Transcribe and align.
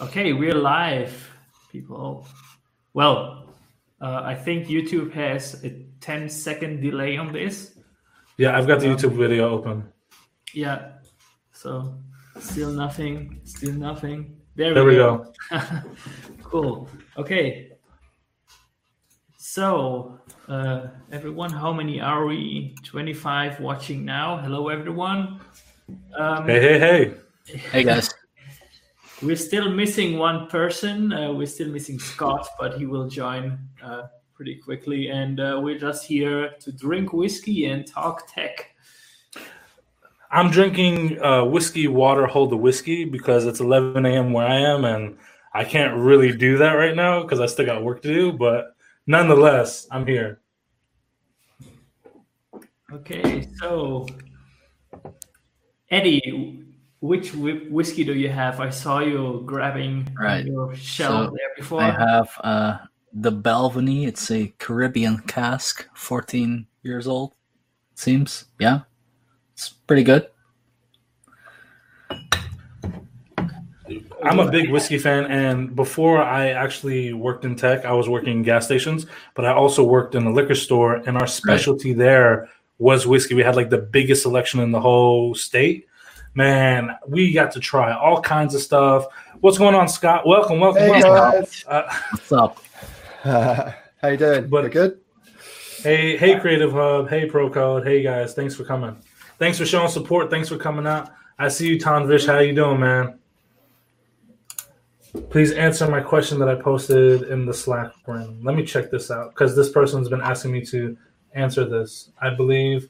okay, 0.00 0.32
we're 0.32 0.54
live, 0.54 1.30
people. 1.70 2.26
Well, 2.94 3.46
uh, 4.00 4.22
I 4.24 4.34
think 4.34 4.66
YouTube 4.66 5.12
has 5.12 5.62
a 5.64 5.70
10 6.00 6.28
second 6.28 6.80
delay 6.80 7.16
on 7.16 7.32
this. 7.32 7.78
Yeah, 8.36 8.56
I've 8.56 8.66
got 8.66 8.80
the 8.80 8.86
YouTube 8.86 9.16
video 9.16 9.50
open. 9.50 9.84
Yeah. 10.54 10.92
So 11.52 11.94
still 12.38 12.70
nothing. 12.72 13.40
Still 13.44 13.74
nothing. 13.74 14.36
There, 14.56 14.74
There 14.74 14.84
we 14.84 14.90
we 14.92 14.96
go. 14.96 15.32
go. 15.50 15.60
cool. 16.42 16.88
Okay. 17.16 17.72
So, 19.36 20.18
uh, 20.48 20.88
everyone, 21.12 21.50
how 21.50 21.72
many 21.72 22.00
are 22.00 22.24
we? 22.24 22.74
25 22.84 23.60
watching 23.60 24.04
now. 24.04 24.38
Hello, 24.38 24.68
everyone. 24.68 25.40
Um, 26.16 26.46
Hey, 26.46 26.60
hey, 26.60 26.78
hey. 26.78 27.14
Hey 27.72 27.84
guys. 27.84 28.10
We're 29.22 29.36
still 29.36 29.70
missing 29.70 30.16
one 30.16 30.46
person. 30.46 31.12
Uh, 31.12 31.32
we're 31.32 31.46
still 31.46 31.68
missing 31.68 31.98
Scott, 31.98 32.48
but 32.58 32.78
he 32.78 32.86
will 32.86 33.06
join 33.06 33.58
uh, 33.82 34.04
pretty 34.32 34.56
quickly. 34.56 35.08
And 35.08 35.38
uh, 35.38 35.60
we're 35.62 35.78
just 35.78 36.06
here 36.06 36.54
to 36.60 36.72
drink 36.72 37.12
whiskey 37.12 37.66
and 37.66 37.86
talk 37.86 38.32
tech. 38.32 38.74
I'm 40.30 40.50
drinking 40.50 41.22
uh, 41.22 41.44
whiskey 41.44 41.86
water, 41.86 42.26
hold 42.26 42.48
the 42.48 42.56
whiskey, 42.56 43.04
because 43.04 43.44
it's 43.44 43.60
11 43.60 44.06
a.m. 44.06 44.32
where 44.32 44.46
I 44.46 44.56
am, 44.56 44.86
and 44.86 45.18
I 45.52 45.64
can't 45.64 45.96
really 45.96 46.34
do 46.34 46.56
that 46.58 46.72
right 46.72 46.96
now 46.96 47.22
because 47.22 47.40
I 47.40 47.46
still 47.46 47.66
got 47.66 47.84
work 47.84 48.00
to 48.02 48.08
do. 48.08 48.32
But 48.32 48.74
nonetheless, 49.06 49.86
I'm 49.90 50.06
here. 50.06 50.40
Okay, 52.90 53.46
so 53.58 54.06
Eddie, 55.90 56.64
which 57.00 57.34
whiskey 57.34 58.04
do 58.04 58.14
you 58.14 58.28
have? 58.28 58.60
I 58.60 58.70
saw 58.70 59.00
you 59.00 59.42
grabbing 59.46 60.08
Right. 60.18 60.44
your 60.44 60.74
shelf 60.76 61.30
So, 61.30 61.36
there 61.36 61.48
before. 61.56 61.82
I 61.82 61.90
have 61.90 62.28
uh, 62.44 62.78
the 63.12 63.32
Balvenie. 63.32 64.06
It's 64.06 64.30
a 64.30 64.52
Caribbean 64.58 65.18
cask, 65.20 65.86
14 65.94 66.66
years 66.82 67.06
old. 67.06 67.32
Seems, 67.94 68.46
yeah. 68.58 68.80
It's 69.54 69.70
pretty 69.70 70.02
good. 70.04 70.28
I'm 74.22 74.38
a 74.38 74.50
big 74.50 74.70
whiskey 74.70 74.98
fan, 74.98 75.24
and 75.26 75.74
before 75.74 76.22
I 76.22 76.50
actually 76.50 77.14
worked 77.14 77.46
in 77.46 77.56
tech, 77.56 77.86
I 77.86 77.92
was 77.92 78.06
working 78.08 78.32
in 78.32 78.42
gas 78.42 78.66
stations, 78.66 79.06
but 79.34 79.46
I 79.46 79.52
also 79.54 79.82
worked 79.82 80.14
in 80.14 80.24
a 80.26 80.32
liquor 80.32 80.54
store, 80.54 80.96
and 80.96 81.16
our 81.16 81.26
specialty 81.26 81.94
there 81.94 82.48
was 82.78 83.06
whiskey. 83.06 83.34
We 83.34 83.42
had 83.42 83.56
like 83.56 83.70
the 83.70 83.78
biggest 83.78 84.22
selection 84.22 84.60
in 84.60 84.72
the 84.72 84.80
whole 84.80 85.34
state. 85.34 85.86
Man, 86.34 86.96
we 87.08 87.32
got 87.32 87.50
to 87.52 87.60
try 87.60 87.92
all 87.92 88.20
kinds 88.20 88.54
of 88.54 88.60
stuff. 88.60 89.06
What's 89.40 89.58
going 89.58 89.74
on, 89.74 89.88
Scott? 89.88 90.26
Welcome, 90.26 90.60
welcome, 90.60 90.82
Hey 90.82 90.90
welcome. 91.02 91.40
guys, 91.40 91.64
Uh, 91.66 91.92
What's 92.12 92.32
up? 92.32 92.62
how 94.00 94.08
you 94.08 94.16
doing? 94.16 94.48
But- 94.48 94.64
You 94.64 94.70
good? 94.70 95.00
hey, 95.82 96.16
hey, 96.16 96.38
Creative 96.38 96.70
Hub. 96.72 97.08
Hey, 97.08 97.28
ProCode. 97.28 97.84
Hey, 97.84 98.02
guys. 98.02 98.34
Thanks 98.34 98.54
for 98.54 98.64
coming. 98.64 98.96
Thanks 99.38 99.58
for 99.58 99.64
showing 99.66 99.88
support. 99.88 100.30
Thanks 100.30 100.48
for 100.48 100.56
coming 100.56 100.86
out. 100.86 101.10
I 101.38 101.48
see 101.48 101.68
you, 101.68 101.78
Tanvish. 101.78 102.26
How 102.26 102.38
you 102.38 102.54
doing, 102.54 102.78
man? 102.78 103.18
Please 105.30 105.50
answer 105.52 105.88
my 105.88 106.00
question 106.00 106.38
that 106.38 106.48
I 106.48 106.54
posted 106.54 107.22
in 107.22 107.44
the 107.44 107.54
Slack 107.54 107.90
room. 108.06 108.40
Let 108.44 108.54
me 108.54 108.64
check 108.64 108.90
this 108.92 109.10
out 109.10 109.30
because 109.30 109.56
this 109.56 109.70
person's 109.70 110.08
been 110.08 110.20
asking 110.20 110.52
me 110.52 110.64
to 110.66 110.96
answer 111.34 111.64
this. 111.64 112.10
I 112.20 112.30
believe. 112.30 112.88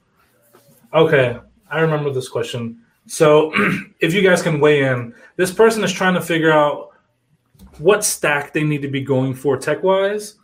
Okay, 0.92 1.38
I 1.70 1.80
remember 1.80 2.10
this 2.12 2.28
question. 2.28 2.82
So, 3.06 3.52
if 4.00 4.14
you 4.14 4.22
guys 4.22 4.42
can 4.42 4.60
weigh 4.60 4.84
in, 4.84 5.14
this 5.36 5.52
person 5.52 5.82
is 5.84 5.92
trying 5.92 6.14
to 6.14 6.20
figure 6.20 6.52
out 6.52 6.90
what 7.78 8.04
stack 8.04 8.52
they 8.52 8.62
need 8.62 8.82
to 8.82 8.88
be 8.88 9.00
going 9.00 9.34
for 9.34 9.56
tech 9.56 9.82
wise. 9.82 10.36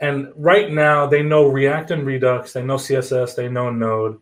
And 0.00 0.32
right 0.36 0.70
now, 0.70 1.06
they 1.06 1.22
know 1.22 1.48
React 1.48 1.92
and 1.92 2.06
Redux, 2.06 2.52
they 2.52 2.62
know 2.62 2.76
CSS, 2.76 3.36
they 3.36 3.48
know 3.48 3.70
Node, 3.70 4.20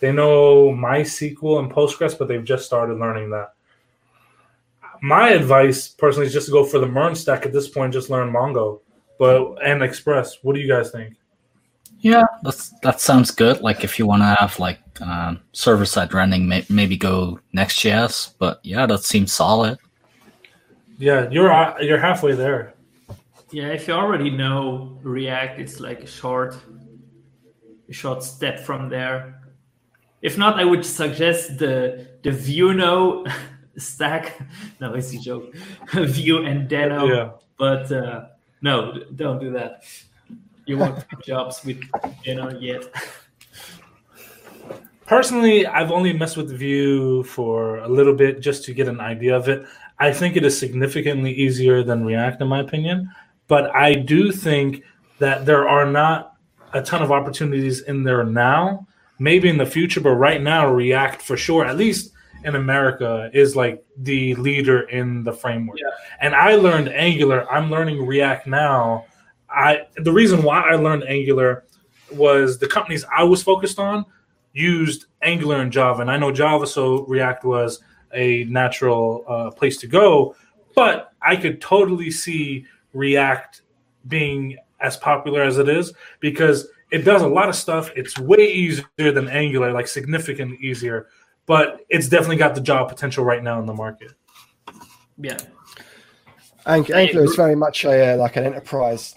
they 0.00 0.12
know 0.12 0.70
MySQL 0.70 1.60
and 1.60 1.72
Postgres, 1.72 2.16
but 2.16 2.28
they've 2.28 2.44
just 2.44 2.66
started 2.66 2.98
learning 2.98 3.30
that. 3.30 3.54
My 5.00 5.30
advice, 5.30 5.88
personally, 5.88 6.26
is 6.26 6.32
just 6.32 6.46
to 6.46 6.52
go 6.52 6.64
for 6.64 6.78
the 6.78 6.86
MERN 6.86 7.14
stack 7.14 7.46
at 7.46 7.52
this 7.52 7.68
point. 7.68 7.92
Just 7.92 8.10
learn 8.10 8.32
Mongo, 8.32 8.80
but 9.18 9.56
and 9.64 9.82
Express. 9.82 10.38
What 10.42 10.54
do 10.54 10.60
you 10.60 10.68
guys 10.68 10.90
think? 10.90 11.14
Yeah, 11.98 12.24
that's 12.42 12.70
that 12.82 13.00
sounds 13.00 13.30
good. 13.30 13.60
Like 13.60 13.82
if 13.82 13.98
you 13.98 14.06
want 14.06 14.22
to 14.22 14.26
have 14.26 14.58
like 14.58 14.78
um, 15.00 15.40
server 15.52 15.86
side 15.86 16.12
rendering, 16.14 16.48
may, 16.48 16.64
maybe 16.68 16.96
go 16.96 17.40
Next.js. 17.52 18.34
But 18.38 18.60
yeah, 18.62 18.86
that 18.86 19.04
seems 19.04 19.32
solid. 19.32 19.78
Yeah, 20.98 21.28
you're 21.30 21.52
uh, 21.52 21.80
you're 21.80 21.98
halfway 21.98 22.34
there. 22.34 22.74
Yeah, 23.50 23.68
if 23.68 23.88
you 23.88 23.94
already 23.94 24.30
know 24.30 24.98
React, 25.02 25.60
it's 25.60 25.80
like 25.80 26.02
a 26.02 26.06
short, 26.06 26.56
a 27.88 27.92
short 27.92 28.22
step 28.22 28.60
from 28.60 28.88
there. 28.88 29.40
If 30.22 30.38
not, 30.38 30.58
I 30.58 30.64
would 30.64 30.84
suggest 30.84 31.58
the 31.58 32.08
the 32.22 32.30
Vueno 32.30 33.30
stack. 33.76 34.38
No, 34.80 34.94
it's 34.94 35.12
a 35.12 35.18
joke. 35.18 35.54
Vue 35.92 36.44
and 36.44 36.68
Deno. 36.68 37.08
Yeah. 37.08 37.30
But 37.58 37.90
uh, 37.92 38.26
no, 38.60 38.98
don't 39.14 39.40
do 39.40 39.52
that. 39.52 39.84
You 40.66 40.78
won't 40.78 40.96
have 40.96 41.22
jobs 41.22 41.64
with 41.64 41.80
Deno 42.24 42.60
yet. 42.60 42.84
Personally, 45.06 45.66
I've 45.66 45.90
only 45.90 46.12
messed 46.14 46.36
with 46.36 46.50
Vue 46.50 47.22
for 47.24 47.78
a 47.78 47.88
little 47.88 48.14
bit 48.14 48.40
just 48.40 48.64
to 48.64 48.74
get 48.74 48.88
an 48.88 49.00
idea 49.00 49.36
of 49.36 49.48
it. 49.48 49.66
I 49.98 50.12
think 50.12 50.36
it 50.36 50.44
is 50.44 50.58
significantly 50.58 51.32
easier 51.32 51.82
than 51.82 52.04
React, 52.04 52.42
in 52.42 52.48
my 52.48 52.60
opinion. 52.60 53.10
But 53.46 53.74
I 53.74 53.94
do 53.94 54.32
think 54.32 54.82
that 55.18 55.44
there 55.44 55.68
are 55.68 55.84
not 55.84 56.36
a 56.72 56.82
ton 56.82 57.02
of 57.02 57.12
opportunities 57.12 57.82
in 57.82 58.02
there 58.02 58.24
now. 58.24 58.86
Maybe 59.18 59.48
in 59.48 59.58
the 59.58 59.66
future, 59.66 60.00
but 60.00 60.14
right 60.14 60.42
now, 60.42 60.68
React 60.68 61.22
for 61.22 61.36
sure, 61.36 61.64
at 61.64 61.76
least 61.76 62.12
in 62.42 62.56
America, 62.56 63.30
is 63.32 63.54
like 63.54 63.84
the 63.98 64.34
leader 64.36 64.82
in 64.88 65.22
the 65.22 65.32
framework. 65.32 65.78
Yeah. 65.78 65.90
And 66.20 66.34
I 66.34 66.56
learned 66.56 66.88
Angular. 66.88 67.48
I'm 67.50 67.70
learning 67.70 68.04
React 68.04 68.48
now. 68.48 69.04
I 69.48 69.82
the 69.98 70.12
reason 70.12 70.42
why 70.42 70.62
I 70.62 70.74
learned 70.74 71.04
Angular 71.04 71.64
was 72.10 72.58
the 72.58 72.66
companies 72.66 73.04
I 73.16 73.22
was 73.22 73.42
focused 73.42 73.78
on 73.78 74.04
used 74.54 75.06
Angular 75.20 75.60
and 75.60 75.70
Java, 75.70 76.00
and 76.00 76.10
I 76.10 76.16
know 76.16 76.32
Java, 76.32 76.66
so 76.66 77.04
React 77.04 77.44
was 77.44 77.80
a 78.14 78.44
natural 78.44 79.24
uh, 79.28 79.50
place 79.50 79.76
to 79.78 79.86
go. 79.86 80.34
But 80.74 81.12
I 81.20 81.36
could 81.36 81.60
totally 81.60 82.10
see 82.10 82.64
React 82.94 83.62
being 84.08 84.56
as 84.80 84.96
popular 84.96 85.42
as 85.42 85.58
it 85.58 85.68
is 85.68 85.92
because 86.20 86.68
it 86.90 87.04
does 87.04 87.22
a 87.22 87.28
lot 87.28 87.48
of 87.48 87.56
stuff. 87.56 87.90
It's 87.96 88.18
way 88.18 88.52
easier 88.52 88.84
than 88.98 89.28
Angular, 89.28 89.72
like 89.72 89.88
significantly 89.88 90.58
easier. 90.60 91.08
But 91.46 91.80
it's 91.90 92.08
definitely 92.08 92.36
got 92.36 92.54
the 92.54 92.60
job 92.60 92.88
potential 92.88 93.24
right 93.24 93.42
now 93.42 93.58
in 93.60 93.66
the 93.66 93.74
market. 93.74 94.12
Yeah. 95.18 95.38
Ang- 96.66 96.92
Angular 96.92 97.24
is 97.24 97.36
very 97.36 97.54
much 97.54 97.84
a 97.84 98.14
uh, 98.14 98.16
like 98.16 98.36
an 98.36 98.44
enterprise 98.44 99.14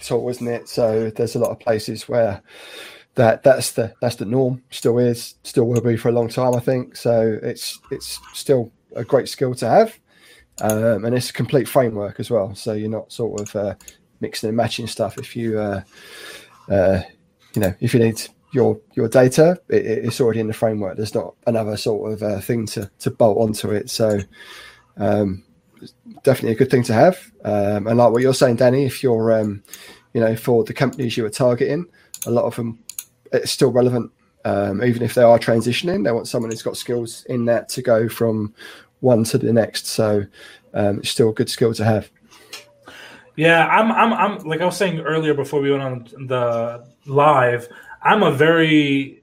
tool, 0.00 0.28
isn't 0.30 0.46
it? 0.46 0.68
So 0.68 1.10
there's 1.10 1.34
a 1.34 1.38
lot 1.38 1.50
of 1.50 1.60
places 1.60 2.08
where 2.08 2.42
that 3.20 3.42
that's 3.42 3.72
the 3.72 3.92
that's 4.00 4.16
the 4.16 4.24
norm. 4.24 4.62
Still 4.70 4.98
is, 4.98 5.34
still 5.44 5.66
will 5.66 5.82
be 5.82 5.98
for 5.98 6.08
a 6.08 6.12
long 6.12 6.28
time, 6.28 6.54
I 6.54 6.60
think. 6.60 6.96
So 6.96 7.38
it's 7.42 7.78
it's 7.90 8.18
still 8.32 8.72
a 8.96 9.04
great 9.04 9.28
skill 9.28 9.54
to 9.56 9.68
have, 9.68 9.98
um, 10.62 11.04
and 11.04 11.14
it's 11.14 11.28
a 11.28 11.34
complete 11.34 11.68
framework 11.68 12.18
as 12.18 12.30
well. 12.30 12.54
So 12.54 12.72
you're 12.72 12.88
not 12.88 13.12
sort 13.12 13.40
of 13.42 13.54
uh, 13.54 13.74
mixing 14.20 14.48
and 14.48 14.56
matching 14.56 14.86
stuff. 14.86 15.18
If 15.18 15.36
you 15.36 15.58
uh, 15.58 15.82
uh, 16.70 17.02
you 17.54 17.60
know 17.60 17.74
if 17.80 17.92
you 17.92 18.00
need 18.00 18.22
your 18.52 18.80
your 18.94 19.08
data, 19.08 19.60
it, 19.68 19.84
it's 19.84 20.20
already 20.20 20.40
in 20.40 20.46
the 20.46 20.54
framework. 20.54 20.96
There's 20.96 21.14
not 21.14 21.34
another 21.46 21.76
sort 21.76 22.12
of 22.12 22.22
uh, 22.22 22.40
thing 22.40 22.64
to 22.68 22.90
to 23.00 23.10
bolt 23.10 23.38
onto 23.38 23.70
it. 23.70 23.90
So. 23.90 24.18
Um, 24.96 25.44
definitely 26.24 26.52
a 26.52 26.58
good 26.58 26.70
thing 26.70 26.82
to 26.82 26.92
have. 26.92 27.32
Um, 27.42 27.86
and 27.86 27.96
like 27.96 28.12
what 28.12 28.20
you're 28.20 28.34
saying, 28.34 28.56
Danny, 28.56 28.84
if 28.84 29.02
you're, 29.02 29.32
um, 29.32 29.62
you 30.12 30.20
know, 30.20 30.36
for 30.36 30.62
the 30.62 30.74
companies 30.74 31.16
you 31.16 31.22
were 31.22 31.30
targeting, 31.30 31.86
a 32.26 32.30
lot 32.30 32.44
of 32.44 32.56
them, 32.56 32.78
it's 33.32 33.50
still 33.50 33.72
relevant. 33.72 34.10
Um, 34.44 34.82
even 34.82 35.02
if 35.02 35.14
they 35.14 35.22
are 35.22 35.38
transitioning, 35.38 36.04
they 36.04 36.12
want 36.12 36.28
someone 36.28 36.50
who's 36.50 36.62
got 36.62 36.76
skills 36.76 37.24
in 37.28 37.44
that 37.46 37.68
to 37.70 37.82
go 37.82 38.08
from 38.08 38.54
one 39.00 39.24
to 39.24 39.38
the 39.38 39.52
next. 39.52 39.86
So 39.86 40.24
um, 40.72 40.98
it's 41.00 41.10
still 41.10 41.30
a 41.30 41.34
good 41.34 41.50
skill 41.50 41.74
to 41.74 41.84
have. 41.84 42.10
Yeah, 43.36 43.66
I'm, 43.68 43.92
I'm, 43.92 44.12
I'm 44.12 44.38
like 44.46 44.60
I 44.60 44.66
was 44.66 44.76
saying 44.76 45.00
earlier 45.00 45.34
before 45.34 45.60
we 45.60 45.70
went 45.70 45.82
on 45.82 46.26
the 46.26 46.86
live. 47.06 47.68
I'm 48.02 48.22
a 48.22 48.32
very 48.32 49.22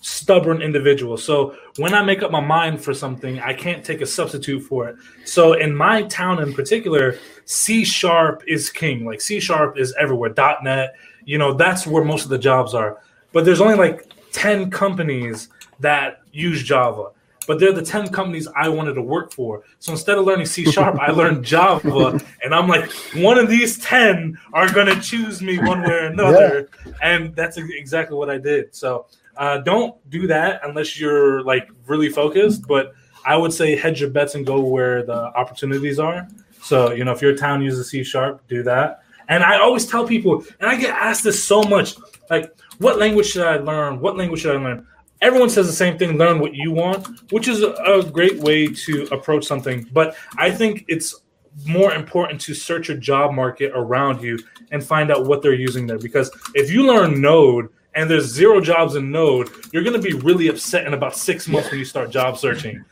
stubborn 0.00 0.60
individual. 0.60 1.16
So 1.16 1.56
when 1.78 1.94
I 1.94 2.02
make 2.02 2.22
up 2.22 2.30
my 2.30 2.40
mind 2.40 2.82
for 2.82 2.92
something, 2.92 3.40
I 3.40 3.54
can't 3.54 3.82
take 3.82 4.02
a 4.02 4.06
substitute 4.06 4.60
for 4.60 4.88
it. 4.88 4.96
So 5.24 5.54
in 5.54 5.74
my 5.74 6.02
town 6.02 6.42
in 6.42 6.52
particular, 6.52 7.18
C 7.46 7.84
sharp 7.84 8.42
is 8.46 8.68
king. 8.68 9.06
Like 9.06 9.22
C 9.22 9.40
sharp 9.40 9.78
is 9.78 9.94
everywhere. 9.98 10.34
.NET, 10.62 10.94
you 11.24 11.38
know, 11.38 11.54
that's 11.54 11.86
where 11.86 12.04
most 12.04 12.24
of 12.24 12.30
the 12.30 12.38
jobs 12.38 12.74
are. 12.74 13.00
But 13.34 13.44
there's 13.44 13.60
only 13.60 13.74
like 13.74 14.10
10 14.32 14.70
companies 14.70 15.50
that 15.80 16.22
use 16.32 16.62
Java. 16.62 17.10
but 17.46 17.60
they're 17.60 17.72
the 17.72 17.82
10 17.82 18.08
companies 18.08 18.48
I 18.56 18.68
wanted 18.68 18.94
to 18.94 19.02
work 19.02 19.32
for. 19.32 19.62
So 19.78 19.92
instead 19.92 20.16
of 20.16 20.24
learning 20.24 20.46
C 20.46 20.64
sharp, 20.70 20.98
I 20.98 21.10
learned 21.10 21.44
Java. 21.52 22.18
And 22.42 22.54
I'm 22.54 22.68
like, 22.68 22.90
one 23.14 23.36
of 23.38 23.48
these 23.48 23.78
10 23.78 24.38
are 24.54 24.72
going 24.72 24.86
to 24.86 24.98
choose 25.00 25.42
me 25.42 25.58
one 25.58 25.82
way 25.82 25.92
or 25.92 26.06
another. 26.06 26.70
Yeah. 26.86 26.92
And 27.02 27.36
that's 27.36 27.58
exactly 27.58 28.16
what 28.16 28.30
I 28.30 28.38
did. 28.38 28.74
So 28.74 29.06
uh, 29.36 29.58
don't 29.58 29.94
do 30.10 30.26
that 30.28 30.62
unless 30.64 30.98
you're 30.98 31.42
like 31.42 31.68
really 31.86 32.08
focused. 32.08 32.66
But 32.66 32.94
I 33.26 33.36
would 33.36 33.52
say 33.52 33.76
hedge 33.76 34.00
your 34.00 34.10
bets 34.10 34.34
and 34.36 34.46
go 34.46 34.60
where 34.60 35.02
the 35.04 35.14
opportunities 35.36 35.98
are. 35.98 36.26
So, 36.62 36.92
you 36.92 37.04
know, 37.04 37.12
if 37.12 37.20
your 37.20 37.36
town 37.36 37.60
uses 37.62 37.90
C 37.90 38.02
sharp, 38.04 38.46
do 38.48 38.62
that. 38.62 39.02
And 39.28 39.42
I 39.42 39.58
always 39.58 39.86
tell 39.86 40.06
people, 40.06 40.44
and 40.60 40.68
I 40.68 40.76
get 40.76 40.94
asked 40.94 41.24
this 41.24 41.42
so 41.42 41.62
much 41.62 41.96
like, 42.30 42.54
what 42.78 42.98
language 42.98 43.26
should 43.26 43.46
I 43.46 43.56
learn? 43.56 44.00
What 44.00 44.16
language 44.16 44.40
should 44.40 44.56
I 44.56 44.62
learn? 44.62 44.86
Everyone 45.20 45.48
says 45.48 45.66
the 45.66 45.72
same 45.72 45.96
thing 45.96 46.18
learn 46.18 46.38
what 46.38 46.54
you 46.54 46.70
want, 46.70 47.32
which 47.32 47.48
is 47.48 47.62
a 47.62 48.08
great 48.12 48.38
way 48.40 48.66
to 48.66 49.04
approach 49.12 49.44
something. 49.44 49.88
But 49.92 50.16
I 50.36 50.50
think 50.50 50.84
it's 50.88 51.14
more 51.66 51.94
important 51.94 52.40
to 52.42 52.54
search 52.54 52.90
a 52.90 52.96
job 52.96 53.32
market 53.32 53.72
around 53.74 54.22
you 54.22 54.38
and 54.70 54.84
find 54.84 55.10
out 55.10 55.26
what 55.26 55.40
they're 55.40 55.54
using 55.54 55.86
there. 55.86 55.98
Because 55.98 56.30
if 56.54 56.70
you 56.70 56.86
learn 56.86 57.20
Node 57.20 57.68
and 57.94 58.10
there's 58.10 58.26
zero 58.26 58.60
jobs 58.60 58.96
in 58.96 59.10
Node, 59.10 59.50
you're 59.72 59.84
going 59.84 60.00
to 60.00 60.02
be 60.02 60.14
really 60.14 60.48
upset 60.48 60.86
in 60.86 60.94
about 60.94 61.16
six 61.16 61.48
months 61.48 61.70
when 61.70 61.78
you 61.78 61.84
start 61.84 62.10
job 62.10 62.36
searching. 62.36 62.84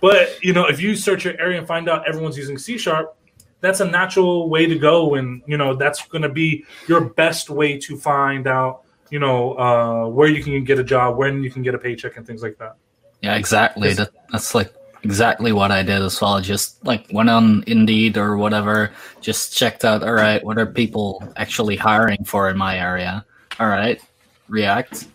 But 0.00 0.42
you 0.42 0.52
know, 0.52 0.66
if 0.66 0.80
you 0.80 0.94
search 0.94 1.24
your 1.24 1.40
area 1.40 1.58
and 1.58 1.66
find 1.66 1.88
out 1.88 2.06
everyone's 2.08 2.36
using 2.36 2.58
C 2.58 2.76
sharp, 2.78 3.16
that's 3.60 3.80
a 3.80 3.84
natural 3.84 4.48
way 4.48 4.66
to 4.66 4.78
go, 4.78 5.16
and 5.16 5.42
you 5.46 5.56
know 5.56 5.74
that's 5.74 6.06
going 6.06 6.22
to 6.22 6.28
be 6.28 6.64
your 6.86 7.00
best 7.00 7.50
way 7.50 7.76
to 7.78 7.96
find 7.96 8.46
out 8.46 8.84
you 9.10 9.18
know 9.18 9.58
uh, 9.58 10.08
where 10.08 10.28
you 10.28 10.42
can 10.42 10.64
get 10.64 10.78
a 10.78 10.84
job, 10.84 11.16
when 11.16 11.42
you 11.42 11.50
can 11.50 11.62
get 11.62 11.74
a 11.74 11.78
paycheck, 11.78 12.16
and 12.16 12.26
things 12.26 12.42
like 12.42 12.58
that. 12.58 12.76
Yeah, 13.22 13.36
exactly. 13.36 13.92
That, 13.94 14.10
that's 14.30 14.54
like 14.54 14.72
exactly 15.02 15.52
what 15.52 15.70
I 15.70 15.82
did 15.82 16.02
as 16.02 16.20
well. 16.20 16.40
Just 16.40 16.84
like 16.84 17.06
went 17.12 17.30
on 17.30 17.64
Indeed 17.66 18.16
or 18.16 18.36
whatever, 18.36 18.92
just 19.20 19.56
checked 19.56 19.84
out. 19.84 20.02
All 20.02 20.12
right, 20.12 20.42
what 20.44 20.58
are 20.58 20.66
people 20.66 21.22
actually 21.36 21.76
hiring 21.76 22.24
for 22.24 22.48
in 22.50 22.56
my 22.56 22.78
area? 22.78 23.24
All 23.58 23.68
right, 23.68 24.00
React. 24.48 25.06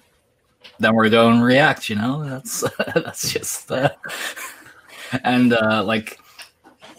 Then 0.79 0.95
we're 0.95 1.09
going 1.09 1.41
React. 1.41 1.89
You 1.89 1.95
know, 1.95 2.23
that's 2.27 2.61
that's 2.95 3.31
just. 3.31 3.71
Uh, 3.71 3.89
and 5.23 5.53
uh, 5.53 5.83
like 5.83 6.19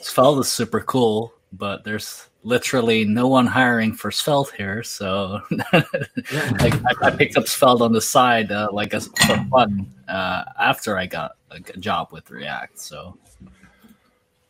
Svelte 0.00 0.40
is 0.40 0.48
super 0.48 0.80
cool, 0.80 1.34
but 1.52 1.84
there's 1.84 2.28
literally 2.44 3.04
no 3.04 3.26
one 3.26 3.46
hiring 3.46 3.92
for 3.92 4.10
Svelte 4.10 4.52
here. 4.52 4.82
So 4.82 5.40
like 5.72 6.74
I, 6.74 6.94
I, 7.02 7.10
picked 7.10 7.36
up 7.36 7.48
Svelte 7.48 7.80
on 7.80 7.92
the 7.92 8.00
side, 8.00 8.52
uh, 8.52 8.68
like 8.70 8.94
as 8.94 9.08
for 9.26 9.44
fun, 9.50 9.92
uh, 10.08 10.44
after 10.60 10.96
I 10.96 11.06
got 11.06 11.32
a, 11.50 11.56
a 11.56 11.78
job 11.78 12.08
with 12.12 12.30
React. 12.30 12.78
So 12.78 13.18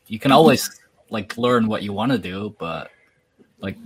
you 0.08 0.18
can 0.18 0.32
always 0.32 0.80
like 1.10 1.38
learn 1.38 1.66
what 1.66 1.82
you 1.82 1.92
want 1.92 2.12
to 2.12 2.18
do, 2.18 2.54
but 2.58 2.90
like 3.60 3.76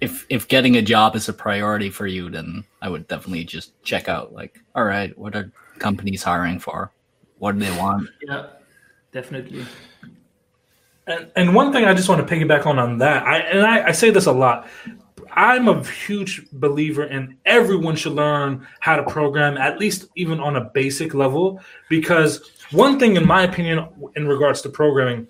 if 0.00 0.26
if 0.28 0.48
getting 0.48 0.76
a 0.76 0.82
job 0.82 1.14
is 1.14 1.28
a 1.28 1.32
priority 1.32 1.90
for 1.90 2.06
you, 2.06 2.30
then 2.30 2.64
I 2.82 2.88
would 2.88 3.06
definitely 3.08 3.44
just 3.44 3.80
check 3.82 4.08
out 4.08 4.32
like, 4.32 4.58
all 4.74 4.84
right, 4.84 5.16
what 5.18 5.36
are 5.36 5.52
companies 5.78 6.22
hiring 6.22 6.58
for? 6.58 6.90
What 7.38 7.52
do 7.52 7.64
they 7.64 7.76
want? 7.78 8.08
Yeah, 8.26 8.46
definitely. 9.12 9.64
And, 11.08 11.32
and 11.36 11.54
one 11.54 11.72
thing 11.72 11.86
I 11.86 11.94
just 11.94 12.08
want 12.08 12.26
to 12.26 12.34
piggyback 12.34 12.66
on 12.66 12.78
on 12.78 12.98
that, 12.98 13.26
I, 13.26 13.38
and 13.38 13.66
I, 13.66 13.88
I 13.88 13.92
say 13.92 14.10
this 14.10 14.26
a 14.26 14.32
lot. 14.32 14.68
I'm 15.32 15.68
a 15.68 15.82
huge 15.84 16.46
believer 16.52 17.04
in 17.04 17.38
everyone 17.46 17.96
should 17.96 18.12
learn 18.12 18.66
how 18.80 18.96
to 18.96 19.02
program, 19.04 19.56
at 19.56 19.78
least 19.78 20.08
even 20.16 20.38
on 20.38 20.56
a 20.56 20.64
basic 20.64 21.14
level, 21.14 21.60
because 21.88 22.50
one 22.72 22.98
thing, 22.98 23.16
in 23.16 23.26
my 23.26 23.42
opinion, 23.42 23.88
in 24.16 24.28
regards 24.28 24.60
to 24.62 24.68
programming, 24.68 25.26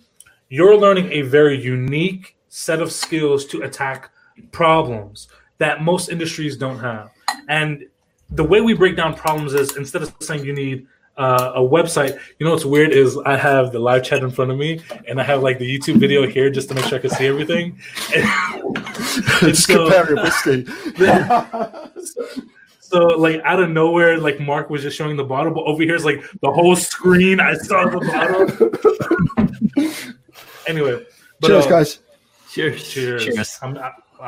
you're 0.49 0.77
learning 0.77 1.13
a 1.13 1.23
very 1.23 1.61
unique 1.61 2.37
set 2.49 2.81
of 2.81 2.91
skills 2.91 3.45
to 3.47 3.63
attack 3.63 4.11
problems 4.51 5.29
that 5.59 5.83
most 5.83 6.09
industries 6.09 6.57
don't 6.57 6.79
have. 6.79 7.11
And 7.49 7.87
the 8.31 8.45
way 8.45 8.61
we 8.61 8.75
break 8.75 8.97
down 8.97 9.15
problems 9.15 9.55
is 9.55 9.77
instead 9.77 10.03
of 10.03 10.13
saying 10.21 10.45
you 10.45 10.55
need 10.55 10.87
uh, 11.19 11.53
a 11.57 11.61
website. 11.61 12.19
You 12.39 12.47
know 12.47 12.53
what's 12.53 12.65
weird 12.65 12.93
is 12.93 13.19
I 13.27 13.37
have 13.37 13.73
the 13.73 13.81
live 13.81 14.05
chat 14.05 14.23
in 14.23 14.31
front 14.31 14.53
of 14.53 14.57
me, 14.57 14.81
and 15.09 15.21
I 15.21 15.25
have 15.25 15.43
like 15.43 15.59
the 15.59 15.79
YouTube 15.79 15.97
video 15.97 16.27
here 16.27 16.49
just 16.49 16.69
to 16.69 16.75
make 16.75 16.85
sure 16.85 16.99
I 16.99 17.01
can 17.01 17.11
see 17.11 17.27
everything. 17.27 17.79
just 19.41 19.67
so, 19.67 19.91
compare 19.91 20.31
so, 20.31 20.65
so, 22.81 22.99
like 23.19 23.41
out 23.45 23.61
of 23.61 23.71
nowhere, 23.71 24.19
like 24.19 24.39
Mark 24.41 24.71
was 24.71 24.83
just 24.83 24.97
showing 24.97 25.17
the 25.17 25.25
bottle, 25.25 25.53
but 25.53 25.65
over 25.65 25.83
here 25.83 25.97
is 25.97 26.05
like 26.05 26.23
the 26.41 26.53
whole 26.53 26.77
screen. 26.77 27.41
I 27.41 27.55
saw 27.55 27.89
the 27.89 27.99
bottle. 29.77 29.85
anyway, 30.69 31.05
but, 31.41 31.49
cheers, 31.49 31.67
uh, 31.67 31.69
guys. 31.69 31.99
Cheers. 32.53 32.89
Cheers. 32.89 33.25
Cheers. 33.25 33.59
i 33.61 33.67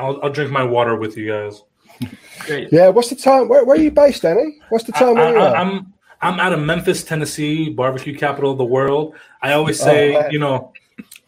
will 0.03 0.21
I'll 0.23 0.31
drink 0.31 0.51
my 0.51 0.65
water 0.65 0.97
with 0.97 1.17
you 1.17 1.29
guys. 1.29 1.63
Great. 2.41 2.73
Yeah. 2.73 2.89
What's 2.89 3.11
the 3.11 3.17
time? 3.17 3.49
Where, 3.49 3.65
where 3.65 3.77
are 3.77 3.81
you 3.81 3.93
based, 3.93 4.23
Danny? 4.23 4.59
What's 4.71 4.85
the 4.85 4.93
time? 4.93 5.19
I, 5.19 5.35
I, 5.35 5.61
I'm 5.61 5.93
I'm 6.23 6.39
out 6.39 6.53
of 6.53 6.61
Memphis, 6.61 7.03
Tennessee, 7.03 7.71
barbecue 7.71 8.17
capital 8.17 8.53
of 8.53 8.59
the 8.59 8.65
world. 8.65 9.15
I 9.41 9.53
always 9.53 9.81
oh, 9.81 9.85
say, 9.85 10.17
oh, 10.17 10.29
you 10.31 10.39
know, 10.39 10.73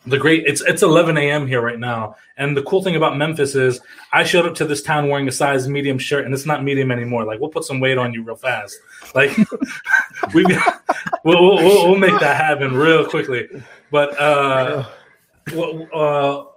the 0.05 0.19
great 0.19 0.45
it's 0.47 0.61
it's 0.63 0.83
11 0.83 1.17
a.m. 1.17 1.47
here 1.47 1.61
right 1.61 1.79
now, 1.79 2.17
and 2.37 2.57
the 2.57 2.63
cool 2.63 2.83
thing 2.83 2.97
about 2.97 3.17
Memphis 3.17 3.55
is 3.55 3.81
I 4.13 4.25
showed 4.25 4.47
up 4.47 4.55
to 4.57 4.65
this 4.65 4.83
town 4.83 5.09
wearing 5.09 5.29
a 5.29 5.33
size 5.33 5.69
medium 5.69 5.99
shirt, 5.99 6.25
and 6.25 6.35
it's 6.35 6.45
not 6.45 6.65
medium 6.65 6.91
anymore. 6.91 7.25
Like 7.25 7.41
we'll 7.41 7.51
put 7.51 7.65
some 7.65 7.81
weight 7.81 7.99
on 7.99 8.13
you 8.13 8.23
real 8.23 8.37
fast. 8.37 8.79
Like 9.15 9.37
we 10.35 10.45
we'll, 11.25 11.57
we'll, 11.57 11.89
we'll 11.89 11.97
make 11.97 12.19
that 12.21 12.37
happen 12.37 12.75
real 12.75 13.07
quickly. 13.09 13.49
But 13.91 14.19
uh, 14.19 14.89
well, 15.55 15.89
uh 15.95 16.52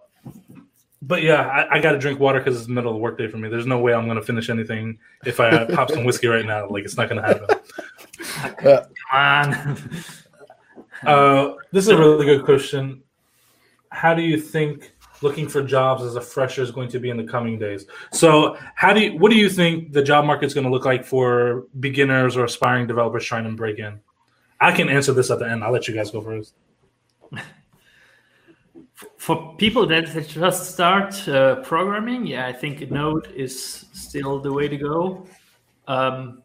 but 1.08 1.22
yeah, 1.22 1.42
I, 1.42 1.76
I 1.76 1.80
got 1.80 1.92
to 1.92 2.00
drink 2.00 2.20
water 2.20 2.40
because 2.40 2.58
it's 2.58 2.66
the 2.66 2.74
middle 2.74 2.92
of 2.92 2.96
the 2.96 3.02
workday 3.02 3.28
for 3.28 3.38
me. 3.38 3.50
There's 3.50 3.68
no 3.68 3.80
way 3.80 3.94
I'm 3.94 4.06
going 4.06 4.18
to 4.18 4.24
finish 4.24 4.50
anything 4.50 4.98
if 5.26 5.40
I 5.40 5.66
pop 5.66 5.92
some 5.92 6.04
whiskey 6.04 6.28
right 6.28 6.46
now. 6.46 6.68
Like 6.68 6.84
it's 6.84 6.98
not 6.98 7.10
going 7.10 7.22
to 7.22 7.28
happen. 7.28 7.48
Come 8.58 8.86
on. 9.14 9.80
uh, 11.04 11.54
this 11.72 11.86
is 11.86 11.90
a 11.90 11.98
really 11.98 12.26
good 12.26 12.44
question. 12.44 13.04
How 13.90 14.14
do 14.14 14.22
you 14.22 14.40
think 14.40 14.94
looking 15.22 15.48
for 15.48 15.62
jobs 15.62 16.04
as 16.04 16.16
a 16.16 16.22
fresher 16.22 16.62
is 16.62 16.72
going 16.72 16.90
to 16.90 17.00
be 17.00 17.10
in 17.10 17.18
the 17.18 17.24
coming 17.24 17.60
days? 17.60 17.86
So, 18.12 18.58
how 18.76 18.94
do 18.94 19.02
you, 19.02 19.18
what 19.18 19.32
do 19.32 19.38
you 19.38 19.50
think 19.50 19.94
the 19.94 20.04
job 20.04 20.26
market 20.26 20.48
is 20.48 20.54
going 20.54 20.66
to 20.66 20.72
look 20.72 20.86
like 20.86 21.06
for 21.06 21.66
beginners 21.80 22.36
or 22.36 22.44
aspiring 22.44 22.88
developers 22.88 23.24
trying 23.26 23.44
to 23.46 23.52
break 23.52 23.80
in? 23.80 24.00
I 24.60 24.72
can 24.72 24.90
answer 24.90 25.14
this 25.14 25.30
at 25.30 25.40
the 25.40 25.50
end. 25.50 25.64
I'll 25.64 25.72
let 25.72 25.88
you 25.88 25.94
guys 25.94 26.12
go 26.12 26.22
first. 26.22 26.54
For 29.26 29.56
people 29.58 29.88
that 29.88 30.06
just 30.28 30.72
start 30.72 31.28
uh, 31.28 31.56
programming, 31.64 32.28
yeah, 32.28 32.46
I 32.46 32.54
think 32.54 32.92
Node 32.92 33.32
is 33.32 33.88
still 33.92 34.40
the 34.40 34.54
way 34.54 34.68
to 34.68 34.78
go. 34.78 35.26
Um, 35.88 36.44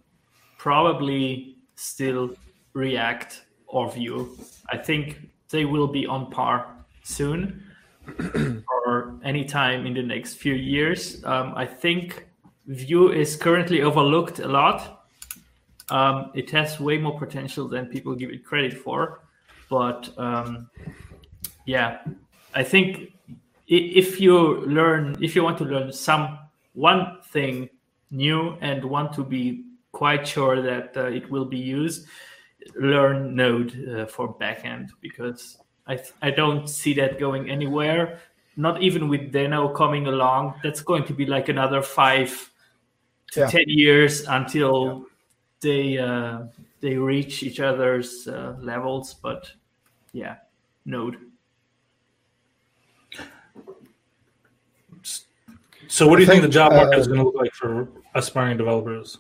probably 0.56 1.58
still 1.74 2.30
React 2.72 3.44
or 3.66 3.90
Vue. 3.92 4.34
I 4.70 4.78
think 4.78 5.28
they 5.50 5.66
will 5.66 5.88
be 5.88 6.06
on 6.06 6.30
par 6.30 6.74
soon 7.02 7.62
or 8.86 9.14
anytime 9.24 9.84
in 9.84 9.92
the 9.92 10.02
next 10.02 10.36
few 10.36 10.54
years. 10.54 11.22
Um, 11.26 11.52
I 11.54 11.66
think 11.66 12.28
Vue 12.66 13.12
is 13.12 13.36
currently 13.36 13.82
overlooked 13.82 14.38
a 14.38 14.48
lot. 14.48 15.04
Um, 15.90 16.30
it 16.34 16.48
has 16.52 16.80
way 16.80 16.96
more 16.96 17.18
potential 17.18 17.68
than 17.68 17.88
people 17.88 18.14
give 18.14 18.30
it 18.30 18.42
credit 18.42 18.72
for. 18.72 19.20
But 19.68 20.08
um, 20.16 20.70
yeah, 21.66 21.98
I 22.54 22.62
think 22.62 23.12
if 23.66 24.20
you 24.20 24.66
learn, 24.66 25.16
if 25.22 25.36
you 25.36 25.44
want 25.44 25.58
to 25.58 25.64
learn 25.64 25.92
some 25.92 26.38
one 26.74 27.18
thing 27.30 27.68
new 28.10 28.56
and 28.60 28.84
want 28.84 29.12
to 29.14 29.24
be 29.24 29.64
quite 29.92 30.26
sure 30.26 30.60
that 30.62 30.96
uh, 30.96 31.04
it 31.04 31.30
will 31.30 31.44
be 31.44 31.58
used, 31.58 32.06
learn 32.74 33.34
Node 33.34 33.88
uh, 33.88 34.06
for 34.06 34.34
backend 34.34 34.90
because 35.00 35.58
I 35.86 35.96
th- 35.96 36.12
I 36.22 36.30
don't 36.30 36.68
see 36.68 36.94
that 36.94 37.18
going 37.18 37.50
anywhere. 37.50 38.20
Not 38.56 38.82
even 38.82 39.08
with 39.08 39.32
Deno 39.32 39.74
coming 39.74 40.06
along. 40.06 40.54
That's 40.62 40.80
going 40.80 41.04
to 41.04 41.14
be 41.14 41.24
like 41.26 41.48
another 41.48 41.82
five 41.82 42.50
to 43.32 43.40
yeah. 43.40 43.46
ten 43.46 43.64
years 43.66 44.22
until 44.26 44.74
yeah. 44.88 45.04
they 45.60 45.98
uh, 45.98 46.38
they 46.80 46.96
reach 46.96 47.42
each 47.42 47.60
other's 47.60 48.26
uh, 48.26 48.56
levels. 48.60 49.14
But 49.14 49.50
yeah, 50.12 50.36
Node. 50.84 51.29
So, 55.90 56.06
what 56.06 56.16
do 56.16 56.22
you 56.22 56.26
think, 56.26 56.42
think, 56.42 56.52
the 56.52 56.56
job 56.56 56.72
market 56.72 56.96
uh, 56.96 57.00
is 57.00 57.08
going 57.08 57.18
to 57.18 57.24
look 57.24 57.34
like 57.34 57.52
for 57.52 57.88
aspiring 58.14 58.56
developers? 58.56 59.18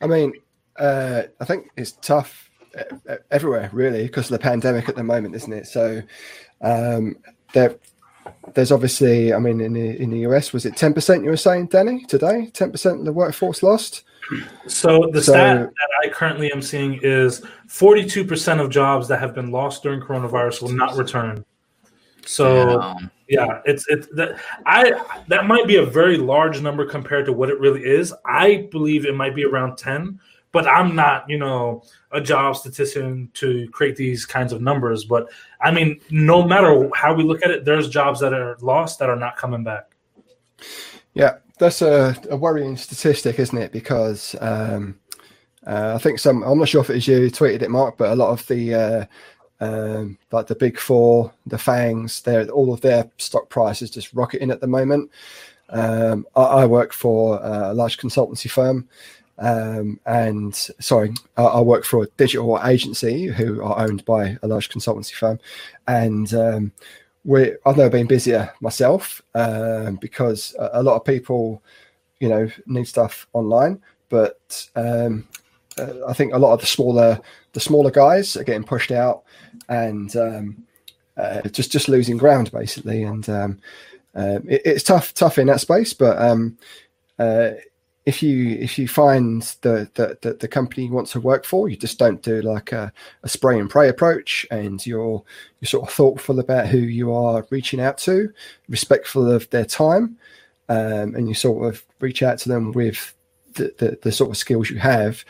I 0.00 0.08
mean, 0.08 0.32
uh, 0.76 1.22
I 1.40 1.44
think 1.44 1.70
it's 1.76 1.92
tough 1.92 2.50
everywhere, 3.30 3.70
really, 3.72 4.02
because 4.02 4.24
of 4.26 4.32
the 4.32 4.42
pandemic 4.42 4.88
at 4.88 4.96
the 4.96 5.04
moment, 5.04 5.36
isn't 5.36 5.52
it? 5.52 5.68
So, 5.68 6.02
um, 6.60 7.14
there, 7.52 7.76
there's 8.54 8.72
obviously, 8.72 9.32
I 9.32 9.38
mean, 9.38 9.60
in 9.60 9.74
the 9.74 10.02
in 10.02 10.10
the 10.10 10.18
US, 10.30 10.52
was 10.52 10.66
it 10.66 10.76
ten 10.76 10.92
percent 10.92 11.22
you 11.22 11.30
were 11.30 11.36
saying, 11.36 11.68
Danny, 11.68 12.04
today? 12.06 12.50
Ten 12.52 12.72
percent 12.72 12.98
of 12.98 13.04
the 13.04 13.12
workforce 13.12 13.62
lost. 13.62 14.02
So 14.66 15.08
the 15.12 15.22
So- 15.22 15.32
stat 15.34 15.70
that 15.70 15.90
I 16.04 16.08
currently 16.08 16.50
am 16.52 16.62
seeing 16.62 16.98
is 17.02 17.42
42% 17.68 18.60
of 18.60 18.70
jobs 18.70 19.06
that 19.08 19.20
have 19.20 19.34
been 19.34 19.52
lost 19.52 19.84
during 19.84 20.00
coronavirus 20.00 20.62
will 20.62 20.72
not 20.72 20.96
return. 20.96 21.44
So 22.24 22.80
Um, 22.80 23.10
yeah, 23.32 23.62
it's 23.64 23.86
it's 23.88 24.06
that 24.08 24.38
I 24.66 24.92
that 25.28 25.46
might 25.46 25.66
be 25.66 25.76
a 25.76 25.86
very 25.86 26.18
large 26.18 26.60
number 26.60 26.84
compared 26.84 27.24
to 27.26 27.32
what 27.32 27.48
it 27.48 27.58
really 27.58 27.82
is. 27.82 28.12
I 28.26 28.68
believe 28.70 29.06
it 29.06 29.14
might 29.14 29.34
be 29.34 29.46
around 29.46 29.78
10, 29.78 30.20
but 30.52 30.68
I'm 30.68 30.94
not, 30.94 31.24
you 31.30 31.38
know, 31.38 31.82
a 32.10 32.20
job 32.20 32.56
statistician 32.56 33.30
to 33.34 33.70
create 33.70 33.96
these 33.96 34.26
kinds 34.26 34.52
of 34.52 34.60
numbers, 34.60 35.04
but 35.04 35.30
I 35.62 35.70
mean, 35.70 35.98
no 36.10 36.46
matter 36.46 36.90
how 36.94 37.14
we 37.14 37.24
look 37.24 37.42
at 37.42 37.50
it, 37.50 37.64
there's 37.64 37.88
jobs 37.88 38.20
that 38.20 38.34
are 38.34 38.58
lost 38.60 38.98
that 38.98 39.08
are 39.08 39.16
not 39.16 39.38
coming 39.38 39.64
back. 39.64 39.96
Yeah, 41.14 41.38
that's 41.58 41.80
a, 41.80 42.14
a 42.28 42.36
worrying 42.36 42.76
statistic, 42.76 43.38
isn't 43.38 43.56
it? 43.56 43.72
Because 43.72 44.36
um, 44.42 44.98
uh, 45.66 45.92
I 45.94 45.98
think 45.98 46.18
some, 46.18 46.42
I'm 46.42 46.58
not 46.58 46.68
sure 46.68 46.82
if 46.82 46.90
it 46.90 46.96
was 46.96 47.08
you 47.08 47.30
tweeted 47.30 47.62
it, 47.62 47.70
Mark, 47.70 47.96
but 47.96 48.10
a 48.10 48.14
lot 48.14 48.30
of 48.30 48.46
the, 48.46 48.74
uh, 48.74 49.04
um, 49.62 50.18
like 50.32 50.48
the 50.48 50.56
big 50.56 50.76
four, 50.76 51.32
the 51.46 51.56
FAANGs, 51.56 52.22
they're, 52.24 52.48
all 52.48 52.72
of 52.72 52.80
their 52.80 53.08
stock 53.18 53.48
prices 53.48 53.90
just 53.90 54.12
rocketing 54.12 54.50
at 54.50 54.60
the 54.60 54.66
moment. 54.66 55.10
Um, 55.68 56.26
I, 56.34 56.42
I 56.42 56.66
work 56.66 56.92
for 56.92 57.40
a 57.40 57.72
large 57.72 57.96
consultancy 57.96 58.50
firm. 58.50 58.88
Um, 59.38 60.00
and 60.04 60.54
sorry, 60.54 61.14
I, 61.36 61.44
I 61.44 61.60
work 61.60 61.84
for 61.84 62.02
a 62.02 62.08
digital 62.16 62.60
agency 62.64 63.26
who 63.26 63.62
are 63.62 63.78
owned 63.78 64.04
by 64.04 64.36
a 64.42 64.48
large 64.48 64.68
consultancy 64.68 65.14
firm. 65.14 65.38
And 65.86 66.34
um, 66.34 66.72
we 67.24 67.52
I've 67.64 67.76
never 67.76 67.90
been 67.90 68.08
busier 68.08 68.52
myself 68.60 69.22
um, 69.36 69.96
because 69.96 70.56
a, 70.58 70.70
a 70.74 70.82
lot 70.82 70.96
of 70.96 71.04
people, 71.04 71.62
you 72.18 72.28
know, 72.28 72.50
need 72.66 72.88
stuff 72.88 73.28
online. 73.32 73.80
But 74.08 74.68
um, 74.74 75.28
uh, 75.78 76.06
I 76.06 76.12
think 76.12 76.32
a 76.32 76.38
lot 76.38 76.52
of 76.52 76.60
the 76.60 76.66
smaller 76.66 77.20
the 77.52 77.60
smaller 77.60 77.90
guys 77.90 78.36
are 78.36 78.44
getting 78.44 78.64
pushed 78.64 78.90
out 78.90 79.24
and 79.68 80.14
um, 80.16 80.64
uh, 81.16 81.42
just 81.48 81.72
just 81.72 81.88
losing 81.88 82.16
ground 82.16 82.50
basically. 82.52 83.02
And 83.02 83.28
um, 83.28 83.58
um, 84.14 84.48
it, 84.48 84.62
it's 84.64 84.84
tough 84.84 85.14
tough 85.14 85.38
in 85.38 85.46
that 85.48 85.60
space, 85.60 85.92
but 85.92 86.20
um, 86.20 86.58
uh, 87.18 87.52
if 88.04 88.22
you 88.22 88.50
if 88.56 88.78
you 88.78 88.88
find 88.88 89.42
the, 89.60 89.88
the 89.94 90.18
the 90.22 90.34
the 90.34 90.48
company 90.48 90.86
you 90.86 90.92
want 90.92 91.06
to 91.08 91.20
work 91.20 91.44
for, 91.44 91.68
you 91.68 91.76
just 91.76 91.98
don't 91.98 92.22
do 92.22 92.42
like 92.42 92.72
a, 92.72 92.92
a 93.22 93.28
spray 93.28 93.58
and 93.58 93.70
pray 93.70 93.88
approach, 93.88 94.44
and 94.50 94.84
you're 94.84 95.22
you're 95.60 95.68
sort 95.68 95.88
of 95.88 95.94
thoughtful 95.94 96.40
about 96.40 96.66
who 96.66 96.78
you 96.78 97.12
are 97.12 97.46
reaching 97.50 97.80
out 97.80 97.98
to, 97.98 98.32
respectful 98.68 99.30
of 99.30 99.48
their 99.50 99.64
time, 99.64 100.16
um, 100.68 101.14
and 101.14 101.28
you 101.28 101.34
sort 101.34 101.66
of 101.66 101.84
reach 102.00 102.22
out 102.22 102.38
to 102.38 102.48
them 102.48 102.72
with 102.72 103.14
the, 103.54 103.72
the, 103.78 103.98
the 104.02 104.12
sort 104.12 104.30
of 104.30 104.36
skills 104.36 104.70
you 104.70 104.78
have, 104.78 105.24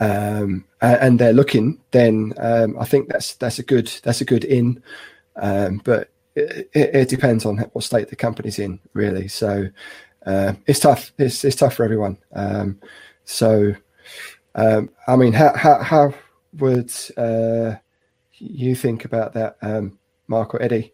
um, 0.00 0.64
and 0.80 1.18
they're 1.18 1.32
looking. 1.32 1.80
Then 1.90 2.32
um, 2.38 2.78
I 2.78 2.84
think 2.84 3.08
that's 3.08 3.34
that's 3.34 3.58
a 3.58 3.62
good 3.62 3.88
that's 4.02 4.20
a 4.20 4.24
good 4.24 4.44
in, 4.44 4.82
um, 5.36 5.80
but 5.84 6.10
it, 6.34 6.68
it, 6.74 7.08
depends 7.08 7.46
on 7.46 7.58
what 7.58 7.84
state 7.84 8.08
the 8.08 8.16
company's 8.16 8.58
in, 8.58 8.78
really. 8.92 9.28
So 9.28 9.68
uh, 10.26 10.54
it's 10.66 10.80
tough. 10.80 11.12
It's 11.18 11.44
it's 11.44 11.56
tough 11.56 11.74
for 11.74 11.84
everyone. 11.84 12.18
Um, 12.34 12.78
so, 13.24 13.74
um, 14.54 14.90
I 15.06 15.16
mean, 15.16 15.32
how 15.32 15.56
how 15.56 15.82
how 15.82 16.14
would 16.58 16.92
uh, 17.16 17.76
you 18.34 18.74
think 18.74 19.04
about 19.04 19.32
that, 19.34 19.56
um, 19.62 19.98
Mark 20.28 20.54
or 20.54 20.62
Eddie? 20.62 20.92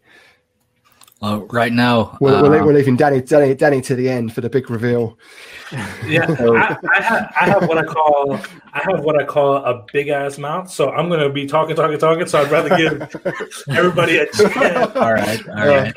Well, 1.23 1.47
right 1.51 1.71
now, 1.71 2.17
We're, 2.19 2.43
we're, 2.43 2.59
uh, 2.59 2.65
we're 2.65 2.73
leaving 2.73 2.97
Danny, 2.97 3.21
Danny 3.21 3.55
Danny 3.55 3.79
to 3.83 3.95
the 3.95 4.09
end 4.09 4.33
for 4.33 4.41
the 4.41 4.49
big 4.49 4.69
reveal. 4.69 5.17
Yeah, 6.05 6.25
I, 6.37 6.77
I, 6.97 7.01
have, 7.01 7.33
I 7.39 7.45
have 7.45 7.69
what 7.69 7.77
I 7.77 7.85
call 7.85 8.33
I 8.73 8.81
have 8.83 9.05
what 9.05 9.17
I 9.17 9.23
call 9.23 9.55
a 9.63 9.85
big 9.93 10.09
ass 10.09 10.37
mouth. 10.37 10.69
So 10.69 10.89
I'm 10.91 11.07
gonna 11.09 11.29
be 11.29 11.45
talking, 11.45 11.77
talking, 11.77 11.97
talking. 11.97 12.27
So 12.27 12.41
I'd 12.41 12.51
rather 12.51 12.75
give 12.75 13.15
everybody 13.69 14.17
a 14.17 14.25
chance. 14.33 14.95
all 14.97 15.13
right, 15.13 15.47
all 15.57 15.65
right. 15.65 15.93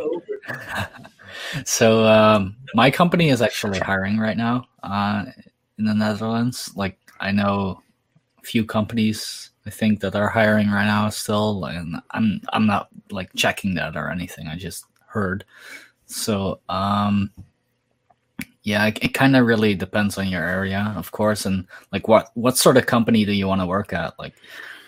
So 1.64 2.06
um, 2.06 2.54
my 2.74 2.88
company 2.88 3.30
is 3.30 3.42
actually 3.42 3.80
hiring 3.80 4.18
right 4.18 4.36
now 4.36 4.68
uh, 4.84 5.24
in 5.76 5.86
the 5.86 5.94
Netherlands. 5.94 6.70
Like 6.76 7.00
I 7.18 7.32
know 7.32 7.82
a 8.38 8.46
few 8.46 8.64
companies 8.64 9.50
I 9.66 9.70
think 9.70 10.02
that 10.02 10.14
are 10.14 10.28
hiring 10.28 10.70
right 10.70 10.86
now 10.86 11.08
still, 11.08 11.64
and 11.64 11.96
I'm 12.12 12.40
I'm 12.52 12.68
not 12.68 12.90
like 13.10 13.30
checking 13.34 13.74
that 13.74 13.96
or 13.96 14.08
anything. 14.08 14.46
I 14.46 14.54
just 14.54 14.84
heard. 15.16 15.44
So 16.06 16.60
um, 16.68 17.32
yeah, 18.62 18.86
it, 18.86 18.98
it 19.00 19.14
kind 19.14 19.36
of 19.36 19.46
really 19.46 19.74
depends 19.74 20.18
on 20.18 20.28
your 20.28 20.42
area, 20.42 20.92
of 20.96 21.10
course, 21.12 21.46
and 21.46 21.66
like 21.92 22.08
what 22.08 22.30
what 22.34 22.58
sort 22.58 22.76
of 22.76 22.86
company 22.86 23.24
do 23.24 23.32
you 23.32 23.48
want 23.48 23.60
to 23.60 23.66
work 23.66 23.92
at? 23.92 24.18
Like 24.18 24.34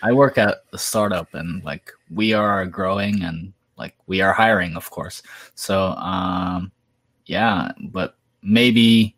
I 0.03 0.11
work 0.11 0.37
at 0.37 0.63
a 0.73 0.77
startup, 0.77 1.33
and 1.33 1.63
like 1.63 1.91
we 2.11 2.33
are 2.33 2.65
growing 2.65 3.23
and 3.23 3.53
like 3.77 3.95
we 4.05 4.21
are 4.21 4.33
hiring, 4.33 4.75
of 4.75 4.89
course. 4.91 5.23
So 5.55 5.95
um, 5.95 6.71
yeah, 7.25 7.71
but 7.91 8.15
maybe 8.43 9.15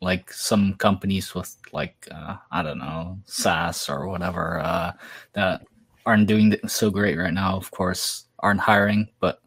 like 0.00 0.32
some 0.32 0.74
companies 0.74 1.34
with 1.34 1.54
like 1.72 2.08
uh, 2.10 2.36
I 2.50 2.62
don't 2.62 2.78
know 2.78 3.18
SaaS 3.26 3.88
or 3.88 4.08
whatever 4.08 4.58
uh, 4.58 4.92
that 5.34 5.62
aren't 6.04 6.26
doing 6.26 6.56
so 6.66 6.90
great 6.90 7.18
right 7.18 7.32
now. 7.34 7.56
Of 7.56 7.70
course, 7.70 8.26
aren't 8.40 8.66
hiring, 8.66 9.08
but 9.20 9.41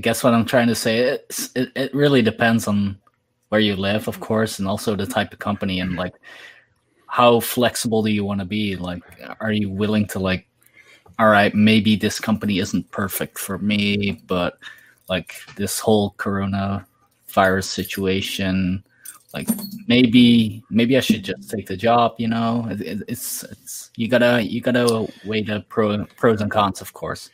I 0.00 0.02
guess 0.02 0.24
what 0.24 0.32
I'm 0.32 0.46
trying 0.46 0.68
to 0.68 0.74
say 0.74 1.18
is 1.28 1.50
it, 1.54 1.72
it 1.76 1.94
really 1.94 2.22
depends 2.22 2.66
on 2.66 2.96
where 3.50 3.60
you 3.60 3.76
live, 3.76 4.08
of 4.08 4.18
course, 4.18 4.58
and 4.58 4.66
also 4.66 4.96
the 4.96 5.04
type 5.04 5.30
of 5.34 5.40
company 5.40 5.80
and 5.80 5.94
like 5.94 6.14
how 7.06 7.38
flexible 7.40 8.02
do 8.02 8.10
you 8.10 8.24
want 8.24 8.40
to 8.40 8.46
be? 8.46 8.76
Like, 8.76 9.02
are 9.40 9.52
you 9.52 9.68
willing 9.68 10.06
to 10.06 10.18
like 10.18 10.46
all 11.18 11.28
right, 11.28 11.54
maybe 11.54 11.96
this 11.96 12.18
company 12.18 12.60
isn't 12.60 12.90
perfect 12.92 13.38
for 13.38 13.58
me, 13.58 14.22
but 14.26 14.56
like 15.10 15.34
this 15.56 15.78
whole 15.78 16.14
corona 16.16 16.86
virus 17.28 17.68
situation, 17.68 18.82
like 19.34 19.50
maybe 19.86 20.64
maybe 20.70 20.96
I 20.96 21.00
should 21.00 21.24
just 21.24 21.50
take 21.50 21.66
the 21.66 21.76
job. 21.76 22.14
You 22.16 22.28
know, 22.28 22.66
It- 22.70 22.80
it- 22.80 23.02
it's 23.06 23.42
it's 23.44 23.90
you 23.96 24.08
gotta 24.08 24.40
you 24.42 24.62
gotta 24.62 25.12
weigh 25.26 25.42
the 25.42 25.60
pro, 25.68 26.06
pros 26.16 26.40
and 26.40 26.50
cons, 26.50 26.80
of 26.80 26.94
course. 26.94 27.28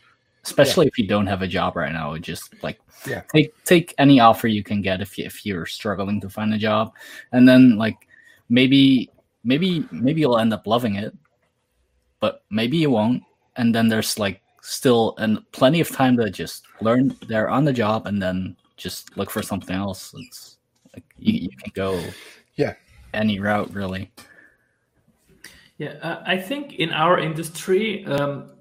Especially 0.46 0.86
if 0.86 0.98
you 0.98 1.06
don't 1.06 1.26
have 1.26 1.42
a 1.42 1.48
job 1.48 1.76
right 1.76 1.92
now, 1.92 2.16
just 2.16 2.54
like 2.62 2.78
Yeah. 3.06 3.22
take 3.34 3.52
take 3.64 3.94
any 3.98 4.20
offer 4.20 4.48
you 4.48 4.62
can 4.62 4.80
get 4.80 5.00
if 5.00 5.18
you, 5.18 5.24
if 5.24 5.44
you're 5.44 5.66
struggling 5.66 6.20
to 6.20 6.30
find 6.30 6.54
a 6.54 6.58
job, 6.58 6.92
and 7.32 7.48
then 7.48 7.76
like 7.76 8.08
maybe 8.48 9.10
maybe 9.44 9.88
maybe 9.90 10.20
you'll 10.20 10.38
end 10.38 10.52
up 10.52 10.66
loving 10.66 10.96
it, 10.96 11.12
but 12.20 12.42
maybe 12.50 12.76
you 12.76 12.90
won't. 12.90 13.22
And 13.56 13.74
then 13.74 13.88
there's 13.88 14.18
like 14.18 14.40
still 14.60 15.14
and 15.18 15.40
plenty 15.52 15.80
of 15.80 15.90
time 15.90 16.16
to 16.16 16.30
just 16.30 16.66
learn 16.80 17.16
there 17.28 17.48
on 17.48 17.64
the 17.64 17.72
job 17.72 18.06
and 18.06 18.22
then 18.22 18.56
just 18.76 19.16
look 19.16 19.30
for 19.30 19.42
something 19.42 19.74
else. 19.74 20.14
It's 20.16 20.58
like 20.94 21.04
you, 21.18 21.32
you 21.34 21.48
can 21.48 21.72
go 21.74 22.00
Yeah. 22.56 22.74
any 23.14 23.40
route 23.40 23.72
really. 23.72 24.10
Yeah, 25.78 25.94
uh, 26.00 26.22
I 26.26 26.38
think 26.38 26.74
in 26.74 26.90
our 26.90 27.18
industry, 27.18 28.04
um, 28.06 28.48
yes, 28.48 28.55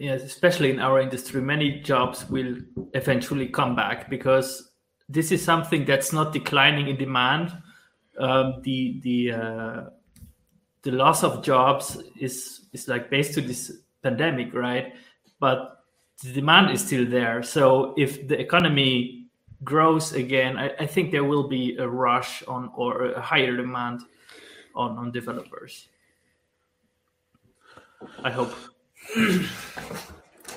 especially 0.00 0.70
in 0.70 0.78
our 0.78 1.00
industry, 1.00 1.40
many 1.40 1.80
jobs 1.80 2.28
will 2.28 2.56
eventually 2.94 3.48
come 3.48 3.74
back 3.74 4.08
because 4.08 4.70
this 5.08 5.32
is 5.32 5.44
something 5.44 5.84
that's 5.84 6.12
not 6.12 6.32
declining 6.32 6.88
in 6.88 6.96
demand. 6.96 7.52
Um, 8.18 8.60
the 8.62 9.00
the 9.02 9.32
uh, 9.32 9.84
the 10.82 10.92
loss 10.92 11.24
of 11.24 11.42
jobs 11.42 11.98
is 12.18 12.66
is 12.72 12.88
like 12.88 13.10
based 13.10 13.34
to 13.34 13.40
this 13.40 13.72
pandemic, 14.02 14.54
right? 14.54 14.94
But 15.40 15.84
the 16.22 16.32
demand 16.32 16.70
is 16.70 16.84
still 16.84 17.06
there. 17.06 17.42
So 17.42 17.94
if 17.96 18.28
the 18.28 18.38
economy 18.38 19.26
grows 19.64 20.12
again, 20.12 20.56
I, 20.56 20.70
I 20.80 20.86
think 20.86 21.10
there 21.10 21.24
will 21.24 21.48
be 21.48 21.76
a 21.76 21.88
rush 21.88 22.42
on 22.44 22.70
or 22.76 23.12
a 23.12 23.20
higher 23.20 23.56
demand 23.56 24.02
on 24.74 24.96
on 24.98 25.10
developers. 25.12 25.88
I 28.22 28.30
hope. 28.30 28.54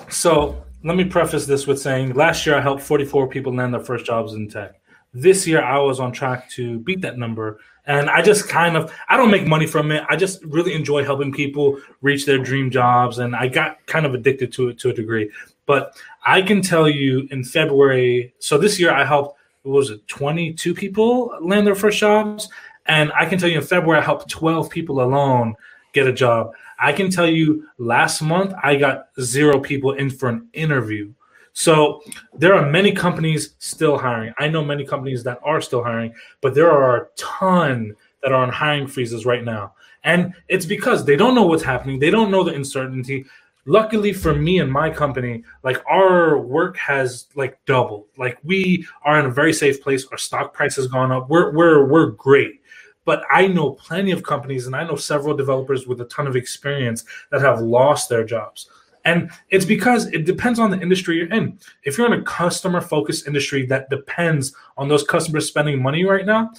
So 0.08 0.64
let 0.84 0.96
me 0.96 1.04
preface 1.04 1.46
this 1.46 1.66
with 1.66 1.80
saying 1.80 2.14
last 2.14 2.46
year 2.46 2.56
I 2.56 2.60
helped 2.60 2.82
44 2.82 3.28
people 3.28 3.54
land 3.54 3.74
their 3.74 3.80
first 3.80 4.06
jobs 4.06 4.34
in 4.34 4.48
tech. 4.48 4.80
This 5.12 5.46
year 5.46 5.62
I 5.62 5.78
was 5.78 6.00
on 6.00 6.12
track 6.12 6.50
to 6.52 6.78
beat 6.80 7.00
that 7.00 7.18
number. 7.18 7.58
And 7.86 8.10
I 8.10 8.20
just 8.22 8.48
kind 8.48 8.76
of, 8.76 8.92
I 9.08 9.16
don't 9.16 9.30
make 9.30 9.46
money 9.46 9.66
from 9.66 9.92
it. 9.92 10.04
I 10.08 10.16
just 10.16 10.44
really 10.44 10.74
enjoy 10.74 11.04
helping 11.04 11.32
people 11.32 11.78
reach 12.02 12.26
their 12.26 12.38
dream 12.38 12.70
jobs. 12.70 13.18
And 13.18 13.34
I 13.34 13.48
got 13.48 13.84
kind 13.86 14.06
of 14.06 14.14
addicted 14.14 14.52
to 14.54 14.68
it 14.68 14.78
to 14.80 14.90
a 14.90 14.92
degree. 14.92 15.30
But 15.66 15.96
I 16.24 16.42
can 16.42 16.62
tell 16.62 16.88
you 16.88 17.28
in 17.30 17.44
February, 17.44 18.34
so 18.38 18.58
this 18.58 18.78
year 18.80 18.92
I 18.92 19.04
helped, 19.04 19.38
was 19.64 19.90
it, 19.90 20.06
22 20.08 20.74
people 20.74 21.36
land 21.40 21.66
their 21.66 21.74
first 21.74 21.98
jobs. 21.98 22.48
And 22.86 23.12
I 23.12 23.26
can 23.26 23.38
tell 23.38 23.48
you 23.48 23.58
in 23.58 23.64
February 23.64 24.00
I 24.00 24.04
helped 24.04 24.28
12 24.30 24.68
people 24.70 25.02
alone 25.02 25.54
get 25.92 26.06
a 26.06 26.12
job. 26.12 26.52
I 26.78 26.92
can 26.92 27.10
tell 27.10 27.28
you 27.28 27.68
last 27.78 28.22
month 28.22 28.54
I 28.62 28.76
got 28.76 29.08
zero 29.20 29.60
people 29.60 29.92
in 29.92 30.10
for 30.10 30.28
an 30.28 30.48
interview. 30.52 31.12
So 31.52 32.02
there 32.34 32.54
are 32.54 32.70
many 32.70 32.92
companies 32.92 33.54
still 33.58 33.96
hiring. 33.96 34.34
I 34.38 34.48
know 34.48 34.62
many 34.62 34.84
companies 34.84 35.24
that 35.24 35.40
are 35.42 35.62
still 35.62 35.82
hiring, 35.82 36.12
but 36.42 36.54
there 36.54 36.70
are 36.70 36.96
a 36.96 37.06
ton 37.16 37.96
that 38.22 38.30
are 38.30 38.42
on 38.42 38.50
hiring 38.50 38.86
freezes 38.86 39.24
right 39.24 39.42
now. 39.42 39.72
And 40.04 40.34
it's 40.48 40.66
because 40.66 41.04
they 41.04 41.16
don't 41.16 41.34
know 41.34 41.46
what's 41.46 41.62
happening. 41.62 41.98
They 41.98 42.10
don't 42.10 42.30
know 42.30 42.44
the 42.44 42.54
uncertainty. 42.54 43.24
Luckily 43.64 44.12
for 44.12 44.34
me 44.34 44.60
and 44.60 44.70
my 44.70 44.90
company, 44.90 45.44
like 45.64 45.82
our 45.90 46.38
work 46.38 46.76
has 46.76 47.26
like 47.34 47.58
doubled. 47.64 48.04
Like 48.18 48.38
we 48.44 48.86
are 49.02 49.18
in 49.18 49.26
a 49.26 49.30
very 49.30 49.52
safe 49.54 49.82
place. 49.82 50.06
Our 50.12 50.18
stock 50.18 50.52
price 50.52 50.76
has 50.76 50.86
gone 50.88 51.10
up. 51.10 51.30
We're 51.30 51.52
we're 51.52 51.86
we're 51.86 52.10
great. 52.10 52.60
But 53.06 53.22
I 53.30 53.46
know 53.46 53.70
plenty 53.70 54.10
of 54.10 54.22
companies 54.22 54.66
and 54.66 54.76
I 54.76 54.84
know 54.84 54.96
several 54.96 55.34
developers 55.34 55.86
with 55.86 56.02
a 56.02 56.06
ton 56.06 56.26
of 56.26 56.36
experience 56.36 57.04
that 57.30 57.40
have 57.40 57.60
lost 57.60 58.10
their 58.10 58.24
jobs. 58.24 58.68
And 59.06 59.30
it's 59.50 59.64
because 59.64 60.06
it 60.08 60.26
depends 60.26 60.58
on 60.58 60.70
the 60.70 60.80
industry 60.80 61.16
you're 61.16 61.32
in. 61.32 61.58
If 61.84 61.96
you're 61.96 62.12
in 62.12 62.20
a 62.20 62.24
customer 62.24 62.80
focused 62.80 63.28
industry 63.28 63.64
that 63.66 63.88
depends 63.88 64.52
on 64.76 64.88
those 64.88 65.04
customers 65.04 65.46
spending 65.46 65.80
money 65.80 66.04
right 66.04 66.26
now, 66.26 66.50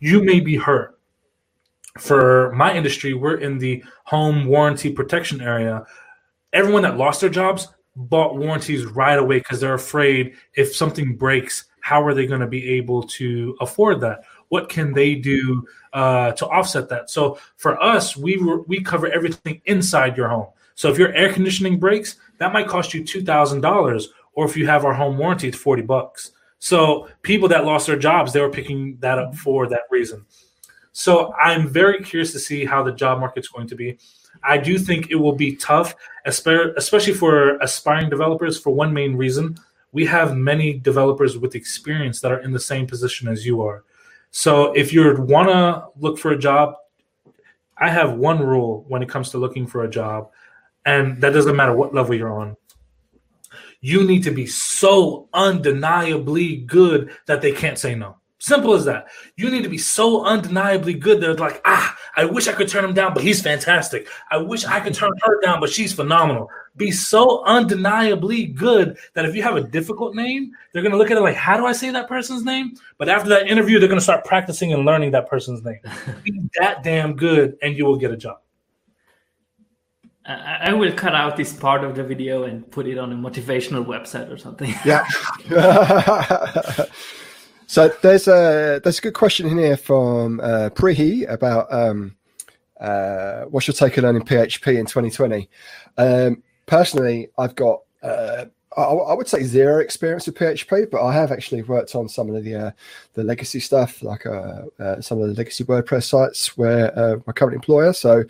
you 0.00 0.22
may 0.22 0.38
be 0.38 0.54
hurt. 0.54 0.98
For 1.98 2.52
my 2.54 2.74
industry, 2.74 3.14
we're 3.14 3.38
in 3.38 3.56
the 3.56 3.82
home 4.04 4.44
warranty 4.44 4.92
protection 4.92 5.40
area. 5.40 5.86
Everyone 6.52 6.82
that 6.82 6.98
lost 6.98 7.22
their 7.22 7.30
jobs 7.30 7.68
bought 7.96 8.36
warranties 8.36 8.84
right 8.84 9.18
away 9.18 9.38
because 9.38 9.60
they're 9.60 9.74
afraid 9.74 10.34
if 10.56 10.76
something 10.76 11.16
breaks, 11.16 11.64
how 11.80 12.04
are 12.04 12.12
they 12.12 12.26
going 12.26 12.40
to 12.40 12.46
be 12.46 12.68
able 12.70 13.02
to 13.04 13.56
afford 13.60 14.00
that? 14.00 14.24
What 14.48 14.68
can 14.68 14.92
they 14.92 15.14
do 15.14 15.66
uh, 15.92 16.32
to 16.32 16.46
offset 16.48 16.88
that? 16.88 17.10
So 17.10 17.38
for 17.56 17.80
us, 17.82 18.16
we 18.16 18.36
we 18.66 18.82
cover 18.82 19.08
everything 19.08 19.60
inside 19.66 20.16
your 20.16 20.28
home. 20.28 20.48
So 20.74 20.90
if 20.90 20.98
your 20.98 21.12
air 21.12 21.32
conditioning 21.32 21.78
breaks, 21.78 22.16
that 22.38 22.52
might 22.52 22.68
cost 22.68 22.94
you 22.94 23.04
two 23.04 23.22
thousand 23.22 23.60
dollars, 23.60 24.08
or 24.34 24.44
if 24.44 24.56
you 24.56 24.66
have 24.66 24.84
our 24.84 24.94
home 24.94 25.18
warranty, 25.18 25.48
it's 25.48 25.58
forty 25.58 25.82
bucks. 25.82 26.32
So 26.58 27.08
people 27.22 27.48
that 27.48 27.64
lost 27.64 27.86
their 27.86 27.98
jobs, 27.98 28.32
they 28.32 28.40
were 28.40 28.50
picking 28.50 28.96
that 29.00 29.18
up 29.18 29.34
for 29.34 29.66
that 29.68 29.82
reason. 29.90 30.24
So 30.92 31.34
I'm 31.34 31.68
very 31.68 32.02
curious 32.02 32.32
to 32.32 32.38
see 32.38 32.64
how 32.64 32.82
the 32.82 32.92
job 32.92 33.18
market's 33.20 33.48
going 33.48 33.66
to 33.68 33.74
be. 33.74 33.98
I 34.42 34.58
do 34.58 34.78
think 34.78 35.10
it 35.10 35.16
will 35.16 35.34
be 35.34 35.56
tough, 35.56 35.94
especially 36.24 37.14
for 37.14 37.56
aspiring 37.58 38.10
developers, 38.10 38.58
for 38.58 38.74
one 38.74 38.92
main 38.92 39.16
reason. 39.16 39.56
We 39.92 40.06
have 40.06 40.36
many 40.36 40.74
developers 40.74 41.38
with 41.38 41.54
experience 41.54 42.20
that 42.20 42.32
are 42.32 42.40
in 42.40 42.52
the 42.52 42.60
same 42.60 42.86
position 42.86 43.28
as 43.28 43.46
you 43.46 43.62
are. 43.62 43.84
So 44.36 44.72
if 44.72 44.92
you 44.92 45.14
want 45.16 45.48
to 45.48 45.86
look 45.96 46.18
for 46.18 46.32
a 46.32 46.36
job, 46.36 46.74
I 47.78 47.88
have 47.88 48.14
one 48.14 48.40
rule 48.40 48.84
when 48.88 49.00
it 49.00 49.08
comes 49.08 49.30
to 49.30 49.38
looking 49.38 49.64
for 49.64 49.84
a 49.84 49.88
job, 49.88 50.30
and 50.84 51.20
that 51.20 51.30
doesn't 51.30 51.54
matter 51.54 51.72
what 51.72 51.94
level 51.94 52.16
you're 52.16 52.32
on. 52.32 52.56
You 53.80 54.02
need 54.02 54.24
to 54.24 54.32
be 54.32 54.46
so 54.48 55.28
undeniably 55.32 56.56
good 56.56 57.12
that 57.26 57.42
they 57.42 57.52
can't 57.52 57.78
say 57.78 57.94
no. 57.94 58.16
Simple 58.44 58.74
as 58.74 58.84
that. 58.84 59.06
You 59.36 59.50
need 59.50 59.62
to 59.62 59.70
be 59.70 59.78
so 59.78 60.22
undeniably 60.22 60.92
good 60.92 61.18
that 61.22 61.30
it's 61.30 61.40
like, 61.40 61.62
ah, 61.64 61.96
I 62.14 62.26
wish 62.26 62.46
I 62.46 62.52
could 62.52 62.68
turn 62.68 62.84
him 62.84 62.92
down, 62.92 63.14
but 63.14 63.22
he's 63.22 63.40
fantastic. 63.40 64.06
I 64.30 64.36
wish 64.36 64.66
I 64.66 64.80
could 64.80 64.92
turn 64.92 65.12
her 65.22 65.40
down, 65.40 65.60
but 65.60 65.70
she's 65.70 65.94
phenomenal. 65.94 66.50
Be 66.76 66.90
so 66.90 67.42
undeniably 67.44 68.44
good 68.44 68.98
that 69.14 69.24
if 69.24 69.34
you 69.34 69.42
have 69.42 69.56
a 69.56 69.62
difficult 69.62 70.14
name, 70.14 70.52
they're 70.72 70.82
gonna 70.82 70.98
look 70.98 71.10
at 71.10 71.16
it 71.16 71.22
like, 71.22 71.36
how 71.36 71.56
do 71.56 71.64
I 71.64 71.72
say 71.72 71.88
that 71.88 72.06
person's 72.06 72.44
name? 72.44 72.76
But 72.98 73.08
after 73.08 73.30
that 73.30 73.48
interview, 73.48 73.78
they're 73.78 73.88
gonna 73.88 74.02
start 74.02 74.26
practicing 74.26 74.74
and 74.74 74.84
learning 74.84 75.12
that 75.12 75.26
person's 75.26 75.64
name. 75.64 75.80
be 76.22 76.38
that 76.60 76.82
damn 76.82 77.16
good, 77.16 77.56
and 77.62 77.74
you 77.78 77.86
will 77.86 77.96
get 77.96 78.10
a 78.10 78.16
job. 78.18 78.40
I 80.26 80.74
will 80.74 80.92
cut 80.92 81.14
out 81.14 81.38
this 81.38 81.54
part 81.54 81.82
of 81.82 81.96
the 81.96 82.04
video 82.04 82.44
and 82.44 82.70
put 82.70 82.86
it 82.86 82.98
on 82.98 83.10
a 83.10 83.16
motivational 83.16 83.86
website 83.86 84.30
or 84.30 84.36
something. 84.36 84.74
Yeah. 84.84 85.06
So 87.74 87.88
there's 88.02 88.28
a 88.28 88.80
there's 88.84 89.00
a 89.00 89.02
good 89.02 89.14
question 89.14 89.48
in 89.48 89.58
here 89.58 89.76
from 89.76 90.38
uh, 90.38 90.70
Prihi 90.70 91.28
about 91.28 91.66
um, 91.72 92.14
uh, 92.80 93.46
what's 93.46 93.66
your 93.66 93.74
take 93.74 93.98
on 93.98 94.04
learning 94.04 94.22
PHP 94.22 94.78
in 94.78 94.86
2020. 94.86 95.50
Um, 95.98 96.44
personally, 96.66 97.30
I've 97.36 97.56
got 97.56 97.80
uh, 98.00 98.44
I, 98.76 98.80
I, 98.80 99.14
would 99.14 99.26
say 99.26 99.42
zero 99.42 99.80
experience 99.80 100.26
with 100.26 100.36
PHP, 100.36 100.88
but 100.88 101.04
I 101.04 101.12
have 101.14 101.32
actually 101.32 101.62
worked 101.64 101.96
on 101.96 102.08
some 102.08 102.32
of 102.32 102.44
the 102.44 102.54
uh, 102.54 102.70
the 103.14 103.24
legacy 103.24 103.58
stuff, 103.58 104.04
like 104.04 104.24
uh, 104.24 104.66
uh, 104.78 105.00
some 105.00 105.20
of 105.20 105.26
the 105.26 105.34
legacy 105.34 105.64
WordPress 105.64 106.04
sites 106.04 106.56
where 106.56 106.96
uh, 106.96 107.16
my 107.26 107.32
current 107.32 107.56
employer. 107.56 107.92
So 107.92 108.22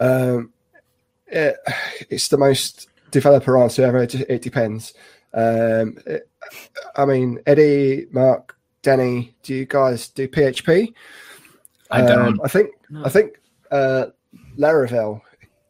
um, 0.00 0.54
it, 1.26 1.54
it's 2.08 2.28
the 2.28 2.38
most 2.38 2.88
developer 3.10 3.58
answer 3.58 3.84
ever. 3.84 4.04
It, 4.04 4.14
it 4.14 4.40
depends. 4.40 4.94
Um, 5.34 5.98
I 6.96 7.04
mean, 7.04 7.40
Eddie, 7.46 8.06
Mark, 8.10 8.56
Danny, 8.82 9.34
do 9.42 9.54
you 9.54 9.66
guys 9.66 10.08
do 10.08 10.28
PHP? 10.28 10.94
I 11.90 12.02
don't. 12.02 12.28
Um, 12.28 12.40
I 12.44 12.48
think 12.48 12.70
no. 12.88 13.04
I 13.04 13.08
think 13.08 13.40
uh, 13.70 14.06
Laravel 14.58 15.20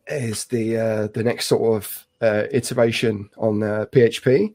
is 0.07 0.45
the 0.47 0.77
uh, 0.77 1.07
the 1.09 1.23
next 1.23 1.47
sort 1.47 1.77
of 1.77 2.07
uh, 2.21 2.45
iteration 2.51 3.31
on 3.39 3.63
uh, 3.63 3.87
PHP. 3.91 4.55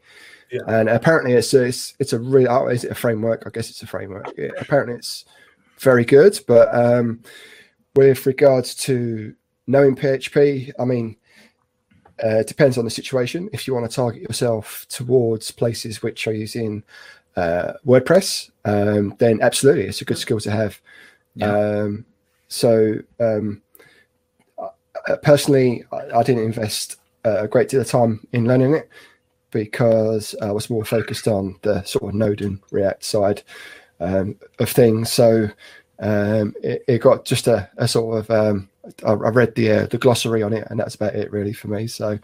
Yeah. 0.52 0.62
And 0.68 0.90
apparently, 0.90 1.34
it's 1.34 1.54
a, 1.54 1.64
it's, 1.64 1.96
it's 2.00 2.14
a 2.14 2.20
really 2.20 2.48
oh, 2.48 2.68
is 2.68 2.84
it 2.84 2.92
a 2.92 2.96
framework? 2.96 3.44
I 3.46 3.50
guess 3.50 3.70
it's 3.70 3.82
a 3.82 3.88
framework. 3.88 4.32
Yeah, 4.38 4.52
apparently, 4.60 4.96
it's 4.96 5.26
very 5.80 6.06
good. 6.06 6.40
But 6.48 6.74
um, 6.74 7.22
with 7.96 8.26
regards 8.26 8.76
to 8.76 9.34
knowing 9.68 9.96
PHP, 9.96 10.72
I 10.80 10.86
mean, 10.86 11.18
uh, 12.24 12.38
it 12.38 12.48
depends 12.48 12.78
on 12.78 12.86
the 12.86 12.92
situation. 12.92 13.50
If 13.52 13.68
you 13.68 13.74
want 13.74 13.90
to 13.90 13.96
target 13.96 14.22
yourself 14.22 14.86
towards 14.90 15.52
places 15.52 16.02
which 16.02 16.28
are 16.28 16.34
using 16.34 16.84
uh, 17.36 17.74
WordPress, 17.86 18.50
um, 18.66 19.16
then 19.20 19.42
absolutely, 19.42 19.86
it's 19.86 20.02
a 20.02 20.06
good 20.06 20.18
skill 20.18 20.40
to 20.40 20.52
have. 20.52 20.82
Yeah. 21.36 21.58
Um, 21.58 22.06
so, 22.48 23.00
um, 23.20 23.62
uh, 24.58 25.18
personally, 25.22 25.84
I, 25.92 26.20
I, 26.20 26.24
didn't 26.24 26.46
invest 26.46 26.98
a 27.26 27.48
great 27.48 27.70
deal 27.70 27.82
of 27.82 27.88
time 27.88 28.26
in 28.32 28.46
learning 28.46 28.76
it 28.76 28.90
because 29.52 30.36
I 30.42 30.52
was 30.52 30.70
more 30.70 30.86
focused 30.86 31.28
on 31.28 31.58
the 31.62 31.84
sort 31.84 32.04
of 32.10 32.14
Node 32.14 32.42
and 32.42 32.60
React 32.72 33.04
side 33.04 33.44
um, 34.00 34.38
of 34.60 34.70
things. 34.70 35.12
So, 35.12 35.50
um, 36.00 36.54
it, 36.62 36.84
it, 36.88 37.02
got 37.02 37.26
just 37.26 37.48
a, 37.48 37.70
a 37.78 37.88
sort 37.88 38.18
of 38.18 38.32
um, 38.32 38.70
I, 39.06 39.12
I, 39.12 39.14
read 39.14 39.56
the 39.56 39.72
uh, 39.72 39.86
the 39.88 39.98
glossary 39.98 40.44
on 40.44 40.54
it, 40.54 40.68
and 40.70 40.80
that's 40.80 40.96
about 40.96 41.16
it 41.16 41.32
really 41.32 41.54
for 41.54 41.68
me. 41.68 41.88
So, 41.88 42.20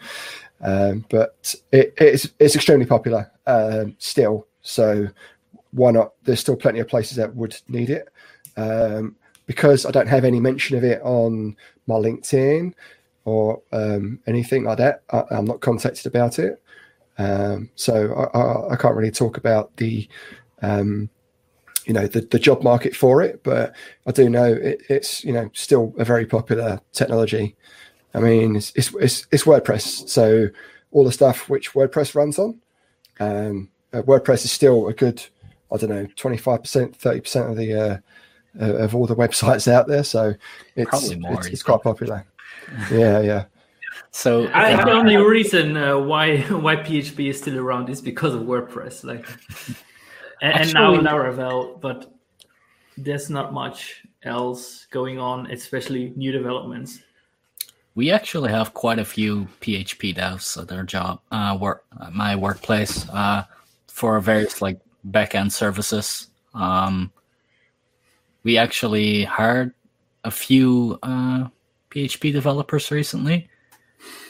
um, 0.62 1.06
but 1.10 1.56
it, 1.72 1.94
it's 1.98 2.30
it's 2.40 2.56
extremely 2.56 2.86
popular 2.86 3.32
um, 3.48 3.96
still. 3.98 4.48
So 4.62 5.08
why 5.72 5.92
not? 5.92 6.14
There's 6.24 6.40
still 6.40 6.56
plenty 6.56 6.80
of 6.80 6.88
places 6.88 7.18
that 7.18 7.36
would 7.36 7.56
need 7.68 7.90
it. 7.90 8.10
Um, 8.58 9.16
because 9.46 9.86
I 9.86 9.92
don't 9.92 10.08
have 10.08 10.24
any 10.24 10.40
mention 10.40 10.78
of 10.78 10.84
it 10.84 11.02
on 11.02 11.56
my 11.88 11.96
LinkedIn 11.96 12.74
or 13.26 13.62
um, 13.72 14.20
anything 14.28 14.64
like 14.64 14.78
that, 14.78 15.04
I, 15.12 15.24
am 15.32 15.46
not 15.46 15.62
contacted 15.62 16.06
about 16.06 16.40
it. 16.40 16.62
Um, 17.18 17.70
so 17.76 18.14
I, 18.34 18.38
I, 18.38 18.74
I, 18.74 18.76
can't 18.78 18.96
really 18.96 19.12
talk 19.12 19.38
about 19.38 19.76
the, 19.78 20.08
um, 20.62 21.10
you 21.86 21.94
know, 21.94 22.08
the, 22.08 22.22
the 22.22 22.40
job 22.40 22.64
market 22.64 22.96
for 22.96 23.22
it, 23.22 23.44
but 23.44 23.76
I 24.08 24.12
do 24.12 24.30
know 24.30 24.46
it, 24.46 24.82
it's, 24.90 25.24
you 25.24 25.34
know, 25.34 25.50
still 25.54 25.94
a 25.98 26.06
very 26.06 26.26
popular 26.26 26.80
technology. 26.94 27.56
I 28.14 28.20
mean, 28.20 28.56
it's, 28.56 28.72
it's, 28.76 28.94
it's, 28.96 29.28
it's 29.32 29.44
WordPress. 29.44 30.08
So 30.10 30.48
all 30.92 31.04
the 31.04 31.12
stuff 31.12 31.50
which 31.50 31.74
WordPress 31.74 32.16
runs 32.16 32.40
on, 32.40 32.60
um, 33.20 33.70
uh, 33.94 34.02
WordPress 34.04 34.46
is 34.46 34.52
still 34.52 34.88
a 34.88 34.94
good, 34.94 35.24
I 35.72 35.78
don't 35.78 35.90
know, 35.90 36.06
25%, 36.18 36.98
30% 36.98 37.50
of 37.50 37.58
the, 37.58 37.74
uh, 37.74 37.98
uh, 38.60 38.76
of 38.78 38.96
all 38.96 39.08
the 39.08 39.16
websites 39.16 39.68
out 39.72 39.88
there. 39.88 40.04
So 40.04 40.34
it's, 40.76 41.16
more, 41.16 41.40
it's, 41.40 41.48
it's 41.48 41.64
quite 41.64 41.82
popular. 41.82 42.26
yeah, 42.92 43.20
yeah. 43.22 43.46
So 44.12 44.50
I, 44.54 44.76
the 44.76 44.92
only 44.92 45.16
reason 45.16 45.78
uh, 45.78 45.98
why 45.98 46.42
why 46.50 46.76
PHP 46.76 47.30
is 47.30 47.40
still 47.40 47.58
around 47.58 47.90
is 47.90 48.02
because 48.02 48.34
of 48.34 48.42
WordPress, 48.42 49.04
like, 49.04 49.26
and, 50.42 50.54
and 50.62 50.74
now 50.74 50.96
Laravel. 50.96 51.80
But 51.80 52.14
there's 52.98 53.30
not 53.30 53.54
much 53.54 54.04
else 54.24 54.86
going 54.92 55.18
on, 55.18 55.50
especially 55.52 56.14
new 56.16 56.32
developments. 56.32 57.00
We 57.96 58.12
actually 58.12 58.52
have 58.52 58.74
quite 58.74 59.00
a 59.00 59.06
few 59.06 59.48
PHP 59.60 60.16
devs 60.16 60.62
at 60.62 60.72
our 60.72 60.84
job, 60.84 61.20
uh, 61.32 61.58
work, 61.60 61.84
my 62.12 62.36
workplace. 62.36 63.06
For 64.02 64.20
various 64.20 64.64
like 64.64 64.80
backend 65.12 65.52
services. 65.52 66.32
Um, 66.56 67.12
we 68.42 68.58
actually 68.58 69.26
hired 69.26 69.76
a 70.24 70.32
few 70.32 70.98
uh, 71.04 71.50
PHP 71.92 72.34
developers 72.34 72.90
recently, 72.90 73.48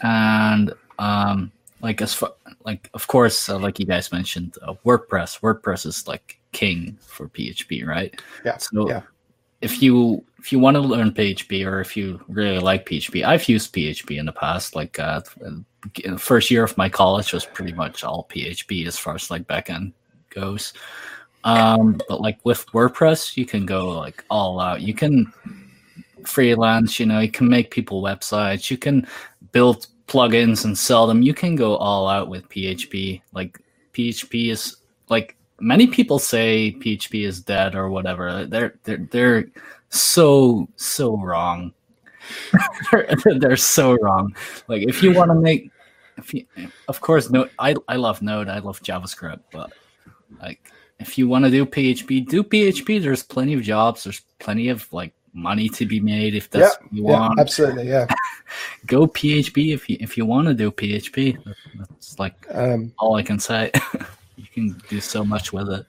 and 0.03 0.73
um, 0.99 1.53
like 1.79 2.01
as 2.01 2.13
far 2.13 2.33
like 2.65 2.89
of 2.93 3.07
course, 3.07 3.47
uh, 3.47 3.57
like 3.59 3.79
you 3.79 3.85
guys 3.85 4.11
mentioned, 4.11 4.57
uh, 4.61 4.73
WordPress. 4.85 5.39
WordPress 5.39 5.85
is 5.85 6.05
like 6.05 6.41
king 6.51 6.97
for 6.99 7.29
PHP, 7.29 7.87
right? 7.87 8.13
Yeah. 8.43 8.57
So 8.57 8.89
yeah. 8.89 9.03
If 9.61 9.81
you 9.81 10.23
if 10.39 10.51
you 10.51 10.59
want 10.59 10.75
to 10.75 10.81
learn 10.81 11.11
PHP 11.11 11.65
or 11.65 11.81
if 11.81 11.95
you 11.95 12.19
really 12.27 12.57
like 12.57 12.87
PHP, 12.87 13.23
I've 13.23 13.47
used 13.47 13.73
PHP 13.73 14.17
in 14.17 14.25
the 14.25 14.31
past. 14.31 14.75
Like 14.75 14.97
uh, 14.97 15.21
first 16.17 16.49
year 16.49 16.63
of 16.63 16.75
my 16.77 16.89
college 16.89 17.31
was 17.31 17.45
pretty 17.45 17.73
much 17.73 18.03
all 18.03 18.27
PHP 18.33 18.87
as 18.87 18.97
far 18.97 19.15
as 19.15 19.29
like 19.29 19.43
backend 19.43 19.93
goes. 20.31 20.73
Um, 21.43 21.99
but 22.09 22.21
like 22.21 22.39
with 22.43 22.65
WordPress, 22.67 23.37
you 23.37 23.45
can 23.45 23.65
go 23.67 23.89
like 23.89 24.23
all 24.29 24.59
out. 24.59 24.81
You 24.81 24.95
can 24.95 25.31
freelance. 26.25 26.99
You 26.99 27.05
know, 27.05 27.19
you 27.19 27.31
can 27.31 27.47
make 27.47 27.69
people 27.69 28.01
websites. 28.01 28.71
You 28.71 28.77
can 28.77 29.07
build 29.51 29.87
plugins 30.07 30.65
and 30.65 30.77
sell 30.77 31.05
them. 31.05 31.21
You 31.21 31.33
can 31.33 31.55
go 31.55 31.77
all 31.77 32.07
out 32.07 32.29
with 32.29 32.49
PHP. 32.49 33.21
Like 33.31 33.59
PHP 33.93 34.51
is 34.51 34.77
like 35.09 35.35
many 35.61 35.87
people 35.87 36.19
say 36.19 36.75
PHP 36.79 37.25
is 37.25 37.41
dead 37.41 37.75
or 37.75 37.89
whatever. 37.89 38.45
They're 38.45 38.75
they're 38.83 39.07
they're 39.11 39.45
so 39.89 40.67
so 40.75 41.17
wrong. 41.17 41.73
they're, 42.91 43.07
they're 43.39 43.55
so 43.57 43.93
wrong. 43.97 44.35
Like 44.67 44.83
if 44.87 45.01
you 45.03 45.13
want 45.13 45.31
to 45.31 45.35
make, 45.35 45.71
if 46.17 46.33
you, 46.33 46.45
of 46.87 47.01
course, 47.01 47.29
Node. 47.29 47.49
I 47.59 47.75
I 47.87 47.95
love 47.95 48.21
Node. 48.21 48.47
I 48.49 48.59
love 48.59 48.81
JavaScript, 48.81 49.41
but 49.51 49.71
like 50.41 50.71
if 50.99 51.17
you 51.17 51.27
want 51.27 51.45
to 51.45 51.51
do 51.51 51.65
PHP, 51.65 52.27
do 52.27 52.43
PHP. 52.43 53.01
There's 53.01 53.23
plenty 53.23 53.53
of 53.53 53.61
jobs. 53.61 54.03
There's 54.03 54.21
plenty 54.39 54.69
of 54.69 54.91
like 54.93 55.13
money 55.33 55.69
to 55.69 55.85
be 55.85 55.99
made 55.99 56.35
if 56.35 56.49
that's 56.49 56.75
yeah, 56.75 56.83
what 56.83 56.93
you 56.93 57.03
yeah, 57.03 57.19
want. 57.19 57.39
absolutely, 57.39 57.87
yeah. 57.89 58.07
Go 58.85 59.07
PHP 59.07 59.73
if 59.73 59.89
you 59.89 59.97
if 59.99 60.17
you 60.17 60.25
want 60.25 60.47
to 60.47 60.53
do 60.53 60.71
PHP. 60.71 61.37
That's 61.77 62.19
like 62.19 62.35
Um, 62.53 62.93
all 62.99 63.15
I 63.15 63.23
can 63.23 63.39
say. 63.39 63.71
can 64.53 64.81
do 64.89 64.99
so 64.99 65.23
much 65.23 65.53
with 65.53 65.69
it. 65.69 65.85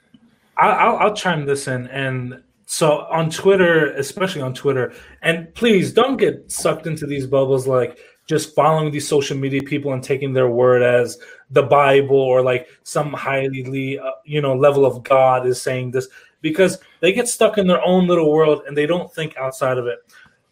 I'll, 0.56 0.96
I'll 0.96 1.14
chime 1.14 1.44
this 1.46 1.66
in. 1.66 1.86
And 1.88 2.42
so 2.66 3.00
on 3.10 3.30
Twitter, 3.30 3.92
especially 3.94 4.42
on 4.42 4.54
Twitter, 4.54 4.92
and 5.22 5.52
please 5.54 5.92
don't 5.92 6.16
get 6.16 6.50
sucked 6.50 6.86
into 6.86 7.06
these 7.06 7.26
bubbles 7.26 7.66
like 7.66 7.98
just 8.26 8.54
following 8.54 8.92
these 8.92 9.06
social 9.06 9.36
media 9.36 9.62
people 9.62 9.92
and 9.92 10.02
taking 10.02 10.32
their 10.32 10.48
word 10.48 10.82
as 10.82 11.18
the 11.50 11.62
Bible 11.62 12.16
or 12.16 12.42
like 12.42 12.68
some 12.84 13.12
highly, 13.12 13.98
uh, 13.98 14.10
you 14.24 14.40
know, 14.40 14.54
level 14.54 14.86
of 14.86 15.02
God 15.02 15.46
is 15.46 15.60
saying 15.60 15.90
this 15.90 16.08
because 16.40 16.78
they 17.00 17.12
get 17.12 17.28
stuck 17.28 17.58
in 17.58 17.66
their 17.66 17.84
own 17.84 18.06
little 18.06 18.30
world 18.32 18.62
and 18.66 18.76
they 18.76 18.86
don't 18.86 19.12
think 19.12 19.36
outside 19.36 19.78
of 19.78 19.86
it. 19.86 19.98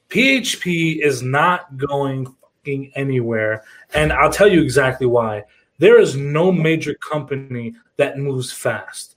PHP 0.08 1.00
is 1.02 1.22
not 1.22 1.76
going 1.76 2.26
fucking 2.60 2.92
anywhere. 2.94 3.64
And 3.94 4.12
I'll 4.12 4.32
tell 4.32 4.48
you 4.48 4.60
exactly 4.62 5.06
why. 5.06 5.44
There 5.80 5.98
is 5.98 6.14
no 6.14 6.52
major 6.52 6.94
company 6.94 7.74
that 7.96 8.18
moves 8.18 8.52
fast. 8.52 9.16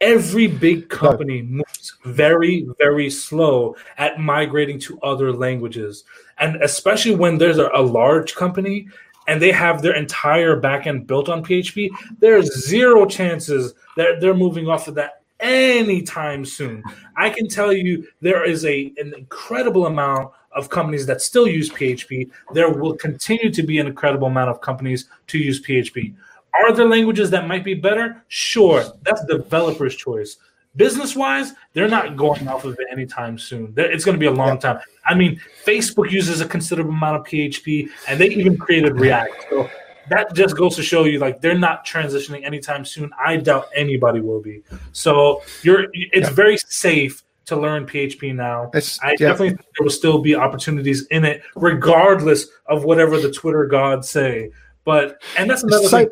Every 0.00 0.46
big 0.46 0.88
company 0.88 1.42
moves 1.42 1.98
very, 2.02 2.66
very 2.80 3.10
slow 3.10 3.76
at 3.98 4.18
migrating 4.18 4.78
to 4.80 4.98
other 5.02 5.34
languages. 5.34 6.04
And 6.38 6.56
especially 6.62 7.14
when 7.14 7.36
there's 7.36 7.58
a, 7.58 7.68
a 7.74 7.82
large 7.82 8.34
company 8.34 8.88
and 9.26 9.42
they 9.42 9.52
have 9.52 9.82
their 9.82 9.96
entire 9.96 10.58
backend 10.58 11.06
built 11.06 11.28
on 11.28 11.44
PHP, 11.44 11.90
there's 12.20 12.66
zero 12.66 13.04
chances 13.04 13.74
that 13.96 14.22
they're 14.22 14.32
moving 14.32 14.66
off 14.66 14.88
of 14.88 14.94
that 14.94 15.20
anytime 15.40 16.46
soon. 16.46 16.82
I 17.16 17.28
can 17.28 17.48
tell 17.48 17.70
you 17.70 18.06
there 18.22 18.44
is 18.44 18.64
a 18.64 18.94
an 18.96 19.12
incredible 19.14 19.84
amount 19.84 20.32
of 20.52 20.68
companies 20.68 21.06
that 21.06 21.20
still 21.20 21.46
use 21.46 21.70
PHP. 21.70 22.30
There 22.52 22.70
will 22.70 22.96
continue 22.96 23.50
to 23.50 23.62
be 23.62 23.78
an 23.78 23.86
incredible 23.86 24.28
amount 24.28 24.50
of 24.50 24.60
companies 24.60 25.06
to 25.28 25.38
use 25.38 25.62
PHP. 25.62 26.14
Are 26.54 26.72
there 26.72 26.88
languages 26.88 27.30
that 27.30 27.46
might 27.46 27.64
be 27.64 27.74
better? 27.74 28.24
Sure, 28.28 28.84
that's 29.02 29.24
developer's 29.26 29.94
choice. 29.94 30.38
Business 30.76 31.16
wise, 31.16 31.54
they're 31.72 31.88
not 31.88 32.16
going 32.16 32.46
off 32.46 32.64
of 32.64 32.74
it 32.78 32.86
anytime 32.90 33.38
soon. 33.38 33.72
It's 33.76 34.04
going 34.04 34.14
to 34.14 34.20
be 34.20 34.26
a 34.26 34.32
long 34.32 34.58
time. 34.58 34.80
I 35.06 35.14
mean, 35.14 35.40
Facebook 35.64 36.10
uses 36.10 36.40
a 36.40 36.46
considerable 36.46 36.92
amount 36.92 37.16
of 37.16 37.24
PHP, 37.24 37.88
and 38.06 38.20
they 38.20 38.28
even 38.28 38.56
created 38.56 38.98
React. 38.98 39.46
So 39.50 39.70
that 40.08 40.34
just 40.34 40.56
goes 40.56 40.76
to 40.76 40.82
show 40.82 41.04
you, 41.04 41.18
like, 41.18 41.40
they're 41.40 41.58
not 41.58 41.86
transitioning 41.86 42.44
anytime 42.44 42.84
soon. 42.84 43.10
I 43.24 43.36
doubt 43.36 43.68
anybody 43.74 44.20
will 44.20 44.40
be. 44.40 44.62
So 44.92 45.42
you're, 45.62 45.86
it's 45.92 46.28
very 46.30 46.56
safe 46.58 47.24
to 47.48 47.56
learn 47.56 47.86
PHP 47.86 48.34
now. 48.34 48.70
It's 48.74 49.02
I 49.02 49.16
definitely 49.16 49.50
think 49.50 49.60
there 49.76 49.84
will 49.84 49.90
still 49.90 50.18
be 50.18 50.34
opportunities 50.34 51.06
in 51.06 51.24
it, 51.24 51.42
regardless 51.56 52.46
of 52.66 52.84
whatever 52.84 53.18
the 53.18 53.32
Twitter 53.32 53.66
gods 53.66 54.08
say. 54.08 54.50
But 54.84 55.20
and 55.36 55.50
that's 55.50 55.62
another 55.62 55.88
thing. 55.88 56.08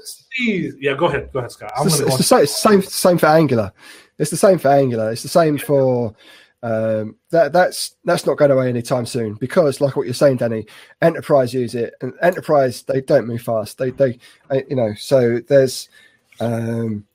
yeah, 0.81 0.95
go 0.95 1.07
ahead, 1.07 1.31
go 1.33 1.41
ahead, 1.41 1.53
Scott. 1.53 1.73
I'm 1.79 1.87
it's, 1.87 1.99
the, 1.99 2.07
it's, 2.07 2.17
the 2.17 2.23
same, 2.23 2.47
same 2.47 2.83
same 2.83 3.19
for 3.19 3.27
Angular. 3.27 3.73
It's 4.19 4.31
the 4.31 4.37
same 4.37 4.59
for 4.59 4.69
Angular. 4.69 5.13
It's 5.13 5.23
the 5.23 5.29
same 5.29 5.59
for 5.59 6.15
um, 6.63 7.17
that. 7.31 7.53
That's 7.53 7.97
that's 8.05 8.27
not 8.27 8.39
going 8.39 8.51
away 8.51 8.69
anytime 8.69 9.05
soon 9.05 9.35
because, 9.35 9.81
like 9.81 9.97
what 9.97 10.07
you're 10.07 10.15
saying, 10.15 10.39
Danny, 10.39 10.67
enterprise 11.03 11.53
use 11.53 11.75
it, 11.75 11.95
and 12.01 12.15
enterprise 12.23 12.83
they 12.83 13.03
don't 13.03 13.27
move 13.27 13.43
fast. 13.43 13.79
They 13.79 13.91
they 13.91 14.19
you 14.69 14.77
know 14.77 14.95
so 14.95 15.41
there's 15.41 15.89
um, 16.41 17.07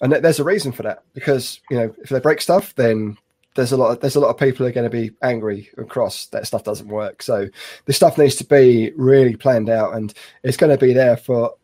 and 0.00 0.12
th- 0.12 0.22
there's 0.22 0.40
a 0.40 0.44
reason 0.44 0.72
for 0.72 0.82
that 0.82 1.02
because 1.14 1.60
you 1.70 1.76
know 1.76 1.94
if 2.02 2.08
they 2.08 2.20
break 2.20 2.40
stuff, 2.40 2.74
then 2.74 3.16
there's 3.56 3.72
a 3.72 3.76
lot 3.76 3.90
of, 3.92 4.00
there's 4.00 4.16
a 4.16 4.20
lot 4.20 4.28
of 4.30 4.36
people 4.38 4.58
who 4.58 4.66
are 4.66 4.72
going 4.72 4.90
to 4.90 4.96
be 4.96 5.10
angry 5.22 5.68
and 5.76 5.88
cross 5.88 6.26
that 6.26 6.46
stuff 6.46 6.62
doesn't 6.64 6.88
work. 6.88 7.22
So 7.22 7.48
this 7.86 7.96
stuff 7.96 8.16
needs 8.18 8.36
to 8.36 8.44
be 8.44 8.92
really 8.96 9.34
planned 9.36 9.68
out, 9.68 9.94
and 9.94 10.14
it's 10.44 10.56
going 10.56 10.70
to 10.76 10.78
be 10.86 10.92
there 10.92 11.16
for 11.16 11.54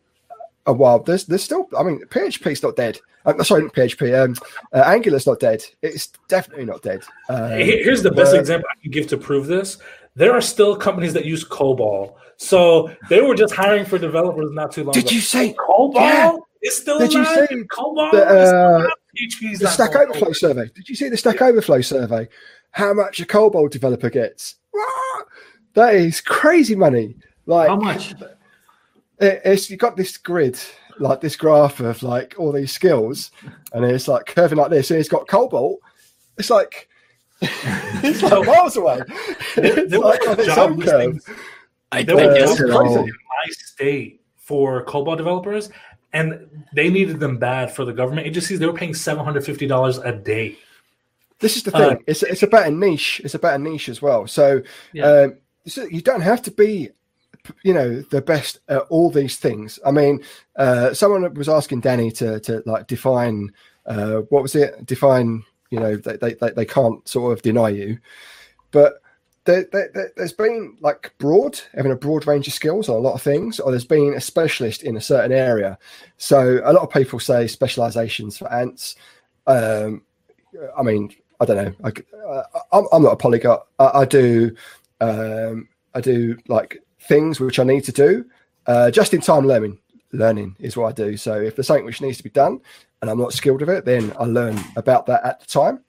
a 0.65 0.73
while. 0.73 0.99
There's 0.99 1.25
there's 1.25 1.43
still 1.43 1.67
I 1.77 1.83
mean 1.83 2.01
PHP's 2.09 2.63
not 2.63 2.75
dead. 2.75 2.99
I'm 3.25 3.41
sorry, 3.45 3.63
not 3.63 3.73
PHP. 3.73 4.21
Um, 4.21 4.35
uh, 4.73 4.83
Angular's 4.83 5.25
not 5.25 5.39
dead. 5.39 5.63
It's 5.81 6.07
definitely 6.27 6.65
not 6.65 6.81
dead. 6.81 7.03
Um, 7.29 7.51
Here's 7.51 8.03
the 8.03 8.11
best 8.11 8.31
but- 8.33 8.39
example 8.41 8.67
I 8.69 8.81
can 8.81 8.91
give 8.91 9.07
to 9.07 9.17
prove 9.17 9.47
this. 9.47 9.77
There 10.15 10.33
are 10.33 10.41
still 10.41 10.75
companies 10.75 11.13
that 11.13 11.25
use 11.25 11.43
COBOL. 11.43 12.13
So 12.37 12.91
they 13.09 13.21
were 13.21 13.33
just 13.35 13.53
hiring 13.55 13.85
for 13.85 13.97
developers 13.97 14.51
not 14.51 14.71
too 14.73 14.83
long 14.83 14.93
Did 14.93 15.05
ago. 15.05 15.15
you 15.15 15.21
say 15.21 15.53
COBOL 15.53 15.93
Yeah. 15.95 16.35
is 16.61 16.77
still 16.77 16.99
Did 16.99 17.13
you 17.13 17.23
say 17.25 17.47
COBOL 17.71 18.11
the, 18.11 18.27
uh, 18.27 18.77
alive? 18.79 18.91
PHP's 19.17 19.59
the 19.59 19.67
Stack 19.67 19.93
going 19.93 20.05
Overflow 20.09 20.21
nowhere. 20.27 20.33
survey? 20.33 20.69
Did 20.73 20.89
you 20.89 20.95
see 20.95 21.09
the 21.09 21.17
Stack 21.17 21.41
Overflow 21.41 21.81
survey? 21.81 22.27
How 22.71 22.93
much 22.93 23.19
a 23.19 23.25
COBOL 23.25 23.69
developer 23.69 24.09
gets? 24.09 24.55
That 25.75 25.95
is 25.95 26.21
crazy 26.21 26.75
money. 26.75 27.15
Like 27.45 27.67
How 27.69 27.75
much? 27.75 28.11
it, 29.19 29.41
it's 29.45 29.69
you 29.69 29.77
got 29.77 29.97
this 29.97 30.17
grid 30.17 30.59
like 30.99 31.21
this 31.21 31.35
graph 31.35 31.79
of 31.79 32.01
like 32.03 32.35
all 32.37 32.51
these 32.51 32.71
skills 32.71 33.31
and 33.73 33.83
it's 33.83 34.07
like 34.07 34.27
curving 34.27 34.57
like 34.59 34.69
this 34.69 34.91
and 34.91 34.99
it's 34.99 35.09
got 35.09 35.27
COBOL 35.27 35.77
it's 36.37 36.51
like 36.51 36.87
it's 37.41 38.21
like 38.21 38.45
miles 38.45 38.77
away 38.77 38.99
There, 39.55 39.79
it's 39.79 39.89
there 39.91 39.99
like 39.99 40.21
were 40.21 40.29
on 40.29 40.39
its 40.39 40.45
job 40.47 40.71
own 40.71 40.81
curve. 40.81 41.13
listings 41.15 41.25
I, 41.91 42.03
There 42.03 42.17
I 42.19 42.25
were 42.27 42.33
guess 42.35 42.49
job 42.57 42.67
it 42.67 42.71
crazy. 42.71 42.95
all. 42.95 43.03
in 43.03 43.09
my 43.09 43.49
state 43.49 44.21
for 44.37 44.85
COBOL 44.85 45.17
developers, 45.17 45.69
and 46.13 46.47
they 46.73 46.89
needed 46.89 47.19
them 47.19 47.37
bad 47.37 47.73
for 47.75 47.85
the 47.85 47.93
government 47.93 48.27
agencies. 48.27 48.59
They 48.59 48.65
were 48.67 48.73
paying 48.73 48.93
seven 48.93 49.23
hundred 49.25 49.45
fifty 49.45 49.67
dollars 49.67 49.97
a 49.97 50.11
day. 50.13 50.57
this 51.39 51.57
is 51.57 51.63
the 51.63 51.75
Uh, 51.75 51.89
thing 51.95 52.03
it's, 52.07 52.23
it's 52.23 52.43
about 52.43 52.67
a 52.67 52.71
niche 52.71 53.19
it's 53.23 53.33
about 53.35 53.55
a 53.55 53.57
niche 53.57 53.89
as 53.89 54.01
well 54.01 54.25
so 54.27 54.61
Yeah. 54.93 55.05
um 55.07 55.37
so 55.67 55.83
you 55.85 56.01
don't 56.01 56.21
have 56.21 56.41
to 56.43 56.51
be 56.51 56.89
you 57.63 57.73
know 57.73 57.99
the 58.11 58.21
best 58.21 58.59
at 58.69 58.83
all 58.89 59.09
these 59.09 59.35
things 59.37 59.77
i 59.85 59.91
mean 59.91 60.23
uh 60.55 60.93
someone 60.93 61.33
was 61.33 61.49
asking 61.49 61.81
danny 61.81 62.09
to 62.11 62.39
to 62.39 62.63
like 62.65 62.87
define 62.87 63.51
uh 63.87 64.17
what 64.29 64.41
was 64.43 64.55
it 64.55 64.85
define 64.85 65.43
you 65.69 65.79
know 65.79 65.97
they 65.97 66.15
they, 66.17 66.33
they, 66.35 66.51
they 66.51 66.65
can't 66.65 67.05
sort 67.07 67.33
of 67.33 67.41
deny 67.41 67.67
you 67.69 67.97
but 68.71 69.01
there, 69.45 69.67
there, 69.71 70.11
there's 70.15 70.33
been 70.33 70.77
like 70.79 71.13
broad 71.17 71.59
having 71.73 71.91
a 71.91 71.97
broad 71.97 72.25
range 72.27 72.47
of 72.47 72.53
skills 72.53 72.87
on 72.87 72.95
a 72.95 72.99
lot 72.99 73.13
of 73.13 73.21
things 73.21 73.59
or 73.59 73.71
there's 73.71 73.85
been 73.85 74.13
a 74.13 74.21
specialist 74.21 74.83
in 74.83 74.95
a 74.95 75.01
certain 75.01 75.31
area. 75.31 75.77
So 76.17 76.61
a 76.63 76.71
lot 76.71 76.83
of 76.83 76.89
people 76.91 77.19
say 77.19 77.47
specializations 77.47 78.37
for 78.37 78.51
ants. 78.51 78.95
Um 79.47 80.03
i 80.77 80.83
mean 80.83 81.13
i 81.39 81.45
don't 81.45 81.57
know. 81.57 81.73
I, 81.83 82.17
uh, 82.27 82.43
I'm, 82.71 82.85
I'm 82.91 83.03
not 83.03 83.13
a 83.13 83.17
polyglot 83.17 83.67
I, 83.79 83.91
I 84.01 84.05
do 84.05 84.55
um 85.01 85.67
i 85.95 85.99
do 85.99 86.37
like 86.47 86.77
things 87.01 87.39
which 87.39 87.57
i 87.57 87.63
need 87.63 87.83
to 87.85 87.91
do 87.91 88.25
uh 88.67 88.91
just 88.91 89.13
in 89.13 89.21
time 89.21 89.47
learning 89.47 89.79
learning 90.11 90.55
is 90.59 90.77
what 90.77 90.87
i 90.87 90.91
do. 90.91 91.17
So 91.17 91.41
if 91.41 91.55
there's 91.55 91.67
something 91.67 91.85
which 91.85 92.01
needs 92.01 92.17
to 92.17 92.23
be 92.23 92.29
done 92.29 92.61
and 93.01 93.09
i'm 93.09 93.17
not 93.17 93.33
skilled 93.33 93.61
with 93.61 93.69
it 93.69 93.83
then 93.83 94.13
i 94.19 94.23
learn 94.25 94.57
about 94.75 95.05
that 95.07 95.25
at 95.25 95.39
the 95.41 95.47
time. 95.47 95.83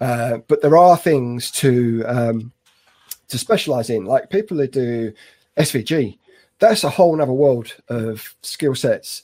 Uh, 0.00 0.38
but 0.48 0.62
there 0.62 0.78
are 0.78 0.96
things 0.96 1.50
to 1.50 2.02
um, 2.06 2.52
to 3.30 3.38
specialize 3.38 3.90
in, 3.90 4.04
like 4.04 4.30
people 4.30 4.56
who 4.56 4.66
do 4.66 5.12
SVG. 5.56 6.18
That's 6.58 6.84
a 6.84 6.90
whole 6.90 7.20
other 7.20 7.32
world 7.32 7.74
of 7.88 8.34
skill 8.42 8.74
sets 8.74 9.22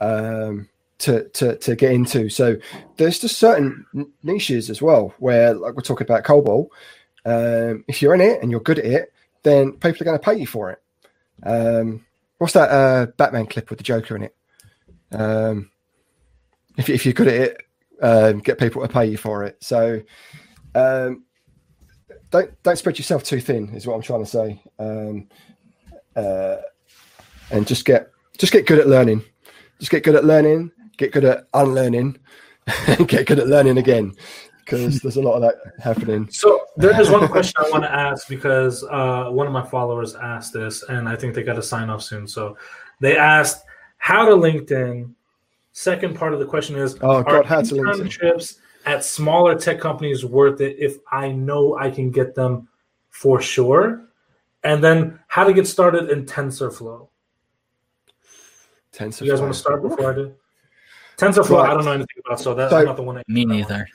um, 0.00 0.68
to, 0.98 1.28
to 1.28 1.56
to 1.56 1.76
get 1.76 1.92
into. 1.92 2.28
So 2.30 2.56
there's 2.96 3.18
just 3.18 3.38
certain 3.38 3.84
niches 4.22 4.70
as 4.70 4.80
well 4.80 5.14
where, 5.18 5.54
like 5.54 5.74
we're 5.74 5.82
talking 5.82 6.06
about 6.06 6.24
COBOL, 6.24 6.68
um, 7.24 7.84
if 7.88 8.00
you're 8.00 8.14
in 8.14 8.20
it 8.20 8.40
and 8.42 8.50
you're 8.50 8.60
good 8.60 8.78
at 8.78 8.86
it, 8.86 9.12
then 9.42 9.72
people 9.72 10.02
are 10.02 10.04
going 10.04 10.18
to 10.18 10.24
pay 10.24 10.38
you 10.38 10.46
for 10.46 10.70
it. 10.70 10.82
Um, 11.42 12.04
what's 12.38 12.54
that 12.54 12.70
uh, 12.70 13.06
Batman 13.16 13.46
clip 13.46 13.70
with 13.70 13.78
the 13.78 13.84
Joker 13.84 14.16
in 14.16 14.22
it? 14.24 14.36
Um, 15.12 15.70
if, 16.76 16.88
if 16.88 17.04
you're 17.04 17.12
good 17.12 17.28
at 17.28 17.34
it, 17.34 17.62
um, 18.00 18.38
get 18.38 18.58
people 18.58 18.82
to 18.82 18.88
pay 18.88 19.06
you 19.06 19.16
for 19.16 19.44
it. 19.44 19.56
So 19.60 20.00
um, 20.74 21.24
don't 22.30 22.62
don't 22.62 22.76
spread 22.76 22.98
yourself 22.98 23.24
too 23.24 23.40
thin. 23.40 23.74
Is 23.74 23.86
what 23.86 23.94
I'm 23.94 24.02
trying 24.02 24.24
to 24.24 24.30
say. 24.30 24.62
Um, 24.78 25.28
uh, 26.16 26.56
and 27.50 27.66
just 27.66 27.84
get 27.84 28.10
just 28.38 28.52
get 28.52 28.66
good 28.66 28.78
at 28.78 28.88
learning. 28.88 29.24
Just 29.78 29.90
get 29.90 30.02
good 30.02 30.14
at 30.14 30.24
learning. 30.24 30.70
Get 30.96 31.12
good 31.12 31.24
at 31.24 31.46
unlearning. 31.54 32.18
and 32.86 33.08
get 33.08 33.26
good 33.26 33.38
at 33.38 33.46
learning 33.46 33.78
again 33.78 34.14
because 34.58 35.00
there's 35.00 35.16
a 35.16 35.22
lot 35.22 35.34
of 35.34 35.42
that 35.42 35.54
happening. 35.82 36.28
So 36.30 36.60
there 36.76 36.98
is 37.00 37.08
one 37.08 37.26
question 37.28 37.54
I 37.56 37.70
want 37.70 37.84
to 37.84 37.92
ask 37.92 38.28
because 38.28 38.84
uh, 38.84 39.30
one 39.30 39.46
of 39.46 39.52
my 39.52 39.64
followers 39.64 40.14
asked 40.14 40.52
this, 40.52 40.82
and 40.82 41.08
I 41.08 41.16
think 41.16 41.34
they 41.34 41.42
got 41.42 41.54
to 41.54 41.62
sign 41.62 41.88
off 41.88 42.02
soon. 42.02 42.26
So 42.28 42.58
they 43.00 43.16
asked 43.16 43.64
how 43.96 44.26
to 44.26 44.32
LinkedIn. 44.32 45.10
Second 45.72 46.16
part 46.16 46.34
of 46.34 46.40
the 46.40 46.46
question 46.46 46.76
is: 46.76 46.96
Oh 47.00 47.22
God, 47.22 47.46
how 47.46 47.62
to 47.62 47.74
LinkedIn? 47.74 48.10
internships 48.10 48.58
at 48.88 49.04
smaller 49.04 49.54
tech 49.54 49.78
companies 49.80 50.24
worth 50.24 50.62
it 50.62 50.76
if 50.78 50.96
I 51.12 51.30
know 51.30 51.76
I 51.76 51.90
can 51.90 52.10
get 52.10 52.34
them 52.34 52.68
for 53.10 53.40
sure? 53.40 54.04
And 54.64 54.82
then 54.82 55.20
how 55.28 55.44
to 55.44 55.52
get 55.52 55.66
started 55.66 56.08
in 56.08 56.24
TensorFlow. 56.24 57.06
TensorFlow. 58.94 59.20
You 59.26 59.30
guys 59.30 59.40
want 59.40 59.52
to 59.52 59.58
start 59.58 59.82
before 59.82 60.10
I 60.12 60.14
do? 60.14 60.34
TensorFlow, 61.18 61.62
Right. 61.62 61.70
I 61.70 61.74
don't 61.74 61.84
know 61.84 61.92
anything 61.92 62.22
about, 62.24 62.40
so 62.40 62.54
that's 62.54 62.70
So- 62.70 62.82
not 62.82 62.96
the 62.96 63.02
one. 63.02 63.18
I, 63.18 63.22
Me 63.28 63.44
neither. 63.44 63.86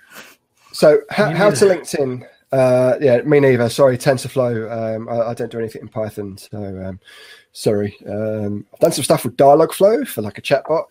So 0.71 0.99
how, 1.09 1.31
how 1.31 1.49
to. 1.49 1.65
LinkedIn? 1.65 2.27
Uh, 2.51 2.97
yeah, 3.01 3.21
me 3.21 3.39
neither. 3.39 3.67
Sorry, 3.69 3.97
TensorFlow. 3.97 4.95
Um, 4.95 5.09
I, 5.09 5.29
I 5.29 5.33
don't 5.33 5.51
do 5.51 5.57
anything 5.57 5.81
in 5.81 5.87
Python, 5.87 6.37
so 6.37 6.57
um, 6.85 6.99
sorry. 7.51 7.97
Um, 8.07 8.65
I've 8.73 8.79
done 8.79 8.91
some 8.91 9.03
stuff 9.03 9.25
with 9.25 9.37
Dialogflow 9.37 10.07
for 10.07 10.21
like 10.21 10.37
a 10.37 10.41
chatbot, 10.41 10.85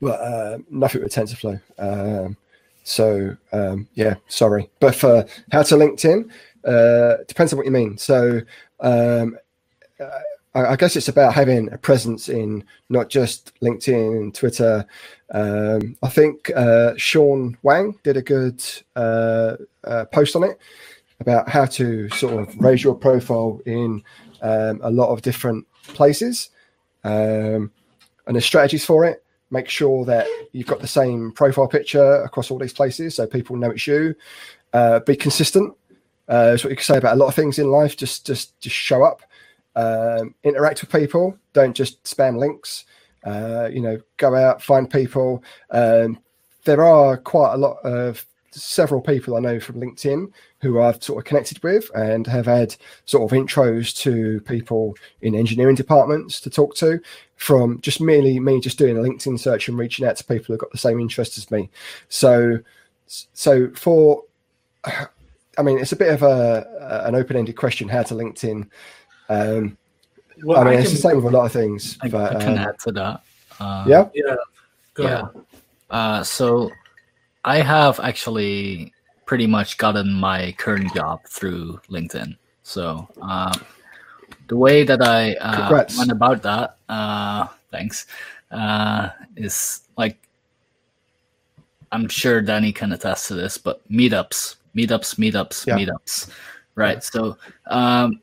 but 0.00 0.20
uh, 0.20 0.58
nothing 0.68 1.02
with 1.02 1.12
TensorFlow. 1.14 1.60
Um, 1.78 2.36
so 2.86 3.36
um, 3.52 3.88
yeah, 3.94 4.14
sorry. 4.28 4.70
But 4.80 4.94
for 4.94 5.26
how 5.52 5.62
to 5.62 5.74
LinkedIn, 5.74 6.30
uh, 6.64 7.24
depends 7.26 7.52
on 7.52 7.56
what 7.56 7.66
you 7.66 7.72
mean. 7.72 7.98
So 7.98 8.40
um, 8.80 9.38
I, 10.54 10.64
I 10.66 10.76
guess 10.76 10.96
it's 10.96 11.08
about 11.08 11.34
having 11.34 11.72
a 11.72 11.78
presence 11.78 12.28
in 12.28 12.64
not 12.88 13.08
just 13.08 13.52
LinkedIn, 13.60 14.34
Twitter. 14.34 14.86
Um, 15.32 15.96
I 16.02 16.08
think 16.08 16.50
uh, 16.54 16.94
Shawn 16.96 17.56
Wang 17.62 17.98
did 18.04 18.16
a 18.16 18.22
good 18.22 18.62
uh, 18.94 19.56
uh, 19.84 20.04
post 20.06 20.36
on 20.36 20.44
it 20.44 20.58
about 21.20 21.48
how 21.48 21.64
to 21.64 22.08
sort 22.10 22.34
of 22.34 22.54
raise 22.58 22.84
your 22.84 22.94
profile 22.94 23.60
in 23.66 24.02
um, 24.42 24.80
a 24.82 24.90
lot 24.90 25.10
of 25.10 25.22
different 25.22 25.66
places 25.88 26.50
um, 27.04 27.70
and 28.26 28.34
there's 28.34 28.44
strategies 28.44 28.84
for 28.84 29.04
it. 29.04 29.24
Make 29.50 29.68
sure 29.68 30.04
that 30.04 30.26
you've 30.52 30.66
got 30.66 30.80
the 30.80 30.88
same 30.88 31.32
profile 31.32 31.68
picture 31.68 32.22
across 32.22 32.50
all 32.50 32.58
these 32.58 32.72
places 32.72 33.14
so 33.14 33.26
people 33.26 33.56
know 33.56 33.70
it's 33.70 33.86
you. 33.86 34.14
Uh, 34.72 35.00
be 35.00 35.16
consistent. 35.16 35.74
Uh, 36.28 36.52
is 36.54 36.64
what 36.64 36.70
you 36.70 36.76
can 36.76 36.84
say 36.84 36.98
about 36.98 37.14
a 37.14 37.16
lot 37.16 37.28
of 37.28 37.34
things 37.34 37.58
in 37.58 37.70
life. 37.70 37.96
Just, 37.96 38.26
just, 38.26 38.58
just 38.60 38.74
show 38.74 39.04
up. 39.04 39.22
Um, 39.76 40.34
interact 40.42 40.80
with 40.80 40.90
people. 40.90 41.38
Don't 41.52 41.76
just 41.76 42.02
spam 42.02 42.38
links. 42.38 42.84
Uh, 43.24 43.68
you 43.72 43.80
know, 43.80 44.00
go 44.16 44.34
out, 44.34 44.62
find 44.62 44.90
people. 44.90 45.42
Um, 45.70 46.18
there 46.64 46.84
are 46.84 47.16
quite 47.16 47.54
a 47.54 47.58
lot 47.58 47.78
of 47.84 48.26
several 48.50 49.00
people 49.00 49.36
I 49.36 49.40
know 49.40 49.60
from 49.60 49.80
LinkedIn 49.80 50.30
who 50.60 50.80
I've 50.80 51.02
sort 51.02 51.18
of 51.18 51.24
connected 51.24 51.62
with 51.62 51.90
and 51.94 52.26
have 52.26 52.46
had 52.46 52.74
sort 53.04 53.30
of 53.30 53.36
intros 53.36 53.96
to 53.98 54.40
people 54.42 54.96
in 55.20 55.34
engineering 55.34 55.76
departments 55.76 56.40
to 56.40 56.50
talk 56.50 56.74
to 56.76 57.00
from 57.36 57.80
just 57.80 58.00
merely 58.00 58.40
me 58.40 58.60
just 58.60 58.78
doing 58.78 58.96
a 58.96 59.00
LinkedIn 59.00 59.38
search 59.38 59.68
and 59.68 59.78
reaching 59.78 60.06
out 60.06 60.16
to 60.16 60.24
people 60.24 60.46
who've 60.46 60.58
got 60.58 60.72
the 60.72 60.78
same 60.78 61.00
interest 61.00 61.38
as 61.38 61.50
me. 61.50 61.70
So, 62.08 62.58
so 63.06 63.70
for, 63.70 64.24
I 65.58 65.62
mean, 65.62 65.78
it's 65.78 65.92
a 65.92 65.96
bit 65.96 66.12
of 66.12 66.22
a 66.22 67.02
an 67.06 67.14
open 67.14 67.36
ended 67.36 67.56
question 67.56 67.88
how 67.88 68.02
to 68.02 68.14
LinkedIn. 68.14 68.68
Um, 69.28 69.78
well, 70.42 70.60
I 70.60 70.64
mean, 70.64 70.74
I 70.74 70.82
it's 70.82 70.92
the 70.92 70.98
same 70.98 71.16
with 71.16 71.32
a 71.32 71.36
lot 71.36 71.46
of 71.46 71.52
things. 71.52 71.96
I, 72.02 72.08
but, 72.08 72.36
I 72.36 72.44
can 72.44 72.58
um, 72.58 72.58
add 72.58 72.78
to 72.84 72.92
that. 72.92 73.22
Uh, 73.58 73.84
yeah, 73.88 74.08
Yeah. 74.14 74.36
Go 74.94 75.02
Yeah. 75.04 75.20
ahead. 75.20 75.44
Uh, 75.88 76.22
so 76.22 76.70
I 77.44 77.58
have 77.58 78.00
actually 78.00 78.92
pretty 79.24 79.46
much 79.46 79.78
gotten 79.78 80.12
my 80.12 80.52
current 80.58 80.92
job 80.94 81.24
through 81.26 81.80
LinkedIn. 81.88 82.36
So 82.62 83.08
uh, 83.22 83.56
the 84.48 84.56
way 84.56 84.84
that 84.84 85.02
I 85.02 85.34
uh, 85.34 85.84
went 85.96 86.10
about 86.10 86.42
that, 86.42 86.76
uh, 86.88 87.48
thanks, 87.70 88.06
uh, 88.50 89.10
is 89.36 89.82
like 89.96 90.18
I'm 91.92 92.08
sure 92.08 92.40
Danny 92.42 92.72
can 92.72 92.92
attest 92.92 93.28
to 93.28 93.34
this, 93.34 93.58
but 93.58 93.86
meetups, 93.90 94.56
meetups, 94.74 95.16
meetups, 95.16 95.66
Yeah. 95.66 95.78
meetups, 95.78 96.30
right? 96.74 97.02
So 97.02 97.38
um, 97.66 98.20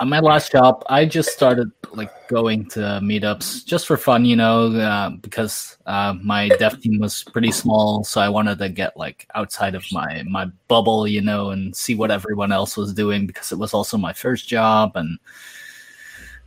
on 0.00 0.08
my 0.08 0.20
last 0.20 0.52
job, 0.52 0.82
I 0.88 1.04
just 1.04 1.30
started 1.30 1.70
like 1.92 2.10
going 2.28 2.66
to 2.70 2.80
meetups 3.02 3.64
just 3.66 3.86
for 3.86 3.96
fun, 3.98 4.24
you 4.24 4.34
know, 4.36 4.72
uh, 4.72 5.10
because 5.20 5.76
uh, 5.86 6.14
my 6.22 6.48
dev 6.48 6.80
team 6.80 6.98
was 6.98 7.22
pretty 7.22 7.52
small, 7.52 8.02
so 8.02 8.20
I 8.20 8.28
wanted 8.28 8.58
to 8.58 8.68
get 8.70 8.96
like 8.96 9.28
outside 9.34 9.74
of 9.74 9.84
my 9.92 10.22
my 10.26 10.46
bubble, 10.68 11.06
you 11.06 11.20
know, 11.20 11.50
and 11.50 11.76
see 11.76 11.94
what 11.94 12.10
everyone 12.10 12.50
else 12.50 12.76
was 12.76 12.94
doing 12.94 13.26
because 13.26 13.52
it 13.52 13.58
was 13.58 13.74
also 13.74 13.98
my 13.98 14.14
first 14.14 14.48
job, 14.48 14.96
and 14.96 15.18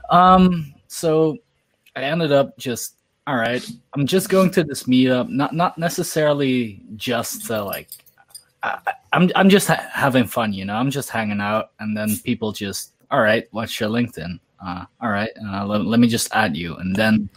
um, 0.09 0.73
so 0.87 1.37
I 1.95 2.03
ended 2.03 2.31
up 2.31 2.57
just 2.57 2.95
all 3.27 3.35
right. 3.37 3.65
I'm 3.93 4.05
just 4.05 4.29
going 4.29 4.51
to 4.51 4.63
this 4.63 4.83
meetup, 4.83 5.29
not 5.29 5.53
not 5.55 5.77
necessarily 5.77 6.81
just 6.95 7.45
to 7.47 7.63
like. 7.63 7.89
I, 8.63 8.79
I- 8.87 8.93
I'm 9.13 9.31
I'm 9.33 9.49
just 9.49 9.69
ha- 9.69 9.87
having 9.93 10.25
fun, 10.25 10.51
you 10.51 10.65
know. 10.65 10.75
I'm 10.75 10.91
just 10.91 11.09
hanging 11.09 11.39
out, 11.39 11.71
and 11.79 11.95
then 11.95 12.17
people 12.17 12.51
just 12.51 12.91
all 13.11 13.21
right. 13.21 13.47
What's 13.51 13.79
your 13.79 13.87
LinkedIn? 13.89 14.39
Uh, 14.65 14.83
all 15.01 15.09
right, 15.09 15.29
uh, 15.47 15.65
let, 15.65 15.85
let 15.85 15.99
me 16.01 16.07
just 16.09 16.27
add 16.35 16.57
you, 16.57 16.75
and 16.75 16.93
then 16.93 17.29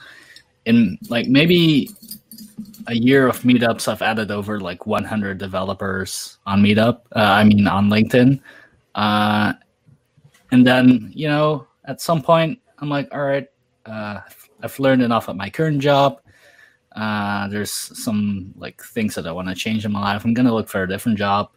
in 0.65 0.99
like 1.09 1.29
maybe 1.29 1.89
a 2.89 2.95
year 2.95 3.29
of 3.29 3.41
meetups, 3.43 3.87
I've 3.87 4.03
added 4.03 4.33
over 4.33 4.59
like 4.59 4.87
100 4.87 5.39
developers 5.39 6.39
on 6.47 6.63
Meetup. 6.65 7.03
Uh, 7.15 7.21
I 7.21 7.45
mean 7.45 7.69
on 7.69 7.89
LinkedIn, 7.89 8.41
uh, 8.97 9.53
and 10.51 10.67
then 10.67 11.13
you 11.15 11.29
know 11.29 11.68
at 11.89 12.01
some 12.01 12.23
point 12.23 12.61
I'm 12.79 12.89
like, 12.89 13.09
all 13.13 13.25
right, 13.25 13.49
uh, 13.87 14.21
I've 14.63 14.79
learned 14.79 15.03
enough 15.03 15.29
at 15.29 15.35
my 15.35 15.51
current 15.51 15.81
job. 15.81 16.21
Uh, 16.95 17.49
there's 17.49 17.73
some 17.73 18.53
like 18.57 18.81
things 18.83 19.15
that 19.17 19.27
I 19.27 19.33
want 19.33 19.49
to 19.49 19.55
change 19.55 19.85
in 19.85 19.93
my 19.93 20.01
life. 20.01 20.25
I'm 20.25 20.35
gonna 20.35 20.55
look 20.55 20.69
for 20.69 20.83
a 20.83 20.89
different 20.89 21.19
job. 21.19 21.51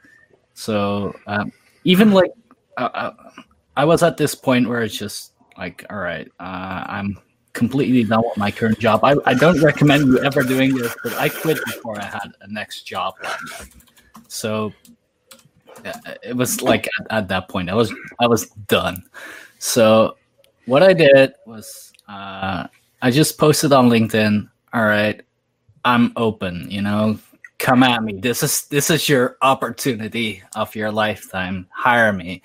So 0.54 1.14
um, 1.28 1.52
even 1.84 2.12
like 2.12 2.32
uh, 2.78 3.12
I 3.76 3.86
was 3.86 4.04
at 4.04 4.18
this 4.18 4.34
point 4.34 4.68
where 4.68 4.82
it's 4.82 4.98
just 4.98 5.34
like, 5.58 5.86
all 5.90 5.98
right, 5.98 6.28
uh, 6.40 6.86
I'm 6.88 7.18
completely 7.54 8.04
done 8.04 8.24
with 8.24 8.38
my 8.38 8.52
current 8.52 8.80
job. 8.80 9.04
I, 9.04 9.16
I 9.26 9.34
don't 9.34 9.62
recommend 9.62 10.08
you 10.08 10.20
ever 10.20 10.44
doing 10.44 10.74
this, 10.76 10.96
but 11.04 11.14
I 11.14 11.30
quit 11.30 11.58
before 11.66 12.00
I 12.00 12.06
had 12.06 12.32
a 12.42 12.52
next 12.52 12.84
job. 12.84 13.16
So 14.28 14.72
it 16.24 16.36
was 16.36 16.62
like 16.62 16.88
at, 17.00 17.08
at 17.10 17.28
that 17.28 17.50
point, 17.50 17.70
I 17.70 17.74
was 17.74 17.94
I 18.20 18.28
was 18.28 18.50
done. 18.68 19.04
So 19.60 20.16
what 20.66 20.84
I 20.84 20.94
did 20.94 21.34
was 21.46 21.92
uh, 22.08 22.68
I 23.02 23.12
just 23.12 23.38
posted 23.38 23.74
on 23.74 23.90
LinkedIn. 23.90 24.50
All 24.74 24.86
right, 24.86 25.22
I'm 25.86 26.14
open. 26.16 26.70
You 26.70 26.82
know, 26.82 27.20
come 27.58 27.84
at 27.84 28.04
me. 28.04 28.14
This 28.14 28.44
is 28.44 28.66
this 28.66 28.90
is 28.90 29.08
your 29.08 29.38
opportunity 29.42 30.44
of 30.56 30.76
your 30.76 30.92
lifetime. 30.92 31.68
Hire 31.72 32.14
me. 32.14 32.42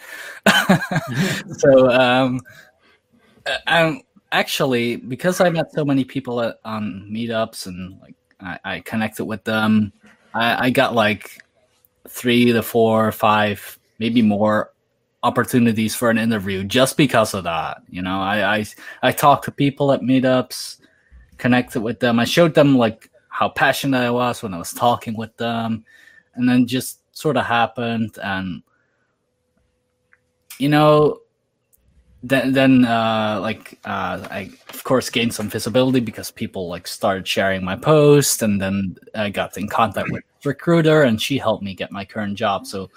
so 1.59 1.91
um, 1.91 2.41
um, 3.67 4.03
actually, 4.33 4.97
because 4.97 5.41
I 5.41 5.51
met 5.51 5.73
so 5.73 5.85
many 5.85 6.05
people 6.05 6.41
at, 6.41 6.59
on 6.65 7.09
meetups 7.11 7.67
and 7.67 7.99
like 8.01 8.15
I, 8.41 8.59
I 8.65 8.81
connected 8.81 9.25
with 9.25 9.45
them, 9.45 9.93
I, 10.35 10.67
I 10.67 10.71
got 10.71 10.95
like 10.95 11.43
three 12.09 12.53
to 12.53 12.63
four, 12.63 13.11
five, 13.13 13.79
maybe 13.99 14.23
more 14.23 14.73
opportunities 15.23 15.95
for 15.95 16.11
an 16.11 16.19
interview 16.19 16.65
just 16.65 16.97
because 16.97 17.35
of 17.35 17.45
that. 17.45 17.79
You 17.89 18.03
know, 18.03 18.21
I 18.21 18.59
I, 18.59 18.67
I 19.03 19.13
talked 19.13 19.45
to 19.47 19.51
people 19.51 19.93
at 19.93 20.01
meetups, 20.01 20.79
connected 21.39 21.81
with 21.81 22.01
them. 22.01 22.19
I 22.19 22.25
showed 22.25 22.55
them 22.55 22.77
like 22.77 23.11
how 23.29 23.49
passionate 23.49 23.99
I 23.99 24.11
was 24.11 24.43
when 24.43 24.55
I 24.55 24.59
was 24.59 24.73
talking 24.73 25.17
with 25.17 25.37
them, 25.37 25.85
and 26.35 26.49
then 26.49 26.67
just 26.67 27.01
sort 27.17 27.39
of 27.39 27.47
happened 27.47 28.19
and 28.23 28.63
you 30.59 30.69
know 30.69 31.19
then 32.23 32.53
then 32.53 32.85
uh 32.85 33.39
like 33.41 33.79
uh 33.85 34.27
i 34.31 34.51
of 34.69 34.85
course 34.85 35.09
gained 35.09 35.33
some 35.33 35.49
visibility 35.49 36.01
because 36.01 36.31
people 36.31 36.69
like 36.69 36.87
started 36.87 37.27
sharing 37.27 37.65
my 37.65 37.75
post 37.75 38.43
and 38.43 38.61
then 38.61 38.97
i 39.15 39.31
got 39.31 39.57
in 39.57 39.67
contact 39.67 40.11
with 40.11 40.23
recruiter 40.45 41.03
and 41.03 41.21
she 41.21 41.39
helped 41.39 41.63
me 41.63 41.75
get 41.75 41.91
my 41.91 42.05
current 42.05 42.37
job 42.37 42.67
so 42.67 42.91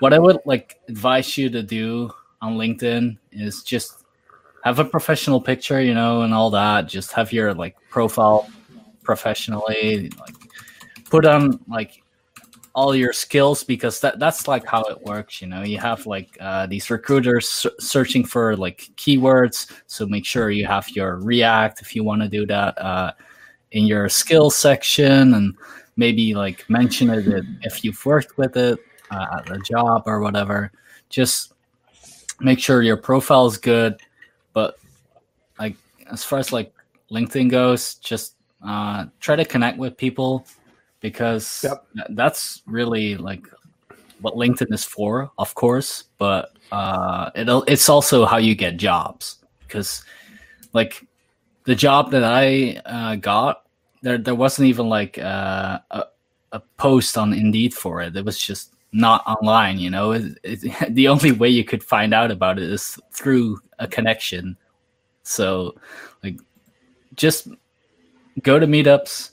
what 0.00 0.12
i 0.12 0.18
would 0.18 0.38
like 0.44 0.80
advise 0.88 1.36
you 1.36 1.48
to 1.50 1.62
do 1.62 2.10
on 2.42 2.56
linkedin 2.56 3.16
is 3.32 3.62
just 3.62 4.06
have 4.66 4.80
a 4.80 4.84
professional 4.84 5.40
picture 5.40 5.80
you 5.80 5.94
know 5.94 6.22
and 6.22 6.34
all 6.34 6.50
that. 6.50 6.88
Just 6.88 7.12
have 7.12 7.32
your 7.32 7.54
like 7.54 7.76
profile 7.88 8.50
professionally 9.04 10.10
like 10.18 10.34
put 11.08 11.24
on 11.24 11.60
like 11.68 12.02
all 12.74 12.92
your 12.96 13.12
skills 13.12 13.62
because 13.62 14.00
that 14.00 14.18
that's 14.18 14.48
like 14.48 14.66
how 14.66 14.82
it 14.82 15.00
works 15.02 15.40
you 15.40 15.46
know. 15.46 15.62
You 15.62 15.78
have 15.78 16.04
like 16.04 16.36
uh, 16.40 16.66
these 16.66 16.90
recruiters 16.90 17.64
searching 17.78 18.24
for 18.24 18.56
like 18.56 18.90
keywords 18.96 19.70
so 19.86 20.04
make 20.04 20.26
sure 20.26 20.50
you 20.50 20.66
have 20.66 20.90
your 20.90 21.20
react 21.20 21.80
if 21.80 21.94
you 21.94 22.02
want 22.02 22.22
to 22.22 22.28
do 22.28 22.44
that 22.46 22.76
uh, 22.76 23.12
in 23.70 23.86
your 23.86 24.08
skills 24.08 24.56
section 24.56 25.34
and 25.34 25.54
maybe 25.96 26.34
like 26.34 26.68
mention 26.68 27.08
it 27.08 27.44
if 27.62 27.84
you've 27.84 28.04
worked 28.04 28.36
with 28.36 28.56
it 28.56 28.80
uh, 29.10 29.26
at 29.38 29.50
a 29.50 29.58
job 29.58 30.02
or 30.06 30.20
whatever 30.20 30.72
just 31.08 31.52
make 32.40 32.58
sure 32.58 32.82
your 32.82 32.96
profile 32.96 33.46
is 33.46 33.56
good 33.56 33.98
but 34.52 34.78
like 35.58 35.76
as 36.10 36.24
far 36.24 36.38
as 36.38 36.52
like 36.52 36.72
linkedin 37.10 37.50
goes 37.50 37.94
just 37.96 38.34
uh, 38.66 39.06
try 39.20 39.36
to 39.36 39.44
connect 39.44 39.78
with 39.78 39.96
people 39.96 40.46
because 41.00 41.64
yep. 41.64 41.86
that's 42.10 42.62
really 42.66 43.16
like 43.16 43.46
what 44.20 44.34
LinkedIn 44.34 44.72
is 44.72 44.84
for, 44.84 45.30
of 45.38 45.54
course, 45.54 46.04
but 46.18 46.52
uh, 46.72 47.30
it, 47.34 47.48
it's 47.68 47.88
also 47.88 48.24
how 48.24 48.38
you 48.38 48.54
get 48.54 48.76
jobs 48.76 49.38
because 49.60 50.04
like 50.72 51.06
the 51.64 51.74
job 51.74 52.10
that 52.10 52.24
I 52.24 52.80
uh, 52.86 53.16
got 53.16 53.62
there 54.02 54.18
there 54.18 54.34
wasn't 54.34 54.68
even 54.68 54.88
like 54.88 55.18
uh, 55.18 55.78
a, 55.90 56.04
a 56.52 56.60
post 56.76 57.18
on 57.18 57.32
Indeed 57.32 57.74
for 57.74 58.00
it. 58.00 58.16
It 58.16 58.24
was 58.24 58.38
just 58.38 58.74
not 58.96 59.26
online. 59.26 59.78
You 59.78 59.90
know, 59.90 60.12
it, 60.12 60.38
it, 60.42 60.94
the 60.94 61.08
only 61.08 61.32
way 61.32 61.48
you 61.48 61.64
could 61.64 61.84
find 61.84 62.12
out 62.12 62.30
about 62.30 62.58
it 62.58 62.70
is 62.70 62.98
through 63.12 63.58
a 63.78 63.86
connection. 63.86 64.56
So, 65.22 65.74
like, 66.24 66.38
just 67.14 67.48
go 68.42 68.58
to 68.58 68.66
meetups, 68.66 69.30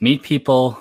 meet 0.00 0.22
people, 0.22 0.78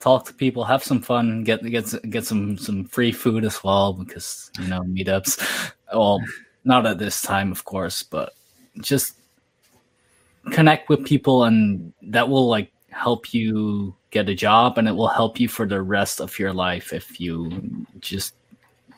talk 0.00 0.26
to 0.26 0.34
people, 0.34 0.64
have 0.64 0.84
some 0.84 1.00
fun, 1.00 1.44
get 1.44 1.64
get 1.64 2.10
get 2.10 2.24
some 2.24 2.56
some 2.58 2.84
free 2.84 3.12
food 3.12 3.44
as 3.44 3.62
well 3.64 3.92
because 3.92 4.50
you 4.60 4.68
know 4.68 4.80
meetups. 4.80 5.72
Well, 5.94 6.22
not 6.64 6.86
at 6.86 6.96
this 6.96 7.20
time, 7.20 7.52
of 7.52 7.66
course, 7.66 8.02
but 8.02 8.32
just 8.80 9.18
connect 10.52 10.88
with 10.88 11.04
people, 11.04 11.44
and 11.44 11.92
that 12.00 12.30
will 12.30 12.48
like 12.48 12.72
help 12.92 13.34
you 13.34 13.94
get 14.10 14.28
a 14.28 14.34
job, 14.34 14.78
and 14.78 14.86
it 14.86 14.92
will 14.92 15.08
help 15.08 15.40
you 15.40 15.48
for 15.48 15.66
the 15.66 15.82
rest 15.82 16.20
of 16.20 16.38
your 16.38 16.52
life 16.52 16.92
if 16.92 17.20
you 17.20 17.86
just 18.00 18.34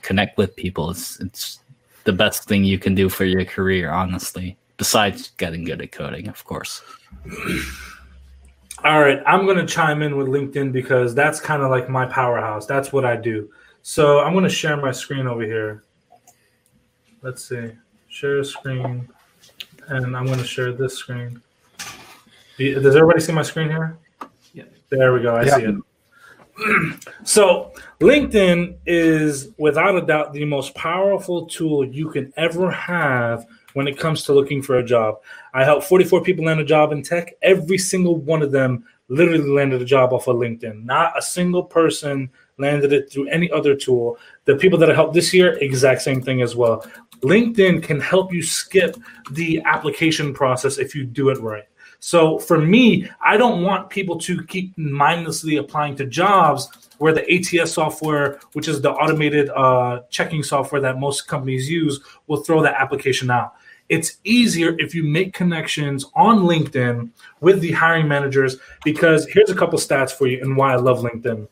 connect 0.02 0.37
with 0.37 0.54
people. 0.57 0.90
It's 0.90 1.20
it's 1.20 1.61
the 2.04 2.12
best 2.12 2.44
thing 2.44 2.64
you 2.64 2.78
can 2.78 2.94
do 2.94 3.09
for 3.09 3.24
your 3.24 3.44
career, 3.44 3.90
honestly. 3.90 4.59
Besides 4.76 5.30
getting 5.37 5.64
good 5.64 5.80
at 5.80 5.92
coding, 5.92 6.28
of 6.28 6.44
course. 6.44 6.83
All 8.85 9.00
right, 9.00 9.22
I'm 9.26 9.46
going 9.46 9.57
to 9.57 9.66
chime 9.66 10.02
in 10.02 10.16
with 10.16 10.26
LinkedIn 10.26 10.72
because 10.72 11.14
that's 11.14 11.40
kind 11.40 11.62
of 11.62 11.70
like 11.70 11.88
my 11.88 12.04
powerhouse. 12.04 12.66
That's 12.66 12.92
what 12.92 13.04
I 13.04 13.16
do. 13.16 13.48
So 13.83 14.20
I'm 14.20 14.33
going 14.33 14.44
to 14.44 14.50
share 14.50 14.76
my 14.76 14.92
screen 14.92 15.26
over 15.26 15.42
here. 15.42 15.85
Let's 17.22 17.48
see, 17.48 17.72
share 18.09 18.44
screen, 18.44 19.09
and 19.88 20.16
I'm 20.16 20.26
going 20.26 20.38
to 20.38 20.44
share 20.44 20.72
this 20.72 20.98
screen. 20.98 21.40
Does 22.59 22.97
everybody 22.97 23.21
see 23.21 23.33
my 23.33 23.43
screen 23.43 23.69
here? 23.69 23.99
Yeah. 24.53 24.64
There 24.90 25.12
we 25.12 25.23
go. 25.23 25.35
I 25.35 25.45
yeah. 25.45 25.57
see 25.57 25.62
it. 25.64 25.77
so 27.25 27.73
LinkedIn 28.01 28.77
is 28.87 29.49
without 29.59 29.97
a 29.97 30.07
doubt 30.07 30.33
the 30.33 30.45
most 30.45 30.75
powerful 30.75 31.47
tool 31.47 31.85
you 31.85 32.11
can 32.11 32.33
ever 32.37 32.71
have 32.71 33.47
when 33.73 33.88
it 33.88 33.99
comes 33.99 34.23
to 34.25 34.33
looking 34.33 34.62
for 34.62 34.79
a 34.79 34.85
job. 34.85 35.17
I 35.53 35.64
helped 35.64 35.85
44 35.85 36.23
people 36.23 36.45
land 36.45 36.61
a 36.61 36.64
job 36.64 36.93
in 36.93 37.03
tech. 37.03 37.35
Every 37.43 37.79
single 37.79 38.17
one 38.17 38.43
of 38.43 38.53
them 38.53 38.85
literally 39.09 39.51
landed 39.51 39.83
a 39.83 39.85
job 39.85 40.12
off 40.12 40.29
of 40.29 40.37
LinkedIn. 40.37 40.85
Not 40.85 41.19
a 41.19 41.23
single 41.23 41.62
person 41.62 42.31
landed 42.59 42.93
it 42.93 43.11
through 43.11 43.29
any 43.29 43.51
other 43.51 43.75
tool. 43.75 44.17
The 44.45 44.57
people 44.57 44.79
that 44.79 44.90
I 44.90 44.95
helped 44.95 45.14
this 45.14 45.35
year, 45.35 45.59
exact 45.59 46.03
same 46.03 46.23
thing 46.23 46.40
as 46.40 46.55
well. 46.55 46.87
LinkedIn 47.21 47.83
can 47.83 48.01
help 48.01 48.33
you 48.33 48.43
skip 48.43 48.97
the 49.33 49.61
application 49.64 50.33
process 50.33 50.79
if 50.79 50.95
you 50.95 51.05
do 51.05 51.31
it 51.31 51.40
right. 51.40 51.64
So 52.05 52.38
for 52.38 52.59
me, 52.59 53.09
I 53.25 53.38
don't 53.38 53.62
want 53.62 53.88
people 53.88 54.19
to 54.19 54.45
keep 54.45 54.77
mindlessly 54.77 55.57
applying 55.57 55.97
to 55.97 56.05
jobs 56.05 56.69
where 56.99 57.14
the 57.14 57.25
ATS 57.33 57.73
software, 57.73 58.40
which 58.53 58.69
is 58.69 58.83
the 58.83 58.93
automated 58.93 59.49
uh, 59.49 60.03
checking 60.11 60.43
software 60.43 60.83
that 60.83 60.99
most 60.99 61.27
companies 61.27 61.71
use, 61.71 62.01
will 62.27 62.43
throw 62.43 62.61
that 62.62 62.75
application 62.79 63.31
out. 63.31 63.55
It's 63.88 64.19
easier 64.25 64.77
if 64.79 64.95
you 64.95 65.03
make 65.03 65.33
connections 65.33 66.05
on 66.14 66.40
LinkedIn 66.40 67.09
with 67.40 67.62
the 67.62 67.73
hiring 67.73 68.07
managers 68.07 68.59
because 68.85 69.27
here's 69.27 69.49
a 69.49 69.55
couple 69.55 69.79
stats 69.79 70.12
for 70.12 70.27
you 70.27 70.43
and 70.43 70.59
why 70.59 70.75
I 70.75 70.77
love 70.77 70.99
LinkedIn. 70.99 71.49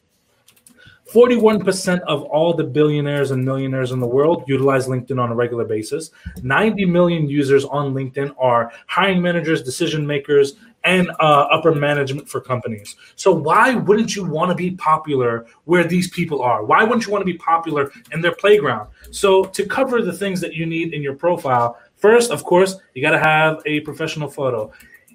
41% 1.13 2.01
of 2.01 2.23
all 2.23 2.55
the 2.55 2.65
billionaires 2.65 3.31
and 3.33 3.45
millionaires 3.45 3.93
in 3.93 4.01
the 4.01 4.07
world 4.07 4.45
utilize 4.47 4.87
LinkedIn 4.87 5.21
on 5.21 5.31
a 5.31 5.35
regular 5.35 5.65
basis. 5.65 6.11
90 6.43 6.87
million 6.87 7.29
users 7.29 7.65
on 7.67 7.93
LinkedIn 7.93 8.35
are 8.39 8.73
hiring 8.87 9.21
managers, 9.21 9.63
decision 9.63 10.07
makers, 10.07 10.55
and 10.85 11.11
uh, 11.21 11.47
upper 11.51 11.75
management 11.75 12.29
for 12.29 12.41
companies. 12.41 12.97
So, 13.15 13.31
why 13.31 13.75
wouldn't 13.75 14.17
you 14.17 14.25
want 14.25 14.51
to 14.51 14.55
be 14.55 14.73
popular 14.73 15.47
where 15.65 15.85
these 15.85 16.11
people 16.11 16.43
are? 16.43 16.65
Why 16.65 16.83
wouldn't 16.83 17.07
you 17.07 17.13
want 17.13 17.23
to 17.23 17.33
be 17.33 17.39
popular 17.39 17.93
in 18.11 18.21
their 18.21 18.35
playground? 18.35 18.89
So, 19.11 19.45
to 19.45 19.65
cover 19.67 20.03
the 20.03 20.13
things 20.13 20.41
that 20.41 20.55
you 20.55 20.67
need 20.67 20.93
in 20.93 21.03
your 21.03 21.15
profile, 21.15 21.79
First, 22.03 22.33
of 22.33 22.43
course, 22.43 22.81
you 22.95 23.01
got 23.01 23.13
to 23.13 23.21
have 23.21 23.63
a 23.65 23.79
professional 23.83 24.29
photo. 24.29 24.73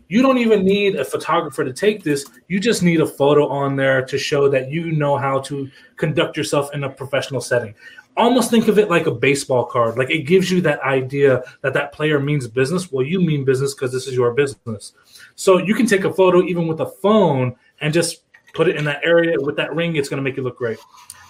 You 0.09 0.21
don't 0.21 0.37
even 0.37 0.63
need 0.63 0.95
a 0.95 1.05
photographer 1.05 1.63
to 1.63 1.73
take 1.73 2.03
this. 2.03 2.25
You 2.47 2.59
just 2.59 2.81
need 2.81 3.01
a 3.01 3.05
photo 3.05 3.47
on 3.47 3.75
there 3.75 4.05
to 4.05 4.17
show 4.17 4.49
that 4.49 4.71
you 4.71 4.91
know 4.91 5.17
how 5.17 5.39
to 5.41 5.69
conduct 5.97 6.37
yourself 6.37 6.73
in 6.73 6.83
a 6.83 6.89
professional 6.89 7.41
setting. 7.41 7.75
Almost 8.15 8.49
think 8.49 8.67
of 8.67 8.79
it 8.79 8.89
like 8.89 9.05
a 9.05 9.11
baseball 9.11 9.65
card. 9.65 9.97
Like 9.97 10.09
it 10.09 10.23
gives 10.23 10.49
you 10.49 10.61
that 10.61 10.81
idea 10.81 11.43
that 11.61 11.73
that 11.73 11.91
player 11.91 12.19
means 12.19 12.47
business. 12.47 12.91
Well, 12.91 13.05
you 13.05 13.19
mean 13.19 13.45
business 13.45 13.73
because 13.73 13.91
this 13.91 14.07
is 14.07 14.15
your 14.15 14.33
business. 14.33 14.93
So 15.35 15.59
you 15.59 15.75
can 15.75 15.85
take 15.85 16.03
a 16.03 16.13
photo 16.13 16.41
even 16.43 16.67
with 16.67 16.79
a 16.79 16.87
phone 16.87 17.55
and 17.81 17.93
just 17.93 18.23
put 18.53 18.67
it 18.67 18.75
in 18.75 18.85
that 18.85 19.01
area 19.03 19.35
with 19.39 19.55
that 19.57 19.75
ring. 19.75 19.95
It's 19.97 20.09
going 20.09 20.17
to 20.17 20.23
make 20.23 20.37
it 20.37 20.41
look 20.41 20.57
great. 20.57 20.79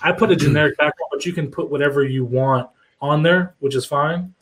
I 0.02 0.12
put 0.12 0.32
a 0.32 0.36
generic 0.36 0.78
background, 0.78 1.10
but 1.12 1.26
you 1.26 1.34
can 1.34 1.52
put 1.52 1.70
whatever 1.70 2.04
you 2.04 2.24
want 2.24 2.70
on 3.02 3.24
there, 3.24 3.56
which 3.60 3.76
is 3.76 3.86
fine. 3.86 4.34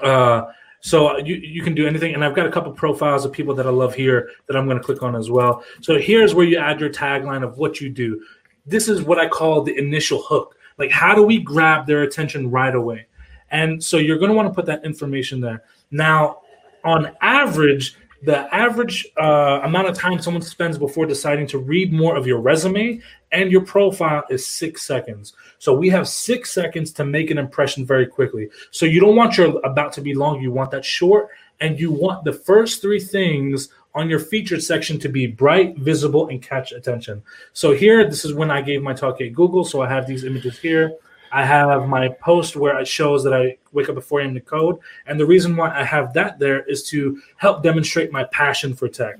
Uh, 0.00 0.44
so 0.80 1.08
uh, 1.08 1.16
you, 1.18 1.36
you 1.36 1.62
can 1.62 1.74
do 1.74 1.86
anything. 1.86 2.14
And 2.14 2.24
I've 2.24 2.34
got 2.34 2.46
a 2.46 2.50
couple 2.50 2.72
profiles 2.72 3.24
of 3.24 3.32
people 3.32 3.54
that 3.56 3.66
I 3.66 3.70
love 3.70 3.94
here 3.94 4.30
that 4.46 4.56
I'm 4.56 4.66
going 4.66 4.78
to 4.78 4.84
click 4.84 5.02
on 5.02 5.16
as 5.16 5.30
well. 5.30 5.64
So 5.80 5.98
here's 5.98 6.34
where 6.34 6.46
you 6.46 6.58
add 6.58 6.80
your 6.80 6.90
tagline 6.90 7.42
of 7.42 7.58
what 7.58 7.80
you 7.80 7.88
do. 7.88 8.22
This 8.66 8.88
is 8.88 9.02
what 9.02 9.18
I 9.18 9.28
call 9.28 9.62
the 9.62 9.76
initial 9.76 10.22
hook. 10.22 10.56
Like, 10.78 10.90
how 10.90 11.14
do 11.14 11.22
we 11.22 11.40
grab 11.40 11.86
their 11.86 12.02
attention 12.02 12.50
right 12.50 12.74
away? 12.74 13.06
And 13.50 13.82
so 13.82 13.96
you're 13.96 14.18
going 14.18 14.30
to 14.30 14.36
want 14.36 14.48
to 14.48 14.54
put 14.54 14.66
that 14.66 14.84
information 14.84 15.40
there. 15.40 15.64
Now, 15.90 16.42
on 16.84 17.16
average, 17.20 17.96
the 18.22 18.52
average 18.54 19.06
uh, 19.20 19.60
amount 19.62 19.88
of 19.88 19.96
time 19.96 20.20
someone 20.20 20.42
spends 20.42 20.76
before 20.76 21.06
deciding 21.06 21.46
to 21.48 21.58
read 21.58 21.92
more 21.92 22.16
of 22.16 22.26
your 22.26 22.40
resume 22.40 23.00
and 23.30 23.52
your 23.52 23.60
profile 23.60 24.24
is 24.28 24.44
six 24.44 24.82
seconds. 24.82 25.34
So 25.58 25.72
we 25.72 25.88
have 25.90 26.08
six 26.08 26.50
seconds 26.50 26.92
to 26.94 27.04
make 27.04 27.30
an 27.30 27.38
impression 27.38 27.86
very 27.86 28.06
quickly. 28.06 28.50
So 28.70 28.86
you 28.86 29.00
don't 29.00 29.14
want 29.14 29.36
your 29.36 29.60
about 29.64 29.92
to 29.94 30.00
be 30.00 30.14
long, 30.14 30.42
you 30.42 30.50
want 30.50 30.72
that 30.72 30.84
short, 30.84 31.28
and 31.60 31.78
you 31.78 31.92
want 31.92 32.24
the 32.24 32.32
first 32.32 32.82
three 32.82 33.00
things 33.00 33.68
on 33.94 34.08
your 34.08 34.20
featured 34.20 34.62
section 34.62 34.98
to 35.00 35.08
be 35.08 35.26
bright, 35.26 35.76
visible, 35.78 36.28
and 36.28 36.42
catch 36.42 36.72
attention. 36.72 37.22
So 37.52 37.72
here, 37.72 38.08
this 38.08 38.24
is 38.24 38.34
when 38.34 38.50
I 38.50 38.62
gave 38.62 38.82
my 38.82 38.94
talk 38.94 39.20
at 39.20 39.32
Google. 39.32 39.64
So 39.64 39.80
I 39.80 39.88
have 39.88 40.06
these 40.06 40.24
images 40.24 40.58
here. 40.58 40.96
I 41.32 41.44
have 41.44 41.88
my 41.88 42.08
post 42.08 42.56
where 42.56 42.78
it 42.78 42.88
shows 42.88 43.22
that 43.24 43.34
I 43.34 43.56
wake 43.72 43.88
up 43.88 43.96
at 43.96 44.04
4 44.04 44.20
a.m. 44.20 44.34
to 44.34 44.40
code. 44.40 44.78
And 45.06 45.18
the 45.18 45.26
reason 45.26 45.56
why 45.56 45.74
I 45.78 45.84
have 45.84 46.12
that 46.14 46.38
there 46.38 46.62
is 46.64 46.82
to 46.90 47.20
help 47.36 47.62
demonstrate 47.62 48.12
my 48.12 48.24
passion 48.24 48.74
for 48.74 48.88
tech. 48.88 49.16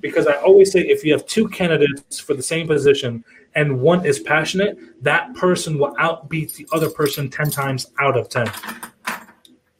Because 0.00 0.26
I 0.26 0.34
always 0.34 0.72
say 0.72 0.80
if 0.80 1.04
you 1.04 1.12
have 1.12 1.26
two 1.26 1.48
candidates 1.48 2.18
for 2.18 2.34
the 2.34 2.42
same 2.42 2.66
position 2.66 3.24
and 3.54 3.80
one 3.80 4.04
is 4.04 4.18
passionate, 4.18 4.78
that 5.02 5.34
person 5.34 5.78
will 5.78 5.94
outbeat 5.96 6.54
the 6.54 6.66
other 6.72 6.90
person 6.90 7.30
10 7.30 7.50
times 7.50 7.86
out 8.00 8.16
of 8.16 8.28
10. 8.28 8.50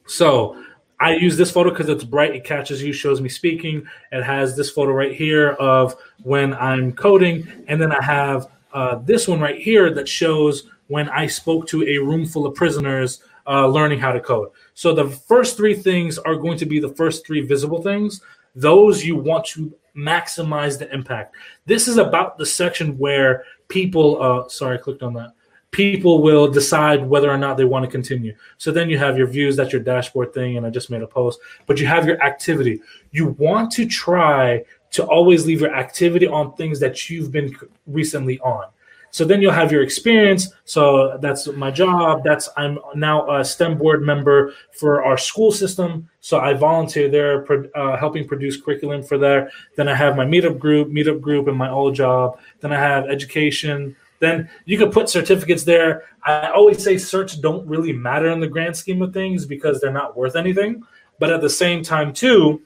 So 0.07 0.63
I 1.01 1.17
use 1.17 1.37
this 1.37 1.51
photo 1.51 1.71
because 1.71 1.89
it's 1.89 2.05
bright, 2.05 2.37
it 2.37 2.45
catches 2.45 2.81
you, 2.81 2.93
shows 2.93 3.21
me 3.21 3.29
speaking. 3.29 3.85
It 4.13 4.23
has 4.23 4.57
this 4.57 4.71
photo 4.71 4.93
right 4.93 5.13
here 5.13 5.53
of 5.53 5.97
when 6.23 6.55
I'm 6.55 6.93
coding. 6.93 7.65
And 7.67 7.81
then 7.81 7.91
I 7.91 8.01
have 8.01 8.47
uh, 8.73 8.97
this 8.97 9.27
one 9.27 9.41
right 9.41 9.61
here 9.61 9.93
that 9.95 10.09
shows 10.09 10.69
when 10.93 11.09
I 11.09 11.27
spoke 11.27 11.67
to 11.69 11.83
a 11.85 11.97
room 11.97 12.27
full 12.27 12.45
of 12.47 12.55
prisoners 12.55 13.23
uh, 13.47 13.67
learning 13.67 13.99
how 13.99 14.13
to 14.13 14.21
code. 14.21 14.51
So 14.75 14.95
the 14.95 15.09
first 15.09 15.57
three 15.57 15.75
things 15.75 16.19
are 16.19 16.37
going 16.37 16.59
to 16.59 16.67
be 16.67 16.81
the 16.81 16.95
first 17.01 17.27
three 17.27 17.41
visible 17.41 17.81
things. 17.83 18.21
Those 18.55 19.03
you 19.03 19.17
want 19.17 19.47
to 19.55 19.75
maximize 19.97 20.79
the 20.79 20.93
impact. 20.93 21.35
This 21.65 21.89
is 21.89 21.97
about 21.97 22.37
the 22.37 22.45
section 22.45 22.99
where 22.99 23.45
people, 23.69 24.23
uh, 24.23 24.49
sorry, 24.51 24.77
I 24.77 24.81
clicked 24.81 25.03
on 25.03 25.15
that. 25.15 25.33
People 25.71 26.21
will 26.21 26.47
decide 26.47 27.09
whether 27.09 27.31
or 27.31 27.39
not 27.39 27.57
they 27.57 27.65
want 27.65 27.87
to 27.87 27.91
continue. 27.91 28.35
So 28.59 28.71
then 28.71 28.91
you 28.91 28.99
have 28.99 29.17
your 29.17 29.27
views, 29.27 29.57
that's 29.57 29.73
your 29.73 29.81
dashboard 29.81 30.35
thing, 30.35 30.59
and 30.59 30.67
I 30.67 30.71
just 30.71 30.91
made 30.91 31.01
a 31.01 31.07
post. 31.07 31.41
But 31.67 31.81
you 31.81 31.87
have 31.87 32.07
your 32.07 32.23
activity. 32.23 32.83
You 33.13 33.29
want 33.39 33.73
to 33.73 33.87
try 33.87 34.63
to 34.91 35.07
always 35.07 35.47
leave 35.47 35.63
your 35.63 35.75
activity 35.75 36.27
on 36.27 36.53
things 36.53 36.79
that 36.81 37.09
you've 37.09 37.33
been 37.33 37.57
recently 37.87 38.39
on. 38.41 38.67
So 39.13 39.27
then 39.27 39.43
you'll 39.43 39.53
have 39.53 39.71
your 39.71 39.83
experience. 39.83 40.49
So 40.65 41.19
that's 41.21 41.47
my 41.47 41.71
job. 41.71 42.23
That's 42.25 42.49
I'm 42.57 42.79
now 42.95 43.31
a 43.31 43.45
STEM 43.45 43.77
board 43.77 44.03
member 44.03 44.55
for 44.73 45.05
our 45.05 45.19
school 45.19 45.53
system. 45.53 46.09
So 46.21 46.41
I 46.41 46.55
volunteer 46.55 47.11
there, 47.11 47.47
uh, 47.77 47.99
helping 47.99 48.27
produce 48.27 48.61
curriculum 48.61 49.03
for 49.03 49.19
there. 49.19 49.51
Then 49.77 49.87
I 49.87 49.95
have 49.95 50.17
my 50.17 50.25
meetup 50.25 50.59
group, 50.59 50.89
meetup 50.89 51.21
group, 51.21 51.47
and 51.47 51.57
my 51.57 51.69
old 51.69 51.95
job. 51.95 52.39
Then 52.61 52.73
I 52.73 52.79
have 52.79 53.05
education. 53.05 53.95
Then 54.19 54.49
you 54.65 54.79
could 54.79 54.93
put 54.93 55.11
certificates 55.11 55.63
there. 55.63 56.05
I 56.25 56.49
always 56.49 56.83
say 56.83 56.95
certs 56.95 57.39
don't 57.39 57.67
really 57.69 57.93
matter 57.93 58.31
in 58.31 58.41
the 58.41 58.49
grand 58.49 58.75
scheme 58.75 59.03
of 59.03 59.13
things 59.13 59.45
because 59.45 59.79
they're 59.79 59.93
not 59.93 60.17
worth 60.17 60.37
anything. 60.37 60.85
But 61.19 61.31
at 61.31 61.43
the 61.43 61.51
same 61.51 61.83
time, 61.83 62.15
too, 62.15 62.63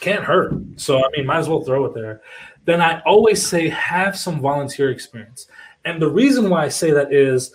can't 0.00 0.24
hurt. 0.24 0.54
So 0.76 1.04
I 1.04 1.08
mean, 1.14 1.26
might 1.26 1.38
as 1.38 1.50
well 1.50 1.62
throw 1.62 1.84
it 1.84 1.94
there 1.94 2.22
then 2.64 2.80
I 2.80 3.00
always 3.02 3.46
say 3.46 3.68
have 3.68 4.16
some 4.16 4.40
volunteer 4.40 4.90
experience. 4.90 5.46
And 5.84 6.00
the 6.00 6.08
reason 6.08 6.48
why 6.48 6.64
I 6.64 6.68
say 6.68 6.90
that 6.92 7.12
is 7.12 7.52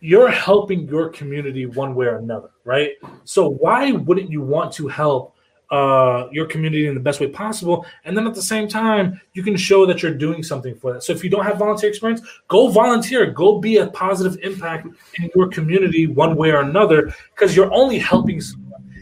you're 0.00 0.30
helping 0.30 0.86
your 0.86 1.08
community 1.08 1.66
one 1.66 1.94
way 1.94 2.06
or 2.06 2.18
another, 2.18 2.50
right? 2.64 2.92
So 3.24 3.48
why 3.48 3.92
wouldn't 3.92 4.30
you 4.30 4.42
want 4.42 4.72
to 4.74 4.86
help 4.86 5.34
uh, 5.70 6.28
your 6.30 6.46
community 6.46 6.86
in 6.86 6.94
the 6.94 7.00
best 7.00 7.20
way 7.20 7.26
possible? 7.26 7.86
And 8.04 8.16
then 8.16 8.26
at 8.26 8.34
the 8.34 8.42
same 8.42 8.68
time, 8.68 9.20
you 9.32 9.42
can 9.42 9.56
show 9.56 9.86
that 9.86 10.02
you're 10.02 10.14
doing 10.14 10.42
something 10.42 10.74
for 10.76 10.92
that. 10.92 11.02
So 11.02 11.12
if 11.12 11.24
you 11.24 11.30
don't 11.30 11.44
have 11.44 11.58
volunteer 11.58 11.88
experience, 11.88 12.20
go 12.48 12.68
volunteer, 12.68 13.30
go 13.30 13.58
be 13.58 13.78
a 13.78 13.86
positive 13.88 14.38
impact 14.42 14.86
in 15.18 15.30
your 15.34 15.48
community 15.48 16.06
one 16.06 16.36
way 16.36 16.50
or 16.50 16.60
another, 16.60 17.12
because 17.34 17.56
you're 17.56 17.72
only 17.72 17.98
helping. 17.98 18.40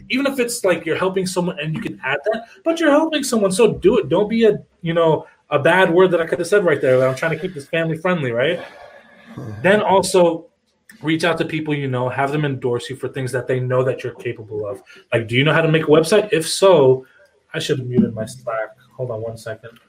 Even 0.09 0.27
if 0.27 0.39
it's 0.39 0.63
like 0.63 0.85
you're 0.85 0.97
helping 0.97 1.25
someone 1.25 1.59
and 1.59 1.73
you 1.73 1.81
can 1.81 1.99
add 2.03 2.19
that, 2.25 2.45
but 2.63 2.79
you're 2.79 2.91
helping 2.91 3.23
someone, 3.23 3.51
so 3.51 3.73
do 3.73 3.97
it. 3.97 4.09
Don't 4.09 4.29
be 4.29 4.45
a 4.45 4.63
you 4.81 4.93
know, 4.93 5.27
a 5.49 5.59
bad 5.59 5.93
word 5.93 6.11
that 6.11 6.21
I 6.21 6.27
could 6.27 6.39
have 6.39 6.47
said 6.47 6.65
right 6.65 6.81
there. 6.81 6.99
That 6.99 7.09
I'm 7.09 7.15
trying 7.15 7.31
to 7.31 7.39
keep 7.39 7.53
this 7.53 7.67
family 7.67 7.97
friendly, 7.97 8.31
right? 8.31 8.63
then 9.61 9.81
also 9.81 10.45
reach 11.01 11.23
out 11.23 11.37
to 11.37 11.45
people 11.45 11.73
you 11.73 11.87
know, 11.87 12.09
have 12.09 12.31
them 12.31 12.45
endorse 12.45 12.89
you 12.89 12.95
for 12.95 13.09
things 13.09 13.31
that 13.31 13.47
they 13.47 13.59
know 13.59 13.83
that 13.83 14.03
you're 14.03 14.13
capable 14.15 14.65
of. 14.65 14.81
Like, 15.11 15.27
do 15.27 15.35
you 15.35 15.43
know 15.43 15.53
how 15.53 15.61
to 15.61 15.71
make 15.71 15.83
a 15.83 15.87
website? 15.87 16.29
If 16.31 16.47
so, 16.47 17.05
I 17.53 17.59
should 17.59 17.79
have 17.79 17.87
muted 17.87 18.13
my 18.13 18.25
Slack. 18.25 18.77
Hold 18.95 19.11
on 19.11 19.21
one 19.21 19.37
second. 19.37 19.79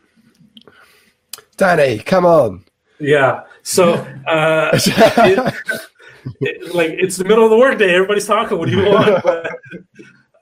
Danny, 1.56 1.98
come 1.98 2.26
on. 2.26 2.64
Yeah. 2.98 3.44
So, 3.62 3.94
uh, 4.26 4.70
it, 4.74 5.54
it, 6.41 6.75
like, 6.75 6.91
it's 6.91 7.16
the 7.16 7.25
middle 7.25 7.45
of 7.45 7.51
the 7.51 7.59
workday. 7.59 7.95
Everybody's 7.95 8.27
talking. 8.27 8.59
What 8.59 8.68
do 8.68 8.77
you 8.77 8.85
want? 8.91 9.22
But, 9.22 9.53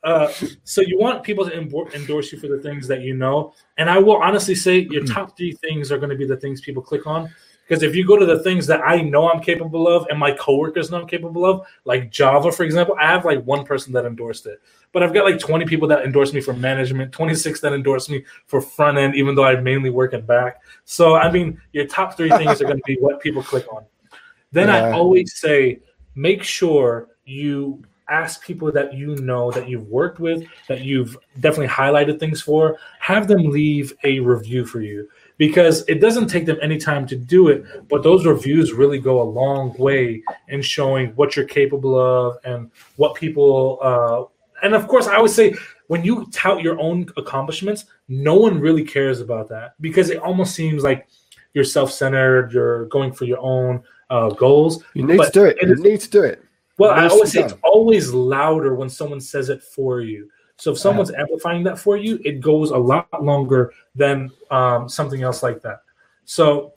uh, 0.05 0.33
so 0.65 0.81
you 0.81 0.99
want 0.99 1.23
people 1.23 1.45
to 1.45 1.53
endorse 1.95 2.33
you 2.33 2.39
for 2.39 2.49
the 2.49 2.59
things 2.59 2.89
that 2.89 3.03
you 3.03 3.15
know, 3.15 3.55
and 3.79 3.89
I 3.89 3.99
will 3.99 4.17
honestly 4.17 4.55
say 4.55 4.81
your 4.91 5.05
top 5.05 5.37
three 5.37 5.53
things 5.53 5.93
are 5.93 5.99
going 5.99 6.11
to 6.11 6.17
be 6.17 6.27
the 6.27 6.37
things 6.37 6.61
people 6.61 6.83
click 6.83 7.07
on. 7.07 7.31
Because 7.69 7.85
if 7.85 7.95
you 7.95 8.07
go 8.07 8.19
to 8.19 8.27
the 8.27 8.41
things 8.41 8.67
that 8.67 8.81
I 8.85 9.01
know 9.01 9.31
I'm 9.31 9.41
capable 9.41 9.87
of 9.87 10.07
and 10.11 10.19
my 10.19 10.33
coworkers 10.33 10.91
know 10.91 11.01
I'm 11.01 11.07
capable 11.07 11.47
of, 11.47 11.67
like 11.85 12.11
Java, 12.11 12.51
for 12.51 12.65
example, 12.65 12.97
I 13.01 13.07
have 13.07 13.25
like 13.25 13.43
one 13.45 13.65
person 13.65 13.93
that 13.93 14.05
endorsed 14.05 14.47
it. 14.47 14.61
But 14.93 15.03
I've 15.03 15.15
got 15.15 15.25
like 15.25 15.39
20 15.39 15.65
people 15.65 15.89
that 15.89 16.05
endorse 16.05 16.33
me 16.33 16.41
for 16.41 16.53
management, 16.53 17.13
26 17.13 17.61
that 17.61 17.73
endorse 17.73 18.11
me 18.11 18.25
for 18.47 18.61
front 18.61 18.99
end, 18.99 19.15
even 19.15 19.35
though 19.35 19.45
I 19.45 19.57
mainly 19.57 19.91
work 19.91 20.13
in 20.13 20.27
back. 20.27 20.61
So, 20.85 21.15
I 21.15 21.31
mean, 21.31 21.61
your 21.73 21.87
top 21.87 22.17
three 22.17 22.31
things 22.31 22.61
are 22.61 22.65
going 22.65 22.77
to 22.77 22.83
be 22.85 22.97
what 22.97 23.21
people 23.21 23.43
click 23.43 23.73
on. 23.73 23.85
Then 24.53 24.69
yeah. 24.69 24.87
I 24.87 24.93
always 24.93 25.35
say, 25.35 25.81
make 26.15 26.43
sure 26.43 27.09
you 27.25 27.83
ask 28.09 28.45
people 28.45 28.71
that 28.73 28.93
you 28.93 29.17
know 29.17 29.51
that 29.51 29.69
you've 29.69 29.89
worked 29.89 30.19
with 30.21 30.45
that 30.69 30.83
you've 30.83 31.17
definitely 31.41 31.69
highlighted 31.69 32.19
things 32.19 32.43
for 32.43 32.77
have 32.99 33.27
them 33.27 33.51
leave 33.51 33.93
a 34.05 34.21
review 34.21 34.67
for 34.67 34.81
you 34.81 35.09
because 35.39 35.83
it 35.89 36.01
doesn't 36.01 36.27
take 36.27 36.45
them 36.45 36.59
any 36.61 36.77
time 36.77 37.07
to 37.07 37.17
do 37.17 37.49
it 37.49 37.65
but 37.89 38.03
those 38.03 38.27
reviews 38.27 38.73
really 38.73 38.99
go 38.99 39.23
a 39.23 39.31
long 39.41 39.73
way 39.79 40.23
in 40.49 40.61
showing 40.61 41.09
what 41.11 41.37
you're 41.37 41.47
capable 41.47 41.99
of 41.99 42.37
and 42.45 42.71
what 42.97 43.15
people 43.15 43.79
uh, 43.83 44.25
and 44.65 44.75
of 44.75 44.89
course 44.89 45.07
i 45.07 45.19
would 45.19 45.31
say 45.31 45.55
when 45.87 46.05
you 46.05 46.27
tout 46.33 46.61
your 46.61 46.79
own 46.81 47.07
accomplishments 47.17 47.87
no 48.09 48.35
one 48.35 48.59
really 48.59 48.85
cares 48.85 49.21
about 49.21 49.49
that 49.49 49.75
because 49.81 50.11
it 50.11 50.19
almost 50.19 50.55
seems 50.55 50.83
like 50.83 51.09
you're 51.55 51.65
self-centered 51.65 52.53
you're 52.53 52.87
going 52.87 53.13
for 53.13 53.25
your 53.25 53.39
own 53.41 53.83
uh, 54.13 54.29
goals 54.31 54.85
you 54.95 55.05
need 55.05 55.17
but 55.17 55.33
to 55.33 55.41
do 55.41 55.45
it 55.45 55.57
you 55.61 55.75
need 55.77 56.01
to 56.01 56.11
do 56.11 56.23
it 56.23 56.45
well, 56.79 56.91
I 56.91 57.07
always 57.07 57.33
say 57.33 57.43
it's 57.43 57.55
always 57.63 58.13
louder 58.13 58.75
when 58.75 58.89
someone 58.89 59.21
says 59.21 59.51
it 59.51 59.63
for 59.63 60.01
you. 60.01 60.29
So 60.57 60.73
if 60.73 60.79
someone's 60.79 61.11
uh, 61.11 61.17
amplifying 61.19 61.63
that 61.65 61.79
for 61.79 61.97
you, 61.97 62.21
it 62.25 62.41
goes 62.41 62.71
a 62.71 62.77
lot 62.77 63.23
longer 63.23 63.73
than 63.95 64.31
um, 64.51 64.89
something 64.89 65.23
else 65.23 65.43
like 65.43 65.61
that. 65.63 65.81
So 66.25 66.73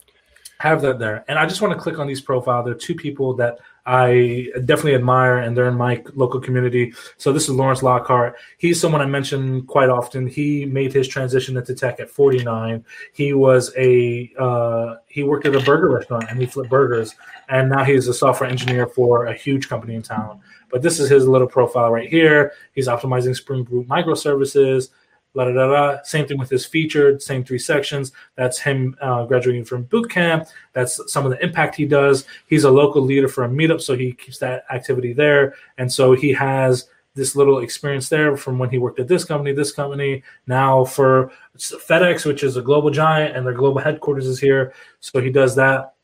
have 0.60 0.82
that 0.82 0.98
there. 0.98 1.24
And 1.28 1.38
I 1.38 1.46
just 1.46 1.60
want 1.60 1.72
to 1.74 1.80
click 1.80 1.98
on 1.98 2.06
these 2.06 2.20
profile. 2.20 2.62
There 2.62 2.74
are 2.74 2.78
two 2.78 2.94
people 2.94 3.34
that 3.34 3.58
I 3.86 4.48
definitely 4.64 4.96
admire, 4.96 5.38
and 5.38 5.56
they're 5.56 5.68
in 5.68 5.76
my 5.76 6.02
local 6.14 6.40
community. 6.40 6.92
So 7.18 7.32
this 7.32 7.44
is 7.44 7.50
Lawrence 7.50 7.84
Lockhart. 7.84 8.34
He's 8.58 8.80
someone 8.80 9.00
I 9.00 9.06
mention 9.06 9.62
quite 9.62 9.88
often. 9.88 10.26
He 10.26 10.66
made 10.66 10.92
his 10.92 11.06
transition 11.06 11.56
into 11.56 11.72
tech 11.72 12.00
at 12.00 12.10
49. 12.10 12.84
He 13.12 13.32
was 13.32 13.72
a 13.76 14.32
uh, 14.38 14.96
he 15.06 15.22
worked 15.22 15.46
at 15.46 15.54
a 15.54 15.60
burger 15.60 15.88
restaurant 15.88 16.26
and 16.28 16.40
he 16.40 16.46
flipped 16.46 16.68
burgers, 16.68 17.14
and 17.48 17.70
now 17.70 17.84
he's 17.84 18.08
a 18.08 18.14
software 18.14 18.50
engineer 18.50 18.88
for 18.88 19.26
a 19.26 19.34
huge 19.34 19.68
company 19.68 19.94
in 19.94 20.02
town. 20.02 20.40
But 20.68 20.82
this 20.82 20.98
is 20.98 21.08
his 21.08 21.28
little 21.28 21.46
profile 21.46 21.92
right 21.92 22.08
here. 22.08 22.52
He's 22.72 22.88
optimizing 22.88 23.36
Spring 23.36 23.62
Boot 23.62 23.86
microservices. 23.86 24.90
La, 25.36 25.44
da, 25.44 25.52
da, 25.52 25.66
da. 25.66 26.02
Same 26.02 26.26
thing 26.26 26.38
with 26.38 26.48
his 26.48 26.64
featured, 26.64 27.20
same 27.20 27.44
three 27.44 27.58
sections. 27.58 28.12
That's 28.36 28.58
him 28.58 28.96
uh, 29.02 29.26
graduating 29.26 29.66
from 29.66 29.82
boot 29.82 30.10
camp. 30.10 30.48
That's 30.72 30.98
some 31.12 31.26
of 31.26 31.30
the 31.30 31.44
impact 31.44 31.74
he 31.74 31.84
does. 31.84 32.24
He's 32.46 32.64
a 32.64 32.70
local 32.70 33.02
leader 33.02 33.28
for 33.28 33.44
a 33.44 33.48
meetup, 33.48 33.82
so 33.82 33.94
he 33.94 34.14
keeps 34.14 34.38
that 34.38 34.64
activity 34.70 35.12
there. 35.12 35.54
And 35.76 35.92
so 35.92 36.14
he 36.14 36.32
has 36.32 36.88
this 37.14 37.36
little 37.36 37.58
experience 37.58 38.08
there 38.08 38.34
from 38.36 38.58
when 38.58 38.70
he 38.70 38.78
worked 38.78 38.98
at 38.98 39.08
this 39.08 39.26
company, 39.26 39.52
this 39.52 39.72
company, 39.72 40.22
now 40.46 40.86
for 40.86 41.30
FedEx, 41.58 42.24
which 42.24 42.42
is 42.42 42.56
a 42.56 42.62
global 42.62 42.90
giant, 42.90 43.36
and 43.36 43.46
their 43.46 43.52
global 43.52 43.80
headquarters 43.80 44.26
is 44.26 44.40
here. 44.40 44.72
So 45.00 45.20
he 45.20 45.30
does 45.30 45.54
that 45.56 45.95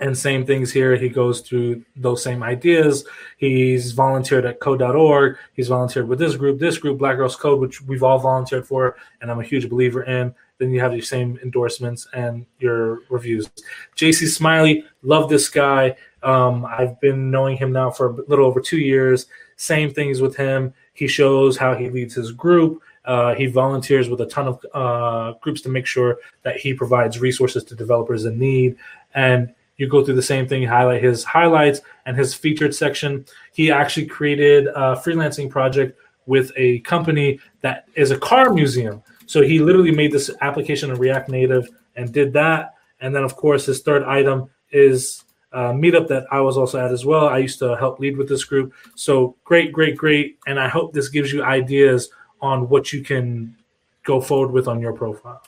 and 0.00 0.16
same 0.16 0.46
things 0.46 0.72
here. 0.72 0.96
He 0.96 1.08
goes 1.08 1.40
through 1.40 1.84
those 1.96 2.22
same 2.22 2.42
ideas. 2.42 3.04
He's 3.36 3.92
volunteered 3.92 4.44
at 4.44 4.60
code.org. 4.60 5.36
He's 5.54 5.68
volunteered 5.68 6.08
with 6.08 6.18
this 6.18 6.36
group, 6.36 6.58
this 6.58 6.78
group, 6.78 6.98
Black 6.98 7.16
Girls 7.16 7.36
Code, 7.36 7.60
which 7.60 7.82
we've 7.82 8.02
all 8.02 8.18
volunteered 8.18 8.66
for, 8.66 8.96
and 9.20 9.30
I'm 9.30 9.40
a 9.40 9.44
huge 9.44 9.68
believer 9.68 10.02
in. 10.02 10.34
Then 10.58 10.70
you 10.70 10.80
have 10.80 10.92
your 10.92 11.02
same 11.02 11.38
endorsements 11.42 12.08
and 12.14 12.46
your 12.58 13.00
reviews. 13.10 13.50
JC 13.96 14.26
Smiley, 14.26 14.84
love 15.02 15.28
this 15.28 15.48
guy. 15.48 15.96
Um, 16.22 16.64
I've 16.64 16.98
been 17.00 17.30
knowing 17.30 17.56
him 17.56 17.72
now 17.72 17.90
for 17.90 18.08
a 18.08 18.12
little 18.26 18.46
over 18.46 18.60
two 18.60 18.78
years. 18.78 19.26
Same 19.56 19.92
things 19.92 20.20
with 20.20 20.36
him. 20.36 20.72
He 20.94 21.06
shows 21.06 21.56
how 21.58 21.74
he 21.74 21.90
leads 21.90 22.14
his 22.14 22.32
group. 22.32 22.82
Uh, 23.04 23.34
he 23.34 23.46
volunteers 23.46 24.08
with 24.08 24.20
a 24.20 24.26
ton 24.26 24.48
of 24.48 24.66
uh, 24.74 25.38
groups 25.40 25.60
to 25.60 25.68
make 25.68 25.86
sure 25.86 26.18
that 26.42 26.56
he 26.56 26.74
provides 26.74 27.20
resources 27.20 27.62
to 27.64 27.76
developers 27.76 28.24
in 28.24 28.38
need. 28.38 28.76
And 29.14 29.54
you 29.76 29.88
go 29.88 30.04
through 30.04 30.14
the 30.14 30.22
same 30.22 30.48
thing, 30.48 30.62
highlight 30.62 31.02
his 31.02 31.24
highlights 31.24 31.80
and 32.06 32.16
his 32.16 32.34
featured 32.34 32.74
section. 32.74 33.24
He 33.52 33.70
actually 33.70 34.06
created 34.06 34.68
a 34.68 34.96
freelancing 34.96 35.50
project 35.50 35.98
with 36.26 36.50
a 36.56 36.80
company 36.80 37.38
that 37.60 37.86
is 37.94 38.10
a 38.10 38.18
car 38.18 38.52
museum. 38.52 39.02
So 39.26 39.42
he 39.42 39.58
literally 39.58 39.90
made 39.90 40.12
this 40.12 40.30
application 40.40 40.90
in 40.90 40.96
React 40.96 41.28
Native 41.28 41.68
and 41.96 42.12
did 42.12 42.32
that. 42.32 42.74
And 43.00 43.14
then, 43.14 43.22
of 43.22 43.36
course, 43.36 43.66
his 43.66 43.82
third 43.82 44.02
item 44.04 44.48
is 44.70 45.24
a 45.52 45.72
meetup 45.72 46.08
that 46.08 46.26
I 46.30 46.40
was 46.40 46.56
also 46.56 46.84
at 46.84 46.92
as 46.92 47.04
well. 47.04 47.28
I 47.28 47.38
used 47.38 47.58
to 47.60 47.76
help 47.76 48.00
lead 48.00 48.16
with 48.16 48.28
this 48.28 48.44
group. 48.44 48.72
So 48.94 49.36
great, 49.44 49.72
great, 49.72 49.96
great. 49.96 50.38
And 50.46 50.58
I 50.58 50.68
hope 50.68 50.92
this 50.92 51.08
gives 51.08 51.32
you 51.32 51.44
ideas 51.44 52.10
on 52.40 52.68
what 52.68 52.92
you 52.92 53.02
can 53.02 53.56
go 54.04 54.20
forward 54.20 54.52
with 54.52 54.68
on 54.68 54.80
your 54.80 54.92
profile. 54.92 55.42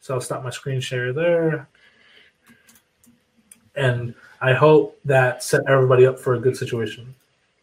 So 0.00 0.14
I'll 0.14 0.20
stop 0.20 0.42
my 0.42 0.50
screen 0.50 0.80
share 0.80 1.12
there 1.12 1.68
and 3.80 4.14
I 4.40 4.52
hope 4.52 4.98
that 5.04 5.42
set 5.42 5.62
everybody 5.68 6.06
up 6.06 6.18
for 6.18 6.34
a 6.34 6.40
good 6.40 6.56
situation. 6.56 7.14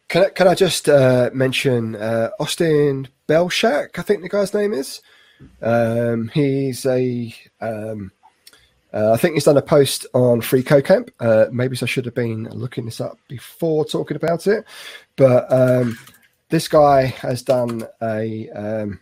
Can 0.09 0.26
I, 0.26 0.30
can 0.30 0.47
I 0.47 0.55
just 0.55 0.88
uh, 0.88 1.30
mention 1.34 1.95
uh, 1.95 2.30
Austin 2.39 3.07
Belcak? 3.28 3.99
I 3.99 4.01
think 4.01 4.22
the 4.22 4.30
guy's 4.30 4.53
name 4.53 4.74
is. 4.74 5.01
Um, 5.61 6.30
he's 6.34 6.86
a. 6.86 7.34
Um, 7.61 8.11
uh, 8.93 9.11
I 9.11 9.18
think 9.18 9.34
he's 9.34 9.43
done 9.43 9.57
a 9.57 9.61
post 9.61 10.05
on 10.13 10.41
Free 10.41 10.63
Camp. 10.63 11.11
Uh, 11.20 11.47
maybe 11.51 11.78
I 11.82 11.86
should 11.86 12.05
have 12.05 12.15
been 12.15 12.45
looking 12.49 12.86
this 12.86 13.01
up 13.01 13.20
before 13.28 13.84
talking 13.84 14.15
about 14.15 14.47
it, 14.47 14.65
but 15.18 15.51
um, 15.51 15.97
this 16.49 16.70
guy 16.70 17.07
has 17.07 17.41
done 17.41 17.86
a 18.01 18.49
um, 18.51 18.99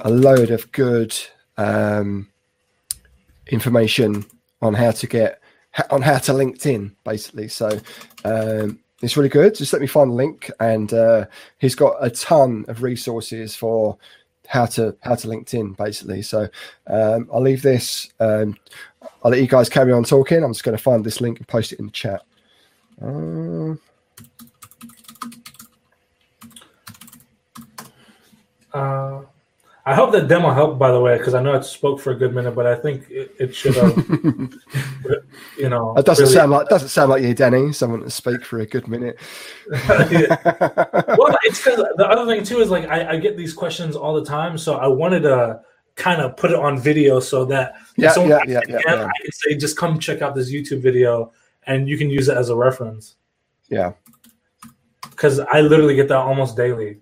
a 0.00 0.10
load 0.10 0.50
of 0.50 0.70
good 0.72 1.16
um, 1.56 2.28
information 3.46 4.24
on 4.60 4.74
how 4.74 4.90
to 4.90 5.06
get 5.06 5.39
on 5.90 6.02
how 6.02 6.18
to 6.18 6.32
LinkedIn, 6.32 6.94
basically. 7.04 7.48
So 7.48 7.78
um, 8.24 8.80
it's 9.02 9.16
really 9.16 9.28
good. 9.28 9.54
Just 9.54 9.72
let 9.72 9.82
me 9.82 9.88
find 9.88 10.10
the 10.10 10.14
link, 10.14 10.50
and 10.60 10.92
uh, 10.92 11.26
he's 11.58 11.74
got 11.74 11.96
a 12.00 12.10
ton 12.10 12.64
of 12.68 12.82
resources 12.82 13.56
for 13.56 13.96
how 14.50 14.66
to 14.66 14.96
how 15.02 15.14
to 15.14 15.28
LinkedIn 15.28 15.76
basically. 15.76 16.22
So 16.22 16.48
um, 16.88 17.28
I'll 17.32 17.40
leave 17.40 17.62
this. 17.62 18.10
Um, 18.18 18.56
I'll 19.22 19.30
let 19.30 19.40
you 19.40 19.46
guys 19.46 19.68
carry 19.68 19.92
on 19.92 20.02
talking. 20.02 20.42
I'm 20.42 20.52
just 20.52 20.64
going 20.64 20.76
to 20.76 20.82
find 20.82 21.04
this 21.04 21.20
link 21.20 21.38
and 21.38 21.46
post 21.46 21.72
it 21.72 21.78
in 21.78 21.86
the 21.86 21.92
chat. 21.92 22.22
Uh, 23.00 23.74
I 29.90 29.94
hope 29.94 30.12
that 30.12 30.28
demo 30.28 30.52
helped, 30.52 30.78
by 30.78 30.92
the 30.92 31.00
way, 31.00 31.18
because 31.18 31.34
I 31.34 31.42
know 31.42 31.52
it 31.54 31.64
spoke 31.64 31.98
for 31.98 32.12
a 32.12 32.14
good 32.14 32.32
minute, 32.32 32.54
but 32.54 32.64
I 32.64 32.76
think 32.76 33.10
it, 33.10 33.34
it 33.40 33.52
should 33.52 33.74
have, 33.74 33.96
you 35.58 35.68
know. 35.68 35.96
it 35.96 36.06
doesn't 36.06 36.26
really- 36.26 36.34
sound 36.36 36.52
like 36.52 36.68
doesn't 36.68 36.90
sound 36.90 37.10
like 37.10 37.24
you, 37.24 37.34
Danny. 37.34 37.72
Someone 37.72 38.02
to 38.02 38.10
speak 38.10 38.44
for 38.44 38.60
a 38.60 38.66
good 38.66 38.86
minute. 38.86 39.18
Well, 39.68 41.36
it's 41.42 41.62
because 41.64 41.84
the 41.96 42.06
other 42.08 42.24
thing 42.24 42.44
too 42.44 42.60
is 42.60 42.70
like 42.70 42.88
I, 42.88 43.14
I 43.14 43.16
get 43.16 43.36
these 43.36 43.52
questions 43.52 43.96
all 43.96 44.14
the 44.14 44.24
time, 44.24 44.56
so 44.56 44.76
I 44.76 44.86
wanted 44.86 45.22
to 45.22 45.60
kind 45.96 46.22
of 46.22 46.36
put 46.36 46.52
it 46.52 46.56
on 46.56 46.78
video 46.78 47.18
so 47.18 47.44
that 47.46 47.74
Yeah, 47.96 48.12
someone 48.12 48.30
yeah, 48.30 48.42
yeah, 48.46 48.60
yeah, 48.68 48.78
yeah. 48.86 49.04
I 49.06 49.22
can 49.22 49.32
say 49.32 49.56
just 49.56 49.76
come 49.76 49.98
check 49.98 50.22
out 50.22 50.36
this 50.36 50.52
YouTube 50.52 50.82
video 50.82 51.32
and 51.66 51.88
you 51.88 51.98
can 51.98 52.10
use 52.10 52.28
it 52.28 52.36
as 52.36 52.48
a 52.48 52.54
reference 52.54 53.16
yeah. 53.68 53.94
because 55.02 55.40
I 55.40 55.62
literally 55.62 55.96
get 55.96 56.06
that 56.08 56.18
almost 56.18 56.56
daily. 56.56 57.00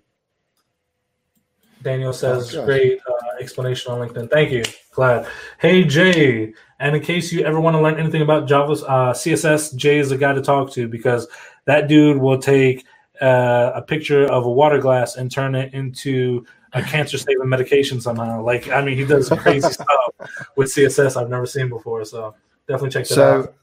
Daniel 1.81 2.13
says, 2.13 2.55
Oh, 2.55 2.65
"Great 2.65 2.99
uh, 3.07 3.41
explanation 3.41 3.91
on 3.91 4.07
LinkedIn. 4.07 4.29
Thank 4.29 4.51
you. 4.51 4.63
Glad." 4.91 5.27
Hey 5.59 5.83
Jay, 5.83 6.53
and 6.79 6.95
in 6.95 7.01
case 7.01 7.31
you 7.31 7.43
ever 7.43 7.59
want 7.59 7.75
to 7.75 7.81
learn 7.81 7.99
anything 7.99 8.21
about 8.21 8.47
Java 8.47 8.73
uh, 8.73 9.13
CSS, 9.13 9.75
Jay 9.75 9.99
is 9.99 10.09
the 10.09 10.17
guy 10.17 10.33
to 10.33 10.41
talk 10.41 10.71
to 10.71 10.87
because 10.87 11.27
that 11.65 11.87
dude 11.87 12.17
will 12.17 12.39
take 12.39 12.85
uh, 13.21 13.71
a 13.75 13.81
picture 13.81 14.25
of 14.25 14.45
a 14.45 14.51
water 14.51 14.79
glass 14.79 15.15
and 15.15 15.31
turn 15.31 15.55
it 15.55 15.73
into 15.73 16.45
a 16.73 16.81
cancer 16.81 17.17
saving 17.17 17.49
medication 17.49 17.99
somehow. 17.99 18.41
Like, 18.41 18.69
I 18.69 18.83
mean, 18.83 18.97
he 18.97 19.05
does 19.05 19.29
crazy 19.29 19.69
stuff 19.71 20.13
with 20.55 20.69
CSS 20.69 21.19
I've 21.19 21.29
never 21.29 21.45
seen 21.45 21.69
before. 21.69 22.05
So 22.05 22.35
definitely 22.67 22.91
check 22.91 23.07
that 23.09 23.13
out. 23.13 23.15
So 23.15 23.49
out. 23.49 23.53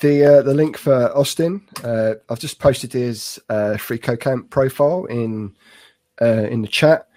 the 0.00 0.24
uh, 0.24 0.42
the 0.42 0.54
link 0.54 0.76
for 0.76 1.16
Austin, 1.16 1.62
uh, 1.84 2.14
I've 2.28 2.38
just 2.38 2.58
posted 2.58 2.92
his 2.92 3.38
uh, 3.48 3.76
free 3.76 3.98
CodeCamp 3.98 4.50
profile 4.50 5.04
in 5.06 5.54
uh, 6.20 6.46
in 6.50 6.62
the 6.62 6.68
chat. 6.68 7.08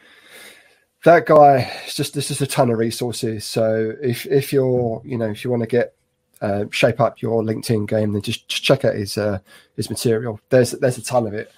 That 1.06 1.26
guy, 1.26 1.72
just 1.88 2.14
this 2.14 2.30
is 2.30 2.42
a 2.42 2.48
ton 2.48 2.70
of 2.70 2.78
resources. 2.78 3.46
So 3.46 3.94
if 4.02 4.26
if 4.26 4.52
you're 4.52 5.02
you 5.06 5.18
know 5.18 5.30
if 5.30 5.44
you 5.44 5.50
want 5.50 5.64
to 5.64 5.68
get 5.68 5.96
uh, 6.42 6.66
shape 6.72 7.00
up 7.00 7.22
your 7.22 7.42
LinkedIn 7.44 7.88
game, 7.88 8.14
then 8.14 8.22
just, 8.22 8.48
just 8.48 8.64
check 8.64 8.86
out 8.86 8.96
his 8.96 9.18
uh, 9.18 9.40
his 9.76 9.90
material. 9.90 10.40
There's 10.50 10.72
there's 10.72 10.98
a 10.98 11.04
ton 11.04 11.28
of 11.28 11.34
it. 11.34 11.52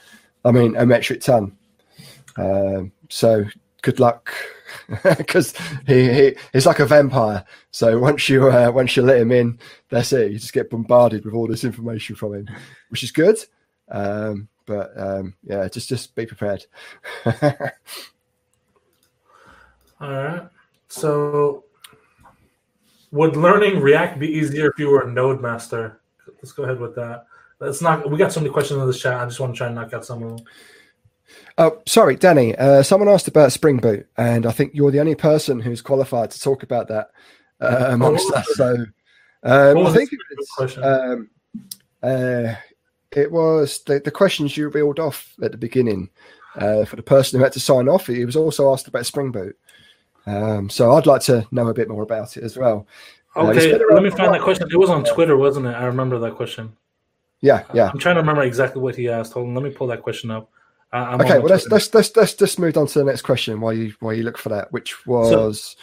I 0.46 0.52
mean, 0.52 0.76
a 0.76 0.86
metric 0.86 1.22
ton. 1.22 1.58
Um, 2.38 2.92
so 3.10 3.46
good 3.82 4.00
luck, 4.00 4.34
because 5.04 5.56
he, 5.88 6.14
he 6.14 6.36
he's 6.54 6.66
like 6.66 6.80
a 6.80 6.86
vampire. 6.86 7.44
So 7.72 8.00
once 8.00 8.30
you 8.30 8.50
uh, 8.50 8.72
once 8.72 8.96
you 8.96 9.04
let 9.04 9.22
him 9.22 9.32
in, 9.32 9.60
that's 9.89 10.14
it. 10.14 10.32
You 10.32 10.39
just 10.39 10.54
get 10.54 10.70
bombarded 10.70 11.26
with 11.26 11.34
all 11.34 11.48
this 11.48 11.64
information 11.64 12.16
from 12.16 12.36
him, 12.36 12.50
which 12.89 13.04
is 13.04 13.12
good. 13.12 13.38
Um, 13.89 14.48
but 14.66 14.92
um, 14.96 15.36
yeah, 15.44 15.68
just 15.68 15.89
just 15.89 16.16
be 16.16 16.26
prepared. 16.26 16.66
All 20.02 20.12
right. 20.12 20.49
So, 20.88 21.66
would 23.12 23.36
learning 23.36 23.80
React 23.82 24.20
be 24.20 24.28
easier 24.28 24.72
if 24.72 24.80
you 24.80 24.89
were 24.89 25.02
a 25.08 25.12
Node 25.12 25.41
master? 25.41 26.02
Let's 26.38 26.52
go 26.52 26.64
ahead 26.64 26.80
with 26.80 26.95
that. 26.95 27.26
Let's 27.60 27.82
not. 27.82 28.10
We 28.10 28.18
got 28.18 28.34
so 28.34 28.39
many 28.39 28.52
questions 28.52 28.82
in 28.82 28.88
this 28.88 28.99
chat. 28.99 29.14
I 29.14 29.26
just 29.26 29.39
want 29.39 29.54
to 29.54 29.58
try 29.58 29.68
and 29.68 29.76
knock 29.76 29.93
out 29.93 30.06
some 30.06 30.24
of 30.24 30.38
them. 30.38 30.47
Oh, 31.58 31.82
sorry, 31.86 32.16
Danny. 32.16 32.56
Uh, 32.56 32.82
someone 32.84 33.08
asked 33.10 33.28
about 33.28 33.52
Spring 33.52 33.78
Boot, 33.78 34.08
and 34.18 34.45
I 34.45 34.52
think 34.52 34.72
you're 34.74 34.91
the 34.91 34.99
only 34.99 35.16
person 35.16 35.60
who's 35.60 35.82
qualified 35.82 36.32
to 36.32 36.41
talk 36.41 36.64
about 36.64 36.88
that 36.88 37.12
uh, 37.62 37.88
amongst 37.89 38.32
Oh. 38.34 38.38
us. 38.38 38.47
So 38.56 38.86
um, 39.43 39.86
I 39.86 39.93
think 39.93 40.12
it 40.12 40.20
was, 40.60 40.78
um, 40.78 41.30
uh, 42.02 42.56
it 43.12 43.32
was 43.32 43.84
the, 43.84 43.99
the 43.99 44.12
questions 44.12 44.58
you 44.58 44.70
reeled 44.70 44.99
off 44.99 45.34
at 45.41 45.52
the 45.52 45.58
beginning 45.58 46.10
uh, 46.56 46.86
for 46.86 46.95
the 46.95 47.04
person 47.04 47.38
who 47.38 47.43
had 47.43 47.54
to 47.54 47.60
sign 47.60 47.88
off. 47.88 48.08
He 48.08 48.26
was 48.26 48.36
also 48.36 48.74
asked 48.74 48.88
about 48.88 49.06
Spring 49.06 49.32
Boot. 49.32 49.58
Um, 50.26 50.69
so 50.69 50.91
I'd 50.93 51.05
like 51.05 51.22
to 51.24 51.47
know 51.51 51.67
a 51.67 51.74
bit 51.74 51.89
more 51.89 52.03
about 52.03 52.38
it 52.38 52.43
as 52.43 52.57
well. 52.57 52.88
Uh, 53.36 53.47
Okay, 53.47 53.72
been 53.72 53.82
let 53.91 54.03
me 54.03 54.09
find 54.09 54.34
that 54.34 54.41
question. 54.41 54.67
It 54.72 54.78
was 54.78 54.89
on 54.89 55.05
Twitter, 55.05 55.38
wasn't 55.38 55.65
it? 55.65 55.72
I 55.72 55.86
remember 55.86 56.19
that 56.19 56.36
question. 56.36 56.76
Yeah, 57.39 57.63
yeah. 57.74 57.89
I'm 57.89 57.97
trying 57.97 58.15
to 58.15 58.22
remember 58.22 58.43
exactly 58.43 58.82
what 58.82 58.95
he 58.95 59.09
asked. 59.09 59.34
Hold 59.34 59.47
on, 59.47 59.55
let 59.55 59.63
me 59.63 59.72
pull 59.72 59.88
that 59.88 60.01
question 60.01 60.32
up. 60.32 60.49
I, 60.91 60.99
I'm 60.99 61.22
Okay, 61.22 61.39
well 61.39 61.47
let's 61.47 61.67
let's 61.67 61.93
let's 61.93 62.15
let's 62.15 62.34
just 62.34 62.59
move 62.59 62.78
on 62.78 62.88
to 62.88 62.99
the 62.99 63.05
next 63.05 63.22
question 63.22 63.61
while 63.61 63.74
you 63.74 63.93
while 63.99 64.13
you 64.13 64.24
look 64.24 64.38
for 64.38 64.49
that, 64.49 64.72
which 64.72 65.05
was 65.07 65.76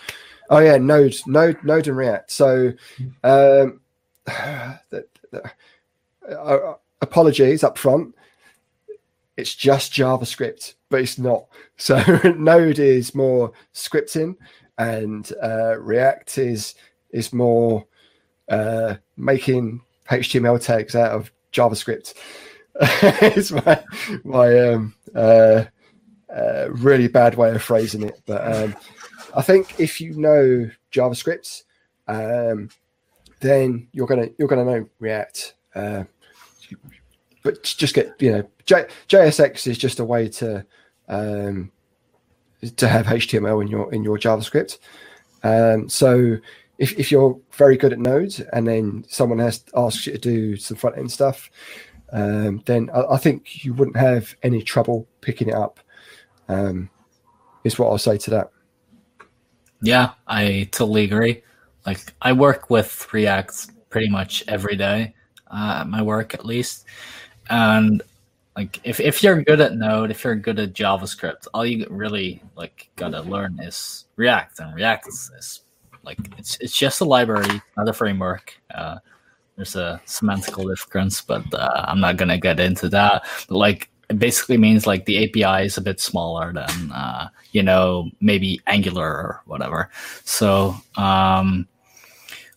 oh 0.51 0.59
yeah, 0.59 0.77
Node, 0.77 1.17
Node, 1.27 1.63
Node 1.65 1.89
and 1.89 1.97
React. 1.97 2.31
So 2.31 2.73
um 3.25 3.81
the, 4.27 5.07
the, 5.31 5.51
uh, 6.31 6.75
apologies 7.01 7.65
up 7.65 7.79
front. 7.79 8.15
It's 9.39 9.55
just 9.55 9.93
JavaScript, 9.93 10.75
but 10.91 11.01
it's 11.01 11.19
not. 11.19 11.47
So 11.81 11.97
Node 12.37 12.81
is 12.81 13.15
more 13.15 13.53
scripting, 13.73 14.35
and 14.79 15.33
uh, 15.41 15.79
React 15.79 16.39
is 16.39 16.75
is 17.11 17.33
more 17.33 17.87
uh, 18.49 18.97
making 19.17 19.81
HTML 20.11 20.61
tags 20.61 20.97
out 20.97 21.13
of 21.13 21.31
JavaScript. 21.53 22.15
it's 22.81 23.53
my 23.53 23.81
my 24.25 24.59
um, 24.59 24.95
uh, 25.15 25.67
uh, 26.35 26.69
really 26.71 27.07
bad 27.07 27.37
way 27.37 27.55
of 27.55 27.63
phrasing 27.63 28.03
it, 28.03 28.21
but 28.27 28.53
um, 28.53 28.75
I 29.37 29.43
think 29.43 29.79
if 29.79 30.01
you 30.01 30.15
know 30.15 30.69
JavaScript, 30.91 31.63
um, 32.09 32.71
then 33.39 33.87
you're 33.93 34.09
gonna 34.09 34.31
you're 34.37 34.49
gonna 34.49 34.65
know 34.65 34.89
React. 34.99 35.55
Uh, 35.77 36.05
but 37.45 37.63
just 37.63 37.95
get 37.95 38.21
you 38.21 38.33
know 38.33 38.49
J, 38.69 38.85
JSX 39.09 39.67
is 39.67 39.79
just 39.79 39.99
a 39.99 40.05
way 40.05 40.29
to 40.29 40.65
um, 41.09 41.73
to 42.77 42.87
have 42.87 43.07
HTML 43.07 43.63
in 43.63 43.69
your 43.69 43.93
in 43.95 44.05
your 44.05 44.19
JavaScript. 44.19 44.77
Um, 45.43 45.89
so 45.89 46.37
if, 46.77 46.93
if 46.99 47.11
you're 47.11 47.41
very 47.53 47.79
good 47.79 47.95
at 47.95 47.99
Node 47.99 48.47
and 48.53 48.67
then 48.67 49.07
someone 49.09 49.39
has 49.39 49.65
asks 49.75 50.07
you 50.07 50.13
to 50.13 50.19
do 50.19 50.57
some 50.57 50.77
front 50.77 50.99
end 50.99 51.11
stuff, 51.11 51.51
um, 52.13 52.63
then 52.67 52.91
I, 52.95 53.15
I 53.15 53.17
think 53.17 53.65
you 53.65 53.73
wouldn't 53.73 53.97
have 53.97 54.37
any 54.43 54.63
trouble 54.63 55.09
picking 55.23 55.49
it 55.49 55.55
up. 55.55 55.81
Um, 56.49 56.91
is 57.65 57.79
what 57.79 57.89
I'll 57.89 57.97
say 57.97 58.19
to 58.19 58.31
that. 58.31 58.51
Yeah, 59.81 60.11
I 60.27 60.69
totally 60.73 61.05
agree. 61.05 61.43
Like 61.87 62.01
I 62.21 62.35
work 62.35 62.69
with 62.69 63.11
React 63.15 63.89
pretty 63.89 64.11
much 64.11 64.45
every 64.47 64.77
day, 64.77 65.15
uh, 65.51 65.79
at 65.81 65.89
my 65.89 66.03
work 66.03 66.35
at 66.35 66.45
least. 66.45 66.85
And 67.49 68.03
like 68.59 68.81
if, 68.83 68.99
if 68.99 69.23
you're 69.23 69.41
good 69.45 69.61
at 69.61 69.77
Node, 69.77 70.11
if 70.11 70.25
you're 70.25 70.35
good 70.35 70.59
at 70.59 70.73
JavaScript, 70.73 71.47
all 71.55 71.65
you 71.65 71.87
really 71.91 72.43
like 72.57 72.91
gotta 72.97 73.21
learn 73.21 73.57
is 73.63 74.07
React. 74.17 74.59
And 74.59 74.75
React 74.75 75.07
is, 75.07 75.31
is 75.39 75.61
like 76.03 76.19
it's 76.37 76.59
it's 76.59 76.77
just 76.77 77.01
a 77.01 77.05
library, 77.05 77.63
not 77.77 77.89
a 77.89 77.93
framework. 77.93 78.61
Uh, 78.75 78.97
there's 79.55 79.77
a 79.77 80.01
semantical 80.07 80.69
difference, 80.69 81.21
but 81.21 81.45
uh, 81.55 81.85
I'm 81.87 82.01
not 82.01 82.17
gonna 82.17 82.37
get 82.37 82.59
into 82.59 82.89
that. 82.89 83.27
But 83.49 83.59
like 83.59 83.91
it 84.11 84.19
basically 84.19 84.57
means 84.57 84.89
like 84.89 85.05
the 85.05 85.23
API 85.23 85.65
is 85.65 85.77
a 85.77 85.81
bit 85.81 86.01
smaller 86.01 86.53
than 86.53 86.91
uh, 86.91 87.29
you 87.53 87.63
know 87.63 88.11
maybe 88.21 88.61
Angular 88.67 89.07
or 89.07 89.41
whatever. 89.47 89.89
So 90.25 90.75
um, 90.97 91.69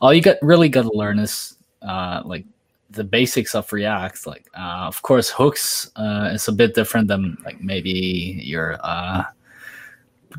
all 0.02 0.16
you 0.16 0.24
got 0.24 0.38
really 0.42 0.68
got 0.68 0.82
to 0.82 0.98
learn 0.98 1.20
is 1.20 1.58
uh, 1.84 2.24
like 2.26 2.46
the 2.92 3.04
basics 3.04 3.56
of 3.56 3.72
React. 3.72 4.28
Like 4.28 4.48
uh, 4.58 4.88
of 4.88 5.02
course 5.02 5.30
hooks 5.30 5.92
uh, 5.96 6.30
is 6.34 6.48
a 6.48 6.52
bit 6.52 6.76
different 6.76 7.08
than 7.08 7.38
like 7.46 7.62
maybe 7.62 8.42
your 8.44 8.78
uh, 8.84 9.24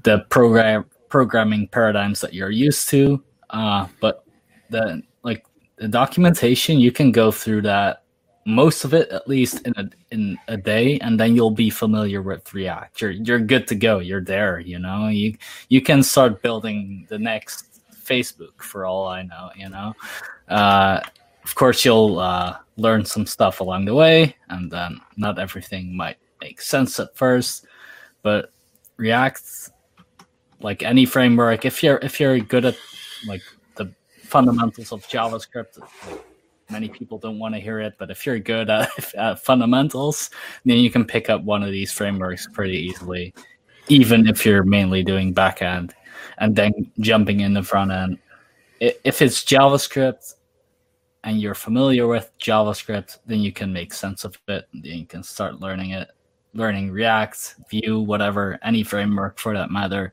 the 0.05 0.20
program 0.30 0.84
programming 1.09 1.68
paradigms 1.68 2.20
that 2.20 2.34
you're 2.34 2.50
used 2.50 2.88
to. 2.90 3.22
Uh, 3.50 3.86
but 4.00 4.24
the 4.70 5.03
like 5.22 5.44
the 5.76 5.88
documentation 5.88 6.78
you 6.78 6.92
can 6.92 7.12
go 7.12 7.30
through 7.30 7.62
that 7.62 8.03
most 8.44 8.84
of 8.84 8.92
it 8.92 9.09
at 9.11 9.28
least 9.28 9.64
in 9.66 9.72
a 9.76 9.88
in 10.11 10.36
a 10.48 10.57
day 10.57 10.98
and 10.98 11.18
then 11.18 11.36
you'll 11.36 11.50
be 11.50 11.70
familiar 11.70 12.22
with 12.22 12.53
react 12.53 13.00
you're 13.00 13.12
you're 13.12 13.38
good 13.38 13.68
to 13.68 13.74
go 13.74 14.00
you're 14.00 14.20
there 14.20 14.59
you 14.59 14.78
know 14.78 15.09
you 15.09 15.36
you 15.68 15.80
can 15.80 16.03
start 16.03 16.42
building 16.42 17.07
the 17.09 17.18
next 17.18 17.80
facebook 18.05 18.61
for 18.61 18.84
all 18.84 19.07
i 19.07 19.22
know 19.22 19.50
you 19.55 19.68
know 19.68 19.92
uh 20.48 20.98
of 21.45 21.55
course 21.55 21.84
you'll 21.84 22.18
uh 22.18 22.57
learn 22.76 23.05
some 23.05 23.26
stuff 23.26 23.61
along 23.61 23.84
the 23.84 23.95
way 23.95 24.34
and 24.49 24.70
then 24.70 24.99
not 25.16 25.38
everything 25.38 25.97
might 25.97 26.16
make 26.40 26.61
sense 26.61 26.99
at 26.99 27.14
first 27.16 27.66
but 28.22 28.53
react 28.97 29.70
like 30.61 30.82
any 30.82 31.05
framework 31.05 31.64
if 31.64 31.82
you're 31.82 31.99
if 32.03 32.18
you're 32.18 32.38
good 32.38 32.64
at 32.64 32.76
like 33.26 33.43
the 33.76 33.93
fundamentals 34.22 34.93
of 34.93 35.07
javascript 35.07 35.78
many 36.72 36.88
people 36.88 37.18
don't 37.18 37.38
want 37.38 37.55
to 37.55 37.61
hear 37.61 37.78
it, 37.78 37.95
but 37.99 38.11
if 38.11 38.24
you're 38.24 38.38
good 38.38 38.70
at, 38.70 38.88
at 39.14 39.45
fundamentals, 39.45 40.30
then 40.64 40.78
you 40.78 40.90
can 40.90 41.05
pick 41.05 41.30
up 41.30 41.43
one 41.45 41.62
of 41.62 41.70
these 41.70 41.93
frameworks 41.93 42.49
pretty 42.53 42.78
easily. 42.78 43.34
even 43.88 44.26
if 44.26 44.47
you're 44.47 44.62
mainly 44.62 45.03
doing 45.03 45.34
backend 45.34 45.93
and 46.38 46.55
then 46.57 46.72
jumping 47.01 47.40
in 47.40 47.53
the 47.53 47.62
front 47.62 47.90
end. 47.90 48.16
If 48.80 49.20
it's 49.20 49.45
JavaScript 49.45 50.34
and 51.25 51.41
you're 51.41 51.55
familiar 51.55 52.07
with 52.07 52.31
JavaScript, 52.39 53.18
then 53.27 53.41
you 53.41 53.53
can 53.53 53.73
make 53.73 53.93
sense 53.93 54.25
of 54.25 54.37
it. 54.49 54.68
Then 54.73 54.99
you 54.99 55.07
can 55.07 55.23
start 55.23 55.61
learning 55.61 55.91
it, 55.91 56.11
learning 56.55 56.91
React, 56.91 57.57
Vue, 57.70 58.01
whatever, 58.01 58.59
any 58.62 58.83
framework 58.83 59.39
for 59.39 59.55
that 59.55 59.70
matter. 59.70 60.12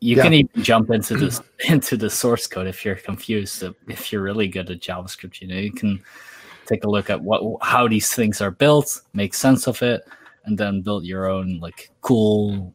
You 0.00 0.16
yeah. 0.16 0.22
can 0.22 0.32
even 0.34 0.62
jump 0.62 0.90
into 0.90 1.16
this 1.16 1.40
into 1.68 1.96
the 1.96 2.10
source 2.10 2.46
code 2.46 2.66
if 2.66 2.84
you're 2.84 2.96
confused. 2.96 3.62
If 3.88 4.12
you're 4.12 4.22
really 4.22 4.48
good 4.48 4.70
at 4.70 4.80
JavaScript, 4.80 5.40
you 5.40 5.48
know 5.48 5.56
you 5.56 5.72
can 5.72 6.02
take 6.66 6.84
a 6.84 6.90
look 6.90 7.10
at 7.10 7.20
what 7.20 7.42
how 7.62 7.88
these 7.88 8.12
things 8.12 8.40
are 8.40 8.50
built, 8.50 9.02
make 9.12 9.34
sense 9.34 9.66
of 9.66 9.80
it, 9.82 10.02
and 10.44 10.58
then 10.58 10.82
build 10.82 11.04
your 11.04 11.26
own 11.26 11.58
like 11.60 11.90
cool 12.00 12.74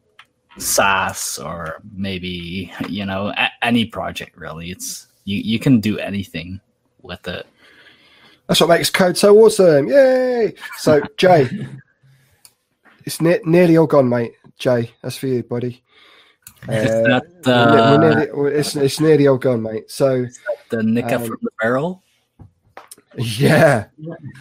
SaaS 0.56 1.38
or 1.38 1.82
maybe 1.92 2.72
you 2.88 3.04
know 3.04 3.32
a- 3.36 3.52
any 3.62 3.84
project. 3.84 4.36
Really, 4.36 4.70
it's 4.70 5.07
you 5.28 5.40
you 5.44 5.58
can 5.58 5.80
do 5.80 5.98
anything 5.98 6.60
with 7.02 7.28
it. 7.28 7.46
That's 8.46 8.60
what 8.60 8.70
makes 8.70 8.88
code 8.88 9.18
so 9.18 9.36
awesome! 9.38 9.88
Yay! 9.88 10.54
So 10.78 11.02
Jay, 11.18 11.48
it's 13.04 13.20
ne- 13.20 13.40
nearly 13.44 13.76
all 13.76 13.86
gone, 13.86 14.08
mate. 14.08 14.32
Jay, 14.58 14.90
that's 15.02 15.18
for 15.18 15.26
you, 15.26 15.42
buddy. 15.42 15.82
Uh, 16.64 16.74
that, 16.74 17.24
uh, 17.46 17.96
nearly, 17.98 18.56
it's, 18.58 18.74
it's 18.74 18.98
nearly 18.98 19.28
all 19.28 19.38
gone, 19.38 19.62
mate. 19.62 19.88
So 19.88 20.26
the 20.70 20.82
Nikka 20.82 21.14
um, 21.14 21.26
from 21.26 21.38
the 21.40 21.50
barrel. 21.60 22.02
Yeah, 23.16 23.86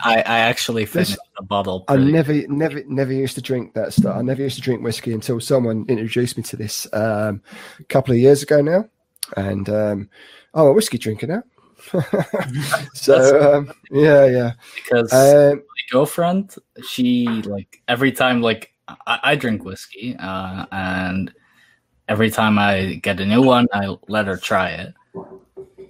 I, 0.03 0.15
I 0.15 0.39
actually 0.39 0.87
finished 0.87 1.11
this, 1.11 1.19
a 1.37 1.43
bottle. 1.43 1.85
I 1.87 1.97
never, 1.97 2.33
never, 2.47 2.83
never 2.87 3.13
used 3.13 3.35
to 3.35 3.41
drink 3.41 3.75
that 3.75 3.93
stuff. 3.93 4.17
I 4.17 4.23
never 4.23 4.41
used 4.41 4.55
to 4.55 4.61
drink 4.61 4.83
whiskey 4.83 5.13
until 5.13 5.39
someone 5.39 5.85
introduced 5.87 6.37
me 6.37 6.43
to 6.43 6.57
this 6.57 6.87
um, 6.91 7.41
a 7.79 7.83
couple 7.83 8.13
of 8.13 8.19
years 8.19 8.41
ago 8.41 8.61
now, 8.61 8.89
and 9.35 9.69
um, 9.69 10.09
I'm 10.53 10.67
a 10.67 10.73
whiskey 10.73 10.97
drinker 10.97 11.27
now. 11.27 11.43
so 12.93 13.57
um, 13.57 13.71
yeah, 13.91 14.25
yeah. 14.25 14.51
Because 14.75 15.13
um, 15.13 15.57
my 15.57 15.81
girlfriend, 15.91 16.55
she 16.87 17.27
like 17.43 17.81
every 17.87 18.11
time 18.11 18.41
like 18.41 18.73
I, 18.87 19.19
I 19.23 19.35
drink 19.35 19.63
whiskey, 19.63 20.15
uh, 20.17 20.65
and 20.71 21.33
every 22.07 22.31
time 22.31 22.57
I 22.57 22.95
get 22.95 23.19
a 23.19 23.25
new 23.25 23.41
one, 23.43 23.67
I 23.73 23.95
let 24.07 24.27
her 24.27 24.37
try 24.37 24.69
it 24.69 24.93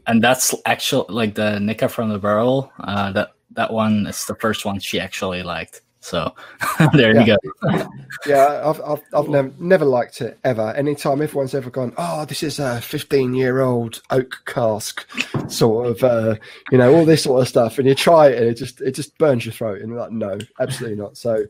and 0.07 0.23
that's 0.23 0.55
actually 0.65 1.05
like 1.09 1.35
the 1.35 1.59
Nikka 1.59 1.89
from 1.89 2.09
the 2.09 2.17
barrel. 2.17 2.71
Uh, 2.79 3.11
that 3.11 3.31
that 3.51 3.71
one 3.71 4.07
is 4.07 4.25
the 4.25 4.35
first 4.35 4.65
one 4.65 4.79
she 4.79 4.99
actually 4.99 5.43
liked. 5.43 5.81
So 6.07 6.33
there 6.93 7.13
yeah. 7.13 7.19
you 7.19 7.37
go. 7.65 7.87
yeah, 8.25 8.61
I've 8.63 8.79
I've, 8.79 9.01
I've 9.13 9.27
never, 9.27 9.51
never 9.59 9.83
liked 9.83 10.21
it 10.21 10.39
ever. 10.45 10.73
Anytime 10.77 11.21
everyone's 11.21 11.53
ever 11.53 11.69
gone, 11.69 11.93
oh, 11.97 12.23
this 12.23 12.43
is 12.43 12.59
a 12.59 12.79
15 12.79 13.33
year 13.33 13.59
old 13.59 14.01
oak 14.09 14.41
cask, 14.45 15.05
sort 15.49 15.87
of, 15.87 16.03
uh, 16.05 16.35
you 16.71 16.77
know, 16.77 16.95
all 16.95 17.03
this 17.03 17.23
sort 17.23 17.41
of 17.41 17.49
stuff, 17.49 17.77
and 17.77 17.85
you 17.85 17.93
try 17.93 18.27
it, 18.27 18.37
and 18.37 18.47
it 18.47 18.53
just 18.53 18.79
it 18.79 18.95
just 18.95 19.17
burns 19.17 19.45
your 19.45 19.51
throat, 19.51 19.81
and 19.81 19.89
you're 19.89 19.99
like, 19.99 20.13
no, 20.13 20.37
absolutely 20.61 20.95
not. 20.95 21.17
So, 21.17 21.45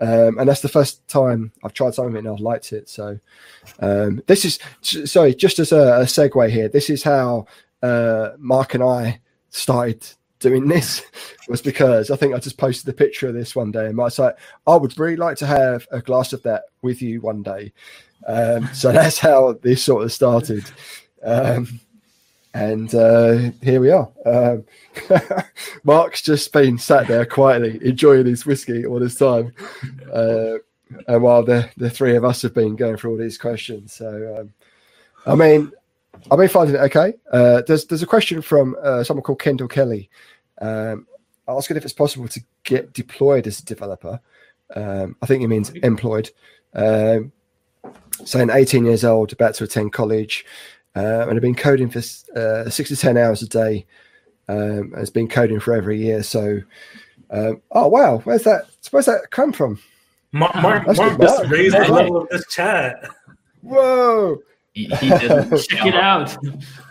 um, 0.00 0.38
and 0.38 0.48
that's 0.48 0.62
the 0.62 0.68
first 0.68 1.06
time 1.06 1.52
I've 1.62 1.72
tried 1.72 1.94
something 1.94 2.16
and 2.16 2.26
I've 2.26 2.40
liked 2.40 2.72
it. 2.72 2.88
So, 2.88 3.16
um, 3.78 4.24
this 4.26 4.44
is 4.44 4.58
sorry, 5.08 5.36
just 5.36 5.60
as 5.60 5.70
a, 5.70 6.00
a 6.00 6.02
segue 6.02 6.50
here, 6.50 6.68
this 6.68 6.90
is 6.90 7.04
how 7.04 7.46
uh, 7.80 8.30
Mark 8.38 8.74
and 8.74 8.82
I 8.82 9.20
started 9.50 10.04
doing 10.40 10.66
this 10.66 11.02
was 11.48 11.62
because 11.62 12.10
I 12.10 12.16
think 12.16 12.34
I 12.34 12.38
just 12.38 12.58
posted 12.58 12.86
the 12.86 12.92
picture 12.92 13.28
of 13.28 13.34
this 13.34 13.54
one 13.54 13.70
day 13.70 13.86
and 13.86 14.00
I 14.00 14.04
was 14.04 14.18
like, 14.18 14.36
I 14.66 14.76
would 14.76 14.98
really 14.98 15.16
like 15.16 15.36
to 15.38 15.46
have 15.46 15.86
a 15.90 16.00
glass 16.00 16.32
of 16.32 16.42
that 16.42 16.64
with 16.82 17.00
you 17.00 17.20
one 17.20 17.42
day. 17.42 17.72
Um, 18.26 18.68
so 18.72 18.92
that's 18.92 19.18
how 19.18 19.52
this 19.62 19.82
sort 19.82 20.04
of 20.04 20.12
started. 20.12 20.64
Um, 21.22 21.80
and 22.52 22.92
uh, 22.94 23.52
here 23.62 23.80
we 23.80 23.90
are. 23.90 24.10
Um, 24.26 24.64
Mark's 25.84 26.22
just 26.22 26.52
been 26.52 26.78
sat 26.78 27.06
there 27.06 27.24
quietly 27.24 27.78
enjoying 27.82 28.26
his 28.26 28.44
whiskey 28.44 28.84
all 28.84 28.98
this 28.98 29.14
time. 29.14 29.52
Uh, 30.12 30.54
and 31.06 31.22
while 31.22 31.44
the, 31.44 31.70
the 31.76 31.88
three 31.88 32.16
of 32.16 32.24
us 32.24 32.42
have 32.42 32.52
been 32.52 32.74
going 32.74 32.96
through 32.96 33.12
all 33.12 33.18
these 33.18 33.38
questions. 33.38 33.92
So, 33.92 34.40
um, 34.40 34.52
I 35.26 35.36
mean, 35.36 35.70
I've 36.30 36.38
been 36.38 36.48
finding 36.48 36.76
it 36.76 36.80
okay. 36.80 37.14
Uh, 37.32 37.62
there's 37.66 37.86
there's 37.86 38.02
a 38.02 38.06
question 38.06 38.42
from 38.42 38.76
uh, 38.82 39.04
someone 39.04 39.22
called 39.22 39.40
Kendall 39.40 39.68
Kelly, 39.68 40.10
um, 40.60 41.06
asking 41.48 41.76
if 41.76 41.84
it's 41.84 41.92
possible 41.92 42.28
to 42.28 42.40
get 42.64 42.92
deployed 42.92 43.46
as 43.46 43.60
a 43.60 43.64
developer. 43.64 44.20
Um, 44.74 45.16
I 45.22 45.26
think 45.26 45.40
he 45.40 45.46
means 45.46 45.70
employed. 45.70 46.30
Um, 46.74 47.32
saying 48.24 48.50
18 48.50 48.84
years 48.84 49.04
old, 49.04 49.32
about 49.32 49.54
to 49.54 49.64
attend 49.64 49.92
college, 49.92 50.44
uh, 50.94 51.26
and 51.28 51.32
I've 51.32 51.40
been 51.40 51.54
coding 51.54 51.90
for 51.90 52.00
uh, 52.36 52.68
six 52.68 52.90
to 52.90 52.96
10 52.96 53.16
hours 53.16 53.42
a 53.42 53.48
day. 53.48 53.86
Um, 54.48 54.92
has 54.96 55.10
been 55.10 55.28
coding 55.28 55.60
for 55.60 55.74
over 55.74 55.92
a 55.92 55.96
year. 55.96 56.24
So, 56.24 56.60
um, 57.30 57.62
oh 57.70 57.86
wow, 57.86 58.18
where's 58.24 58.42
that? 58.42 58.68
Where's 58.90 59.06
that 59.06 59.30
come 59.30 59.52
from? 59.52 59.78
Mark, 60.32 60.54
Mark, 60.56 60.86
Mark 60.86 61.20
just 61.20 61.48
raised 61.48 61.76
the 61.76 61.92
level 61.92 62.16
of 62.22 62.28
this 62.30 62.44
chat. 62.48 63.08
Whoa! 63.62 64.42
He, 64.86 65.08
he 65.08 65.18
Check 65.18 65.86
it 65.86 65.94
out. 65.94 66.36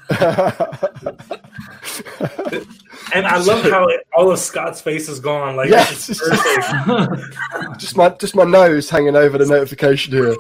and 3.14 3.28
I 3.28 3.38
love 3.38 3.64
how 3.64 3.88
it, 3.88 4.02
all 4.14 4.32
of 4.32 4.40
Scott's 4.40 4.82
face 4.82 5.08
is 5.08 5.20
gone. 5.20 5.56
Like, 5.56 5.70
yes. 5.70 6.08
just 7.78 7.96
my 7.96 8.10
just 8.10 8.36
my 8.36 8.44
nose 8.44 8.90
hanging 8.90 9.16
over 9.16 9.38
the 9.38 9.46
notification 9.46 10.14
here. 10.14 10.36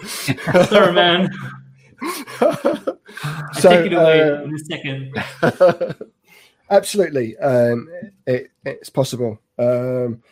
Sorry, 0.65 0.93
man. 0.93 1.29
so, 3.53 3.69
take 3.69 3.91
it 3.91 3.93
away 3.93 4.21
uh, 4.21 4.43
in 4.43 4.55
a 4.55 4.59
second. 4.59 5.13
absolutely, 6.71 7.37
um, 7.37 7.87
it, 8.25 8.49
it's 8.65 8.89
possible. 8.89 9.39
Um, 9.59 10.23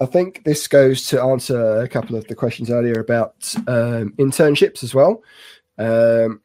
I 0.00 0.06
think 0.06 0.44
this 0.44 0.66
goes 0.66 1.06
to 1.08 1.20
answer 1.20 1.82
a 1.82 1.88
couple 1.88 2.16
of 2.16 2.26
the 2.26 2.34
questions 2.34 2.70
earlier 2.70 3.00
about 3.00 3.54
um, 3.66 4.14
internships 4.18 4.82
as 4.82 4.94
well. 4.94 5.22
Um, 5.80 6.40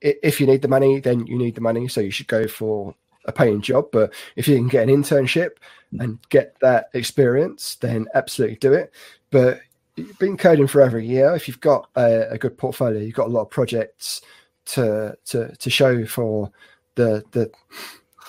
if 0.00 0.40
you 0.40 0.46
need 0.46 0.62
the 0.62 0.68
money, 0.68 1.00
then 1.00 1.26
you 1.26 1.36
need 1.36 1.54
the 1.54 1.60
money. 1.60 1.88
So 1.88 2.00
you 2.00 2.10
should 2.10 2.28
go 2.28 2.46
for 2.46 2.94
a 3.24 3.32
paying 3.32 3.60
job. 3.60 3.88
But 3.92 4.12
if 4.36 4.48
you 4.48 4.56
can 4.56 4.68
get 4.68 4.88
an 4.88 4.94
internship 4.94 5.50
and 5.98 6.18
get 6.28 6.58
that 6.60 6.88
experience, 6.94 7.76
then 7.76 8.06
absolutely 8.14 8.56
do 8.56 8.72
it. 8.72 8.92
But 9.30 9.60
you've 9.96 10.18
been 10.18 10.36
coding 10.36 10.66
for 10.66 10.82
over 10.82 10.98
a 10.98 11.02
year. 11.02 11.34
If 11.34 11.48
you've 11.48 11.60
got 11.60 11.88
a, 11.96 12.30
a 12.30 12.38
good 12.38 12.56
portfolio, 12.56 13.00
you've 13.00 13.14
got 13.14 13.26
a 13.28 13.30
lot 13.32 13.42
of 13.42 13.50
projects 13.50 14.22
to 14.66 15.16
to 15.26 15.54
to 15.56 15.70
show 15.70 16.04
for 16.06 16.50
the 16.94 17.24
the 17.32 17.50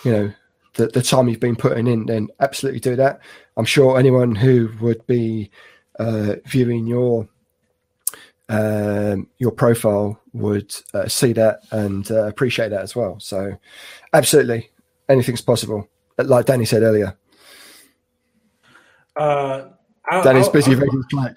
you 0.04 0.12
know 0.12 0.34
the, 0.76 0.88
the 0.88 1.02
time 1.02 1.28
you've 1.28 1.40
been 1.40 1.56
putting 1.56 1.88
in, 1.88 2.06
then 2.06 2.30
absolutely 2.40 2.80
do 2.80 2.96
that. 2.96 3.20
I'm 3.58 3.66
sure 3.66 4.00
anyone 4.00 4.36
who 4.36 4.72
would 4.80 5.06
be 5.08 5.52
uh, 6.00 6.36
viewing 6.46 6.88
your 6.88 7.28
um, 8.50 9.28
your 9.38 9.52
profile 9.52 10.20
would 10.34 10.76
uh, 10.94 11.08
see 11.08 11.34
that 11.34 11.62
and 11.72 12.10
uh, 12.12 12.26
appreciate 12.26 12.70
that 12.70 12.82
as 12.82 12.96
well. 12.96 13.20
So, 13.20 13.56
absolutely, 14.14 14.72
anything's 15.08 15.42
possible. 15.42 15.88
Like 16.18 16.48
Danny 16.48 16.66
said 16.66 16.84
earlier. 16.84 17.18
Uh, 19.16 19.70
I'll, 20.10 20.24
Danny's 20.24 20.48
I'll, 20.48 20.54
busy 20.54 20.76
making 20.76 21.04
Slack. 21.10 21.36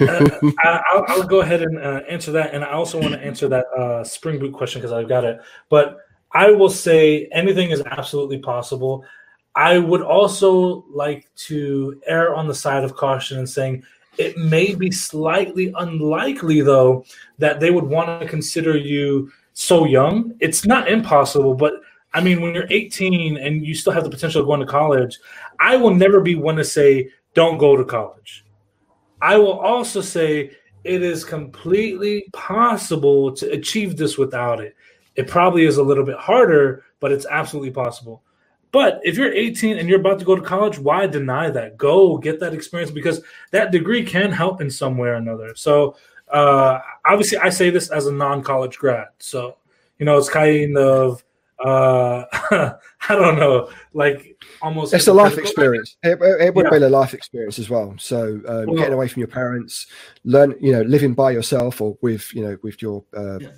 uh, 0.00 0.30
I'll, 0.64 1.04
I'll, 1.08 1.22
go 1.24 1.40
ahead 1.40 1.62
and 1.62 1.78
uh, 1.78 2.02
answer 2.08 2.32
that, 2.32 2.54
and 2.54 2.64
I 2.64 2.70
also 2.70 2.98
want 2.98 3.12
to 3.12 3.20
answer 3.20 3.48
that 3.48 3.66
uh, 3.76 4.02
Spring 4.02 4.38
Boot 4.38 4.54
question 4.54 4.80
because 4.80 4.92
I've 4.92 5.08
got 5.08 5.24
it. 5.24 5.38
But 5.68 5.98
I 6.32 6.50
will 6.50 6.70
say 6.70 7.28
anything 7.32 7.70
is 7.70 7.82
absolutely 7.82 8.38
possible. 8.38 9.04
I 9.54 9.78
would 9.78 10.02
also 10.02 10.84
like 10.90 11.28
to 11.46 12.00
err 12.06 12.34
on 12.34 12.46
the 12.46 12.54
side 12.54 12.84
of 12.84 12.94
caution 12.96 13.38
and 13.38 13.48
saying 13.48 13.82
it 14.18 14.36
may 14.36 14.74
be 14.74 14.90
slightly 14.90 15.72
unlikely, 15.78 16.60
though, 16.60 17.04
that 17.38 17.60
they 17.60 17.70
would 17.70 17.84
want 17.84 18.20
to 18.20 18.28
consider 18.28 18.76
you 18.76 19.30
so 19.54 19.84
young. 19.84 20.34
It's 20.40 20.66
not 20.66 20.88
impossible, 20.88 21.54
but 21.54 21.74
I 22.14 22.20
mean, 22.20 22.40
when 22.40 22.54
you're 22.54 22.66
18 22.70 23.36
and 23.36 23.64
you 23.64 23.74
still 23.74 23.92
have 23.92 24.04
the 24.04 24.10
potential 24.10 24.40
of 24.40 24.46
going 24.46 24.60
to 24.60 24.66
college, 24.66 25.18
I 25.60 25.76
will 25.76 25.94
never 25.94 26.20
be 26.20 26.34
one 26.34 26.56
to 26.56 26.64
say, 26.64 27.10
don't 27.34 27.58
go 27.58 27.76
to 27.76 27.84
college. 27.84 28.44
I 29.20 29.36
will 29.36 29.58
also 29.58 30.00
say 30.00 30.52
it 30.84 31.02
is 31.02 31.24
completely 31.24 32.26
possible 32.32 33.32
to 33.32 33.50
achieve 33.50 33.96
this 33.96 34.16
without 34.16 34.60
it. 34.60 34.74
It 35.16 35.26
probably 35.26 35.64
is 35.64 35.76
a 35.76 35.82
little 35.82 36.04
bit 36.04 36.16
harder, 36.16 36.84
but 37.00 37.12
it's 37.12 37.26
absolutely 37.28 37.72
possible. 37.72 38.22
But 38.70 39.00
if 39.02 39.16
you're 39.16 39.32
18 39.32 39.78
and 39.78 39.88
you're 39.88 40.00
about 40.00 40.18
to 40.18 40.24
go 40.24 40.36
to 40.36 40.42
college, 40.42 40.78
why 40.78 41.06
deny 41.06 41.50
that? 41.50 41.76
Go 41.76 42.18
get 42.18 42.38
that 42.40 42.52
experience 42.52 42.90
because 42.90 43.22
that 43.50 43.72
degree 43.72 44.04
can 44.04 44.30
help 44.30 44.60
in 44.60 44.70
some 44.70 44.98
way 44.98 45.08
or 45.08 45.14
another. 45.14 45.54
So, 45.54 45.96
uh, 46.30 46.80
obviously, 47.06 47.38
I 47.38 47.48
say 47.48 47.70
this 47.70 47.90
as 47.90 48.06
a 48.06 48.12
non 48.12 48.42
college 48.42 48.76
grad. 48.76 49.08
So, 49.18 49.56
you 49.98 50.04
know, 50.06 50.18
it's 50.18 50.28
kind 50.28 50.76
of 50.76 51.24
uh, 51.64 52.24
I 53.08 53.14
don't 53.14 53.36
know, 53.36 53.70
like 53.92 54.36
almost. 54.62 54.94
It's 54.94 55.08
a 55.08 55.12
life 55.12 55.38
experience. 55.38 55.96
It, 56.02 56.18
it 56.22 56.54
would 56.54 56.66
Yeah. 56.70 56.78
be 56.78 56.84
a 56.84 56.88
life 56.88 57.14
experience 57.14 57.58
as 57.58 57.68
well. 57.68 57.94
So 57.98 58.40
um, 58.46 58.66
Well- 58.66 58.76
getting 58.76 58.94
away 58.94 59.08
from 59.08 59.20
your 59.20 59.28
parents, 59.28 59.86
learn, 60.24 60.54
you 60.60 60.72
know, 60.72 60.82
living 60.82 61.14
by 61.14 61.32
yourself 61.32 61.80
or 61.80 61.96
with, 62.00 62.32
you 62.34 62.42
know, 62.42 62.56
with 62.62 62.80
your, 62.80 63.02
uh, 63.16 63.38
Yeah. 63.40 63.48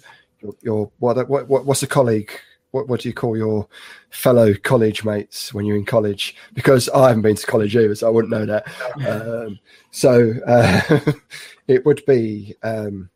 your, 0.40 0.54
your 0.62 0.90
what, 0.98 1.28
what, 1.28 1.48
what, 1.48 1.66
what's 1.66 1.82
a 1.82 1.86
colleague? 1.86 2.30
What, 2.72 2.88
what 2.88 3.00
do 3.00 3.08
you 3.08 3.14
call 3.14 3.36
your 3.36 3.66
fellow 4.10 4.54
college 4.54 5.04
mates 5.04 5.52
when 5.52 5.64
you're 5.64 5.76
in 5.76 5.84
college? 5.84 6.36
Because 6.52 6.88
I 6.90 7.08
haven't 7.08 7.22
been 7.22 7.36
to 7.36 7.46
college 7.46 7.76
either, 7.76 7.94
so 7.94 8.06
I 8.06 8.10
wouldn't 8.10 8.30
know 8.30 8.46
that. 8.46 8.66
Um, 9.08 9.58
so 9.90 10.34
uh, 10.46 11.12
it 11.68 11.84
would 11.84 12.04
be, 12.06 12.54
um, 12.62 13.10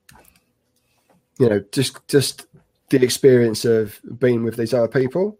you 1.38 1.48
know, 1.48 1.64
just 1.72 2.06
just 2.08 2.46
the 2.90 3.02
experience 3.02 3.64
of 3.64 4.00
being 4.18 4.44
with 4.44 4.56
these 4.56 4.74
other 4.74 4.88
people. 4.88 5.38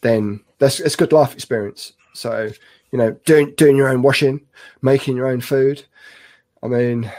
Then 0.00 0.40
that's 0.58 0.80
it's 0.80 0.96
good 0.96 1.12
life 1.12 1.34
experience. 1.34 1.92
So 2.14 2.50
you 2.92 2.98
know, 2.98 3.12
doing 3.24 3.52
doing 3.56 3.76
your 3.76 3.88
own 3.88 4.02
washing, 4.02 4.40
making 4.80 5.16
your 5.16 5.26
own 5.26 5.40
food. 5.40 5.84
I 6.62 6.68
mean, 6.68 7.10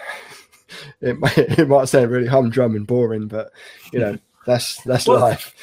it 1.02 1.20
might, 1.20 1.38
it 1.38 1.68
might 1.68 1.90
sound 1.90 2.12
really 2.12 2.28
humdrum 2.28 2.76
and 2.76 2.88
boring, 2.88 3.28
but 3.28 3.52
you 3.92 4.00
know, 4.00 4.18
that's 4.46 4.82
that's 4.84 5.08
Well, 5.08 5.20
life. 5.20 5.54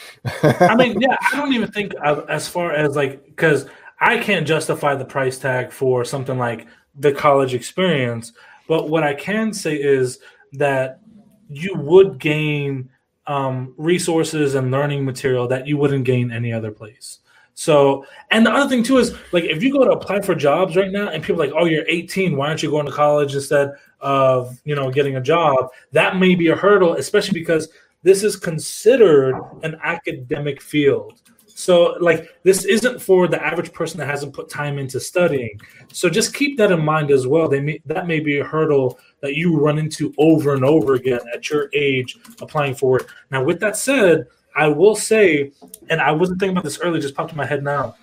I 0.42 0.74
mean, 0.76 1.00
yeah, 1.00 1.16
I 1.32 1.36
don't 1.36 1.52
even 1.52 1.70
think 1.70 1.94
as 2.28 2.48
far 2.48 2.72
as 2.72 2.96
like 2.96 3.24
because 3.26 3.66
I 4.00 4.18
can't 4.18 4.46
justify 4.46 4.94
the 4.94 5.04
price 5.04 5.38
tag 5.38 5.72
for 5.72 6.04
something 6.04 6.38
like 6.38 6.66
the 6.94 7.12
college 7.12 7.54
experience. 7.54 8.32
But 8.68 8.88
what 8.88 9.02
I 9.02 9.14
can 9.14 9.52
say 9.52 9.76
is 9.76 10.18
that 10.54 11.00
you 11.48 11.74
would 11.76 12.18
gain 12.18 12.90
um, 13.26 13.74
resources 13.76 14.54
and 14.54 14.70
learning 14.70 15.04
material 15.04 15.46
that 15.48 15.66
you 15.66 15.76
wouldn't 15.76 16.04
gain 16.04 16.32
any 16.32 16.52
other 16.52 16.70
place. 16.70 17.18
So, 17.54 18.06
and 18.30 18.46
the 18.46 18.50
other 18.50 18.68
thing 18.68 18.82
too 18.82 18.98
is 18.98 19.14
like 19.32 19.44
if 19.44 19.62
you 19.62 19.72
go 19.72 19.84
to 19.84 19.90
apply 19.90 20.22
for 20.22 20.34
jobs 20.34 20.74
right 20.74 20.90
now, 20.90 21.08
and 21.08 21.22
people 21.22 21.42
are 21.42 21.46
like, 21.46 21.54
"Oh, 21.56 21.66
you're 21.66 21.84
18. 21.86 22.36
Why 22.36 22.48
aren't 22.48 22.62
you 22.62 22.70
going 22.70 22.86
to 22.86 22.92
college 22.92 23.34
instead 23.34 23.72
of 24.00 24.58
you 24.64 24.74
know 24.74 24.90
getting 24.90 25.16
a 25.16 25.20
job?" 25.20 25.68
That 25.92 26.16
may 26.16 26.34
be 26.34 26.48
a 26.48 26.56
hurdle, 26.56 26.94
especially 26.94 27.38
because 27.38 27.68
this 28.02 28.22
is 28.22 28.36
considered 28.36 29.34
an 29.62 29.76
academic 29.82 30.60
field. 30.60 31.20
So, 31.54 31.96
like, 32.00 32.30
this 32.42 32.64
isn't 32.64 33.00
for 33.00 33.28
the 33.28 33.40
average 33.40 33.72
person 33.72 33.98
that 33.98 34.06
hasn't 34.06 34.32
put 34.32 34.48
time 34.48 34.78
into 34.78 34.98
studying. 34.98 35.60
So, 35.92 36.08
just 36.08 36.34
keep 36.34 36.56
that 36.58 36.72
in 36.72 36.84
mind 36.84 37.10
as 37.10 37.26
well. 37.26 37.48
They 37.48 37.60
may, 37.60 37.80
that 37.86 38.06
may 38.06 38.20
be 38.20 38.38
a 38.38 38.44
hurdle 38.44 38.98
that 39.20 39.34
you 39.34 39.56
run 39.58 39.78
into 39.78 40.12
over 40.18 40.54
and 40.54 40.64
over 40.64 40.94
again 40.94 41.20
at 41.32 41.50
your 41.50 41.68
age 41.74 42.18
applying 42.40 42.74
for 42.74 43.00
it. 43.00 43.06
Now, 43.30 43.44
with 43.44 43.60
that 43.60 43.76
said, 43.76 44.26
I 44.56 44.68
will 44.68 44.96
say, 44.96 45.52
and 45.88 46.00
I 46.00 46.10
wasn't 46.12 46.40
thinking 46.40 46.56
about 46.56 46.64
this 46.64 46.80
earlier, 46.80 47.00
just 47.00 47.14
popped 47.14 47.30
in 47.30 47.36
my 47.36 47.46
head 47.46 47.62
now. 47.62 47.96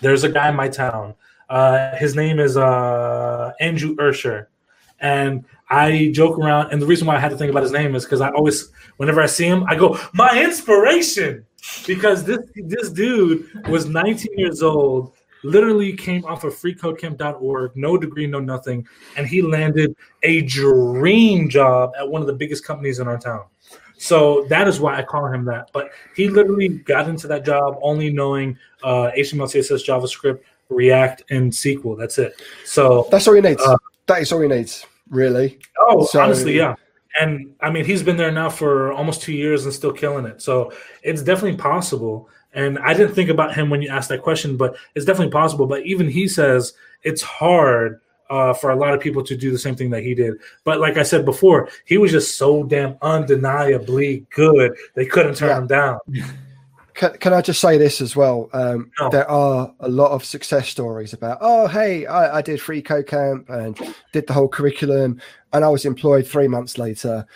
There's 0.00 0.24
a 0.24 0.28
guy 0.28 0.48
in 0.48 0.56
my 0.56 0.68
town. 0.68 1.14
Uh, 1.48 1.94
his 1.96 2.14
name 2.14 2.38
is 2.38 2.56
uh, 2.56 3.52
Andrew 3.60 3.94
Ursher. 3.96 4.46
And 5.00 5.44
I 5.68 6.10
joke 6.12 6.38
around, 6.38 6.72
and 6.72 6.82
the 6.82 6.86
reason 6.86 7.06
why 7.06 7.16
I 7.16 7.20
had 7.20 7.30
to 7.30 7.36
think 7.36 7.50
about 7.50 7.62
his 7.62 7.72
name 7.72 7.94
is 7.94 8.04
because 8.04 8.20
I 8.20 8.30
always, 8.30 8.70
whenever 8.96 9.20
I 9.22 9.26
see 9.26 9.46
him, 9.46 9.64
I 9.68 9.76
go, 9.76 9.98
"My 10.12 10.42
inspiration," 10.42 11.44
because 11.86 12.24
this 12.24 12.40
this 12.56 12.90
dude 12.90 13.68
was 13.68 13.86
19 13.86 14.26
years 14.36 14.62
old, 14.62 15.12
literally 15.42 15.92
came 15.94 16.24
off 16.24 16.44
of 16.44 16.54
FreeCodeCamp.org, 16.54 17.72
no 17.76 17.96
degree, 17.96 18.26
no 18.26 18.40
nothing, 18.40 18.86
and 19.16 19.26
he 19.26 19.42
landed 19.42 19.94
a 20.22 20.42
dream 20.42 21.48
job 21.48 21.92
at 21.98 22.08
one 22.08 22.20
of 22.20 22.26
the 22.26 22.34
biggest 22.34 22.64
companies 22.64 22.98
in 22.98 23.08
our 23.08 23.18
town. 23.18 23.44
So 23.96 24.46
that 24.48 24.66
is 24.66 24.80
why 24.80 24.96
I 24.96 25.02
call 25.02 25.26
him 25.26 25.44
that. 25.44 25.70
But 25.72 25.90
he 26.16 26.28
literally 26.28 26.68
got 26.68 27.06
into 27.08 27.26
that 27.28 27.44
job 27.44 27.78
only 27.82 28.10
knowing 28.10 28.58
uh, 28.82 29.10
HTML, 29.16 29.44
CSS, 29.44 29.86
JavaScript, 29.86 30.40
React, 30.70 31.24
and 31.30 31.52
SQL. 31.52 31.98
That's 31.98 32.18
it. 32.18 32.40
So 32.64 33.06
That's 33.10 33.28
all 33.28 33.34
he 33.34 33.42
needs. 33.42 33.60
Uh, 33.60 33.76
that 34.10 34.22
is 34.22 34.32
all 34.32 34.40
he 34.40 34.48
needs, 34.48 34.86
really. 35.08 35.58
Oh, 35.78 36.04
So- 36.04 36.20
honestly, 36.20 36.56
yeah. 36.56 36.74
And 37.20 37.52
I 37.60 37.70
mean, 37.70 37.84
he's 37.84 38.02
been 38.04 38.16
there 38.16 38.30
now 38.30 38.48
for 38.48 38.92
almost 38.92 39.20
two 39.22 39.32
years 39.32 39.64
and 39.64 39.74
still 39.74 39.92
killing 39.92 40.26
it. 40.26 40.40
So 40.40 40.72
it's 41.02 41.22
definitely 41.22 41.56
possible. 41.58 42.28
And 42.54 42.78
I 42.78 42.94
didn't 42.94 43.14
think 43.14 43.30
about 43.30 43.54
him 43.54 43.68
when 43.68 43.82
you 43.82 43.88
asked 43.88 44.08
that 44.10 44.22
question, 44.22 44.56
but 44.56 44.76
it's 44.94 45.04
definitely 45.04 45.32
possible. 45.32 45.66
But 45.66 45.84
even 45.86 46.08
he 46.08 46.28
says 46.28 46.72
it's 47.02 47.20
hard 47.22 48.00
uh, 48.30 48.52
for 48.54 48.70
a 48.70 48.76
lot 48.76 48.94
of 48.94 49.00
people 49.00 49.24
to 49.24 49.36
do 49.36 49.50
the 49.50 49.58
same 49.58 49.74
thing 49.74 49.90
that 49.90 50.04
he 50.04 50.14
did. 50.14 50.34
But 50.62 50.78
like 50.78 50.96
I 50.98 51.02
said 51.02 51.24
before, 51.24 51.68
he 51.84 51.98
was 51.98 52.12
just 52.12 52.36
so 52.36 52.62
damn 52.62 52.96
undeniably 53.02 54.24
good, 54.34 54.76
they 54.94 55.04
couldn't 55.06 55.34
turn 55.34 55.48
Yeah. 55.48 55.58
him 55.58 55.66
down. 55.66 55.98
Can, 57.00 57.16
can 57.16 57.32
I 57.32 57.40
just 57.40 57.62
say 57.62 57.78
this 57.78 58.02
as 58.02 58.14
well? 58.14 58.50
Um, 58.52 58.90
No. 59.00 59.08
There 59.08 59.28
are 59.30 59.72
a 59.80 59.88
lot 59.88 60.10
of 60.10 60.22
success 60.22 60.68
stories 60.68 61.14
about, 61.14 61.38
oh, 61.40 61.66
hey, 61.66 62.04
I, 62.04 62.36
I 62.36 62.42
did 62.42 62.60
free 62.60 62.82
code 62.82 63.06
camp 63.06 63.48
and 63.48 63.74
did 64.12 64.26
the 64.26 64.34
whole 64.34 64.48
curriculum, 64.48 65.18
and 65.54 65.64
I 65.64 65.68
was 65.70 65.86
employed 65.86 66.26
three 66.26 66.46
months 66.46 66.76
later. 66.76 67.26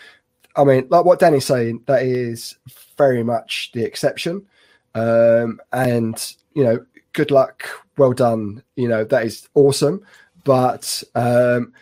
I 0.55 0.65
mean, 0.65 0.85
like 0.91 1.03
what 1.03 1.17
Danny's 1.17 1.45
saying, 1.45 1.81
that 1.87 2.03
is 2.03 2.55
very 2.95 3.23
much 3.23 3.71
the 3.73 3.83
exception. 3.83 4.45
Um, 4.93 5.59
and, 5.73 6.35
you 6.53 6.63
know, 6.63 6.85
good 7.13 7.31
luck, 7.31 7.67
well 7.97 8.13
done. 8.13 8.61
You 8.75 8.87
know, 8.87 9.03
that 9.03 9.25
is 9.25 9.49
awesome. 9.55 10.05
But 10.43 11.03
um, 11.15 11.73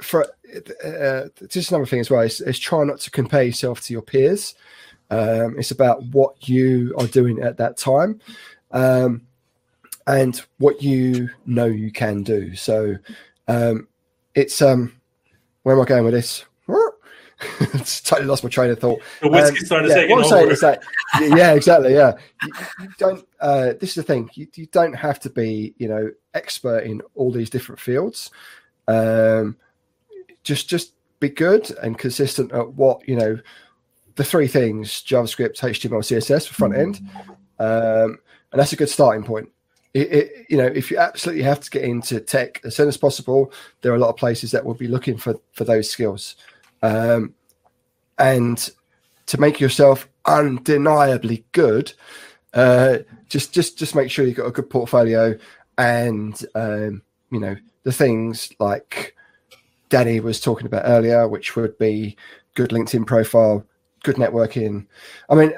for 0.00 0.28
uh, 0.84 1.24
just 1.48 1.72
another 1.72 1.86
thing 1.86 1.98
as 1.98 2.08
well 2.08 2.20
is, 2.20 2.40
is 2.40 2.60
try 2.60 2.84
not 2.84 3.00
to 3.00 3.10
compare 3.10 3.42
yourself 3.42 3.80
to 3.80 3.92
your 3.92 4.02
peers. 4.02 4.54
Um, 5.10 5.56
it's 5.58 5.70
about 5.70 6.02
what 6.06 6.48
you 6.48 6.94
are 6.98 7.06
doing 7.06 7.40
at 7.40 7.56
that 7.58 7.76
time 7.76 8.20
um, 8.72 9.22
and 10.06 10.42
what 10.58 10.82
you 10.82 11.30
know 11.46 11.66
you 11.66 11.92
can 11.92 12.22
do. 12.22 12.54
So 12.56 12.96
um, 13.48 13.88
it's 14.34 14.60
um, 14.62 15.00
where 15.62 15.74
am 15.76 15.82
I 15.82 15.84
going 15.84 16.04
with 16.04 16.14
this? 16.14 16.44
it's 17.60 18.00
totally 18.00 18.26
lost 18.26 18.42
my 18.44 18.50
train 18.50 18.70
of 18.70 18.78
thought. 18.78 19.00
The 19.20 19.28
whiskey 19.28 19.58
Um, 19.58 19.64
started 19.66 19.88
yeah, 19.88 19.94
taking 19.94 20.16
what 20.16 20.24
I'm 20.24 20.30
saying 20.30 20.50
is 20.50 20.60
that, 20.60 20.82
yeah, 21.20 21.52
exactly, 21.52 21.92
yeah. 21.92 22.14
You, 22.42 22.52
you 22.80 22.88
don't. 22.98 23.28
Uh, 23.40 23.72
this 23.78 23.90
is 23.90 23.94
the 23.96 24.02
thing. 24.02 24.30
You, 24.34 24.46
you 24.54 24.66
don't 24.66 24.94
have 24.94 25.20
to 25.20 25.30
be, 25.30 25.74
you 25.76 25.88
know, 25.88 26.10
expert 26.32 26.84
in 26.84 27.02
all 27.14 27.30
these 27.30 27.50
different 27.50 27.80
fields. 27.80 28.30
Um, 28.88 29.56
just, 30.44 30.68
just 30.68 30.92
be 31.20 31.28
good 31.28 31.70
and 31.82 31.98
consistent 31.98 32.52
at 32.52 32.72
what 32.72 33.06
you 33.06 33.16
know. 33.16 33.38
The 34.16 34.24
three 34.24 34.48
things: 34.48 34.90
JavaScript, 35.02 35.58
HTML, 35.60 36.02
CSS 36.02 36.48
for 36.48 36.54
front 36.54 36.76
end, 36.76 37.00
um, 37.58 38.18
and 38.52 38.60
that's 38.60 38.72
a 38.72 38.76
good 38.76 38.88
starting 38.88 39.24
point. 39.24 39.48
It, 39.94 40.12
it, 40.12 40.46
you 40.50 40.58
know, 40.58 40.66
if 40.66 40.90
you 40.90 40.98
absolutely 40.98 41.42
have 41.44 41.60
to 41.60 41.70
get 41.70 41.82
into 41.82 42.20
tech 42.20 42.60
as 42.64 42.76
soon 42.76 42.88
as 42.88 42.96
possible, 42.96 43.52
there 43.80 43.92
are 43.92 43.96
a 43.96 43.98
lot 43.98 44.10
of 44.10 44.16
places 44.16 44.50
that 44.50 44.64
will 44.64 44.74
be 44.74 44.88
looking 44.88 45.16
for 45.16 45.36
for 45.52 45.64
those 45.64 45.90
skills. 45.90 46.36
Um, 46.82 47.34
and 48.18 48.70
to 49.26 49.40
make 49.40 49.60
yourself 49.60 50.08
undeniably 50.24 51.44
good, 51.52 51.92
uh, 52.54 52.98
just 53.28 53.52
just 53.52 53.78
just 53.78 53.94
make 53.94 54.10
sure 54.10 54.24
you've 54.26 54.36
got 54.36 54.46
a 54.46 54.52
good 54.52 54.70
portfolio 54.70 55.36
and 55.78 56.44
um, 56.54 57.02
you 57.30 57.40
know 57.40 57.56
the 57.82 57.92
things 57.92 58.52
like 58.58 59.14
Danny 59.88 60.20
was 60.20 60.40
talking 60.40 60.66
about 60.66 60.82
earlier, 60.86 61.28
which 61.28 61.56
would 61.56 61.78
be 61.78 62.16
good 62.54 62.70
LinkedIn 62.70 63.06
profile, 63.06 63.64
good 64.06 64.16
networking. 64.16 64.86
I 65.28 65.34
mean, 65.34 65.52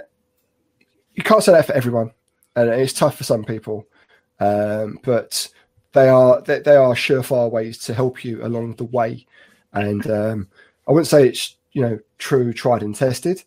you 1.14 1.22
can't 1.22 1.42
say 1.44 1.52
that 1.52 1.66
for 1.66 1.74
everyone, 1.74 2.12
and 2.56 2.70
it's 2.70 2.94
tough 2.94 3.16
for 3.16 3.24
some 3.24 3.44
people, 3.44 3.86
um, 4.40 4.98
but 5.04 5.48
they 5.92 6.08
are 6.08 6.40
they, 6.40 6.60
they 6.60 6.76
are 6.76 6.94
surefire 6.94 7.50
ways 7.50 7.78
to 7.78 7.94
help 7.94 8.24
you 8.24 8.44
along 8.44 8.76
the 8.76 8.84
way. 8.84 9.26
And 9.74 10.10
um, 10.10 10.48
I 10.88 10.92
wouldn't 10.92 11.08
say 11.08 11.28
it's 11.28 11.56
you 11.72 11.82
know 11.82 11.98
true, 12.16 12.52
tried 12.52 12.82
and 12.82 12.94
tested. 12.94 13.44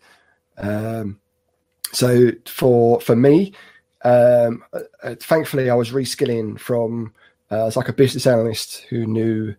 Um, 0.58 1.20
so 1.92 2.32
for 2.46 3.02
for 3.02 3.16
me, 3.16 3.54
um, 4.04 4.64
uh, 4.72 5.16
thankfully, 5.20 5.72
I 5.72 5.76
was 5.76 5.92
reskilling 5.92 6.60
from 6.60 7.12
uh, 7.52 7.62
I 7.62 7.66
was 7.66 7.76
like 7.76 7.90
a 7.90 7.94
business 7.94 8.28
analyst 8.28 8.82
who 8.90 9.08
knew 9.08 9.56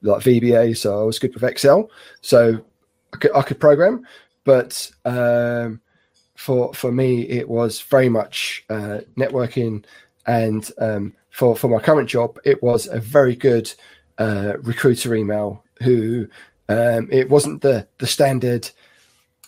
like 0.00 0.22
VBA, 0.22 0.76
so 0.76 1.00
I 1.00 1.04
was 1.04 1.18
good 1.18 1.34
with 1.34 1.44
Excel, 1.44 1.90
so 2.22 2.64
I 3.12 3.16
could, 3.18 3.36
I 3.36 3.42
could 3.42 3.60
program. 3.60 4.06
But 4.46 4.90
um, 5.04 5.82
for 6.36 6.72
for 6.72 6.90
me, 6.90 7.22
it 7.22 7.48
was 7.48 7.82
very 7.82 8.08
much 8.08 8.64
uh, 8.70 9.00
networking, 9.18 9.84
and 10.26 10.70
um, 10.78 11.12
for 11.30 11.54
for 11.54 11.68
my 11.68 11.80
current 11.80 12.08
job, 12.08 12.38
it 12.44 12.62
was 12.62 12.86
a 12.86 13.00
very 13.00 13.36
good 13.36 13.70
uh, 14.16 14.54
recruiter 14.62 15.14
email. 15.14 15.62
Who 15.82 16.28
um, 16.70 17.08
it 17.10 17.28
wasn't 17.28 17.60
the 17.60 17.86
the 17.98 18.06
standard, 18.06 18.70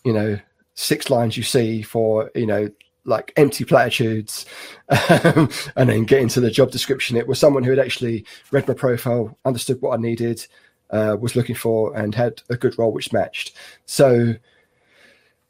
you 0.05 0.13
know, 0.13 0.39
six 0.75 1.11
lines 1.11 1.37
you 1.37 1.43
see 1.43 1.83
for 1.83 2.31
you 2.35 2.47
know 2.47 2.69
like 3.05 3.33
empty 3.37 3.65
platitudes 3.65 4.47
um, 4.89 5.49
and 5.77 5.89
then 5.89 6.05
get 6.05 6.21
into 6.21 6.41
the 6.41 6.51
job 6.51 6.71
description 6.71 7.17
it 7.17 7.27
was 7.27 7.39
someone 7.39 7.65
who 7.65 7.71
had 7.71 7.81
actually 7.81 8.25
read 8.53 8.69
my 8.69 8.75
profile 8.75 9.37
understood 9.45 9.81
what 9.81 9.99
i 9.99 10.01
needed 10.01 10.47
uh, 10.91 11.17
was 11.19 11.35
looking 11.35 11.55
for 11.55 11.97
and 11.97 12.15
had 12.15 12.41
a 12.49 12.57
good 12.57 12.79
role 12.79 12.93
which 12.93 13.13
matched 13.13 13.57
so 13.87 14.35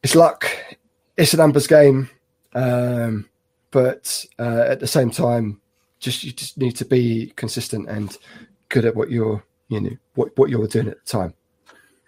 it's 0.08 0.14
luck 0.14 0.48
it's 1.18 1.34
an 1.34 1.38
numbers 1.38 1.66
game 1.66 2.08
Um, 2.54 3.28
but 3.70 4.24
uh, 4.38 4.64
at 4.66 4.80
the 4.80 4.86
same 4.86 5.10
time, 5.10 5.60
just 6.00 6.24
you 6.24 6.32
just 6.32 6.56
need 6.56 6.76
to 6.76 6.86
be 6.86 7.34
consistent 7.36 7.90
and 7.90 8.16
good 8.70 8.86
at 8.86 8.96
what 8.96 9.10
you're 9.10 9.44
you 9.68 9.80
know 9.82 9.96
what, 10.14 10.34
what 10.38 10.48
you're 10.48 10.66
doing 10.66 10.88
at 10.88 11.04
the 11.04 11.10
time. 11.18 11.34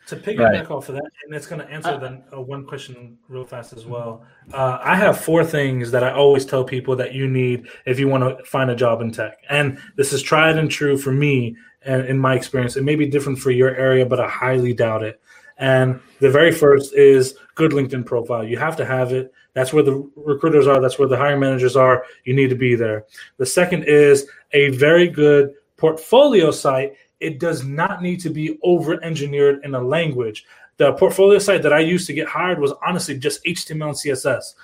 To 0.07 0.17
piggyback 0.17 0.71
off 0.71 0.89
of 0.89 0.95
that, 0.95 1.11
and 1.25 1.35
it's 1.35 1.47
going 1.47 1.61
to 1.61 1.71
answer 1.71 1.99
then 1.99 2.25
uh, 2.35 2.41
one 2.41 2.67
question 2.67 3.19
real 3.29 3.45
fast 3.45 3.75
as 3.75 3.85
well. 3.85 4.25
Uh, 4.55 4.79
I 4.83 4.97
have 4.97 5.21
four 5.21 5.45
things 5.45 5.91
that 5.91 6.03
I 6.03 6.11
always 6.11 6.47
tell 6.47 6.65
people 6.65 6.97
that 6.97 7.13
you 7.13 7.29
need 7.29 7.69
if 7.85 8.01
you 8.01 8.09
want 8.09 8.25
to 8.25 8.43
find 8.45 8.71
a 8.71 8.75
job 8.75 9.03
in 9.03 9.13
tech, 9.13 9.37
and 9.51 9.79
this 9.97 10.15
is 10.15 10.23
tried 10.23 10.57
and 10.57 10.71
true 10.71 10.97
for 10.97 11.13
me 11.13 11.55
and 11.83 12.07
in 12.07 12.19
my 12.19 12.35
experience. 12.35 12.79
It 12.79 12.85
may 12.85 12.97
be 12.97 13.07
different 13.07 13.39
for 13.39 13.51
your 13.51 13.77
area, 13.77 14.07
but 14.07 14.21
I 14.21 14.29
highly 14.29 14.73
doubt 14.73 15.03
it. 15.03 15.21
And 15.61 16.01
the 16.21 16.31
very 16.31 16.51
first 16.51 16.95
is 16.95 17.35
good 17.55 17.73
LinkedIn 17.73 18.07
profile. 18.07 18.43
You 18.43 18.59
have 18.59 18.77
to 18.77 18.85
have 18.85 19.13
it. 19.13 19.33
That's 19.53 19.73
where 19.73 19.83
the 19.83 20.11
recruiters 20.17 20.67
are. 20.67 20.81
That's 20.81 20.99
where 20.99 21.07
the 21.07 21.19
hiring 21.19 21.41
managers 21.41 21.77
are. 21.77 22.05
You 22.25 22.35
need 22.35 22.49
to 22.49 22.57
be 22.57 22.75
there. 22.75 23.05
The 23.37 23.47
second 23.47 23.85
is 23.85 24.27
a 24.53 24.71
very 24.71 25.07
good 25.07 25.55
portfolio 25.77 26.51
site. 26.51 26.95
It 27.21 27.39
does 27.39 27.63
not 27.63 28.03
need 28.03 28.21
to 28.21 28.31
be 28.31 28.59
over 28.63 29.03
engineered 29.05 29.63
in 29.63 29.75
a 29.75 29.81
language. 29.81 30.47
The 30.79 30.95
portfolio 30.95 31.39
site 31.39 31.63
that 31.63 31.75
I 31.75 31.81
used 31.81 32.07
to 32.07 32.15
get 32.15 32.27
hired 32.27 32.59
was 32.59 32.73
honestly 32.85 33.19
just 33.19 33.45
HTML 33.45 33.89
and 33.89 33.95
CSS. 33.95 34.55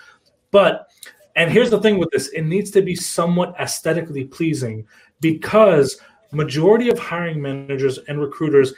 But, 0.50 0.88
and 1.34 1.50
here's 1.50 1.68
the 1.68 1.80
thing 1.80 1.98
with 1.98 2.08
this 2.10 2.28
it 2.28 2.42
needs 2.42 2.70
to 2.70 2.80
be 2.80 2.94
somewhat 2.94 3.54
aesthetically 3.60 4.24
pleasing 4.24 4.86
because 5.20 6.00
majority 6.32 6.88
of 6.88 6.98
hiring 6.98 7.40
managers 7.40 7.98
and 8.08 8.20
recruiters 8.20 8.74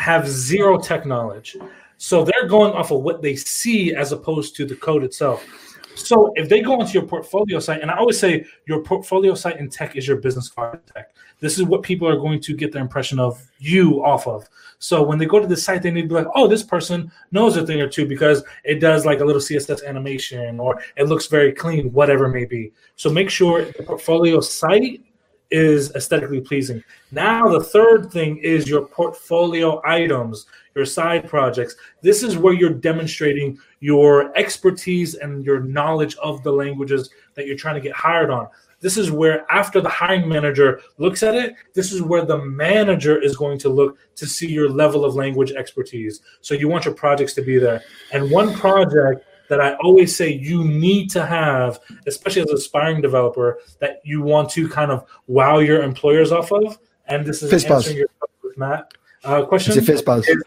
have 0.00 0.26
zero 0.26 0.78
tech 0.78 1.04
knowledge. 1.04 1.56
So 1.98 2.24
they're 2.24 2.48
going 2.48 2.72
off 2.72 2.90
of 2.90 3.02
what 3.02 3.20
they 3.20 3.36
see 3.36 3.94
as 3.94 4.12
opposed 4.12 4.56
to 4.56 4.64
the 4.64 4.74
code 4.74 5.04
itself. 5.04 5.46
So 5.94 6.32
if 6.36 6.48
they 6.48 6.62
go 6.62 6.80
onto 6.80 6.92
your 6.98 7.06
portfolio 7.06 7.58
site, 7.58 7.82
and 7.82 7.90
I 7.90 7.98
always 7.98 8.18
say 8.18 8.46
your 8.66 8.82
portfolio 8.82 9.34
site 9.34 9.58
in 9.58 9.68
tech 9.68 9.96
is 9.96 10.08
your 10.08 10.16
business 10.16 10.48
card 10.48 10.80
tech. 10.86 11.14
This 11.40 11.58
is 11.58 11.64
what 11.64 11.82
people 11.82 12.08
are 12.08 12.16
going 12.16 12.40
to 12.40 12.54
get 12.54 12.72
their 12.72 12.80
impression 12.80 13.20
of 13.20 13.46
you 13.58 14.02
off 14.02 14.26
of. 14.26 14.48
So 14.78 15.02
when 15.02 15.18
they 15.18 15.26
go 15.26 15.38
to 15.38 15.46
the 15.46 15.56
site, 15.56 15.82
they 15.82 15.90
need 15.90 16.02
to 16.02 16.08
be 16.08 16.14
like, 16.14 16.28
oh, 16.34 16.46
this 16.46 16.62
person 16.62 17.12
knows 17.32 17.58
a 17.58 17.66
thing 17.66 17.82
or 17.82 17.88
two 17.88 18.06
because 18.06 18.42
it 18.64 18.80
does 18.80 19.04
like 19.04 19.20
a 19.20 19.24
little 19.24 19.42
CSS 19.42 19.84
animation 19.84 20.58
or 20.58 20.80
it 20.96 21.08
looks 21.08 21.26
very 21.26 21.52
clean, 21.52 21.92
whatever 21.92 22.24
it 22.24 22.32
may 22.32 22.46
be. 22.46 22.72
So 22.96 23.10
make 23.10 23.28
sure 23.28 23.66
the 23.66 23.82
portfolio 23.82 24.40
site 24.40 25.02
is 25.50 25.94
aesthetically 25.94 26.40
pleasing. 26.40 26.82
Now, 27.10 27.48
the 27.48 27.62
third 27.62 28.10
thing 28.12 28.38
is 28.38 28.68
your 28.68 28.86
portfolio 28.86 29.80
items, 29.84 30.46
your 30.74 30.84
side 30.84 31.28
projects. 31.28 31.76
This 32.02 32.22
is 32.22 32.36
where 32.36 32.54
you're 32.54 32.70
demonstrating 32.70 33.58
your 33.80 34.36
expertise 34.38 35.14
and 35.14 35.44
your 35.44 35.60
knowledge 35.60 36.14
of 36.16 36.42
the 36.42 36.52
languages 36.52 37.10
that 37.34 37.46
you're 37.46 37.56
trying 37.56 37.74
to 37.74 37.80
get 37.80 37.94
hired 37.94 38.30
on. 38.30 38.48
This 38.80 38.96
is 38.96 39.10
where, 39.10 39.44
after 39.52 39.80
the 39.80 39.90
hiring 39.90 40.26
manager 40.26 40.80
looks 40.96 41.22
at 41.22 41.34
it, 41.34 41.54
this 41.74 41.92
is 41.92 42.00
where 42.00 42.24
the 42.24 42.38
manager 42.38 43.20
is 43.20 43.36
going 43.36 43.58
to 43.58 43.68
look 43.68 43.98
to 44.16 44.26
see 44.26 44.48
your 44.50 44.70
level 44.70 45.04
of 45.04 45.14
language 45.14 45.52
expertise. 45.52 46.20
So, 46.40 46.54
you 46.54 46.68
want 46.68 46.86
your 46.86 46.94
projects 46.94 47.34
to 47.34 47.42
be 47.42 47.58
there. 47.58 47.82
And 48.12 48.30
one 48.30 48.54
project 48.54 49.26
that 49.50 49.60
I 49.60 49.74
always 49.74 50.16
say 50.16 50.32
you 50.32 50.64
need 50.64 51.10
to 51.10 51.26
have, 51.26 51.80
especially 52.06 52.42
as 52.42 52.48
an 52.48 52.56
aspiring 52.56 53.02
developer, 53.02 53.58
that 53.80 54.00
you 54.04 54.22
want 54.22 54.48
to 54.50 54.68
kind 54.68 54.90
of 54.90 55.04
wow 55.26 55.58
your 55.58 55.82
employers 55.82 56.32
off 56.32 56.52
of. 56.52 56.78
And 57.06 57.26
this 57.26 57.42
is 57.42 57.52
Fizzbuzz. 57.52 57.74
answering 57.74 57.96
your 57.98 58.08
with 58.42 58.56
Matt 58.56 58.94
uh, 59.24 59.44
question. 59.44 59.76
Is 59.76 59.88
it 59.88 59.92
Fizzbuzz? 59.92 60.24
It's, 60.28 60.42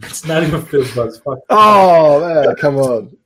it's 0.00 0.26
not 0.26 0.42
even 0.42 0.60
Fizzbuzz. 0.62 1.22
Fuck. 1.22 1.38
Oh 1.48 2.20
man, 2.20 2.54
come 2.56 2.76
on. 2.76 3.16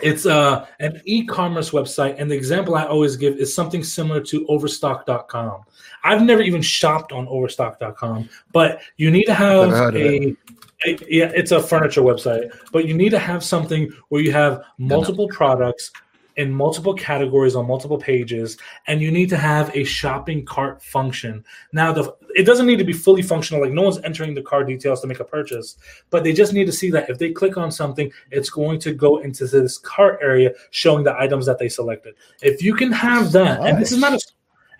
It's 0.00 0.26
uh, 0.26 0.64
an 0.78 1.02
e-commerce 1.04 1.70
website, 1.70 2.14
and 2.18 2.30
the 2.30 2.36
example 2.36 2.76
I 2.76 2.84
always 2.84 3.16
give 3.16 3.36
is 3.36 3.52
something 3.52 3.82
similar 3.82 4.20
to 4.22 4.46
Overstock.com. 4.46 5.62
I've 6.04 6.22
never 6.22 6.40
even 6.40 6.62
shopped 6.62 7.12
on 7.12 7.26
Overstock.com, 7.26 8.28
but 8.52 8.80
you 8.96 9.10
need 9.10 9.24
to 9.24 9.34
have 9.34 9.68
Never 9.68 9.76
heard 9.76 9.96
of 9.96 10.02
a 10.02 10.36
yeah, 10.84 11.30
it's 11.34 11.52
a 11.52 11.62
furniture 11.62 12.02
website, 12.02 12.52
but 12.72 12.86
you 12.86 12.94
need 12.94 13.10
to 13.10 13.18
have 13.18 13.42
something 13.42 13.90
where 14.08 14.22
you 14.22 14.32
have 14.32 14.62
multiple 14.78 15.28
products 15.28 15.90
in 16.36 16.52
multiple 16.52 16.94
categories 16.94 17.56
on 17.56 17.66
multiple 17.66 17.98
pages, 17.98 18.56
and 18.86 19.02
you 19.02 19.10
need 19.10 19.28
to 19.28 19.36
have 19.36 19.74
a 19.74 19.82
shopping 19.82 20.44
cart 20.44 20.80
function. 20.80 21.44
Now, 21.72 21.92
the 21.92 22.14
it 22.36 22.44
doesn't 22.44 22.66
need 22.66 22.78
to 22.78 22.84
be 22.84 22.92
fully 22.92 23.22
functional, 23.22 23.60
like 23.60 23.72
no 23.72 23.82
one's 23.82 23.98
entering 24.04 24.34
the 24.34 24.42
card 24.42 24.68
details 24.68 25.00
to 25.00 25.08
make 25.08 25.18
a 25.18 25.24
purchase, 25.24 25.76
but 26.10 26.22
they 26.22 26.32
just 26.32 26.52
need 26.52 26.66
to 26.66 26.72
see 26.72 26.90
that 26.92 27.10
if 27.10 27.18
they 27.18 27.32
click 27.32 27.56
on 27.56 27.72
something, 27.72 28.12
it's 28.30 28.50
going 28.50 28.78
to 28.80 28.92
go 28.92 29.18
into 29.18 29.46
this 29.48 29.78
cart 29.78 30.20
area 30.22 30.52
showing 30.70 31.02
the 31.02 31.18
items 31.18 31.44
that 31.46 31.58
they 31.58 31.68
selected. 31.68 32.14
If 32.40 32.62
you 32.62 32.74
can 32.74 32.92
have 32.92 33.32
that, 33.32 33.60
and 33.60 33.78
this 33.80 33.90
is 33.90 33.98
not 33.98 34.12
a 34.12 34.20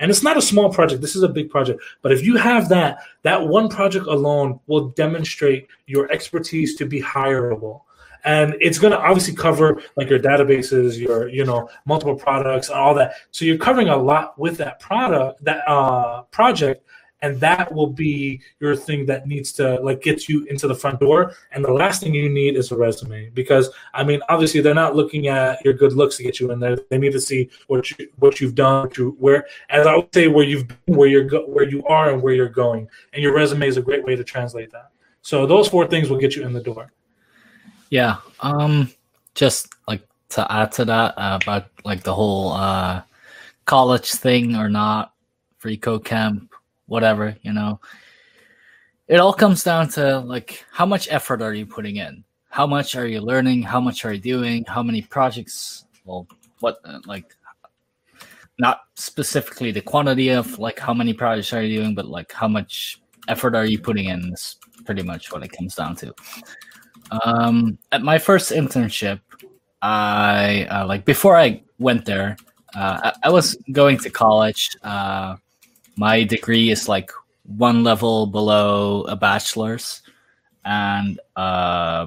and 0.00 0.10
it's 0.10 0.22
not 0.22 0.36
a 0.36 0.42
small 0.42 0.72
project. 0.72 1.00
This 1.00 1.16
is 1.16 1.22
a 1.22 1.28
big 1.28 1.50
project. 1.50 1.82
But 2.02 2.12
if 2.12 2.24
you 2.24 2.36
have 2.36 2.68
that 2.70 2.98
that 3.22 3.46
one 3.46 3.68
project 3.68 4.06
alone 4.06 4.60
will 4.66 4.88
demonstrate 4.90 5.66
your 5.86 6.10
expertise 6.10 6.76
to 6.76 6.86
be 6.86 7.00
hireable. 7.00 7.82
And 8.24 8.56
it's 8.60 8.78
going 8.78 8.90
to 8.90 8.98
obviously 8.98 9.34
cover 9.34 9.80
like 9.96 10.10
your 10.10 10.18
databases 10.18 10.98
your 10.98 11.28
you 11.28 11.44
know 11.44 11.68
multiple 11.86 12.16
products 12.16 12.68
and 12.68 12.78
all 12.78 12.94
that. 12.94 13.14
So 13.30 13.44
you're 13.44 13.58
covering 13.58 13.88
a 13.88 13.96
lot 13.96 14.38
with 14.38 14.56
that 14.58 14.80
product 14.80 15.44
that 15.44 15.68
uh 15.68 16.22
project 16.22 16.87
and 17.22 17.40
that 17.40 17.72
will 17.72 17.88
be 17.88 18.40
your 18.60 18.76
thing 18.76 19.06
that 19.06 19.26
needs 19.26 19.52
to 19.52 19.80
like 19.80 20.02
get 20.02 20.28
you 20.28 20.44
into 20.44 20.68
the 20.68 20.74
front 20.74 21.00
door. 21.00 21.32
And 21.52 21.64
the 21.64 21.72
last 21.72 22.02
thing 22.02 22.14
you 22.14 22.28
need 22.28 22.56
is 22.56 22.70
a 22.72 22.76
resume 22.76 23.30
because 23.30 23.70
i 23.94 24.04
mean 24.04 24.20
obviously 24.28 24.60
they're 24.60 24.74
not 24.74 24.94
looking 24.94 25.28
at 25.28 25.64
your 25.64 25.74
good 25.74 25.92
looks 25.92 26.16
to 26.16 26.22
get 26.22 26.40
you 26.40 26.50
in 26.52 26.60
there. 26.60 26.76
They 26.90 26.98
need 26.98 27.12
to 27.12 27.20
see 27.20 27.50
what 27.66 27.90
you 27.90 28.08
what 28.18 28.40
you've 28.40 28.54
done 28.54 28.84
what 28.84 28.96
you, 28.96 29.16
where 29.18 29.46
as 29.70 29.86
i 29.86 29.96
would 29.96 30.12
say 30.14 30.28
where 30.28 30.44
you've 30.44 30.68
been 30.68 30.96
where 30.96 31.08
you're 31.08 31.24
go, 31.24 31.42
where 31.42 31.68
you 31.68 31.84
are 31.86 32.10
and 32.10 32.22
where 32.22 32.34
you're 32.34 32.48
going. 32.48 32.88
And 33.12 33.22
your 33.22 33.34
resume 33.34 33.66
is 33.66 33.76
a 33.76 33.82
great 33.82 34.04
way 34.04 34.16
to 34.16 34.24
translate 34.24 34.70
that. 34.72 34.90
So 35.22 35.46
those 35.46 35.68
four 35.68 35.86
things 35.86 36.08
will 36.08 36.18
get 36.18 36.36
you 36.36 36.44
in 36.44 36.52
the 36.52 36.62
door. 36.62 36.92
Yeah. 37.90 38.16
Um 38.40 38.90
just 39.34 39.74
like 39.86 40.02
to 40.30 40.52
add 40.52 40.72
to 40.72 40.84
that 40.84 41.14
uh, 41.16 41.38
about 41.42 41.66
like 41.84 42.02
the 42.02 42.14
whole 42.14 42.52
uh 42.52 43.02
college 43.64 44.12
thing 44.12 44.56
or 44.56 44.68
not, 44.68 45.12
free 45.58 45.76
code 45.76 46.04
camp, 46.04 46.47
whatever, 46.88 47.36
you 47.42 47.52
know. 47.52 47.80
It 49.06 49.20
all 49.20 49.32
comes 49.32 49.62
down 49.62 49.88
to 49.90 50.18
like 50.20 50.66
how 50.72 50.84
much 50.84 51.08
effort 51.10 51.40
are 51.40 51.54
you 51.54 51.64
putting 51.64 51.96
in? 51.96 52.24
How 52.50 52.66
much 52.66 52.96
are 52.96 53.06
you 53.06 53.20
learning? 53.20 53.62
How 53.62 53.80
much 53.80 54.04
are 54.04 54.12
you 54.12 54.20
doing? 54.20 54.64
How 54.66 54.82
many 54.82 55.02
projects? 55.02 55.84
Well, 56.04 56.26
what 56.60 56.78
uh, 56.84 56.98
like 57.06 57.34
not 58.58 58.80
specifically 58.94 59.70
the 59.70 59.80
quantity 59.80 60.30
of 60.30 60.58
like 60.58 60.78
how 60.78 60.92
many 60.92 61.14
projects 61.14 61.52
are 61.52 61.62
you 61.62 61.80
doing, 61.80 61.94
but 61.94 62.06
like 62.06 62.32
how 62.32 62.48
much 62.48 63.00
effort 63.28 63.54
are 63.54 63.66
you 63.66 63.78
putting 63.78 64.06
in 64.06 64.32
is 64.32 64.56
pretty 64.84 65.02
much 65.02 65.30
what 65.32 65.42
it 65.42 65.52
comes 65.52 65.74
down 65.74 65.94
to. 65.96 66.14
Um, 67.24 67.78
at 67.92 68.02
my 68.02 68.18
first 68.18 68.50
internship, 68.50 69.20
I 69.80 70.66
uh, 70.70 70.86
like 70.86 71.04
before 71.04 71.36
I 71.36 71.62
went 71.78 72.04
there, 72.04 72.36
uh, 72.74 73.00
I, 73.04 73.28
I 73.28 73.30
was 73.30 73.56
going 73.72 73.98
to 73.98 74.10
college. 74.10 74.70
Uh, 74.82 75.36
my 75.98 76.22
degree 76.22 76.70
is 76.70 76.88
like 76.88 77.10
one 77.44 77.82
level 77.82 78.26
below 78.26 79.02
a 79.02 79.16
bachelor's, 79.16 80.02
and 80.64 81.18
uh, 81.36 82.06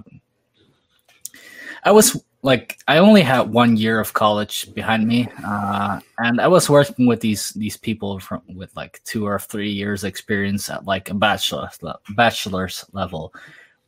I 1.83 1.91
was 1.91 2.23
like 2.41 2.79
I 2.87 2.97
only 2.97 3.21
had 3.21 3.51
one 3.51 3.75
year 3.75 3.99
of 3.99 4.13
college 4.13 4.73
behind 4.73 5.07
me, 5.07 5.27
uh, 5.45 5.99
and 6.19 6.39
I 6.39 6.47
was 6.47 6.69
working 6.69 7.05
with 7.05 7.19
these 7.19 7.49
these 7.49 7.77
people 7.77 8.19
from 8.19 8.41
with 8.55 8.75
like 8.75 9.01
two 9.03 9.27
or 9.27 9.37
three 9.37 9.69
years 9.69 10.03
experience 10.03 10.69
at 10.69 10.85
like 10.85 11.09
a 11.09 11.13
bachelor's 11.13 11.77
bachelor's 12.15 12.85
level, 12.93 13.33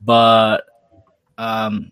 but 0.01 0.65
um, 1.37 1.91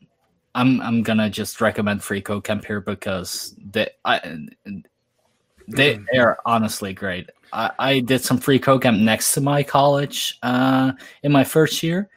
I'm 0.53 0.81
I'm 0.81 1.01
gonna 1.01 1.29
just 1.29 1.61
recommend 1.61 2.03
Free 2.03 2.21
Code 2.21 2.43
Camp 2.43 2.65
here 2.65 2.81
because 2.81 3.55
they 3.71 3.89
I 4.03 4.19
they 5.67 5.99
they 6.11 6.19
are 6.19 6.37
honestly 6.45 6.93
great. 6.93 7.29
I, 7.53 7.71
I 7.79 7.99
did 7.99 8.21
some 8.21 8.37
free 8.37 8.59
code 8.59 8.83
camp 8.83 8.99
next 8.99 9.33
to 9.33 9.41
my 9.41 9.63
college 9.63 10.37
uh, 10.43 10.93
in 11.23 11.31
my 11.31 11.43
first 11.43 11.83
year, 11.83 12.09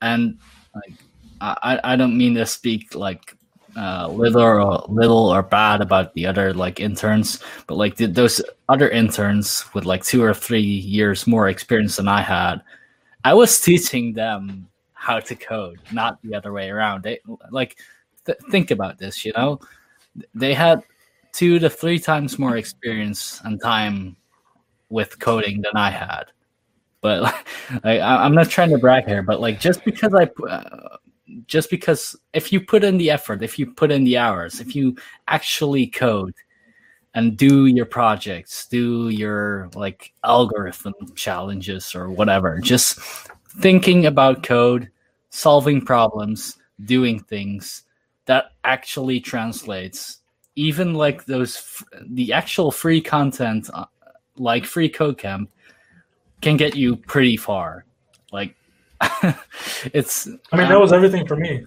and 0.00 0.38
like 0.74 0.94
I, 1.40 1.80
I 1.84 1.96
don't 1.96 2.16
mean 2.16 2.34
to 2.34 2.46
speak 2.46 2.94
like 2.94 3.36
uh, 3.76 4.08
little 4.08 4.42
or 4.42 4.84
little 4.88 5.32
or 5.32 5.42
bad 5.42 5.80
about 5.80 6.12
the 6.14 6.26
other 6.26 6.52
like 6.52 6.80
interns, 6.80 7.42
but 7.66 7.76
like 7.76 7.96
the, 7.96 8.06
those 8.06 8.42
other 8.68 8.88
interns 8.88 9.64
with 9.74 9.84
like 9.84 10.04
two 10.04 10.22
or 10.22 10.34
three 10.34 10.60
years 10.60 11.26
more 11.26 11.48
experience 11.48 11.96
than 11.96 12.08
I 12.08 12.22
had, 12.22 12.62
I 13.24 13.34
was 13.34 13.60
teaching 13.60 14.14
them 14.14 14.68
how 14.94 15.20
to 15.20 15.34
code, 15.34 15.78
not 15.92 16.18
the 16.22 16.34
other 16.34 16.52
way 16.52 16.70
around. 16.70 17.04
They 17.04 17.20
like 17.50 17.78
th- 18.24 18.38
think 18.50 18.70
about 18.70 18.98
this, 18.98 19.24
you 19.24 19.32
know, 19.36 19.60
they 20.34 20.54
had 20.54 20.82
two 21.38 21.60
to 21.60 21.70
three 21.70 22.00
times 22.00 22.36
more 22.36 22.56
experience 22.56 23.40
and 23.44 23.62
time 23.62 24.16
with 24.88 25.20
coding 25.20 25.62
than 25.62 25.76
I 25.76 25.88
had. 25.88 26.24
But 27.00 27.22
like, 27.84 28.00
I, 28.00 28.24
I'm 28.24 28.34
not 28.34 28.50
trying 28.50 28.70
to 28.70 28.78
brag 28.78 29.06
here, 29.06 29.22
but 29.22 29.40
like 29.40 29.60
just 29.60 29.84
because 29.84 30.12
I 30.14 30.28
uh, 30.44 30.96
just 31.46 31.70
because 31.70 32.16
if 32.32 32.52
you 32.52 32.60
put 32.60 32.82
in 32.82 32.98
the 32.98 33.12
effort, 33.12 33.44
if 33.44 33.56
you 33.56 33.72
put 33.72 33.92
in 33.92 34.02
the 34.02 34.18
hours, 34.18 34.60
if 34.60 34.74
you 34.74 34.96
actually 35.28 35.86
code 35.86 36.34
and 37.14 37.36
do 37.36 37.66
your 37.66 37.86
projects, 37.86 38.66
do 38.66 39.08
your 39.08 39.70
like 39.76 40.12
algorithm 40.24 40.94
challenges 41.14 41.94
or 41.94 42.10
whatever, 42.10 42.58
just 42.58 42.98
thinking 43.60 44.06
about 44.06 44.42
code, 44.42 44.90
solving 45.30 45.84
problems, 45.84 46.58
doing 46.84 47.20
things 47.20 47.84
that 48.24 48.46
actually 48.64 49.20
translates 49.20 50.18
even 50.58 50.94
like 50.94 51.24
those 51.24 51.56
f- 51.56 51.84
the 52.10 52.32
actual 52.32 52.70
free 52.70 53.00
content 53.00 53.70
uh, 53.72 53.84
like 54.36 54.64
free 54.64 54.88
code 54.88 55.16
camp 55.16 55.50
can 56.40 56.56
get 56.56 56.76
you 56.76 56.96
pretty 56.96 57.36
far 57.36 57.84
like 58.32 58.54
it's 59.94 60.28
I 60.52 60.56
mean, 60.56 60.68
that 60.68 60.80
was 60.80 60.92
everything 60.92 61.26
for 61.26 61.36
me. 61.36 61.64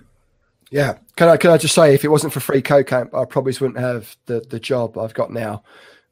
Yeah. 0.69 0.97
Can 1.15 1.29
I 1.29 1.37
can 1.37 1.51
I 1.51 1.57
just 1.57 1.75
say 1.75 1.93
if 1.93 2.03
it 2.03 2.09
wasn't 2.09 2.33
for 2.33 2.39
free 2.39 2.61
code 2.61 2.87
camp, 2.87 3.13
I 3.13 3.25
probably 3.25 3.53
wouldn't 3.53 3.79
have 3.79 4.15
the, 4.25 4.41
the 4.49 4.59
job 4.59 4.97
I've 4.97 5.13
got 5.13 5.31
now. 5.31 5.63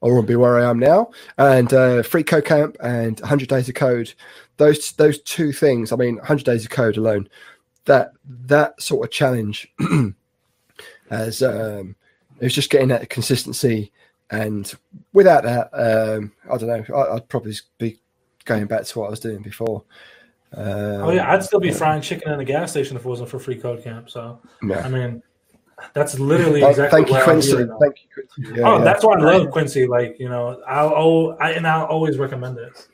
I 0.02 0.06
wouldn't 0.06 0.28
be 0.28 0.38
where 0.38 0.58
I 0.58 0.70
am 0.70 0.80
now. 0.80 1.12
And 1.38 1.74
uh, 1.74 2.04
free 2.04 2.24
code 2.24 2.46
camp 2.46 2.78
and 2.82 3.20
100 3.20 3.50
days 3.50 3.68
of 3.68 3.76
code, 3.76 4.14
those 4.58 4.94
those 4.94 5.22
two 5.22 5.52
things. 5.52 5.92
I 5.92 5.98
mean, 5.98 6.16
100 6.18 6.46
days 6.46 6.64
of 6.64 6.72
code 6.72 6.98
alone, 6.98 7.28
that 7.86 8.14
that 8.28 8.82
sort 8.82 9.06
of 9.06 9.12
challenge 9.12 9.68
as 11.10 11.42
um, 11.42 11.96
it 12.40 12.44
was 12.44 12.54
just 12.54 12.70
getting 12.70 12.90
that 12.90 13.10
consistency. 13.10 13.92
And 14.32 14.72
without 15.14 15.44
that, 15.44 15.70
um, 15.74 16.32
I 16.52 16.58
don't 16.58 16.68
know. 16.68 16.96
I, 16.96 17.16
I'd 17.16 17.30
probably 17.30 17.56
be 17.78 18.00
going 18.46 18.68
back 18.68 18.84
to 18.84 19.00
what 19.00 19.08
I 19.08 19.10
was 19.10 19.20
doing 19.20 19.42
before. 19.42 19.84
Um, 20.54 21.04
Oh 21.04 21.12
yeah, 21.12 21.32
I'd 21.32 21.44
still 21.44 21.60
be 21.60 21.72
frying 21.72 22.02
chicken 22.02 22.32
in 22.32 22.40
a 22.40 22.46
gas 22.46 22.72
station 22.72 22.96
if 22.96 23.06
it 23.06 23.10
wasn't 23.10 23.30
for 23.30 23.40
free 23.40 23.58
code 23.58 23.84
camp. 23.84 24.10
So 24.10 24.40
yeah. 24.64 24.80
I 24.80 24.90
mean, 24.90 25.22
that's 25.94 26.20
literally 26.20 26.64
Oh, 26.64 26.70
exactly. 26.70 27.04
thank 27.04 27.18
you, 27.18 27.24
Quincy. 27.24 27.58
here. 27.58 27.76
Thank 27.80 27.96
you, 28.02 28.10
Quincy. 28.14 28.60
Yeah, 28.60 28.68
oh, 28.68 28.78
yeah. 28.78 28.84
that's 28.84 29.04
why 29.04 29.16
I 29.16 29.20
love 29.20 29.52
Quincy. 29.52 29.88
Like 29.88 30.18
you 30.20 30.30
know, 30.30 30.62
I'll 30.68 30.94
oh, 30.96 31.38
I, 31.40 31.52
and 31.52 31.68
I'll 31.68 31.86
always 31.86 32.18
recommend 32.18 32.58
it. 32.58 32.88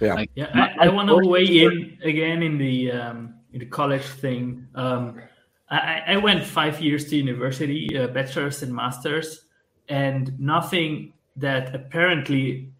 like 0.00 0.30
Yeah, 0.34 0.50
I, 0.54 0.86
I 0.86 0.88
want 0.88 1.08
to 1.08 1.16
weigh 1.16 1.44
in 1.44 1.98
again 2.02 2.42
in 2.42 2.58
the 2.58 2.92
um, 2.92 3.34
in 3.52 3.60
the 3.60 3.66
college 3.66 4.04
thing. 4.04 4.66
Um, 4.74 5.20
I, 5.68 6.02
I 6.06 6.16
went 6.18 6.44
five 6.44 6.80
years 6.80 7.08
to 7.10 7.16
university, 7.16 7.98
uh, 7.98 8.06
bachelor's 8.08 8.62
and 8.62 8.74
masters, 8.74 9.42
and 9.88 10.38
nothing 10.38 11.12
that 11.36 11.74
apparently, 11.74 12.70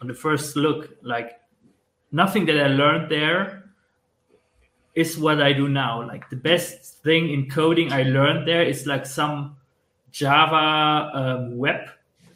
on 0.00 0.06
the 0.08 0.14
first 0.14 0.56
look, 0.56 0.90
like 1.02 1.40
nothing 2.12 2.46
that 2.46 2.60
I 2.60 2.68
learned 2.68 3.10
there 3.10 3.64
is 4.94 5.18
what 5.18 5.42
I 5.42 5.52
do 5.52 5.68
now. 5.68 6.06
Like 6.06 6.30
the 6.30 6.36
best 6.36 7.02
thing 7.02 7.30
in 7.30 7.50
coding 7.50 7.92
I 7.92 8.02
learned 8.04 8.46
there 8.46 8.62
is 8.62 8.86
like 8.86 9.06
some 9.06 9.56
Java 10.12 11.10
um, 11.12 11.58
web 11.58 11.88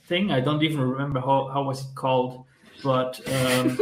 thing. 0.06 0.32
I 0.32 0.40
don't 0.40 0.62
even 0.62 0.80
remember 0.80 1.20
how, 1.20 1.48
how 1.52 1.62
was 1.62 1.82
it 1.82 1.94
called, 1.94 2.44
but 2.82 3.20
um, 3.32 3.78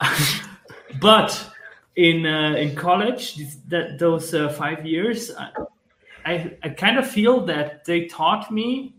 but 1.00 1.50
in 2.08 2.26
uh, 2.26 2.54
in 2.64 2.74
college, 2.74 3.36
this- 3.36 3.58
that 3.68 3.98
those 3.98 4.32
uh, 4.34 4.48
five 4.48 4.86
years, 4.86 5.30
I, 5.36 5.48
I 6.24 6.32
I 6.62 6.68
kind 6.70 6.98
of 6.98 7.06
feel 7.06 7.44
that 7.46 7.84
they 7.84 8.06
taught 8.06 8.50
me 8.50 8.94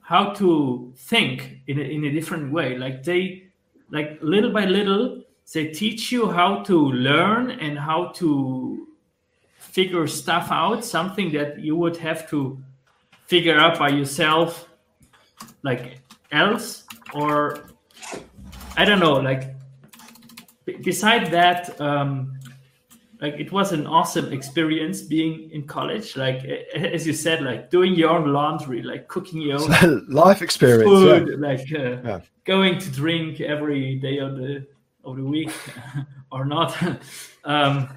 how 0.00 0.32
to 0.34 0.92
think 0.96 1.60
in 1.66 1.78
a, 1.78 1.82
in 1.82 2.04
a 2.04 2.10
different 2.12 2.52
way. 2.52 2.78
Like 2.78 3.02
they 3.02 3.48
like 3.90 4.18
little 4.22 4.52
by 4.52 4.64
little 4.66 5.22
they 5.52 5.66
teach 5.68 6.10
you 6.12 6.28
how 6.30 6.62
to 6.64 6.76
learn 7.08 7.50
and 7.50 7.78
how 7.78 8.08
to 8.16 8.86
figure 9.58 10.06
stuff 10.06 10.48
out 10.50 10.84
something 10.84 11.32
that 11.32 11.58
you 11.60 11.76
would 11.76 11.96
have 11.96 12.28
to 12.30 12.58
figure 13.26 13.56
out 13.58 13.78
by 13.78 13.88
yourself 13.88 14.68
like 15.62 16.00
else 16.32 16.84
or 17.14 17.68
i 18.76 18.84
don't 18.84 18.98
know 18.98 19.14
like 19.30 19.54
beside 20.82 21.30
that 21.30 21.80
um 21.80 22.38
like 23.20 23.34
it 23.40 23.50
was 23.52 23.72
an 23.72 23.86
awesome 23.86 24.32
experience 24.32 25.00
being 25.00 25.50
in 25.50 25.62
college 25.66 26.16
like 26.16 26.44
as 26.74 27.06
you 27.06 27.12
said 27.14 27.42
like 27.42 27.70
doing 27.70 27.94
your 27.94 28.10
own 28.10 28.32
laundry 28.32 28.82
like 28.82 29.08
cooking 29.08 29.40
your 29.40 29.58
own 29.60 30.06
life 30.08 30.42
experience. 30.42 30.90
yeah. 30.90 31.18
food, 31.18 31.40
like 31.40 31.60
uh, 31.72 31.96
Yeah. 32.04 32.20
going 32.44 32.78
to 32.78 32.90
drink 32.90 33.40
every 33.40 33.96
day 33.96 34.18
of 34.18 34.36
the 34.36 34.66
of 35.04 35.16
the 35.16 35.22
week 35.24 35.50
or 36.32 36.44
not. 36.44 36.76
um, 37.44 37.88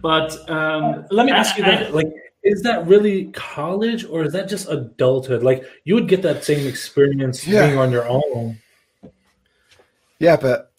but 0.00 0.30
um, 0.50 1.04
Let 1.10 1.26
me 1.26 1.32
ask 1.32 1.56
you 1.58 1.64
I- 1.64 1.70
that: 1.70 1.94
like, 1.94 2.10
is 2.42 2.62
that 2.62 2.86
really 2.86 3.26
college 3.32 4.04
or 4.04 4.24
is 4.24 4.32
that 4.32 4.48
just 4.48 4.68
adulthood? 4.68 5.42
Like, 5.42 5.64
you 5.84 5.94
would 5.94 6.08
get 6.08 6.22
that 6.22 6.42
same 6.44 6.66
experience 6.66 7.46
Yeah. 7.46 7.66
being 7.66 7.78
on 7.78 7.92
your 7.92 8.06
own. 8.08 8.58
Yeah, 10.18 10.36
but 10.36 10.72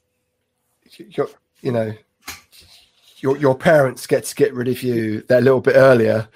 you 0.98 1.28
you 1.62 1.72
know, 1.72 1.94
your 3.18 3.38
your 3.38 3.56
parents 3.58 4.08
get 4.08 4.24
to 4.26 4.36
get 4.36 4.54
rid 4.54 4.68
of 4.68 4.84
you 4.84 5.22
that 5.24 5.44
little 5.44 5.62
bit 5.62 5.76
earlier 5.76 6.28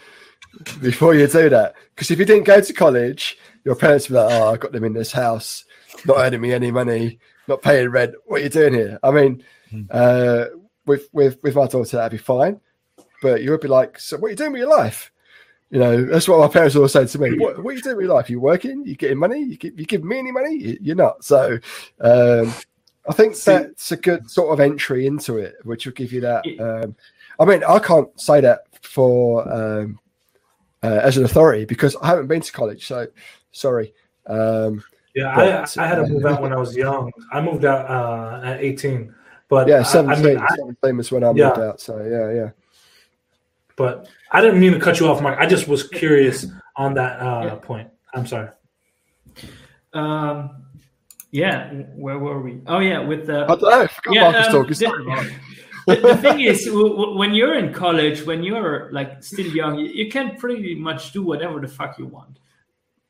before 0.81 1.13
you 1.15 1.27
do 1.27 1.49
that. 1.49 1.75
Because 1.95 2.11
if 2.11 2.19
you 2.19 2.25
didn't 2.25 2.45
go 2.45 2.59
to 2.61 2.73
college, 2.73 3.37
your 3.63 3.75
parents 3.75 4.09
would 4.09 4.15
be 4.15 4.19
like, 4.21 4.33
"Oh, 4.33 4.53
I 4.53 4.57
got 4.57 4.71
them 4.71 4.83
in 4.83 4.93
this 4.93 5.11
house, 5.11 5.65
not 6.05 6.17
earning 6.17 6.41
me 6.41 6.53
any 6.53 6.71
money, 6.71 7.19
not 7.47 7.61
paying 7.61 7.89
rent. 7.89 8.15
What 8.25 8.41
are 8.41 8.43
you 8.43 8.49
doing 8.49 8.73
here?" 8.73 8.99
I 9.03 9.11
mean, 9.11 9.43
uh, 9.91 10.45
with 10.85 11.07
with 11.13 11.37
with 11.43 11.55
my 11.55 11.67
daughter, 11.67 11.97
that'd 11.97 12.11
be 12.11 12.17
fine. 12.17 12.59
But 13.21 13.43
you 13.43 13.51
would 13.51 13.61
be 13.61 13.67
like, 13.67 13.99
"So, 13.99 14.17
what 14.17 14.27
are 14.27 14.31
you 14.31 14.35
doing 14.37 14.53
with 14.53 14.61
your 14.61 14.69
life?" 14.69 15.11
You 15.69 15.77
know, 15.79 16.03
that's 16.05 16.27
what 16.27 16.39
my 16.39 16.47
parents 16.47 16.75
always 16.75 16.93
say 16.93 17.05
to 17.05 17.19
me. 17.19 17.37
What, 17.37 17.63
what 17.63 17.73
are 17.73 17.77
you 17.77 17.83
doing 17.83 17.97
with 17.97 18.05
your 18.07 18.15
life? 18.15 18.27
you 18.29 18.39
working? 18.39 18.83
You 18.87 18.95
getting 18.95 19.19
money? 19.19 19.43
You 19.43 19.55
give, 19.57 19.79
you 19.79 19.85
give 19.85 20.03
me 20.03 20.17
any 20.17 20.31
money? 20.31 20.55
You- 20.55 20.77
You're 20.81 20.95
not. 20.95 21.23
So, 21.23 21.59
um, 22.01 22.51
I 23.07 23.13
think 23.13 23.35
that's 23.37 23.91
a 23.91 23.97
good 23.97 24.29
sort 24.29 24.53
of 24.53 24.59
entry 24.59 25.07
into 25.07 25.37
it, 25.37 25.55
which 25.63 25.85
will 25.85 25.93
give 25.93 26.11
you 26.11 26.21
that. 26.21 26.45
Um, 26.59 26.95
I 27.39 27.45
mean, 27.45 27.63
I 27.63 27.79
can't 27.79 28.09
say 28.19 28.41
that 28.41 28.61
for 28.81 29.51
um, 29.51 29.99
uh, 30.83 30.99
as 31.03 31.17
an 31.17 31.25
authority 31.25 31.65
because 31.65 31.95
I 32.01 32.07
haven't 32.07 32.27
been 32.27 32.41
to 32.41 32.51
college. 32.51 32.85
So, 32.87 33.07
sorry. 33.51 33.93
Um, 34.27 34.83
Yeah, 35.15 35.33
But, 35.35 35.77
I, 35.77 35.83
I 35.83 35.87
had 35.87 35.95
to 35.95 36.03
uh, 36.03 36.07
move 36.07 36.25
out 36.25 36.41
when 36.41 36.53
I 36.53 36.57
was 36.57 36.75
young. 36.75 37.11
I 37.31 37.41
moved 37.41 37.65
out 37.65 37.89
uh, 37.89 38.41
at 38.45 38.61
18. 38.61 39.13
But 39.47 39.67
yeah, 39.67 39.77
I- 39.77 39.79
I, 39.79 39.83
17, 39.83 40.23
mean, 40.23 40.37
I, 40.37 40.55
17 40.55 40.97
was 40.97 41.11
when 41.11 41.23
I 41.23 41.31
Yeah. 41.31 41.47
moved 41.47 41.59
out. 41.59 41.81
So, 41.81 41.97
yeah, 42.03 42.31
yeah. 42.41 42.49
but 43.75 44.07
I 44.31 44.41
didn't 44.41 44.59
mean 44.59 44.73
to 44.73 44.79
cut 44.79 44.99
you 44.99 45.07
off, 45.07 45.21
Mark. 45.21 45.39
I 45.39 45.47
just 45.47 45.67
was 45.67 45.87
curious 45.87 46.45
on 46.75 46.93
that 46.95 47.19
uh, 47.19 47.41
Yeah. 47.45 47.55
point. 47.55 47.89
I'm 48.13 48.27
sorry. 48.27 48.49
um, 49.93 50.65
yeah, 51.31 51.71
where 51.95 52.17
were 52.19 52.41
we? 52.41 52.61
Oh 52.67 52.79
yeah, 52.79 52.99
with 52.99 53.27
the 53.27 53.43
I 53.43 53.47
don't 53.47 53.61
know. 53.61 53.81
I 53.81 53.87
forgot 53.87 54.13
Yeah, 54.15 54.21
Marcus 54.31 54.47
um, 54.47 54.51
talking. 54.53 54.69
the- 54.69 54.75
Sorry, 54.75 55.03
Mark. 55.05 55.27
the, 55.87 55.95
the 55.95 56.17
thing 56.25 56.39
is 56.41 56.65
w- 56.65 56.89
w- 56.89 57.17
when 57.17 57.33
you're 57.33 57.55
in 57.57 57.73
college 57.73 58.23
when 58.25 58.43
you're 58.43 58.89
like 58.91 59.23
still 59.23 59.47
young 59.47 59.77
you, 59.79 59.87
you 59.87 60.09
can 60.11 60.35
pretty 60.37 60.75
much 60.75 61.11
do 61.13 61.23
whatever 61.23 61.59
the 61.59 61.67
fuck 61.67 61.97
you 61.97 62.05
want 62.05 62.39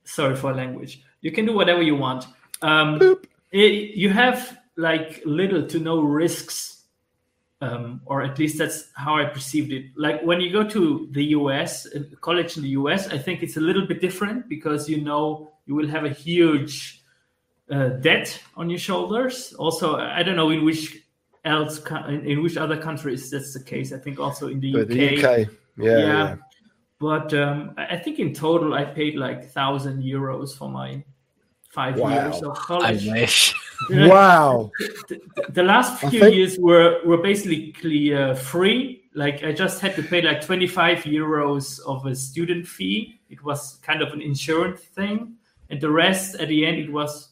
sorry 0.06 0.36
for 0.36 0.54
language 0.54 1.02
you 1.22 1.32
can 1.32 1.46
do 1.46 1.54
whatever 1.54 1.82
you 1.82 1.96
want 1.96 2.26
um, 2.62 3.18
it- 3.52 3.96
you 3.96 4.10
have 4.10 4.60
like 4.78 5.22
little 5.26 5.66
to 5.66 5.80
no 5.80 6.00
risks 6.02 6.84
um, 7.62 8.00
or 8.06 8.22
at 8.22 8.38
least 8.40 8.58
that's 8.58 8.90
how 8.96 9.16
i 9.18 9.26
perceived 9.26 9.72
it 9.74 9.86
like 9.98 10.22
when 10.24 10.40
you 10.40 10.50
go 10.52 10.64
to 10.64 11.08
the 11.12 11.24
us 11.32 11.86
uh, 11.96 12.00
college 12.22 12.56
in 12.56 12.64
the 12.64 12.70
us 12.70 13.08
i 13.10 13.18
think 13.18 13.44
it's 13.44 13.58
a 13.58 13.62
little 13.62 13.86
bit 13.86 14.00
different 14.00 14.48
because 14.48 14.88
you 14.88 15.02
know 15.02 15.52
you 15.66 15.76
will 15.76 15.88
have 15.88 16.06
a 16.06 16.10
huge 16.10 16.99
uh, 17.72 17.90
debt 18.02 18.42
on 18.56 18.70
your 18.70 18.80
shoulders 18.80 19.54
also 19.54 19.98
i 19.98 20.24
don't 20.24 20.36
know 20.36 20.50
in 20.50 20.66
which 20.66 21.04
else 21.46 21.80
in, 22.08 22.26
in 22.26 22.44
which 22.44 22.58
other 22.58 22.78
countries 22.78 23.30
that's 23.30 23.54
the 23.54 23.64
case 23.64 23.94
i 23.94 23.98
think 23.98 24.20
also 24.20 24.48
in 24.48 24.60
the 24.60 24.82
uk 24.82 24.88
the 24.88 25.18
UK. 25.18 25.48
Yeah, 25.78 25.98
yeah. 25.98 26.36
but 27.00 27.34
um, 27.34 27.74
I 27.78 27.96
I 27.96 27.98
think 27.98 28.20
in 28.20 28.34
total 28.34 28.74
I 28.74 28.84
paid 28.84 29.16
like 29.16 29.50
thousand 29.52 30.04
euros 30.04 30.58
for 30.58 30.68
my 30.70 31.02
five 31.70 31.98
Wow. 31.98 32.10
years 32.10 32.42
of 32.44 32.58
I 32.58 32.60
college. 32.60 33.06
wish. 33.08 33.56
Wow. 33.90 34.72
The, 35.08 35.22
the 35.54 35.64
last 35.64 36.02
few 36.02 36.20
think- 36.20 36.36
years 36.36 36.58
were 36.60 37.00
were 37.06 37.22
basically 37.22 38.14
uh, 38.14 38.36
free. 38.36 39.06
Like 39.16 39.42
I 39.44 39.54
just 39.54 39.80
had 39.80 39.96
to 39.96 40.04
pay 40.04 40.22
like 40.22 40.42
twenty 40.46 40.68
five 40.68 41.00
euros 41.08 41.80
of 41.88 42.06
a 42.06 42.14
student 42.14 42.68
fee. 42.68 43.22
It 43.30 43.42
was 43.46 43.80
kind 43.82 44.02
of 44.02 44.12
an 44.12 44.22
insurance 44.22 44.82
thing, 44.82 45.36
and 45.70 45.80
the 45.80 45.90
rest 45.90 46.36
at 46.42 46.50
the 46.50 46.66
end 46.66 46.78
it 46.80 46.92
was 46.92 47.29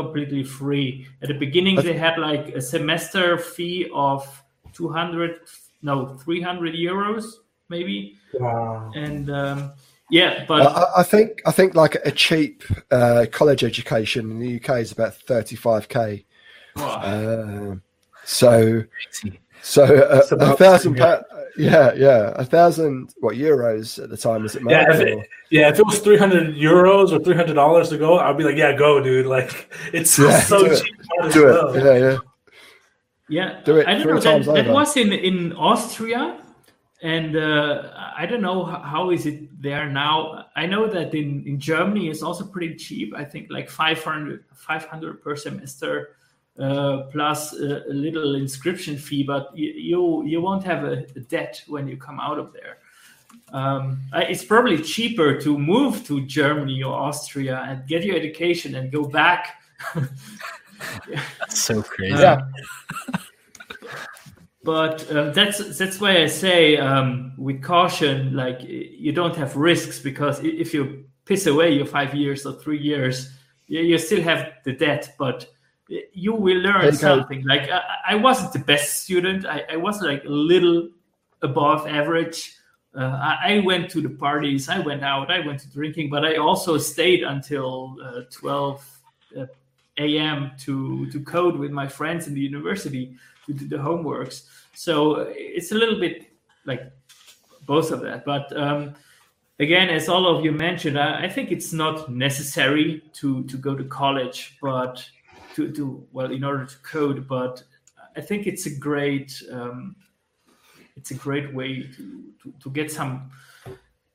completely 0.00 0.44
free. 0.44 0.88
At 1.22 1.28
the 1.28 1.38
beginning 1.46 1.76
they 1.76 1.94
had 2.06 2.18
like 2.18 2.46
a 2.60 2.60
semester 2.60 3.38
fee 3.38 3.88
of 3.94 4.20
two 4.76 4.88
hundred, 4.98 5.32
no 5.82 5.94
three 6.22 6.42
hundred 6.48 6.74
euros 6.74 7.24
maybe 7.68 7.98
Wow. 8.38 8.92
and 8.94 9.24
um, 9.30 9.58
yeah, 10.10 10.44
but 10.46 10.60
I, 10.62 10.66
I- 10.82 10.92
I 11.00 11.02
think 11.12 11.28
I 11.50 11.52
think 11.58 11.74
like 11.74 11.94
a 12.04 12.12
cheap 12.12 12.62
uh, 12.90 13.26
college 13.40 13.62
education 13.64 14.22
in 14.32 14.38
the 14.44 14.52
UK 14.60 14.68
is 14.84 14.92
about 14.92 15.14
thirty 15.30 15.56
five 15.56 15.84
k. 15.88 16.24
wow, 16.76 17.00
Um 17.12 17.82
so 18.24 18.50
Crazy. 18.94 19.40
so 19.62 19.82
a, 19.84 20.18
a 20.36 20.56
thousand 20.56 20.92
the 20.96 20.98
same, 20.98 21.22
pa- 21.30 21.35
Yeah, 21.58 21.92
yeah, 21.94 22.32
a 22.36 22.44
thousand 22.44 23.14
what 23.20 23.34
euros 23.36 24.02
at 24.02 24.10
the 24.10 24.16
time 24.16 24.42
was 24.42 24.56
it? 24.56 24.62
Yeah, 24.68 24.92
if 24.92 25.00
it, 25.00 25.28
yeah. 25.50 25.68
If 25.70 25.78
it 25.78 25.86
was 25.86 25.98
three 26.00 26.18
hundred 26.18 26.54
euros 26.54 27.12
or 27.12 27.18
three 27.24 27.34
hundred 27.34 27.54
dollars 27.54 27.88
to 27.90 27.98
go, 27.98 28.18
I'd 28.18 28.36
be 28.36 28.44
like, 28.44 28.56
yeah, 28.56 28.76
go, 28.76 29.00
dude. 29.02 29.26
Like 29.36 29.72
it's 29.92 30.18
Yeah, 30.18 30.40
so 30.40 30.68
do 30.68 30.76
cheap. 30.76 30.94
might 31.18 31.28
as 31.28 31.34
do 31.34 31.44
well. 31.46 31.74
it. 31.74 31.84
Yeah, 31.84 32.08
yeah. 32.10 32.18
Yeah, 33.28 33.60
Do 33.64 33.76
it 33.78 33.88
I 33.88 33.94
don't 33.98 34.06
know. 34.06 34.20
times 34.20 34.46
That, 34.46 34.66
that 34.66 34.72
was 34.72 34.96
in 34.96 35.12
in 35.12 35.52
Austria, 35.54 36.40
and 37.02 37.36
uh, 37.36 37.90
I 38.16 38.24
don't 38.26 38.40
know 38.42 38.68
h- 38.70 38.82
how 38.84 39.10
is 39.10 39.26
it 39.26 39.60
there 39.60 39.88
now. 39.90 40.46
I 40.54 40.66
know 40.66 40.86
that 40.88 41.12
in, 41.14 41.42
in 41.46 41.58
Germany 41.58 42.08
it's 42.08 42.22
also 42.22 42.44
pretty 42.46 42.76
cheap. 42.76 43.14
I 43.16 43.24
think 43.24 43.48
like 43.50 43.68
500, 43.68 44.44
500 44.54 45.22
per 45.22 45.34
semester 45.34 46.10
plus 46.56 47.52
a, 47.54 47.82
a 47.88 47.92
little 47.92 48.34
inscription 48.34 48.96
fee, 48.96 49.22
but 49.22 49.50
you 49.54 49.72
you, 49.72 50.24
you 50.24 50.40
won't 50.40 50.64
have 50.64 50.84
a, 50.84 51.04
a 51.16 51.20
debt 51.20 51.62
when 51.66 51.86
you 51.86 51.96
come 51.96 52.18
out 52.20 52.38
of 52.38 52.52
there. 52.52 52.78
Um, 53.52 54.00
it's 54.14 54.44
probably 54.44 54.78
cheaper 54.82 55.40
to 55.40 55.58
move 55.58 56.04
to 56.06 56.24
Germany 56.26 56.82
or 56.82 56.94
Austria 56.94 57.64
and 57.66 57.86
get 57.86 58.04
your 58.04 58.16
education 58.16 58.74
and 58.74 58.90
go 58.90 59.04
back. 59.04 59.62
That's 61.38 61.60
so 61.60 61.82
crazy. 61.82 62.20
Yeah. 62.20 62.40
but 64.64 65.08
uh, 65.10 65.30
that's 65.30 65.78
that's 65.78 66.00
why 66.00 66.22
I 66.22 66.26
say 66.26 66.76
um, 66.76 67.34
with 67.38 67.62
caution, 67.62 68.34
like 68.34 68.58
you 68.62 69.12
don't 69.12 69.36
have 69.36 69.56
risks 69.56 70.00
because 70.00 70.42
if 70.42 70.74
you 70.74 71.04
piss 71.24 71.46
away 71.46 71.72
your 71.72 71.86
five 71.86 72.14
years 72.14 72.44
or 72.46 72.54
three 72.54 72.78
years, 72.78 73.32
you, 73.68 73.80
you 73.80 73.98
still 73.98 74.22
have 74.22 74.52
the 74.64 74.72
debt, 74.72 75.14
but 75.18 75.46
y- 75.46 75.55
you 75.88 76.34
will 76.34 76.58
learn 76.58 76.82
go. 76.82 76.90
something. 76.90 77.44
Like 77.44 77.70
I, 77.70 77.82
I 78.08 78.14
wasn't 78.16 78.52
the 78.52 78.58
best 78.58 79.04
student; 79.04 79.46
I, 79.46 79.64
I 79.72 79.76
was 79.76 80.00
like 80.02 80.24
a 80.24 80.28
little 80.28 80.88
above 81.42 81.86
average. 81.86 82.54
Uh, 82.94 83.18
I, 83.20 83.56
I 83.56 83.60
went 83.60 83.90
to 83.90 84.00
the 84.00 84.08
parties, 84.08 84.70
I 84.70 84.78
went 84.78 85.04
out, 85.04 85.30
I 85.30 85.46
went 85.46 85.60
to 85.60 85.68
drinking, 85.70 86.08
but 86.08 86.24
I 86.24 86.36
also 86.36 86.78
stayed 86.78 87.22
until 87.22 87.96
uh, 88.02 88.22
twelve 88.30 88.84
uh, 89.38 89.46
a.m. 89.98 90.52
to 90.60 91.10
to 91.10 91.20
code 91.20 91.56
with 91.56 91.70
my 91.70 91.86
friends 91.86 92.26
in 92.26 92.34
the 92.34 92.40
university 92.40 93.14
to 93.46 93.52
do 93.52 93.68
the 93.68 93.76
homeworks. 93.76 94.46
So 94.74 95.16
uh, 95.16 95.24
it's 95.28 95.72
a 95.72 95.74
little 95.74 96.00
bit 96.00 96.26
like 96.64 96.90
both 97.66 97.92
of 97.92 98.00
that. 98.00 98.24
But 98.24 98.56
um, 98.56 98.94
again, 99.60 99.88
as 99.88 100.08
all 100.08 100.26
of 100.26 100.44
you 100.44 100.52
mentioned, 100.52 100.98
I, 100.98 101.24
I 101.24 101.28
think 101.28 101.52
it's 101.52 101.72
not 101.72 102.10
necessary 102.10 103.02
to 103.14 103.44
to 103.44 103.56
go 103.56 103.74
to 103.76 103.84
college, 103.84 104.56
but 104.60 105.06
to 105.56 105.72
to 105.72 106.06
well, 106.12 106.30
in 106.30 106.44
order 106.44 106.66
to 106.66 106.76
code. 106.78 107.26
But 107.26 107.62
I 108.16 108.20
think 108.20 108.46
it's 108.46 108.66
a 108.66 108.74
great 108.78 109.42
um, 109.50 109.96
it's 110.96 111.10
a 111.10 111.14
great 111.14 111.52
way 111.52 111.82
to, 111.96 112.24
to 112.42 112.52
to 112.60 112.70
get 112.70 112.92
some. 112.92 113.30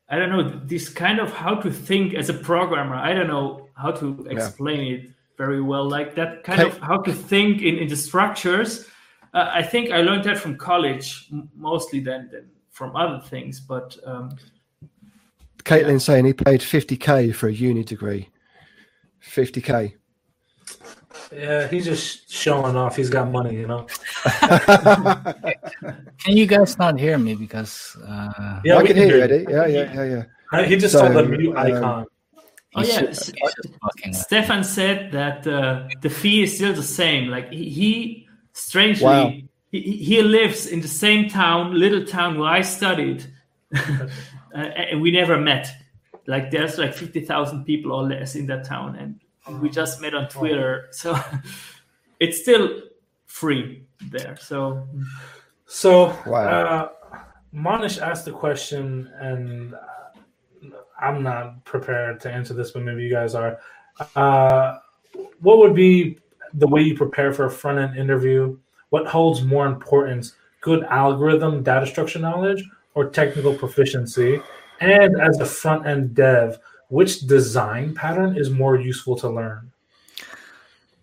I 0.10 0.18
don't 0.18 0.30
know 0.30 0.44
this 0.66 0.90
kind 0.90 1.20
of 1.20 1.32
how 1.32 1.56
to 1.56 1.72
think 1.72 2.14
as 2.14 2.30
a 2.30 2.34
programmer. 2.34 2.96
I 2.96 3.14
don't 3.14 3.28
know 3.28 3.70
how 3.76 3.92
to 3.92 4.28
explain 4.30 4.94
it 4.94 5.10
very 5.38 5.62
well. 5.62 5.88
Like 5.90 6.16
that 6.16 6.44
kind 6.44 6.60
Okay. 6.60 6.70
of 6.70 6.78
how 6.80 6.98
to 7.02 7.14
think 7.14 7.62
in, 7.62 7.78
in 7.78 7.88
the 7.88 7.96
structures. 7.96 8.88
Uh, 9.34 9.50
I 9.54 9.64
think 9.64 9.92
I 9.92 10.02
learned 10.02 10.26
that 10.26 10.38
from 10.38 10.58
college 10.58 11.30
mostly 11.56 12.02
than, 12.02 12.30
than 12.30 12.50
from 12.70 12.96
other 12.98 13.22
things. 13.26 13.62
But 13.62 13.96
um, 14.06 14.36
Caitlin's 15.64 16.04
saying 16.04 16.26
he 16.26 16.34
paid 16.34 16.60
50k 16.60 17.34
for 17.34 17.48
a 17.48 17.54
uni 17.54 17.84
degree. 17.84 18.28
50k. 19.24 19.94
Yeah, 21.34 21.68
he's 21.68 21.86
just 21.86 22.30
showing 22.30 22.76
off. 22.76 22.96
He's 22.98 23.10
got 23.10 23.32
money, 23.32 23.56
you 23.56 23.68
know. 23.68 23.88
Can 26.24 26.38
you 26.38 26.46
guys 26.46 26.78
not 26.78 27.00
hear 27.00 27.18
me 27.18 27.36
because 27.36 27.98
uh, 28.08 28.60
Yeah, 28.64 28.76
I 28.78 28.82
we 28.82 28.88
can 28.90 28.98
hear 28.98 29.08
you, 29.08 29.16
you. 29.18 29.22
Eddie. 29.24 29.46
Yeah, 29.50 29.66
yeah, 29.66 29.94
yeah, 29.94 30.04
yeah. 30.04 30.24
Uh, 30.52 30.64
He 30.64 30.76
just 30.78 30.94
So, 30.94 31.00
saw 31.00 31.10
the 31.10 31.24
mute 31.24 31.56
um, 31.56 31.66
icon. 31.66 32.06
oh 32.76 32.84
yeah, 32.84 33.02
S- 33.10 33.28
he's 33.28 33.54
just 33.56 33.76
fucking 33.82 34.12
with- 34.12 34.16
Stefan 34.18 34.64
said 34.64 35.12
that 35.14 35.48
uh, 35.48 35.88
the 36.02 36.10
fee 36.10 36.44
is 36.44 36.56
still 36.56 36.74
the 36.74 36.84
same. 36.84 37.30
Like 37.30 37.50
he, 37.52 37.70
he 37.70 38.28
strangely 38.54 39.06
Wow. 39.06 39.32
he, 39.72 39.80
he 39.82 40.22
lives 40.22 40.68
in 40.68 40.82
the 40.82 40.88
same 40.88 41.30
town, 41.30 41.74
little 41.80 42.04
town 42.06 42.38
where 42.38 42.50
I 42.50 42.62
studied, 42.62 43.26
uh, 43.76 44.08
and 44.58 45.02
we 45.02 45.12
never 45.12 45.38
met. 45.40 45.72
Like 46.28 46.52
there's 46.52 46.78
like 46.78 46.94
fifty 46.94 47.22
thousand 47.22 47.64
people 47.66 47.92
or 47.94 48.04
less 48.04 48.36
in 48.36 48.46
that 48.48 48.66
town, 48.66 48.96
and 48.98 49.20
we 49.60 49.70
just 49.70 50.02
met 50.02 50.14
on 50.14 50.28
Twitter. 50.30 50.88
So 50.92 51.18
it's 52.20 52.42
still 52.42 52.82
free 53.26 53.84
there. 54.10 54.38
So 54.40 54.88
So, 55.66 56.18
Wow. 56.28 56.48
uh, 56.48 56.90
Manish 57.54 58.02
asked 58.02 58.26
the 58.26 58.32
question, 58.32 59.10
and 59.20 59.74
uh, 59.74 59.78
I'm 61.00 61.24
not 61.24 61.64
prepared 61.64 62.20
to 62.22 62.32
answer 62.32 62.54
this, 62.54 62.72
but 62.72 62.84
maybe 62.84 63.04
you 63.04 63.10
guys 63.12 63.36
are. 63.36 63.60
Uh, 64.16 64.80
what 65.40 65.58
would 65.60 65.74
be 65.76 66.18
the 66.54 66.68
way 66.68 66.82
you 66.82 66.96
prepare 66.96 67.34
for 67.34 67.46
a 67.46 67.52
front 67.52 67.80
end 67.80 67.98
interview? 67.98 68.58
What 68.90 69.08
holds 69.08 69.42
more 69.44 69.66
importance, 69.66 70.34
good 70.60 70.84
algorithm, 70.84 71.64
data 71.64 71.88
structure 71.88 72.20
knowledge, 72.20 72.64
or 72.94 73.10
technical 73.10 73.54
proficiency? 73.54 74.42
And 74.82 75.20
as 75.22 75.40
a 75.40 75.46
front 75.46 75.86
end 75.86 76.16
dev, 76.16 76.60
which 76.92 77.22
design 77.22 77.96
pattern 77.96 78.38
is 78.38 78.50
more 78.50 78.80
useful 78.80 79.16
to 79.16 79.30
learn? 79.30 79.72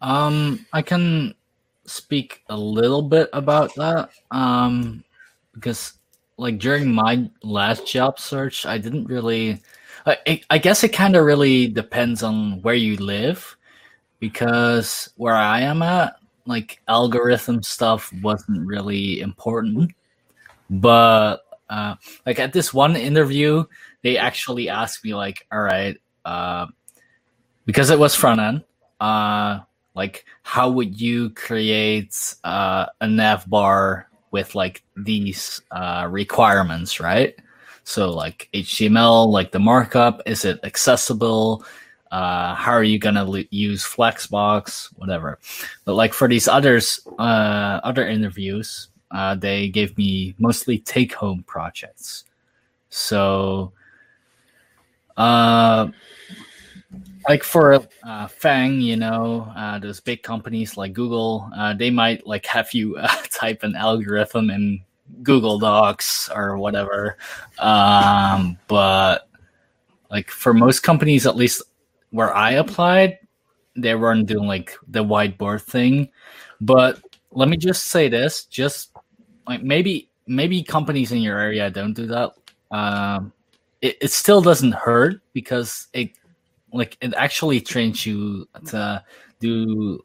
Um, 0.01 0.67
I 0.73 0.83
can 0.83 1.35
speak 1.87 2.43
a 2.49 2.57
little 2.57 3.03
bit 3.03 3.29
about 3.33 3.75
that. 3.75 4.11
Um, 4.31 5.03
because 5.55 5.95
like 6.37 6.59
during 6.59 6.93
my 6.95 7.29
last 7.43 7.87
job 7.87 8.21
search, 8.21 8.67
I 8.67 8.79
didn't 8.79 9.07
really. 9.07 9.61
I, 10.07 10.41
I- 10.51 10.59
guess 10.59 10.85
it 10.85 10.93
kind 10.93 11.17
of 11.17 11.25
really 11.25 11.67
depends 11.67 12.23
on 12.23 12.63
where 12.63 12.75
you 12.75 12.97
live, 12.97 13.57
because 14.21 15.11
where 15.17 15.35
I 15.35 15.61
am 15.61 15.83
at, 15.83 16.17
like 16.47 16.81
algorithm 16.89 17.63
stuff 17.63 18.13
wasn't 18.23 18.67
really 18.67 19.21
important. 19.21 19.93
But 20.71 21.39
uh, 21.69 21.97
like 22.25 22.39
at 22.39 22.53
this 22.53 22.73
one 22.73 22.97
interview, 22.97 23.65
they 24.09 24.17
actually 24.17 24.69
asked 24.69 25.05
me 25.05 25.15
like, 25.15 25.47
"All 25.53 25.61
right, 25.61 25.97
uh, 26.25 26.67
because 27.67 27.91
it 27.91 27.99
was 27.99 28.15
front 28.15 28.41
end, 28.41 28.65
uh, 29.01 29.61
like 29.95 30.25
how 30.43 30.71
would 30.71 30.99
you 30.99 31.31
create 31.31 32.35
uh, 32.45 32.87
a 33.01 33.07
nav 33.07 33.45
bar 33.51 34.09
with 34.31 34.55
like 34.55 34.83
these 34.97 35.61
uh, 35.71 36.07
requirements 36.11 37.01
right? 37.01 37.35
So 37.85 38.11
like 38.11 38.49
html 38.53 39.31
like 39.31 39.53
the 39.53 39.59
markup 39.59 40.23
is 40.27 40.45
it 40.45 40.61
accessible? 40.63 41.65
Uh, 42.11 42.55
how 42.55 42.73
are 42.73 42.85
you 42.85 42.99
gonna 42.99 43.25
l- 43.25 43.45
use 43.51 43.85
flexbox? 43.85 44.89
Whatever. 44.97 45.39
But 45.85 45.95
like 45.95 46.15
for 46.15 46.29
these 46.29 46.49
others 46.49 47.01
uh, 47.19 47.81
other 47.85 48.07
interviews 48.07 48.89
uh, 49.11 49.35
they 49.35 49.69
gave 49.69 49.97
me 49.99 50.35
mostly 50.39 50.79
take 50.79 51.13
home 51.15 51.43
projects. 51.47 52.25
So 52.91 53.73
uh 55.19 55.89
like 57.29 57.45
for 57.45 57.75
uh, 57.75 58.27
FAANG, 58.27 58.81
you 58.81 58.97
know, 58.97 59.53
uh, 59.55 59.79
those 59.79 60.01
big 60.01 60.23
companies 60.23 60.79
like 60.79 60.95
Google, 60.95 61.51
uh, 61.55 61.75
they 61.75 61.91
might 61.91 62.27
like 62.27 62.47
have 62.47 62.73
you 62.73 62.97
uh, 62.97 63.07
type 63.31 63.63
an 63.63 63.77
algorithm 63.77 64.49
in 64.49 64.81
Google 65.23 65.59
Docs 65.59 66.31
or 66.35 66.57
whatever. 66.57 67.19
Um, 67.59 68.59
but 68.67 69.29
like 70.11 70.31
for 70.31 70.55
most 70.55 70.81
companies, 70.81 71.27
at 71.27 71.37
least 71.37 71.63
where 72.11 72.35
I 72.35 72.53
applied, 72.53 73.19
they 73.77 73.95
weren't 73.95 74.27
doing 74.27 74.47
like 74.47 74.75
the 74.89 75.05
whiteboard 75.05 75.63
thing. 75.63 76.09
But 76.63 77.01
let 77.31 77.49
me 77.49 77.57
just 77.59 77.87
say 77.87 78.09
this: 78.09 78.45
just 78.47 78.91
like 79.47 79.63
maybe 79.63 80.09
maybe 80.27 80.63
companies 80.63 81.13
in 81.13 81.19
your 81.19 81.39
area 81.39 81.71
don't 81.71 81.93
do 81.93 82.07
that. 82.07 82.33
Um, 82.71 83.33
it, 83.81 83.97
it 84.01 84.11
still 84.11 84.41
doesn't 84.41 84.73
hurt 84.73 85.21
because 85.33 85.89
it 85.93 86.11
like 86.73 86.97
it 87.01 87.15
actually 87.15 87.61
trains 87.61 88.05
you 88.05 88.47
to 88.67 89.03
do 89.41 90.05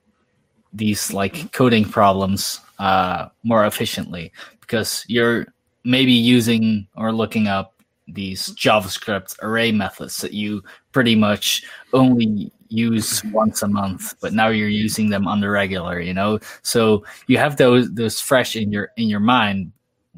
these 0.71 1.13
like 1.13 1.51
coding 1.51 1.85
problems 1.85 2.59
uh, 2.79 3.27
more 3.43 3.65
efficiently 3.65 4.31
because 4.61 5.03
you're 5.07 5.45
maybe 5.83 6.13
using 6.13 6.87
or 6.95 7.11
looking 7.11 7.47
up 7.47 7.73
these 8.07 8.49
JavaScript 8.51 9.35
array 9.41 9.71
methods 9.71 10.17
that 10.17 10.33
you 10.33 10.63
pretty 10.91 11.15
much 11.15 11.63
only 11.93 12.51
use 12.69 13.23
once 13.25 13.61
a 13.61 13.67
month, 13.67 14.15
but 14.19 14.33
now 14.33 14.47
you're 14.47 14.67
using 14.67 15.09
them 15.09 15.27
on 15.27 15.39
the 15.39 15.49
regular, 15.49 15.99
you 15.99 16.13
know. 16.13 16.39
So 16.63 17.03
you 17.27 17.37
have 17.37 17.57
those 17.57 17.93
those 17.93 18.19
fresh 18.19 18.55
in 18.55 18.71
your 18.71 18.91
in 18.97 19.07
your 19.07 19.19
mind 19.19 19.71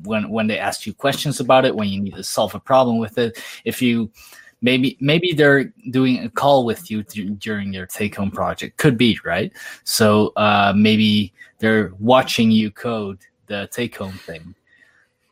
when 0.04 0.30
when 0.30 0.48
they 0.48 0.60
ask 0.60 0.86
you 0.86 0.94
questions 0.94 1.40
about 1.40 1.66
it, 1.66 1.76
when 1.76 1.88
you 1.90 2.02
need 2.02 2.16
to 2.16 2.24
solve 2.24 2.56
a 2.56 2.60
problem 2.60 2.98
with 2.98 3.18
it. 3.18 3.42
If 3.64 3.82
you 3.82 4.12
maybe 4.62 4.98
maybe 5.00 5.34
they're 5.34 5.66
doing 5.92 6.24
a 6.24 6.30
call 6.30 6.66
with 6.66 6.90
you 6.90 7.04
dur- 7.04 7.36
during 7.38 7.74
your 7.74 7.86
take 7.86 8.16
home 8.16 8.32
project 8.32 8.78
could 8.78 8.98
be 8.98 9.20
right 9.26 9.52
so 9.84 10.32
uh, 10.38 10.74
maybe 10.76 11.34
they're 11.60 11.92
watching 12.00 12.50
you 12.50 12.72
code 12.72 13.20
the 13.48 13.68
take 13.72 13.98
home 13.98 14.18
thing 14.26 14.56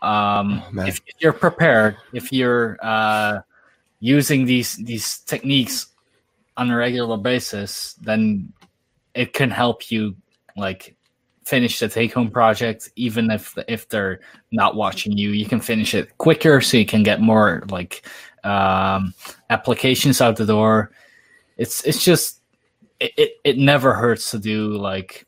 um, 0.04 0.62
Oh, 0.68 0.72
man. 0.72 0.88
if 0.88 1.00
you're 1.20 1.34
prepared, 1.34 1.96
if 2.12 2.32
you're 2.32 2.78
uh, 2.84 3.40
using 4.02 4.46
these 4.46 4.76
these 4.76 5.20
techniques 5.20 5.88
on 6.58 6.70
a 6.70 6.76
regular 6.76 7.18
basis, 7.18 7.94
then 8.02 8.52
it 9.16 9.32
can 9.32 9.50
help 9.50 9.90
you 9.90 10.16
like 10.58 10.96
finish 11.46 11.80
the 11.80 11.88
take 11.88 12.14
home 12.14 12.32
project 12.32 12.90
even 12.96 13.30
if 13.30 13.58
if 13.68 13.88
they're 13.90 14.20
not 14.52 14.76
watching 14.76 15.12
you 15.18 15.32
you 15.32 15.46
can 15.46 15.60
finish 15.60 15.94
it 15.94 16.18
quicker 16.18 16.62
so 16.62 16.78
you 16.78 16.86
can 16.86 17.04
get 17.04 17.22
more 17.22 17.64
like 17.70 18.08
um 18.44 19.14
applications 19.50 20.22
out 20.22 20.36
the 20.36 20.46
door. 20.46 20.92
It's 21.58 21.84
it's 21.84 22.04
just 22.04 22.42
it, 23.00 23.12
it, 23.18 23.32
it 23.44 23.58
never 23.58 23.94
hurts 23.94 24.32
to 24.32 24.40
do 24.40 24.78
like 24.78 25.26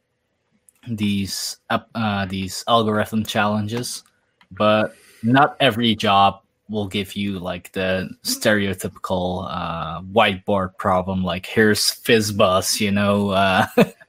these 0.88 1.58
uh 1.70 2.26
these 2.26 2.64
algorithm 2.68 3.24
challenges 3.24 4.04
but 4.52 4.96
not 5.24 5.58
every 5.60 5.96
job 5.96 6.42
will 6.70 6.88
give 6.88 7.16
you 7.16 7.40
like 7.40 7.72
the 7.72 8.08
stereotypical 8.24 9.48
uh 9.50 10.02
whiteboard 10.02 10.78
problem 10.78 11.24
like 11.24 11.46
here's 11.46 11.90
fizz 11.90 12.32
buzz 12.34 12.80
you 12.80 12.92
know 12.92 13.30
uh 13.30 13.66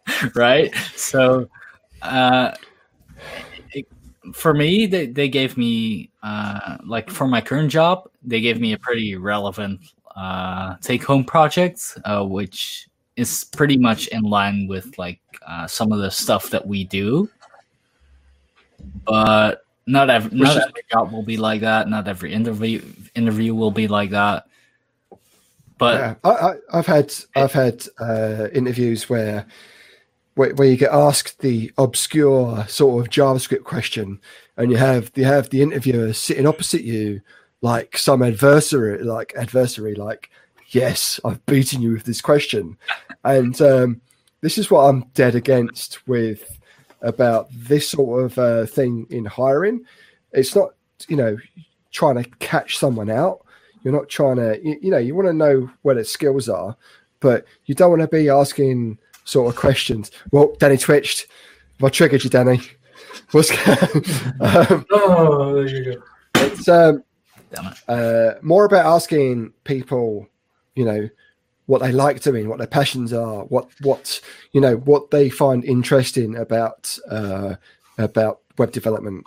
right? 0.35 0.75
So 0.95 1.49
uh 2.07 2.55
it, 3.73 3.87
for 4.33 4.55
me 4.55 4.87
they, 4.87 5.07
they 5.07 5.29
gave 5.29 5.57
me 5.57 6.11
uh 6.23 6.79
like 6.85 7.11
for 7.11 7.27
my 7.27 7.41
current 7.41 7.71
job 7.71 8.09
they 8.23 8.41
gave 8.41 8.61
me 8.61 8.73
a 8.73 8.79
pretty 8.79 9.17
relevant 9.17 9.81
uh 10.17 10.77
take 10.81 11.05
home 11.05 11.25
project 11.25 11.99
uh 12.05 12.25
which 12.25 12.89
is 13.17 13.45
pretty 13.45 13.77
much 13.77 14.09
in 14.09 14.23
line 14.23 14.67
with 14.69 14.97
like 14.99 15.21
uh, 15.47 15.67
some 15.67 15.91
of 15.91 15.99
the 15.99 16.11
stuff 16.11 16.51
that 16.51 16.67
we 16.67 16.85
do. 16.85 17.29
But 19.05 19.65
not 19.87 20.11
every 20.11 20.39
not 20.39 20.57
every 20.57 20.83
job 20.91 21.13
will 21.13 21.23
be 21.23 21.37
like 21.37 21.61
that 21.61 21.89
not 21.89 22.09
every 22.09 22.33
interview 22.33 22.83
interview 23.15 23.55
will 23.55 23.71
be 23.71 23.89
like 23.89 24.11
that. 24.11 24.47
But 25.79 26.01
yeah, 26.01 26.15
I, 26.25 26.31
I, 26.31 26.55
I've 26.75 26.87
had 26.87 27.15
I've 27.35 27.53
had 27.53 27.87
uh, 27.99 28.49
interviews 28.53 29.09
where, 29.09 29.47
where 30.37 30.55
where 30.55 30.69
you 30.69 30.77
get 30.77 30.93
asked 30.93 31.41
the 31.41 31.73
obscure 31.79 32.65
sort 32.69 33.05
of 33.05 33.11
JavaScript 33.11 33.65
question, 33.65 34.21
and 34.57 34.71
you 34.71 34.77
have 34.77 35.11
you 35.17 35.25
have 35.25 35.51
the 35.51 35.63
interviewer 35.63 36.13
sitting 36.13 36.47
opposite 36.47 36.83
you, 36.83 37.21
like 37.63 37.99
some 37.99 38.23
adversary, 38.23 39.03
like 39.03 39.35
adversary, 39.37 39.95
like 39.95 40.31
yes, 40.69 41.19
I've 41.25 41.45
beaten 41.47 41.83
you 41.83 41.93
with 41.93 42.05
this 42.05 42.21
question, 42.21 42.77
and 43.25 43.61
um, 43.61 44.01
this 44.43 44.59
is 44.59 44.71
what 44.71 44.83
I'm 44.83 45.07
dead 45.15 45.35
against 45.35 46.07
with 46.07 46.59
about 47.01 47.49
this 47.53 47.89
sort 47.89 48.25
of 48.25 48.39
uh, 48.39 48.67
thing 48.67 49.07
in 49.11 49.25
hiring. 49.25 49.85
It's 50.33 50.55
not 50.55 50.75
you 51.09 51.17
know 51.17 51.37
trying 51.93 52.23
to 52.23 52.29
catch 52.39 52.77
someone 52.77 53.11
out. 53.11 53.45
You're 53.83 53.95
not 53.95 54.09
trying 54.09 54.37
to, 54.37 54.61
you, 54.63 54.79
you 54.83 54.91
know, 54.91 54.99
you 54.99 55.15
want 55.15 55.29
to 55.29 55.33
know 55.33 55.71
where 55.83 55.95
their 55.95 56.05
skills 56.05 56.49
are, 56.49 56.77
but 57.21 57.47
you 57.67 57.75
don't 57.75 57.91
want 57.91 58.03
to 58.03 58.09
be 58.09 58.29
asking 58.29 58.99
sort 59.27 59.49
of 59.53 59.61
questions. 59.61 60.11
Well, 60.33 60.55
Danny 60.59 60.79
twitched. 60.79 61.27
What 61.81 61.93
triggered 61.93 62.25
you, 62.25 62.31
Danny? 62.31 62.61
What's 63.33 63.51
um, 64.41 64.87
Oh, 64.91 65.55
there 65.55 65.69
you 65.69 65.85
go. 65.95 66.03
it's 66.37 66.67
um, 66.69 67.05
damn 67.55 67.67
it. 67.67 67.79
uh, 67.89 68.35
more 68.41 68.65
about 68.65 68.87
asking 68.87 69.53
people, 69.65 70.27
you 70.75 70.85
know, 70.87 71.09
what 71.67 71.83
they 71.83 71.93
like 71.93 72.23
doing, 72.23 72.49
what 72.49 72.59
their 72.59 72.67
passions 72.67 73.13
are, 73.13 73.45
what 73.45 73.69
what 73.83 74.21
you 74.53 74.61
know, 74.61 74.77
what 74.77 75.11
they 75.11 75.29
find 75.29 75.65
interesting 75.65 76.37
about 76.37 76.97
uh, 77.11 77.57
about 77.99 78.41
web 78.57 78.73
development. 78.73 79.25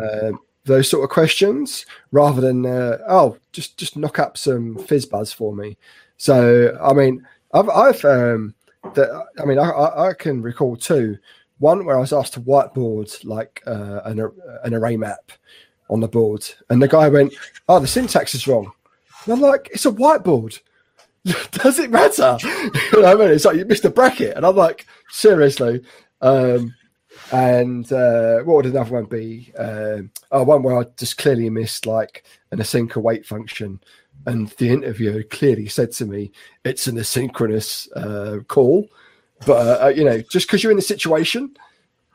Um 0.00 0.38
those 0.66 0.88
sort 0.90 1.02
of 1.02 1.10
questions, 1.10 1.86
rather 2.12 2.40
than 2.40 2.66
uh, 2.66 2.98
oh, 3.08 3.38
just 3.52 3.78
just 3.78 3.96
knock 3.96 4.18
up 4.18 4.36
some 4.36 4.76
fizz 4.76 5.06
buzz 5.06 5.32
for 5.32 5.54
me. 5.56 5.76
So 6.18 6.78
I 6.80 6.92
mean, 6.92 7.26
I've 7.54 7.68
I've 7.70 8.04
um, 8.04 8.54
the, 8.94 9.24
I 9.40 9.44
mean, 9.44 9.58
I, 9.58 9.70
I 9.70 10.08
I 10.08 10.12
can 10.14 10.42
recall 10.42 10.76
two. 10.76 11.18
One 11.58 11.84
where 11.84 11.96
I 11.96 12.00
was 12.00 12.12
asked 12.12 12.34
to 12.34 12.40
whiteboard 12.40 13.24
like 13.24 13.62
uh, 13.66 14.00
an 14.04 14.30
an 14.64 14.74
array 14.74 14.96
map 14.96 15.32
on 15.88 16.00
the 16.00 16.08
board, 16.08 16.48
and 16.70 16.82
the 16.82 16.88
guy 16.88 17.08
went, 17.08 17.34
"Oh, 17.68 17.78
the 17.78 17.86
syntax 17.86 18.34
is 18.34 18.48
wrong." 18.48 18.72
And 19.24 19.34
I'm 19.34 19.40
like, 19.40 19.68
"It's 19.72 19.86
a 19.86 19.92
whiteboard. 19.92 20.58
Does 21.50 21.78
it 21.78 21.90
matter?" 21.90 22.38
you 22.42 23.02
know 23.02 23.02
what 23.02 23.04
I 23.04 23.14
mean? 23.14 23.30
It's 23.30 23.44
like 23.44 23.56
you 23.56 23.64
missed 23.66 23.84
a 23.84 23.90
bracket, 23.90 24.36
and 24.36 24.46
I'm 24.46 24.56
like, 24.56 24.86
"Seriously." 25.10 25.82
Um, 26.22 26.74
and 27.32 27.92
uh, 27.92 28.38
what 28.38 28.56
would 28.56 28.66
another 28.66 28.94
one 28.94 29.04
be? 29.04 29.52
Um, 29.58 30.10
oh, 30.30 30.44
one 30.44 30.62
where 30.62 30.78
I 30.78 30.84
just 30.96 31.18
clearly 31.18 31.50
missed 31.50 31.86
like 31.86 32.24
an 32.50 32.58
async 32.58 32.94
await 32.96 33.26
function, 33.26 33.80
and 34.26 34.48
the 34.58 34.70
interviewer 34.70 35.22
clearly 35.22 35.68
said 35.68 35.92
to 35.92 36.06
me, 36.06 36.32
"It's 36.64 36.86
an 36.86 36.96
asynchronous 36.96 37.88
uh, 37.96 38.42
call." 38.44 38.88
But 39.46 39.82
uh, 39.82 39.88
you 39.88 40.04
know, 40.04 40.20
just 40.20 40.46
because 40.46 40.62
you're 40.62 40.72
in 40.72 40.78
a 40.78 40.82
situation 40.82 41.56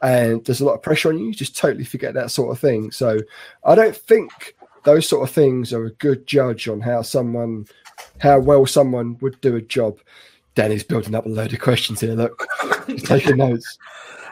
and 0.01 0.43
there's 0.45 0.61
a 0.61 0.65
lot 0.65 0.75
of 0.75 0.83
pressure 0.83 1.09
on 1.09 1.17
you, 1.17 1.25
you 1.25 1.33
just 1.33 1.57
totally 1.57 1.85
forget 1.85 2.13
that 2.13 2.31
sort 2.31 2.51
of 2.51 2.59
thing. 2.59 2.91
So 2.91 3.19
I 3.63 3.75
don't 3.75 3.95
think 3.95 4.55
those 4.83 5.07
sort 5.07 5.27
of 5.27 5.33
things 5.33 5.73
are 5.73 5.85
a 5.85 5.91
good 5.91 6.27
judge 6.27 6.67
on 6.67 6.81
how 6.81 7.01
someone, 7.01 7.65
how 8.19 8.39
well 8.39 8.65
someone 8.65 9.17
would 9.21 9.39
do 9.41 9.55
a 9.55 9.61
job. 9.61 9.99
Danny's 10.53 10.83
building 10.83 11.15
up 11.15 11.25
a 11.25 11.29
load 11.29 11.51
of 11.53 11.59
questions 11.59 11.99
here. 11.99 12.13
Look, 12.13 12.47
he's 12.87 13.03
taking 13.03 13.37
notes. 13.37 13.77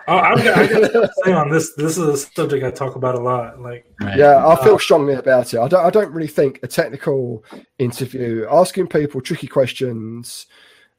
Oh, 0.07 0.17
I'm, 0.17 0.37
I 0.39 0.67
gotta 0.67 1.09
say 1.23 1.31
on 1.33 1.49
this. 1.49 1.73
This 1.75 1.97
is 1.97 2.07
a 2.07 2.17
subject 2.17 2.63
I 2.65 2.71
talk 2.71 2.95
about 2.95 3.15
a 3.15 3.19
lot. 3.19 3.59
Like, 3.61 3.85
Right. 4.01 4.17
Yeah, 4.17 4.45
I 4.45 4.61
feel 4.63 4.77
strongly 4.79 5.13
about 5.13 5.53
it. 5.53 5.59
I 5.59 5.67
don't. 5.67 5.85
I 5.85 5.89
don't 5.89 6.11
really 6.11 6.27
think 6.27 6.59
a 6.63 6.67
technical 6.67 7.43
interview, 7.79 8.45
asking 8.51 8.87
people 8.87 9.21
tricky 9.21 9.47
questions, 9.47 10.47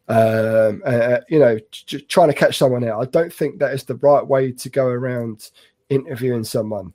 um, 0.09 0.83
uh, 0.87 1.19
you 1.29 1.39
know, 1.39 1.59
j- 1.71 2.01
trying 2.01 2.29
to 2.29 2.35
catch 2.35 2.57
someone 2.59 2.85
out. 2.89 3.03
I 3.03 3.05
don't 3.07 3.33
think 3.33 3.59
that 3.59 3.75
is 3.75 3.85
the 3.85 3.97
right 3.97 4.27
way 4.27 4.53
to 4.53 4.71
go 4.71 4.87
around 4.87 5.51
interviewing 5.89 6.45
someone. 6.45 6.95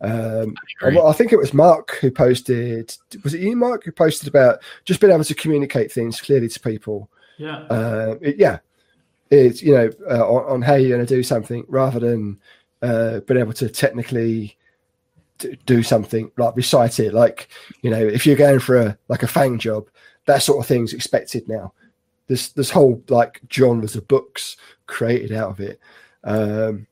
Um. 0.00 0.54
I, 0.82 0.98
I 0.98 1.12
think 1.12 1.32
it 1.32 1.38
was 1.38 1.52
Mark 1.52 1.96
who 2.00 2.10
posted. 2.10 2.96
Was 3.22 3.34
it 3.34 3.40
you, 3.42 3.56
Mark, 3.56 3.84
who 3.84 3.92
posted 3.92 4.28
about 4.28 4.60
just 4.84 5.00
being 5.00 5.12
able 5.12 5.24
to 5.24 5.34
communicate 5.34 5.92
things 5.92 6.20
clearly 6.20 6.48
to 6.48 6.60
people? 6.60 7.10
Yeah. 7.38 7.56
uh, 7.70 8.16
it, 8.20 8.36
yeah, 8.38 8.58
it's 9.30 9.62
you 9.62 9.74
know 9.74 9.90
uh, 10.10 10.26
on, 10.26 10.54
on 10.54 10.62
how 10.62 10.74
you're 10.74 10.96
going 10.96 11.06
to 11.06 11.14
do 11.14 11.22
something 11.22 11.64
rather 11.68 12.00
than 12.00 12.38
uh, 12.82 13.20
being 13.20 13.40
able 13.40 13.52
to 13.54 13.68
technically 13.68 14.56
d- 15.38 15.58
do 15.66 15.82
something 15.82 16.30
like 16.36 16.56
recite 16.56 17.00
it. 17.00 17.14
Like 17.14 17.48
you 17.82 17.90
know, 17.90 18.00
if 18.00 18.26
you're 18.26 18.36
going 18.36 18.60
for 18.60 18.76
a 18.76 18.98
like 19.08 19.22
a 19.22 19.26
FAANG 19.26 19.58
job, 19.58 19.88
that 20.26 20.42
sort 20.42 20.60
of 20.60 20.66
thing's 20.66 20.92
expected 20.92 21.48
now. 21.48 21.72
This 22.26 22.50
this 22.50 22.70
whole 22.70 23.02
like 23.08 23.40
genres 23.52 23.96
of 23.96 24.08
books 24.08 24.56
created 24.86 25.32
out 25.32 25.50
of 25.50 25.60
it, 25.60 25.80
um, 26.24 26.86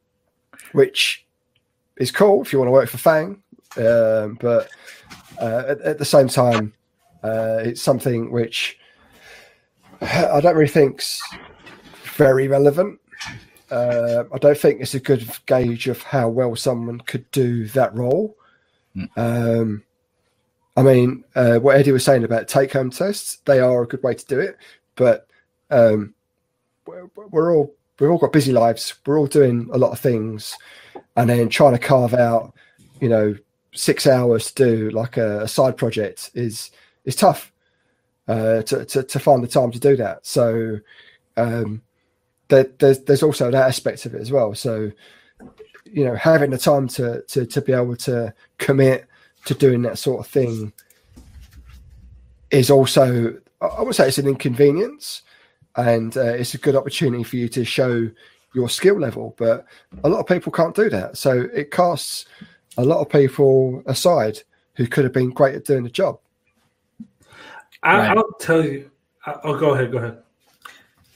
which 0.72 1.26
is 1.96 2.10
cool 2.10 2.42
if 2.42 2.52
you 2.52 2.58
want 2.58 2.68
to 2.68 2.72
work 2.72 2.88
for 2.88 2.98
FAANG, 2.98 3.40
um, 3.76 4.38
but 4.40 4.68
uh, 5.40 5.64
at, 5.68 5.80
at 5.80 5.98
the 5.98 6.04
same 6.04 6.28
time, 6.28 6.72
uh, 7.22 7.58
it's 7.64 7.82
something 7.82 8.30
which 8.30 8.78
I 10.00 10.40
don't 10.40 10.54
really 10.54 10.68
think's 10.68 11.20
very 12.18 12.48
relevant. 12.48 13.00
Uh, 13.70 14.24
I 14.32 14.38
don't 14.38 14.58
think 14.58 14.80
it's 14.80 14.94
a 14.94 15.00
good 15.00 15.26
gauge 15.46 15.88
of 15.88 16.02
how 16.02 16.28
well 16.28 16.56
someone 16.56 17.00
could 17.00 17.30
do 17.30 17.66
that 17.68 17.94
role. 17.94 18.36
Mm. 18.96 19.08
Um, 19.16 19.84
I 20.76 20.82
mean, 20.82 21.24
uh, 21.34 21.58
what 21.58 21.76
Eddie 21.76 21.92
was 21.92 22.04
saying 22.04 22.24
about 22.24 22.48
take-home 22.48 22.90
tests, 22.90 23.38
they 23.46 23.60
are 23.60 23.82
a 23.82 23.86
good 23.86 24.02
way 24.02 24.14
to 24.14 24.26
do 24.26 24.40
it, 24.40 24.56
but 24.96 25.28
um, 25.70 26.14
we're, 26.86 27.08
we're 27.14 27.54
all 27.54 27.74
we've 27.98 28.10
all 28.10 28.18
got 28.18 28.32
busy 28.32 28.52
lives. 28.52 28.94
We're 29.06 29.18
all 29.18 29.26
doing 29.26 29.68
a 29.72 29.78
lot 29.78 29.92
of 29.92 30.00
things, 30.00 30.54
and 31.16 31.30
then 31.30 31.48
trying 31.48 31.72
to 31.72 31.78
carve 31.78 32.14
out, 32.14 32.54
you 33.00 33.08
know, 33.08 33.36
six 33.74 34.06
hours 34.06 34.50
to 34.52 34.64
do 34.64 34.90
like 34.90 35.16
a, 35.16 35.42
a 35.42 35.48
side 35.48 35.76
project 35.76 36.30
is 36.34 36.70
is 37.04 37.16
tough 37.16 37.52
uh, 38.26 38.62
to, 38.62 38.84
to 38.84 39.02
to 39.02 39.18
find 39.18 39.42
the 39.42 39.48
time 39.48 39.72
to 39.72 39.80
do 39.80 39.96
that. 39.96 40.26
So 40.26 40.78
um, 41.36 41.82
there, 42.48 42.66
there's 42.78 43.00
there's 43.00 43.22
also 43.22 43.50
that 43.50 43.68
aspect 43.68 44.06
of 44.06 44.14
it 44.14 44.20
as 44.20 44.32
well. 44.32 44.54
So 44.54 44.90
you 45.84 46.04
know, 46.04 46.14
having 46.14 46.50
the 46.50 46.58
time 46.58 46.88
to 46.88 47.22
to 47.22 47.46
to 47.46 47.62
be 47.62 47.72
able 47.72 47.96
to 47.96 48.32
commit 48.58 49.06
to 49.44 49.54
doing 49.54 49.82
that 49.82 49.98
sort 49.98 50.20
of 50.20 50.26
thing 50.26 50.72
is 52.50 52.70
also 52.70 53.34
I- 53.60 53.66
I 53.66 53.82
would 53.82 53.94
say 53.94 54.08
it's 54.08 54.18
an 54.18 54.26
inconvenience, 54.28 55.22
and 55.76 56.16
uh, 56.16 56.20
it's 56.34 56.54
a 56.54 56.58
good 56.58 56.76
opportunity 56.76 57.24
for 57.24 57.36
you 57.36 57.48
to 57.50 57.64
show 57.64 58.08
your 58.54 58.68
skill 58.68 58.98
level. 58.98 59.34
But 59.36 59.66
a 60.04 60.08
lot 60.08 60.20
of 60.20 60.26
people 60.26 60.52
can't 60.52 60.74
do 60.74 60.88
that, 60.90 61.16
so 61.16 61.48
it 61.52 61.70
casts 61.70 62.26
a 62.76 62.84
lot 62.84 63.00
of 63.00 63.08
people 63.08 63.82
aside 63.86 64.40
who 64.74 64.86
could 64.86 65.04
have 65.04 65.12
been 65.12 65.30
great 65.30 65.56
at 65.56 65.64
doing 65.64 65.82
the 65.82 65.90
job. 65.90 66.18
I, 67.82 67.98
Right. 67.98 68.16
I'll 68.16 68.32
tell 68.40 68.64
you. 68.64 68.90
I, 69.26 69.34
oh, 69.44 69.58
go 69.58 69.74
ahead. 69.74 69.90
Go 69.92 69.98
ahead. 69.98 70.22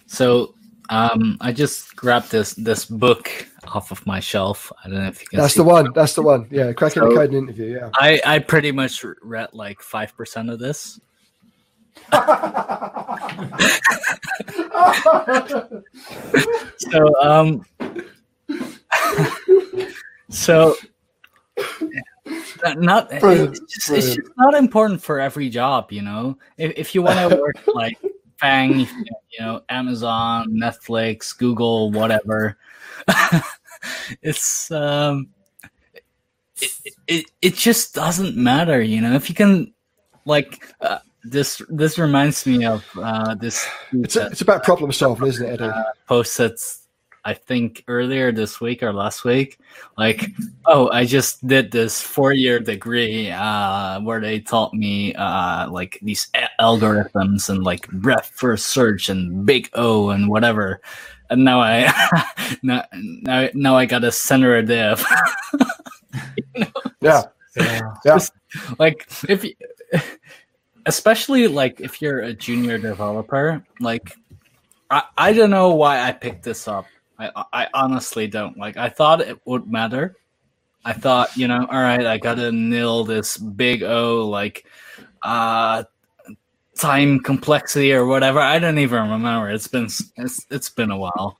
So 0.06 0.54
Um, 0.90 1.38
I 1.40 1.52
just 1.52 1.96
grabbed 1.96 2.30
this 2.30 2.54
this 2.54 2.84
book 2.84 3.30
off 3.68 3.92
of 3.92 4.04
my 4.06 4.20
shelf. 4.20 4.70
I 4.84 4.88
don't 4.88 4.98
know 4.98 5.08
if 5.08 5.20
you 5.22 5.28
can. 5.28 5.38
That's 5.38 5.54
see 5.54 5.60
the 5.60 5.64
one. 5.64 5.92
That's 5.94 6.14
the 6.14 6.22
one. 6.22 6.46
Yeah, 6.50 6.72
Cracking 6.72 7.02
the 7.08 7.14
Coding 7.14 7.38
Interview. 7.38 7.76
Yeah. 7.76 7.90
I 7.94 8.20
I 8.26 8.38
pretty 8.40 8.72
much 8.72 9.04
read 9.22 9.50
like 9.52 9.80
five 9.80 10.14
percent 10.16 10.50
of 10.50 10.58
this. 10.58 11.00
So 16.78 17.22
um, 17.22 17.64
so 20.30 20.74
not 22.76 23.10
Brilliant, 23.20 23.56
it's, 23.56 23.74
just, 23.74 23.90
it's 23.90 24.16
just 24.16 24.30
not 24.36 24.54
important 24.54 25.02
for 25.02 25.20
every 25.20 25.48
job, 25.48 25.92
you 25.92 26.02
know. 26.02 26.38
If 26.56 26.72
if 26.76 26.94
you 26.94 27.02
want 27.02 27.30
to 27.30 27.36
work 27.36 27.56
like 27.74 27.98
FAANG, 28.42 28.80
you 28.80 29.40
know, 29.40 29.62
Amazon, 29.68 30.50
Netflix, 30.52 31.36
Google, 31.36 31.90
whatever, 31.90 32.56
it's 34.22 34.70
um, 34.70 35.28
it, 36.60 36.94
it 37.06 37.26
it 37.40 37.54
just 37.54 37.94
doesn't 37.94 38.36
matter, 38.36 38.82
you 38.82 39.00
know. 39.00 39.14
If 39.14 39.28
you 39.28 39.34
can, 39.34 39.72
like, 40.24 40.66
uh, 40.80 40.98
this 41.24 41.62
this 41.68 41.98
reminds 41.98 42.46
me 42.46 42.64
of 42.64 42.84
uh, 42.96 43.34
this 43.34 43.66
It's, 43.92 44.16
it's 44.16 44.40
about 44.40 44.64
problem 44.64 44.92
solving, 44.92 45.28
isn't 45.28 45.46
it, 45.46 45.60
Eddie? 45.60 45.72
posted 46.06 46.58
I 47.24 47.34
think 47.34 47.84
earlier 47.86 48.32
this 48.32 48.60
week 48.60 48.82
or 48.82 48.92
last 48.92 49.24
week. 49.24 49.58
Like, 49.96 50.26
oh, 50.66 50.90
I 50.90 51.04
just 51.04 51.46
did 51.46 51.70
this 51.70 52.00
four 52.00 52.32
year 52.32 52.58
degree 52.58 53.30
uh, 53.30 54.00
where 54.00 54.20
they 54.20 54.40
taught 54.40 54.74
me 54.74 55.14
uh, 55.14 55.70
like 55.70 55.98
these 56.02 56.28
a- 56.34 56.50
algorithms 56.60 57.48
and 57.48 57.62
like 57.62 57.88
breadth 57.90 58.30
first 58.34 58.66
search 58.66 59.08
and 59.08 59.46
big 59.46 59.68
O 59.74 60.10
and 60.10 60.28
whatever. 60.28 60.80
And 61.30 61.44
now 61.44 61.60
I 61.60 61.90
now, 62.62 62.84
now 62.92 63.48
now 63.54 63.76
I 63.76 63.86
got 63.86 64.04
a 64.04 64.12
center 64.12 64.60
div. 64.62 65.04
yeah. 67.00 67.22
Yeah. 67.56 67.94
Yeah. 68.04 68.18
like 68.78 69.06
if 69.28 69.44
you, 69.44 69.54
especially 70.86 71.46
like 71.48 71.80
if 71.80 72.02
you're 72.02 72.20
a 72.20 72.32
junior 72.34 72.78
developer 72.78 73.64
like 73.80 74.16
I, 74.90 75.02
I 75.16 75.32
don't 75.32 75.50
know 75.50 75.74
why 75.74 76.00
i 76.00 76.12
picked 76.12 76.42
this 76.44 76.66
up 76.66 76.86
I, 77.34 77.44
I 77.52 77.68
honestly 77.74 78.26
don't 78.26 78.56
like 78.58 78.76
i 78.76 78.88
thought 78.88 79.20
it 79.20 79.38
would 79.44 79.66
matter. 79.70 80.16
I 80.84 80.92
thought 80.92 81.36
you 81.36 81.46
know 81.48 81.66
all 81.70 81.80
right 81.80 82.04
i 82.04 82.18
gotta 82.18 82.50
nail 82.52 83.04
this 83.04 83.36
big 83.36 83.82
o 83.82 84.28
like 84.28 84.64
uh 85.22 85.84
time 86.78 87.20
complexity 87.20 87.92
or 87.92 88.06
whatever. 88.06 88.40
I 88.40 88.58
don't 88.58 88.78
even 88.78 89.08
remember. 89.10 89.50
It's 89.50 89.68
been 89.68 89.84
it's, 90.16 90.46
it's 90.50 90.70
been 90.70 90.90
a 90.90 90.96
while. 90.96 91.38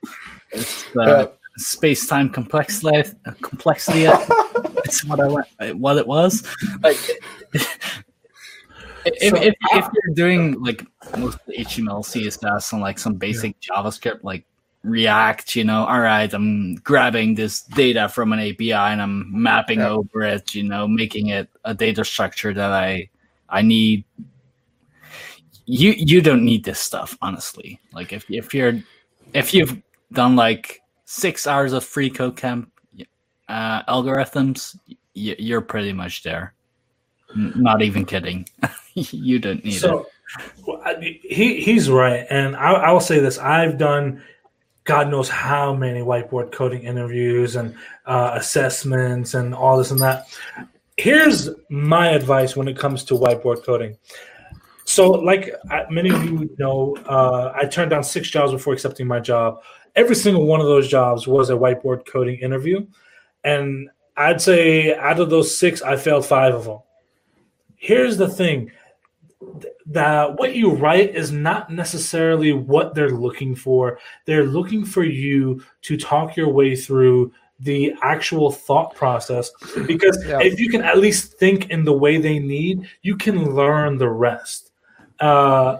It's 0.53 0.85
uh, 0.95 1.03
Yeah. 1.07 1.27
space 1.57 2.07
time 2.07 2.29
complexity 2.29 3.11
complexity. 3.41 4.07
It's 4.85 5.05
what 5.05 5.21
I 5.61 5.73
what 5.73 5.97
it 5.97 6.07
was. 6.07 6.47
Like, 6.83 6.99
if, 7.55 9.31
So- 9.31 9.43
if, 9.43 9.55
if 9.73 9.89
you're 9.95 10.15
doing 10.15 10.61
like 10.61 10.85
most 11.17 11.39
HTML, 11.49 12.03
CSS, 12.05 12.73
and 12.73 12.83
like 12.83 12.99
some 12.99 13.15
basic 13.15 13.59
JavaScript, 13.61 14.23
like 14.23 14.45
React, 14.85 15.55
you 15.57 15.63
know, 15.65 15.85
all 15.85 16.01
right, 16.01 16.33
I'm 16.35 16.75
grabbing 16.77 17.35
this 17.37 17.63
data 17.63 18.09
from 18.09 18.33
an 18.33 18.41
API 18.41 18.73
and 18.73 19.01
I'm 19.01 19.31
mapping 19.31 19.79
Yeah. 19.79 19.91
over 19.91 20.23
it, 20.23 20.55
you 20.57 20.65
know, 20.65 20.89
making 20.89 21.29
it 21.29 21.49
a 21.65 21.73
data 21.73 22.05
structure 22.05 22.53
that 22.53 22.73
I 22.73 23.09
I 23.49 23.63
need. 23.63 24.05
You 25.67 25.93
you 25.97 26.21
don't 26.21 26.45
need 26.45 26.65
this 26.65 26.81
stuff, 26.81 27.17
honestly. 27.23 27.81
Like 27.93 28.13
if 28.13 28.29
if 28.29 28.53
you're 28.55 28.83
if 29.35 29.55
you've 29.55 29.81
done 30.13 30.35
like 30.35 30.83
six 31.05 31.47
hours 31.47 31.73
of 31.73 31.85
free 31.85 32.11
code 32.11 32.37
camp 32.37 32.71
uh, 33.49 33.83
algorithms, 33.85 34.77
you're 35.15 35.61
pretty 35.61 35.93
much 35.93 36.23
there. 36.25 36.55
Not 37.37 37.83
even 37.83 38.05
kidding. 38.05 38.49
you 38.95 39.39
don't 39.39 39.65
need 39.65 39.75
it. 39.77 39.81
So 39.81 40.07
well, 40.67 40.83
I- 40.85 41.19
he 41.23 41.61
he's 41.61 41.89
right, 41.89 42.27
and 42.31 42.57
I, 42.57 42.73
I 42.73 42.93
will 42.93 43.01
say 43.01 43.21
this: 43.21 43.39
I've 43.39 43.79
done 43.79 44.23
God 44.85 45.11
knows 45.11 45.29
how 45.29 45.75
many 45.75 46.01
whiteboard 46.01 46.53
coding 46.53 46.83
interviews 46.83 47.57
and 47.57 47.75
uh, 48.07 48.33
assessments 48.35 49.35
and 49.35 49.55
all 49.55 49.79
this 49.79 49.91
and 49.91 50.01
that. 50.01 50.27
Here's 50.97 51.49
my 51.71 52.11
advice 52.11 52.57
when 52.57 52.69
it 52.69 52.77
comes 52.77 53.05
to 53.05 53.15
whiteboard 53.15 53.65
coding. 53.65 53.97
So, 54.85 55.11
like 55.11 55.51
uh, 55.71 55.85
many 55.91 56.11
of 56.11 56.25
you 56.25 56.51
know, 56.59 56.97
uh, 57.07 57.53
I 57.55 57.67
turned 57.67 57.91
down 57.91 58.03
six 58.03 58.29
jobs 58.29 58.53
before 58.53 58.73
accepting 58.73 59.07
my 59.07 59.21
job. 59.21 59.63
Every 59.95 60.17
single 60.17 60.47
one 60.47 60.61
of 60.61 60.67
those 60.67 60.89
jobs 60.89 61.27
was 61.27 61.51
a 61.51 61.55
whiteboard 61.55 62.07
coding 62.07 62.41
interview, 62.41 62.87
and 63.45 63.89
I'd 64.17 64.41
say 64.41 64.95
out 64.95 65.21
of 65.21 65.31
those 65.31 65.57
six, 65.57 65.83
I 65.83 65.97
failed 65.97 66.27
five 66.27 66.55
of 66.55 66.65
them. 66.65 66.81
Here's 67.77 68.17
the 68.17 68.29
thing 68.29 68.73
that 69.93 70.39
what 70.39 70.55
you 70.55 70.74
write 70.74 71.14
is 71.14 71.32
not 71.32 71.70
necessarily 71.70 72.52
what 72.52 72.94
they're 72.94 73.10
looking 73.10 73.55
for. 73.55 73.98
They're 74.27 74.47
looking 74.47 74.85
for 74.85 75.05
you 75.05 75.62
to 75.82 75.97
talk 75.97 76.36
your 76.36 76.48
way 76.48 76.77
through 76.77 77.32
the 77.60 77.94
actual 78.02 78.51
thought 78.51 78.94
process 78.94 79.51
because 79.86 80.23
Yeah. 80.27 80.40
if 80.40 80.59
you 80.59 80.69
can 80.69 80.82
at 80.82 80.98
least 80.98 81.39
think 81.39 81.70
in 81.70 81.85
the 81.85 81.93
way 81.93 82.19
they 82.19 82.39
need, 82.39 82.89
you 83.02 83.16
can 83.16 83.55
learn 83.55 83.98
the 83.98 84.09
rest. 84.09 84.73
Uh, 85.20 85.78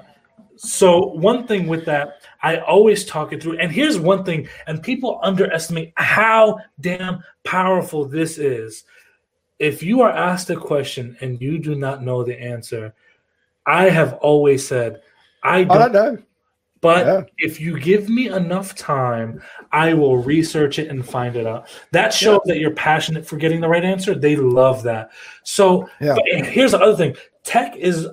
so 0.57 1.07
one 1.07 1.47
thing 1.47 1.67
with 1.67 1.85
that, 1.87 2.23
I 2.43 2.59
always 2.59 3.05
talk 3.05 3.33
it 3.33 3.43
through. 3.43 3.59
And 3.59 3.73
here's 3.73 3.99
one 3.99 4.25
thing, 4.25 4.49
and 4.67 4.81
people 4.83 5.19
underestimate 5.23 5.93
how 5.97 6.59
damn 6.81 7.25
powerful 7.43 8.05
this 8.05 8.39
is. 8.39 8.85
If 9.59 9.83
you 9.83 10.03
are 10.03 10.11
asked 10.11 10.51
a 10.51 10.57
question 10.57 11.17
and 11.21 11.41
you 11.41 11.59
do 11.59 11.75
not 11.75 12.03
know 12.03 12.23
the 12.23 12.41
answer, 12.41 12.95
I 13.67 13.89
have 13.91 14.15
always 14.15 14.67
said, 14.67 15.03
I 15.43 15.59
oh, 15.59 15.61
I 15.61 15.65
don't, 15.65 15.93
don't 15.93 16.15
know. 16.17 16.23
but 16.81 17.07
Yeah. 17.07 17.23
if 17.39 17.61
you 17.61 17.79
give 17.79 18.09
me 18.09 18.29
enough 18.29 18.75
time, 18.75 19.43
I 19.73 19.95
will 19.95 20.17
research 20.19 20.79
it 20.79 20.89
and 20.89 21.07
find 21.07 21.37
it 21.37 21.47
out. 21.47 21.69
That 21.93 22.13
shows 22.13 22.41
that 22.47 22.59
you're 22.59 22.75
passionate 22.75 23.27
for 23.27 23.37
getting 23.37 23.61
the 23.61 23.69
right 23.69 23.85
answer. 23.85 24.15
They 24.15 24.37
love 24.37 24.83
that. 24.85 25.11
So 25.45 25.89
Yeah. 26.01 26.17
here's 26.27 26.73
the 26.73 26.81
other 26.81 26.97
thing 26.97 27.17
tech 27.45 27.77
is 27.77 28.09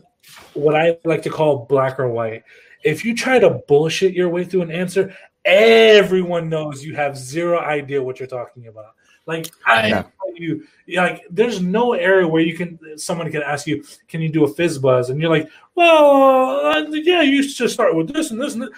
what 0.54 0.76
I 0.76 0.98
like 1.06 1.22
to 1.24 1.30
call 1.30 1.66
black 1.66 2.00
or 2.00 2.10
white. 2.10 2.44
If 2.84 3.04
you 3.06 3.16
try 3.16 3.40
to 3.40 3.62
bullshit 3.68 4.14
your 4.14 4.30
way 4.30 4.44
through 4.44 4.64
an 4.64 4.72
answer, 4.72 5.14
everyone 5.46 6.50
knows 6.50 6.84
you 6.84 6.96
have 6.96 7.18
zero 7.18 7.60
idea 7.60 8.02
what 8.02 8.20
you're 8.20 8.28
talking 8.28 8.68
about. 8.68 8.96
Like 9.30 9.48
I 9.66 9.92
Right. 9.92 10.06
can 10.26 10.36
you, 10.44 10.64
like 10.96 11.24
there's 11.30 11.62
no 11.62 11.94
area 11.94 12.28
where 12.28 12.42
you 12.42 12.56
can 12.58 12.70
someone 12.98 13.30
can 13.32 13.44
ask 13.44 13.68
you, 13.68 13.84
can 14.08 14.22
you 14.22 14.30
do 14.30 14.44
a 14.44 14.48
fizz 14.58 14.80
buzz? 14.80 15.10
And 15.12 15.22
you're 15.22 15.30
like, 15.38 15.48
well, 15.76 16.66
uh, 16.66 16.86
yeah, 16.92 17.22
you 17.22 17.44
should 17.44 17.70
start 17.70 17.96
with 17.96 18.12
this 18.14 18.32
and 18.32 18.42
this 18.42 18.54
and 18.56 18.64
this. 18.64 18.70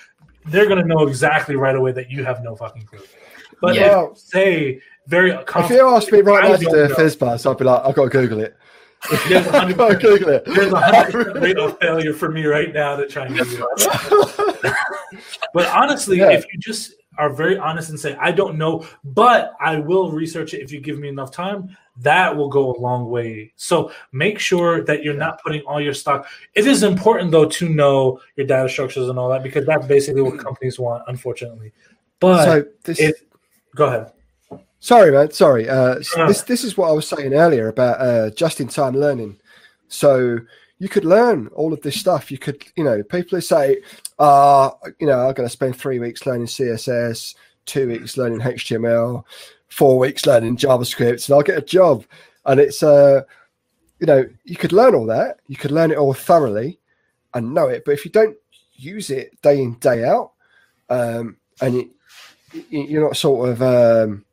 They're 0.46 0.68
gonna 0.68 0.84
know 0.94 1.08
exactly 1.08 1.56
right 1.56 1.76
away 1.76 1.92
that 1.94 2.12
you 2.12 2.24
have 2.26 2.44
no 2.44 2.56
fucking 2.56 2.84
clue. 2.84 3.00
But 3.62 3.76
Yeah. 3.76 3.82
if 3.86 3.92
Well, 3.92 4.16
say 4.16 4.82
very 5.08 5.32
if 5.32 5.46
confident, 5.46 5.80
you 5.88 5.96
asked 5.96 6.12
me 6.12 6.20
right 6.22 6.44
I 6.44 6.50
now 6.50 6.56
to 6.58 6.64
don't 6.66 6.74
do 6.74 6.80
a 6.84 6.90
know. 6.90 6.96
fizz 6.96 7.16
buzz, 7.16 7.46
I'd 7.46 7.58
be 7.58 7.64
like, 7.64 7.82
I've 7.86 7.96
got 7.96 8.04
to 8.04 8.10
Google 8.10 8.40
it. 8.42 8.56
There's 9.30 9.48
a 9.48 9.56
I've 9.62 9.78
got 9.78 9.88
to 9.90 9.96
100% 9.96 10.02
Google 10.02 10.30
it. 10.30 10.46
There's 10.46 10.74
a 10.74 10.80
hundred 10.80 11.12
percent 11.26 11.40
rate 11.44 11.58
of 11.58 11.80
failure 11.80 12.14
for 12.14 12.30
me 12.30 12.46
right 12.46 12.74
now 12.74 12.96
to 12.98 13.08
try 13.08 13.26
and 13.28 13.36
do 13.38 13.44
you 13.50 13.58
that. 13.58 14.76
But 15.54 15.68
honestly, 15.68 16.18
Yeah. 16.18 16.32
if 16.32 16.46
you 16.52 16.60
just 16.60 16.94
are 17.22 17.30
very 17.30 17.56
honest 17.56 17.92
and 17.92 18.00
say, 18.00 18.18
I 18.20 18.32
don't 18.32 18.58
know, 18.58 18.84
but 19.04 19.54
I 19.62 19.78
will 19.78 20.12
research 20.12 20.56
it 20.56 20.62
if 20.62 20.72
you 20.72 20.82
give 20.82 20.98
me 20.98 21.08
enough 21.08 21.32
time, 21.32 21.78
that 21.98 22.36
will 22.36 22.50
go 22.50 22.74
a 22.74 22.78
long 22.80 23.10
way. 23.10 23.54
So 23.58 23.92
make 24.12 24.40
sure 24.40 24.84
that 24.86 25.04
you're 25.04 25.14
not 25.14 25.40
putting 25.44 25.62
all 25.62 25.80
your 25.80 25.94
stock. 25.94 26.28
It 26.56 26.66
is 26.66 26.82
important 26.82 27.30
though 27.30 27.46
to 27.46 27.70
know 27.70 28.20
your 28.38 28.48
data 28.48 28.68
structures 28.68 29.08
and 29.08 29.20
all 29.20 29.30
that 29.30 29.44
because 29.44 29.68
that's 29.68 29.86
basically 29.86 30.24
what 30.24 30.40
companies 30.40 30.80
want, 30.80 31.04
unfortunately. 31.08 31.72
But 32.20 32.44
so 32.44 32.66
this, 32.86 33.00
if 33.00 33.16
go 33.76 33.86
ahead. 33.86 34.12
sorry, 34.80 35.12
man, 35.12 35.30
sorry. 35.30 35.70
Uh, 35.70 36.02
No. 36.18 36.28
this 36.28 36.42
this 36.42 36.64
is 36.64 36.76
what 36.76 36.90
I 36.90 36.92
was 36.92 37.08
saying 37.08 37.36
earlier 37.36 37.68
about 37.68 38.02
uh, 38.02 38.32
just-in-time 38.32 38.96
learning. 38.96 39.40
So 39.90 40.40
you 40.82 40.90
could 40.90 41.06
learn 41.06 41.46
all 41.54 41.74
of 41.74 41.82
this 41.82 42.00
stuff. 42.00 42.32
You 42.32 42.40
could, 42.40 42.66
you 42.76 42.84
know, 42.84 43.04
people 43.04 43.38
who 43.38 43.42
say, 43.42 43.84
uh, 44.18 44.72
you 45.00 45.06
know, 45.06 45.28
I'm 45.28 45.36
going 45.36 45.48
to 45.48 45.50
spend 45.50 45.76
three 45.76 46.00
weeks 46.00 46.26
learning 46.26 46.48
CSS, 46.48 47.36
two 47.68 47.88
weeks 47.88 48.18
learning 48.18 48.40
HTML, 48.40 49.24
four 49.68 50.00
weeks 50.00 50.26
learning 50.26 50.58
JavaScript, 50.58 51.28
and 51.30 51.36
I'll 51.36 51.44
get 51.44 51.60
a 51.60 51.62
job. 51.62 52.04
And 52.48 52.60
it's, 52.60 52.82
uh, 52.82 53.22
you 54.00 54.08
know, 54.08 54.26
you 54.44 54.56
could 54.56 54.74
learn 54.74 54.96
all 54.96 55.06
that. 55.06 55.38
You 55.48 55.56
could 55.56 55.70
learn 55.70 55.92
it 55.92 56.00
all 56.00 56.16
thoroughly 56.16 56.80
and 57.36 57.54
know 57.54 57.68
it. 57.68 57.84
But 57.86 57.92
if 57.92 58.04
you 58.04 58.10
don't 58.10 58.36
use 58.74 59.12
it 59.12 59.40
day 59.44 59.62
in, 59.62 59.76
day 59.76 60.04
out, 60.04 60.32
um, 60.90 61.38
and 61.62 61.76
you, 61.76 61.90
you- 62.72 62.86
you're 62.86 63.06
not 63.06 63.18
sort 63.18 63.50
of 63.50 63.62
um, 63.62 64.26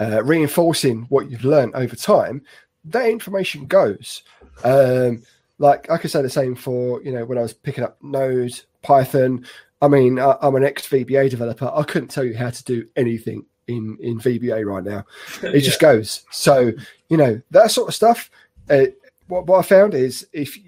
uh, 0.00 0.24
reinforcing 0.24 1.02
what 1.02 1.30
you've 1.30 1.44
learned 1.44 1.76
over 1.76 1.94
time, 1.94 2.42
that 2.86 3.08
information 3.08 3.66
goes. 3.66 4.24
Um, 4.64 5.22
like 5.58 5.90
I 5.90 5.98
could 5.98 6.10
say 6.10 6.22
the 6.22 6.30
same 6.30 6.54
for 6.54 7.02
you 7.02 7.12
know 7.12 7.24
when 7.24 7.38
I 7.38 7.42
was 7.42 7.52
picking 7.52 7.84
up 7.84 8.02
Node, 8.02 8.60
Python, 8.82 9.44
I 9.82 9.88
mean, 9.88 10.18
I, 10.18 10.36
I'm 10.42 10.54
an 10.54 10.64
ex 10.64 10.86
VBA 10.86 11.30
developer. 11.30 11.70
I 11.74 11.82
couldn't 11.82 12.08
tell 12.08 12.24
you 12.24 12.36
how 12.36 12.50
to 12.50 12.64
do 12.64 12.86
anything 12.96 13.44
in 13.66 13.96
in 14.00 14.18
VBA 14.18 14.64
right 14.64 14.84
now. 14.84 15.04
It 15.42 15.60
just 15.60 15.80
goes. 15.80 16.24
So 16.30 16.72
you 17.08 17.16
know 17.16 17.40
that 17.50 17.70
sort 17.70 17.88
of 17.88 17.94
stuff. 17.94 18.30
Uh, 18.68 18.86
what, 19.28 19.46
what 19.46 19.58
I 19.58 19.62
found 19.62 19.94
is 19.94 20.26
if 20.32 20.58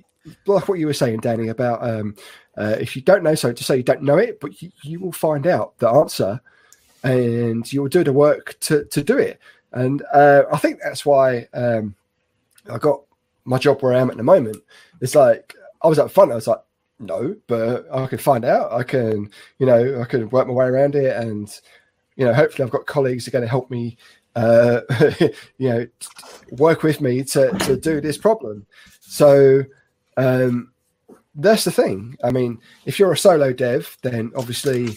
like 0.46 0.68
what 0.68 0.78
you 0.78 0.86
were 0.86 0.92
saying, 0.92 1.20
Danny, 1.20 1.48
about 1.48 1.82
um, 1.82 2.14
uh, 2.56 2.76
if 2.78 2.94
you 2.94 3.02
don't 3.02 3.22
know 3.22 3.34
something, 3.34 3.56
to 3.56 3.64
say 3.64 3.76
you 3.76 3.82
don't 3.82 4.02
know 4.02 4.18
it, 4.18 4.40
but 4.40 4.60
you, 4.60 4.70
you 4.82 5.00
will 5.00 5.12
find 5.12 5.46
out 5.46 5.78
the 5.78 5.88
answer, 5.88 6.40
and 7.02 7.70
you'll 7.72 7.88
do 7.88 8.04
the 8.04 8.12
work 8.12 8.56
to 8.60 8.84
to 8.84 9.02
do 9.02 9.18
it. 9.18 9.40
And 9.72 10.02
uh, 10.12 10.44
I 10.52 10.58
think 10.58 10.80
that's 10.82 11.06
why 11.06 11.46
um, 11.54 11.94
I 12.70 12.78
got 12.78 13.02
my 13.44 13.58
job 13.58 13.82
where 13.82 13.94
I 13.94 14.00
am 14.00 14.10
at 14.10 14.16
the 14.16 14.22
moment. 14.22 14.58
It's 15.00 15.14
like 15.14 15.54
I 15.82 15.88
was 15.88 15.98
up 15.98 16.10
front. 16.10 16.32
I 16.32 16.36
was 16.36 16.46
like, 16.46 16.60
no, 16.98 17.34
but 17.46 17.86
I 17.92 18.06
can 18.06 18.18
find 18.18 18.44
out. 18.44 18.72
I 18.72 18.82
can, 18.82 19.30
you 19.58 19.66
know, 19.66 20.00
I 20.00 20.04
can 20.04 20.28
work 20.30 20.46
my 20.46 20.52
way 20.52 20.66
around 20.66 20.94
it, 20.94 21.16
and 21.16 21.50
you 22.16 22.24
know, 22.26 22.34
hopefully, 22.34 22.64
I've 22.64 22.72
got 22.72 22.86
colleagues 22.86 23.26
are 23.26 23.30
going 23.30 23.44
to 23.44 23.48
help 23.48 23.70
me, 23.70 23.96
uh, 24.36 24.80
you 25.58 25.68
know, 25.68 25.86
work 26.52 26.82
with 26.82 27.00
me 27.00 27.24
to 27.24 27.50
to 27.60 27.76
do 27.76 28.00
this 28.00 28.18
problem. 28.18 28.66
So 29.00 29.64
um, 30.16 30.72
that's 31.34 31.64
the 31.64 31.70
thing. 31.70 32.16
I 32.22 32.30
mean, 32.30 32.58
if 32.84 32.98
you're 32.98 33.12
a 33.12 33.16
solo 33.16 33.52
dev, 33.52 33.96
then 34.02 34.32
obviously, 34.36 34.90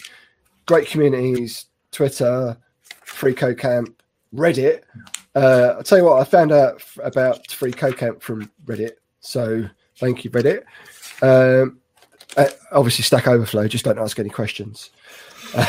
great 0.66 0.88
communities, 0.88 1.66
Twitter, 1.90 2.56
Free 3.04 3.34
Code 3.34 3.58
Camp, 3.58 4.02
Reddit. 4.34 4.82
Uh, 5.34 5.74
I'll 5.76 5.82
tell 5.82 5.98
you 5.98 6.04
what, 6.04 6.20
I 6.20 6.24
found 6.24 6.52
out 6.52 6.76
f- 6.76 6.98
about 7.02 7.50
Free 7.50 7.72
Code 7.72 7.96
Camp 7.96 8.22
from 8.22 8.50
Reddit. 8.64 8.92
So 9.20 9.64
thank 9.98 10.24
you, 10.24 10.30
Reddit. 10.30 10.62
Um, 11.22 11.80
uh, 12.36 12.48
obviously, 12.72 13.02
Stack 13.02 13.26
Overflow. 13.26 13.68
Just 13.68 13.84
don't 13.84 13.98
ask 13.98 14.18
any 14.18 14.30
questions. 14.30 14.90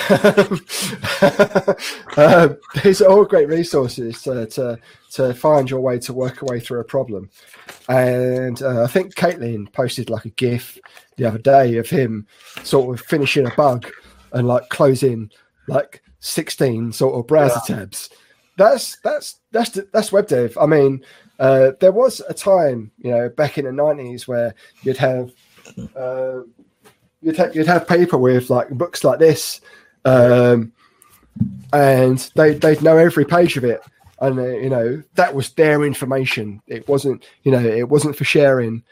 um, 2.17 2.57
these 2.83 3.01
are 3.01 3.09
all 3.09 3.25
great 3.25 3.47
resources 3.47 4.21
to, 4.23 4.47
to, 4.47 4.79
to 5.11 5.33
find 5.33 5.69
your 5.69 5.79
way 5.79 5.99
to 5.99 6.13
work 6.13 6.41
your 6.41 6.47
way 6.49 6.59
through 6.59 6.79
a 6.79 6.83
problem. 6.83 7.29
And 7.87 8.61
uh, 8.61 8.83
I 8.83 8.87
think 8.87 9.15
Caitlin 9.15 9.71
posted 9.71 10.09
like 10.09 10.25
a 10.25 10.29
GIF 10.29 10.79
the 11.17 11.25
other 11.25 11.37
day 11.37 11.77
of 11.77 11.89
him 11.89 12.25
sort 12.63 12.97
of 12.97 13.05
finishing 13.05 13.45
a 13.45 13.55
bug 13.55 13.87
and 14.31 14.47
like 14.47 14.69
closing 14.69 15.29
like 15.67 16.01
16 16.19 16.91
sort 16.91 17.15
of 17.15 17.27
browser 17.27 17.61
yeah. 17.69 17.75
tabs. 17.77 18.09
That's 18.57 18.97
that's 19.03 19.39
that's 19.51 19.79
that's 19.91 20.11
web 20.11 20.27
dev. 20.27 20.57
I 20.57 20.65
mean, 20.65 21.03
uh, 21.39 21.71
there 21.79 21.91
was 21.91 22.21
a 22.27 22.33
time, 22.33 22.91
you 22.97 23.11
know, 23.11 23.29
back 23.29 23.57
in 23.57 23.65
the 23.65 23.71
90s 23.71 24.27
where 24.27 24.55
you'd 24.83 24.97
have 24.97 25.31
uh, 25.95 26.41
you'd, 27.21 27.37
ha- 27.37 27.49
you'd 27.53 27.67
have 27.67 27.87
paper 27.87 28.17
with 28.17 28.49
like 28.49 28.69
books 28.69 29.03
like 29.03 29.19
this, 29.19 29.61
um, 30.05 30.71
and 31.73 32.31
they 32.35 32.53
they'd 32.53 32.81
know 32.81 32.97
every 32.97 33.25
page 33.25 33.57
of 33.57 33.63
it, 33.63 33.81
and 34.19 34.39
uh, 34.39 34.47
you 34.47 34.69
know 34.69 35.01
that 35.15 35.33
was 35.33 35.49
their 35.51 35.83
information. 35.83 36.61
It 36.67 36.87
wasn't 36.87 37.25
you 37.43 37.51
know 37.51 37.63
it 37.63 37.89
wasn't 37.89 38.15
for 38.15 38.23
sharing, 38.23 38.83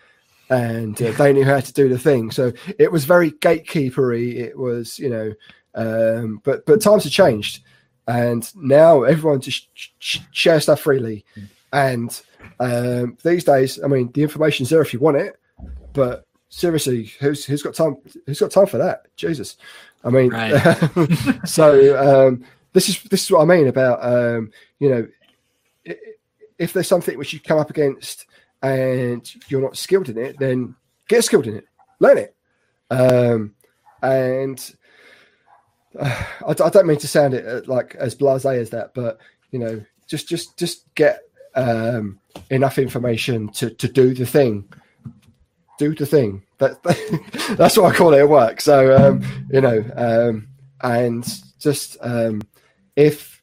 and 0.50 1.00
uh, 1.02 1.12
they 1.12 1.32
knew 1.32 1.46
how 1.46 1.60
to 1.60 1.74
do 1.74 1.88
the 1.88 2.00
thing. 2.00 2.32
So 2.32 2.52
it 2.80 2.92
was 2.92 3.06
very 3.06 3.32
gatekeepery. 3.32 4.36
It 4.36 4.58
was 4.58 5.00
you 5.00 5.10
know, 5.10 5.34
um, 5.76 6.42
but 6.44 6.66
but 6.66 6.82
times 6.82 7.04
have 7.04 7.14
changed, 7.14 7.64
and 8.08 8.54
now 8.56 9.04
everyone 9.04 9.42
just 9.42 9.68
sh- 9.74 10.20
shares 10.32 10.64
stuff 10.64 10.82
freely, 10.82 11.26
and 11.72 12.22
um, 12.60 13.18
these 13.24 13.44
days, 13.44 13.80
I 13.84 13.88
mean, 13.88 14.12
the 14.14 14.24
information's 14.24 14.70
there 14.70 14.82
if 14.82 14.94
you 14.94 15.00
want 15.00 15.18
it, 15.18 15.40
but 15.94 16.26
seriously, 16.50 17.12
who's 17.20 17.46
who's 17.46 17.64
got 17.64 17.74
time? 17.74 17.98
Who's 18.26 18.40
got 18.40 18.52
time 18.52 18.68
for 18.68 18.78
that? 18.78 19.08
Jesus, 19.16 19.58
I 20.04 20.10
mean, 20.10 20.32
right. 20.32 21.42
so 21.46 22.28
um, 22.28 22.46
this 22.74 22.90
is 22.90 23.02
this 23.04 23.24
is 23.24 23.32
what 23.32 23.42
I 23.42 23.46
mean 23.46 23.68
about 23.68 24.04
um, 24.04 24.52
you 24.80 24.90
know, 24.90 25.08
if 26.58 26.74
there's 26.74 26.88
something 26.88 27.18
which 27.18 27.34
you 27.34 27.40
come 27.40 27.60
up 27.60 27.70
against 27.70 28.26
and 28.62 29.30
you're 29.50 29.62
not 29.62 29.78
skilled 29.78 30.10
in 30.10 30.18
it, 30.18 30.38
then 30.40 30.76
get 31.08 31.24
skilled 31.24 31.48
in 31.48 31.56
it, 31.56 31.68
learn 32.00 32.18
it, 32.18 32.36
um, 32.92 33.56
and 34.02 34.76
I, 36.02 36.26
I, 36.48 36.70
don't 36.70 36.88
mean 36.88 36.98
to 36.98 37.08
sound 37.08 37.34
it 37.34 37.46
uh, 37.46 37.62
like 37.68 37.96
as 37.96 38.16
blasé 38.16 38.58
as 38.58 38.70
that, 38.72 38.94
but 38.94 39.20
you 39.52 39.60
know, 39.60 39.84
just 40.08 40.28
just 40.28 40.58
just 40.58 40.94
get 40.96 41.22
um, 41.56 42.20
enough 42.50 42.78
information 42.78 43.50
to 43.50 43.70
to 43.70 43.88
do 43.88 44.14
the 44.14 44.26
thing 44.26 44.68
do 45.78 45.96
the 45.96 46.06
thing. 46.06 46.44
That, 46.60 46.82
that's 47.58 47.78
what 47.78 47.94
I 47.94 47.96
call 47.96 48.14
it 48.14 48.20
at 48.20 48.30
work. 48.30 48.62
So 48.62 48.96
um, 48.96 49.48
you 49.52 49.62
know, 49.62 49.84
um, 49.96 50.48
and 50.82 51.42
just 51.60 51.98
um, 52.02 52.42
if 52.96 53.42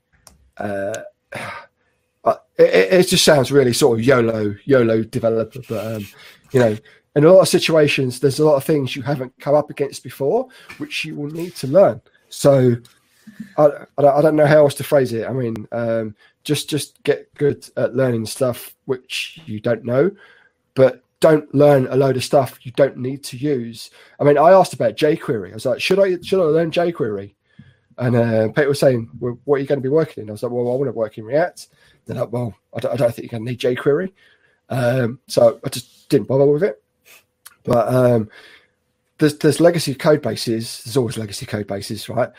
uh, 0.56 0.94
it, 2.59 2.93
it, 2.93 3.09
just 3.09 3.24
sounds 3.24 3.52
really 3.52 3.72
sort 3.72 3.98
of 3.98 4.05
YOLO 4.05 4.55
YOLO 4.64 5.02
developer, 5.05 5.60
but 5.68 5.97
um, 5.97 6.06
you 6.52 6.60
know, 6.60 6.77
in 7.16 7.24
a 7.24 7.32
lot 7.32 7.40
of 7.40 7.48
situations, 7.48 8.20
there's 8.20 8.39
a 8.39 8.44
lot 8.44 8.56
of 8.56 8.64
things 8.64 8.94
you 8.94 9.02
haven't 9.02 9.32
come 9.40 9.55
up 9.55 9.70
against 9.70 10.02
before, 10.02 10.48
which 10.78 11.05
you 11.05 11.14
will 11.16 11.31
need 11.31 11.55
to 11.56 11.66
learn. 11.66 12.01
So 12.31 12.77
I, 13.59 13.69
I 13.98 14.23
don't 14.23 14.36
know 14.36 14.47
how 14.47 14.59
else 14.59 14.74
to 14.77 14.85
phrase 14.85 15.12
it. 15.12 15.28
I 15.28 15.32
mean, 15.32 15.69
um, 15.73 16.15
just 16.44 16.70
just 16.70 17.02
get 17.02 17.32
good 17.35 17.69
at 17.77 17.94
learning 17.94 18.27
stuff 18.27 18.74
which 18.86 19.40
you 19.44 19.61
don't 19.61 19.85
know, 19.85 20.11
but 20.74 21.02
don't 21.20 21.55
learn 21.55 21.86
a 21.90 21.97
load 21.97 22.16
of 22.16 22.24
stuff 22.24 22.59
you 22.62 22.73
don't 22.73 22.97
need 22.97 23.23
to 23.24 23.36
use. 23.36 23.90
I 24.19 24.24
mean, 24.24 24.39
I 24.39 24.52
asked 24.52 24.73
about 24.73 24.97
jQuery. 24.97 25.51
I 25.51 25.55
was 25.55 25.66
like, 25.66 25.81
should 25.81 25.98
I 25.98 26.19
should 26.23 26.40
I 26.40 26.44
learn 26.44 26.70
jQuery? 26.70 27.35
And 27.98 28.16
uh, 28.16 28.48
Peter 28.48 28.69
was 28.69 28.81
saying, 28.81 29.11
well, 29.20 29.39
what 29.44 29.57
are 29.57 29.59
you 29.59 29.66
going 29.66 29.78
to 29.81 29.82
be 29.82 29.90
working 29.90 30.23
in? 30.23 30.31
I 30.31 30.32
was 30.32 30.43
like, 30.43 30.51
well, 30.51 30.73
I 30.73 30.77
want 30.77 30.86
to 30.86 30.93
work 30.93 31.19
in 31.19 31.24
React. 31.24 31.69
They're 32.07 32.16
like, 32.16 32.32
well, 32.32 32.55
I 32.74 32.81
don't, 32.81 32.93
I 32.93 32.97
don't 32.97 33.15
think 33.15 33.31
you're 33.31 33.39
going 33.39 33.44
to 33.44 33.51
need 33.51 33.61
jQuery. 33.61 34.11
Um, 34.70 35.20
so 35.27 35.61
I 35.62 35.69
just 35.69 36.09
didn't 36.09 36.28
bother 36.28 36.47
with 36.47 36.62
it. 36.62 36.82
But 37.62 37.93
um, 37.93 38.31
there's, 39.20 39.38
there's 39.38 39.60
legacy 39.60 39.94
code 39.94 40.22
bases. 40.22 40.82
There's 40.82 40.97
always 40.97 41.18
legacy 41.18 41.47
code 41.47 41.66
bases, 41.66 42.09
right? 42.09 42.30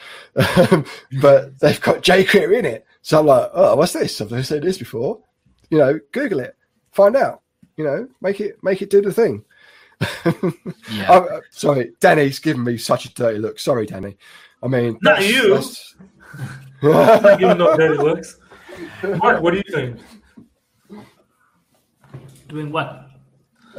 Um, 0.71 0.85
but 1.21 1.57
they've 1.59 1.79
got 1.79 2.01
jQuery 2.01 2.59
in 2.59 2.65
it. 2.65 2.85
So 3.03 3.19
I'm 3.19 3.27
like, 3.27 3.49
oh, 3.53 3.75
what's 3.75 3.93
this? 3.93 4.19
I've 4.19 4.31
never 4.31 4.43
seen 4.43 4.61
this 4.61 4.77
before. 4.77 5.21
You 5.69 5.77
know, 5.77 5.99
Google 6.11 6.41
it, 6.41 6.57
find 6.91 7.15
out. 7.15 7.41
You 7.77 7.85
know, 7.85 8.07
make 8.19 8.41
it 8.41 8.57
make 8.61 8.81
it 8.81 8.89
do 8.89 9.01
the 9.01 9.13
thing. 9.13 9.45
yeah. 10.91 11.07
oh, 11.09 11.41
sorry, 11.51 11.93
Danny's 11.99 12.39
giving 12.39 12.63
me 12.63 12.77
such 12.77 13.05
a 13.05 13.13
dirty 13.13 13.39
look. 13.39 13.59
Sorry, 13.59 13.85
Danny. 13.85 14.17
I 14.61 14.67
mean, 14.67 14.97
not 15.01 15.25
you. 15.25 15.55
I'm 15.55 16.91
not 16.91 17.39
giving 17.39 17.57
no 17.57 17.77
dirty 17.77 17.97
looks. 18.03 18.39
Mark, 19.03 19.41
what 19.41 19.51
do 19.51 19.57
you 19.65 19.73
think? 19.73 19.99
Doing 22.47 22.71
what? 22.71 23.10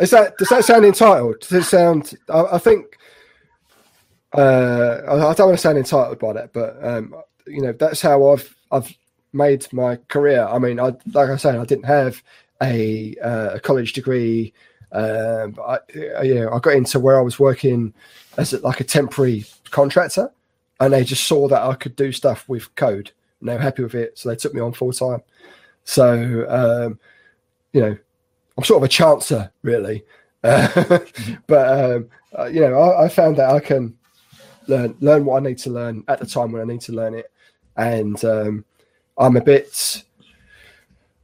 Is 0.00 0.10
that 0.10 0.36
does 0.38 0.48
that 0.48 0.64
sound 0.64 0.84
entitled? 0.84 1.40
Does 1.40 1.52
it 1.52 1.64
sound? 1.64 2.14
I, 2.28 2.42
I 2.52 2.58
think. 2.58 2.98
Uh, 4.34 5.02
I, 5.06 5.14
I, 5.14 5.34
don't 5.34 5.48
want 5.48 5.58
to 5.58 5.62
sound 5.62 5.76
entitled 5.76 6.18
by 6.18 6.32
that, 6.32 6.54
but 6.54 6.82
um, 6.82 7.14
you 7.46 7.60
know 7.60 7.72
that's 7.72 8.00
how 8.00 8.30
I've 8.30 8.56
I've 8.70 8.90
made 9.32 9.70
my 9.72 9.96
career. 10.08 10.44
I 10.44 10.58
mean, 10.58 10.80
I 10.80 10.94
like 11.12 11.28
I 11.30 11.36
said, 11.36 11.56
I 11.56 11.64
didn't 11.64 11.84
have 11.84 12.22
a, 12.62 13.14
uh, 13.22 13.50
a 13.54 13.60
college 13.60 13.92
degree. 13.92 14.52
Um, 14.92 15.58
I, 15.66 15.78
you 16.22 16.34
know, 16.34 16.52
I 16.52 16.58
got 16.60 16.74
into 16.74 17.00
where 17.00 17.18
I 17.18 17.22
was 17.22 17.38
working 17.38 17.94
as 18.36 18.52
a, 18.52 18.58
like 18.60 18.80
a 18.80 18.84
temporary 18.84 19.44
contractor, 19.70 20.30
and 20.80 20.92
they 20.92 21.04
just 21.04 21.26
saw 21.26 21.48
that 21.48 21.62
I 21.62 21.74
could 21.74 21.96
do 21.96 22.12
stuff 22.12 22.48
with 22.48 22.74
code, 22.74 23.10
and 23.40 23.48
they 23.48 23.54
were 23.54 23.60
happy 23.60 23.82
with 23.82 23.94
it, 23.94 24.18
so 24.18 24.28
they 24.28 24.36
took 24.36 24.54
me 24.54 24.60
on 24.60 24.72
full 24.72 24.92
time. 24.92 25.22
So, 25.84 26.46
um, 26.48 26.98
you 27.72 27.80
know, 27.80 27.98
I'm 28.56 28.64
sort 28.64 28.82
of 28.82 28.86
a 28.86 28.92
chancer, 28.92 29.50
really. 29.62 30.04
mm-hmm. 30.44 31.34
but 31.46 31.84
um, 31.84 32.08
uh, 32.38 32.46
you 32.46 32.60
know, 32.60 32.78
I, 32.78 33.04
I, 33.04 33.08
found 33.08 33.36
that 33.36 33.50
I 33.50 33.60
can 33.60 33.96
learn 34.66 34.96
learn 35.00 35.24
what 35.24 35.42
I 35.42 35.46
need 35.46 35.58
to 35.58 35.70
learn 35.70 36.02
at 36.08 36.18
the 36.18 36.26
time 36.26 36.52
when 36.52 36.62
I 36.62 36.64
need 36.64 36.80
to 36.82 36.92
learn 36.92 37.14
it, 37.14 37.30
and 37.76 38.22
um, 38.24 38.64
I'm 39.16 39.36
a 39.36 39.40
bit 39.40 40.02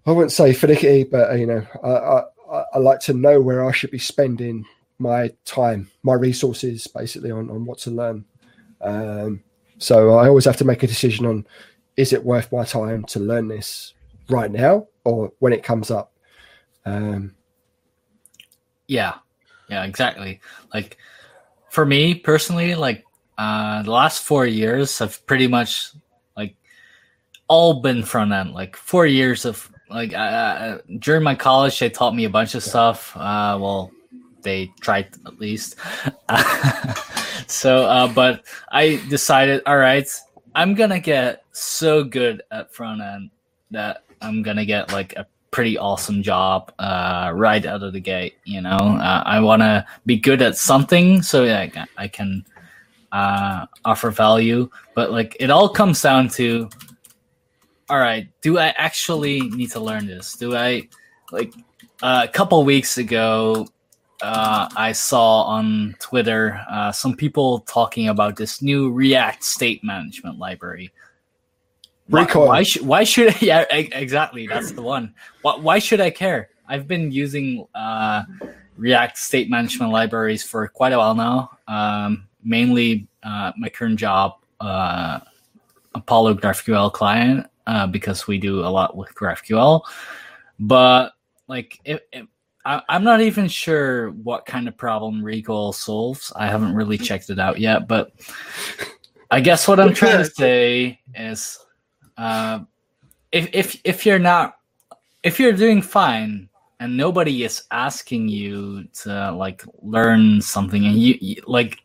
I 0.09 0.13
wouldn't 0.13 0.33
say 0.33 0.55
finicky, 0.55 1.05
but 1.05 1.33
uh, 1.33 1.35
you 1.35 1.47
know, 1.47 1.67
I, 1.83 2.23
I, 2.51 2.65
I 2.75 2.79
like 2.79 2.99
to 3.01 3.13
know 3.13 3.43
where 3.43 3.67
I 3.67 3.73
should 3.73 3.91
be 3.91 3.99
spending 3.99 4.65
my 4.99 5.31
time, 5.45 5.91
my 6.03 6.15
resources, 6.15 6.87
basically 6.87 7.31
on, 7.31 7.51
on 7.51 7.67
what 7.67 7.79
to 7.81 7.91
learn. 7.91 8.25
Um, 8.81 9.43
so 9.77 10.15
I 10.15 10.27
always 10.27 10.47
have 10.47 10.57
to 10.57 10.65
make 10.65 10.83
a 10.83 10.87
decision 10.87 11.27
on 11.27 11.47
is 11.99 12.15
it 12.15 12.25
worth 12.25 12.51
my 12.51 12.65
time 12.65 13.05
to 13.05 13.21
learn 13.21 13.49
this 13.49 13.93
right 14.31 14.51
now 14.51 14.87
or 15.05 15.31
when 15.41 15.53
it 15.53 15.63
comes 15.63 15.91
up. 15.91 16.13
Um, 16.89 17.35
yeah, 18.87 19.15
yeah, 19.69 19.85
exactly. 19.85 20.41
Like 20.73 20.99
for 21.71 21.85
me 21.85 22.15
personally, 22.15 22.75
like 22.75 23.05
uh, 23.37 23.83
the 23.83 23.91
last 23.91 24.23
four 24.23 24.47
years 24.47 24.99
have 24.99 25.25
pretty 25.27 25.47
much 25.47 25.93
like 26.37 26.57
all 27.49 27.81
been 27.81 28.03
front 28.03 28.33
end. 28.33 28.53
Like 28.53 28.77
four 28.77 29.07
years 29.07 29.45
of 29.45 29.71
like 29.91 30.15
uh, 30.15 30.79
during 30.99 31.23
my 31.23 31.35
college, 31.35 31.79
they 31.79 31.91
taught 31.91 32.15
me 32.15 32.25
a 32.25 32.31
bunch 32.31 32.55
of 32.55 32.63
stuff. 32.63 33.17
Uh, 33.17 33.59
well, 33.61 33.91
they 34.43 34.73
tried 34.81 35.09
at 35.27 35.39
least. 35.39 35.77
so, 37.47 37.85
uh, 37.85 38.09
but 38.13 38.45
I 38.71 39.03
decided, 39.09 39.63
all 39.67 39.77
right, 39.79 40.09
I'm 40.55 40.75
gonna 40.75 41.01
get 41.01 41.45
so 41.53 42.05
good 42.05 42.43
at 42.51 42.73
front 42.73 43.03
end 43.03 43.31
that 43.71 44.05
I'm 44.21 44.43
gonna 44.43 44.65
get 44.65 44.93
like 44.93 45.15
a 45.17 45.27
pretty 45.51 45.79
awesome 45.79 46.23
job 46.23 46.73
uh, 46.79 47.33
right 47.35 47.65
out 47.65 47.83
of 47.83 47.93
the 47.93 48.01
gate. 48.01 48.35
You 48.45 48.61
know, 48.61 48.77
uh, 48.77 49.23
I 49.25 49.41
want 49.41 49.63
to 49.63 49.85
be 50.07 50.17
good 50.17 50.43
at 50.43 50.57
something 50.57 51.23
so 51.23 51.47
that 51.47 51.89
I 51.97 52.09
can 52.09 52.45
uh, 53.13 53.67
offer 53.85 54.11
value. 54.11 54.69
But 54.95 55.11
like, 55.13 55.37
it 55.41 55.51
all 55.51 55.69
comes 55.69 56.03
down 56.03 56.29
to, 56.31 56.69
all 57.89 57.99
right, 57.99 58.29
do 58.43 58.59
I 58.59 58.69
actually 58.77 59.41
need 59.41 59.71
to 59.73 59.81
learn 59.81 60.07
this? 60.07 60.35
Do 60.35 60.55
I 60.55 60.89
like 61.33 61.53
a 62.03 62.29
couple 62.29 62.63
weeks 62.65 62.99
ago? 62.99 63.67
Uh, 64.21 64.69
I 64.77 64.93
saw 64.93 65.43
on 65.43 65.95
Twitter 66.01 66.61
uh, 66.69 66.91
some 66.91 67.17
people 67.17 67.61
talking 67.61 68.09
about 68.09 68.37
this 68.37 68.61
new 68.61 68.91
React 68.91 69.45
state 69.45 69.85
management 69.85 70.39
library. 70.39 70.93
Recoil. 72.09 72.47
Why, 72.47 72.49
why 72.49 72.63
should 72.63 72.87
why 72.87 73.05
should 73.05 73.43
yeah 73.43 73.65
e- 73.75 73.91
exactly 73.93 74.47
that's 74.47 74.73
the 74.73 74.83
one. 74.83 75.15
Why, 75.43 75.57
why 75.57 75.79
should 75.79 76.01
I 76.01 76.11
care? 76.11 76.51
I've 76.69 76.87
been 76.87 77.11
using 77.11 77.67
uh, 77.75 78.25
React 78.77 79.17
state 79.17 79.51
management 79.51 79.93
libraries 79.93 80.45
for 80.45 80.69
quite 80.69 80.93
a 80.93 80.99
while 80.99 81.15
now. 81.15 81.59
Um, 81.67 82.29
mainly 82.45 83.09
uh, 83.23 83.53
my 83.57 83.69
current 83.69 83.99
job, 83.99 84.37
uh, 84.61 85.21
Apollo 85.95 86.35
GraphQL 86.35 86.93
client, 86.93 87.47
uh, 87.67 87.87
because 87.87 88.27
we 88.27 88.39
do 88.39 88.61
a 88.61 88.69
lot 88.69 88.97
with 88.97 89.15
GraphQL. 89.15 89.83
But 90.61 91.13
like, 91.49 91.81
I, 92.65 92.83
I'm 92.89 93.05
not 93.05 93.21
even 93.21 93.49
sure 93.49 94.11
what 94.11 94.47
kind 94.47 94.69
of 94.69 94.77
problem 94.77 95.25
Recoil 95.25 95.73
solves. 95.73 96.33
I 96.37 96.47
haven't 96.47 96.75
really 96.75 96.99
checked 96.99 97.31
it 97.31 97.39
out 97.39 97.59
yet, 97.59 97.89
but 97.89 98.13
I 99.31 99.41
guess 99.41 99.67
what 99.67 99.81
I'm 99.81 99.95
trying 99.95 100.19
to 100.19 100.31
say 100.37 101.01
is 101.15 101.59
uh, 102.19 102.61
if 103.33 103.49
if 103.53 103.81
if 103.85 104.05
you're 104.05 104.19
not 104.19 104.59
if 105.23 105.39
you're 105.39 105.53
doing 105.53 105.81
fine 105.81 106.49
and 106.81 106.97
nobody 106.97 107.45
is 107.45 107.63
asking 107.71 108.29
you 108.29 108.85
to 108.93 109.33
like 109.33 109.63
learn 109.83 110.41
something 110.41 110.85
and 110.85 110.97
you, 110.99 111.17
you 111.21 111.43
like 111.47 111.79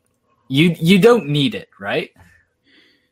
you 0.48 0.76
you 0.80 1.00
don't 1.00 1.28
need 1.28 1.56
it 1.56 1.70
right? 1.80 2.12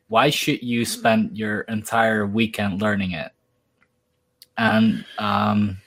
Why 0.08 0.30
should 0.30 0.62
you 0.62 0.84
spend 0.84 1.38
your 1.38 1.62
entire 1.62 2.26
weekend 2.26 2.82
learning 2.82 3.12
it? 3.12 3.32
And 4.58 5.04
um 5.18 5.78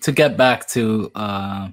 to 0.00 0.12
get 0.12 0.36
back 0.36 0.66
to 0.68 1.10
uh 1.14 1.68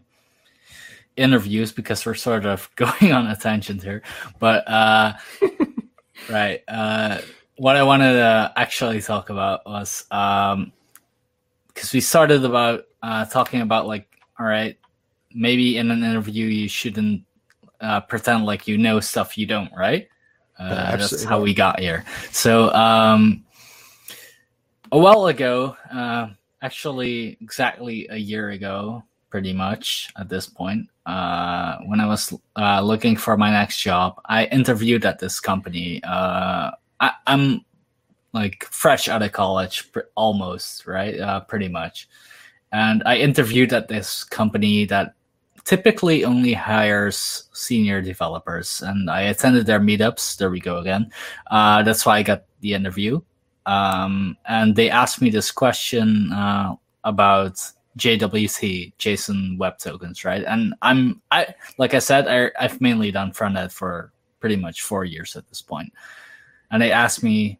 interviews 1.15 1.71
because 1.71 2.05
we're 2.05 2.13
sort 2.13 2.45
of 2.45 2.69
going 2.75 3.13
on 3.13 3.27
a 3.27 3.35
tangent 3.35 3.81
here 3.81 4.01
but 4.37 4.67
uh 4.67 5.13
right 6.29 6.61
uh 6.67 7.19
what 7.57 7.75
I 7.75 7.83
wanted 7.83 8.13
to 8.13 8.53
actually 8.55 9.01
talk 9.01 9.29
about 9.29 9.65
was 9.65 10.05
um 10.11 10.71
because 11.67 11.93
we 11.93 12.01
started 12.01 12.43
about 12.43 12.85
uh 13.01 13.25
talking 13.25 13.61
about 13.61 13.87
like 13.87 14.07
all 14.39 14.45
right 14.45 14.77
maybe 15.33 15.77
in 15.77 15.91
an 15.91 16.03
interview 16.03 16.47
you 16.47 16.67
shouldn't 16.67 17.23
uh, 17.81 17.99
pretend 18.01 18.45
like 18.45 18.67
you 18.67 18.77
know 18.77 18.99
stuff 18.99 19.37
you 19.37 19.45
don't 19.45 19.71
right? 19.75 20.07
Uh, 20.57 20.95
that's 20.95 21.23
how 21.25 21.41
we 21.41 21.53
got 21.53 21.79
here. 21.79 22.05
So 22.31 22.73
um 22.73 23.43
a 24.91 24.97
while 24.97 25.27
ago 25.27 25.75
uh 25.91 26.29
actually 26.61 27.37
exactly 27.41 28.07
a 28.09 28.17
year 28.17 28.51
ago 28.51 29.03
pretty 29.29 29.51
much 29.51 30.09
at 30.17 30.29
this 30.29 30.47
point 30.47 30.87
uh 31.05 31.77
when 31.85 31.99
i 31.99 32.05
was 32.05 32.33
uh 32.55 32.79
looking 32.81 33.17
for 33.17 33.35
my 33.35 33.51
next 33.51 33.79
job 33.79 34.21
i 34.25 34.45
interviewed 34.45 35.05
at 35.05 35.19
this 35.19 35.39
company 35.39 36.01
uh 36.03 36.71
I, 36.99 37.11
I'm 37.27 37.65
like 38.33 38.65
fresh 38.65 39.07
out 39.07 39.23
of 39.23 39.31
college, 39.31 39.89
almost 40.15 40.85
right, 40.85 41.19
uh, 41.19 41.39
pretty 41.41 41.69
much. 41.69 42.07
And 42.71 43.01
I 43.05 43.17
interviewed 43.17 43.73
at 43.73 43.87
this 43.87 44.23
company 44.23 44.85
that 44.85 45.13
typically 45.63 46.25
only 46.25 46.53
hires 46.53 47.49
senior 47.53 48.01
developers, 48.01 48.81
and 48.81 49.09
I 49.09 49.21
attended 49.21 49.65
their 49.65 49.79
meetups. 49.79 50.37
There 50.37 50.49
we 50.49 50.59
go 50.59 50.77
again. 50.77 51.11
Uh, 51.49 51.83
that's 51.83 52.05
why 52.05 52.17
I 52.17 52.23
got 52.23 52.43
the 52.59 52.73
interview. 52.73 53.21
Um, 53.65 54.37
and 54.45 54.75
they 54.75 54.89
asked 54.89 55.21
me 55.21 55.29
this 55.29 55.51
question 55.51 56.31
uh, 56.33 56.75
about 57.03 57.53
JWT, 57.97 58.93
JSON 58.99 59.57
Web 59.57 59.79
Tokens, 59.79 60.25
right? 60.25 60.43
And 60.45 60.75
I'm 60.81 61.21
I 61.31 61.55
like 61.77 61.93
I 61.93 61.99
said, 61.99 62.27
I, 62.27 62.51
I've 62.61 62.81
mainly 62.81 63.11
done 63.11 63.31
front 63.31 63.57
end 63.57 63.71
for 63.71 64.11
pretty 64.39 64.57
much 64.57 64.81
four 64.81 65.05
years 65.05 65.35
at 65.35 65.47
this 65.47 65.61
point 65.61 65.91
and 66.71 66.81
they 66.81 66.91
asked 66.91 67.23
me 67.23 67.59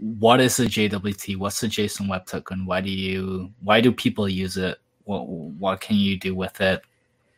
what 0.00 0.40
is 0.40 0.56
the 0.56 0.64
jwt 0.64 1.36
what's 1.36 1.60
the 1.60 1.66
json 1.66 2.08
web 2.08 2.26
token? 2.26 2.64
Why 2.66 2.80
do 2.80 2.90
you 2.90 3.52
why 3.60 3.80
do 3.80 3.92
people 3.92 4.28
use 4.28 4.56
it? 4.56 4.78
What 5.04 5.28
what 5.28 5.80
can 5.80 5.96
you 5.96 6.18
do 6.18 6.34
with 6.34 6.60
it? 6.60 6.82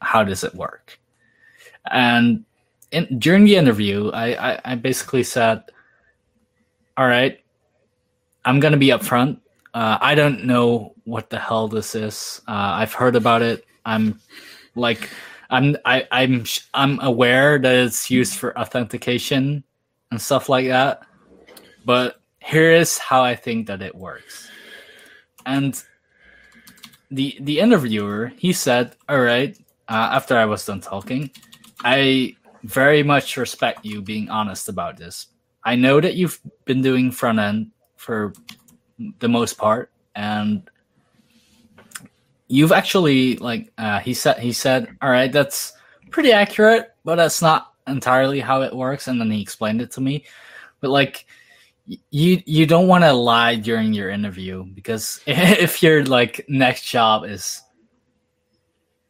How 0.01 0.24
does 0.24 0.44
it 0.44 0.55
work? 0.55 0.98
And 1.90 2.44
in, 2.90 3.18
during 3.18 3.44
the 3.44 3.56
interview 3.56 4.10
I, 4.10 4.52
I 4.52 4.60
i 4.64 4.74
basically 4.74 5.24
said 5.24 5.62
all 6.96 7.06
right 7.06 7.40
i'm 8.44 8.60
gonna 8.60 8.76
be 8.76 8.88
upfront. 8.88 9.40
Uh, 9.72 9.98
i 10.01 10.14
don't 10.14 10.44
know 10.44 10.94
what 11.05 11.30
the 11.30 11.38
hell 11.38 11.66
this 11.68 11.94
is. 11.94 12.40
Uh, 12.46 12.78
i've 12.78 12.92
heard 12.94 13.16
about 13.16 13.42
it. 13.42 13.64
I'm 13.84 14.20
like 14.74 15.10
i'm 15.51 15.76
I, 15.84 16.06
i'm 16.10 16.44
i'm 16.72 17.01
aware 17.01 17.59
that 17.59 17.74
it's 17.74 18.10
used 18.10 18.38
for 18.38 18.59
authentication 18.59 19.64
and 20.15 20.23
stuff 20.23 20.49
like 20.49 20.69
that. 20.69 21.03
But 21.85 22.23
here 22.39 22.70
is 22.70 22.99
how 22.99 23.24
I 23.24 23.35
think 23.35 23.66
that 23.66 23.82
it 23.82 23.95
works. 23.95 24.49
And 25.45 25.74
the 27.11 27.36
the 27.41 27.59
interviewer 27.59 28.31
he 28.39 28.53
said, 28.53 28.95
"All 29.09 29.20
right." 29.20 29.59
Uh, 29.86 30.16
after 30.16 30.39
I 30.39 30.47
was 30.47 30.65
done 30.65 30.81
talking, 30.81 31.31
I 31.85 32.36
very 32.62 33.03
much 33.03 33.36
respect 33.36 33.85
you 33.85 34.01
being 34.01 34.31
honest 34.31 34.70
about 34.70 34.97
this. 34.97 35.27
I 35.62 35.77
know 35.77 36.01
that 36.01 36.15
you've 36.15 36.41
been 36.65 36.81
doing 36.81 37.11
front 37.11 37.39
end 37.39 37.73
for 37.97 38.32
the 39.19 39.28
most 39.28 39.59
part, 39.59 39.91
and 40.15 40.62
you've 42.47 42.73
actually 42.73 43.36
like 43.36 43.73
uh, 43.77 43.99
he 43.99 44.15
said 44.15 44.39
he 44.39 44.53
said, 44.53 44.89
"All 45.03 45.11
right, 45.11 45.32
that's 45.32 45.74
pretty 46.11 46.31
accurate, 46.32 46.95
but 47.05 47.16
that's 47.16 47.43
not 47.43 47.73
entirely 47.86 48.40
how 48.40 48.62
it 48.62 48.74
works." 48.74 49.09
And 49.09 49.20
then 49.20 49.31
he 49.31 49.43
explained 49.43 49.81
it 49.81 49.93
to 49.93 50.01
me, 50.01 50.24
but 50.81 50.90
like 50.90 51.27
you 52.11 52.43
you 52.47 52.66
don't 52.66 52.89
want 52.89 53.05
to 53.05 53.12
lie 53.12 53.56
during 53.56 53.93
your 53.93 54.11
interview 54.11 54.65
because 54.65 55.20
if 55.27 55.82
your 55.82 56.05
like 56.05 56.44
next 56.48 56.85
job 56.85 57.24
is 57.24 57.62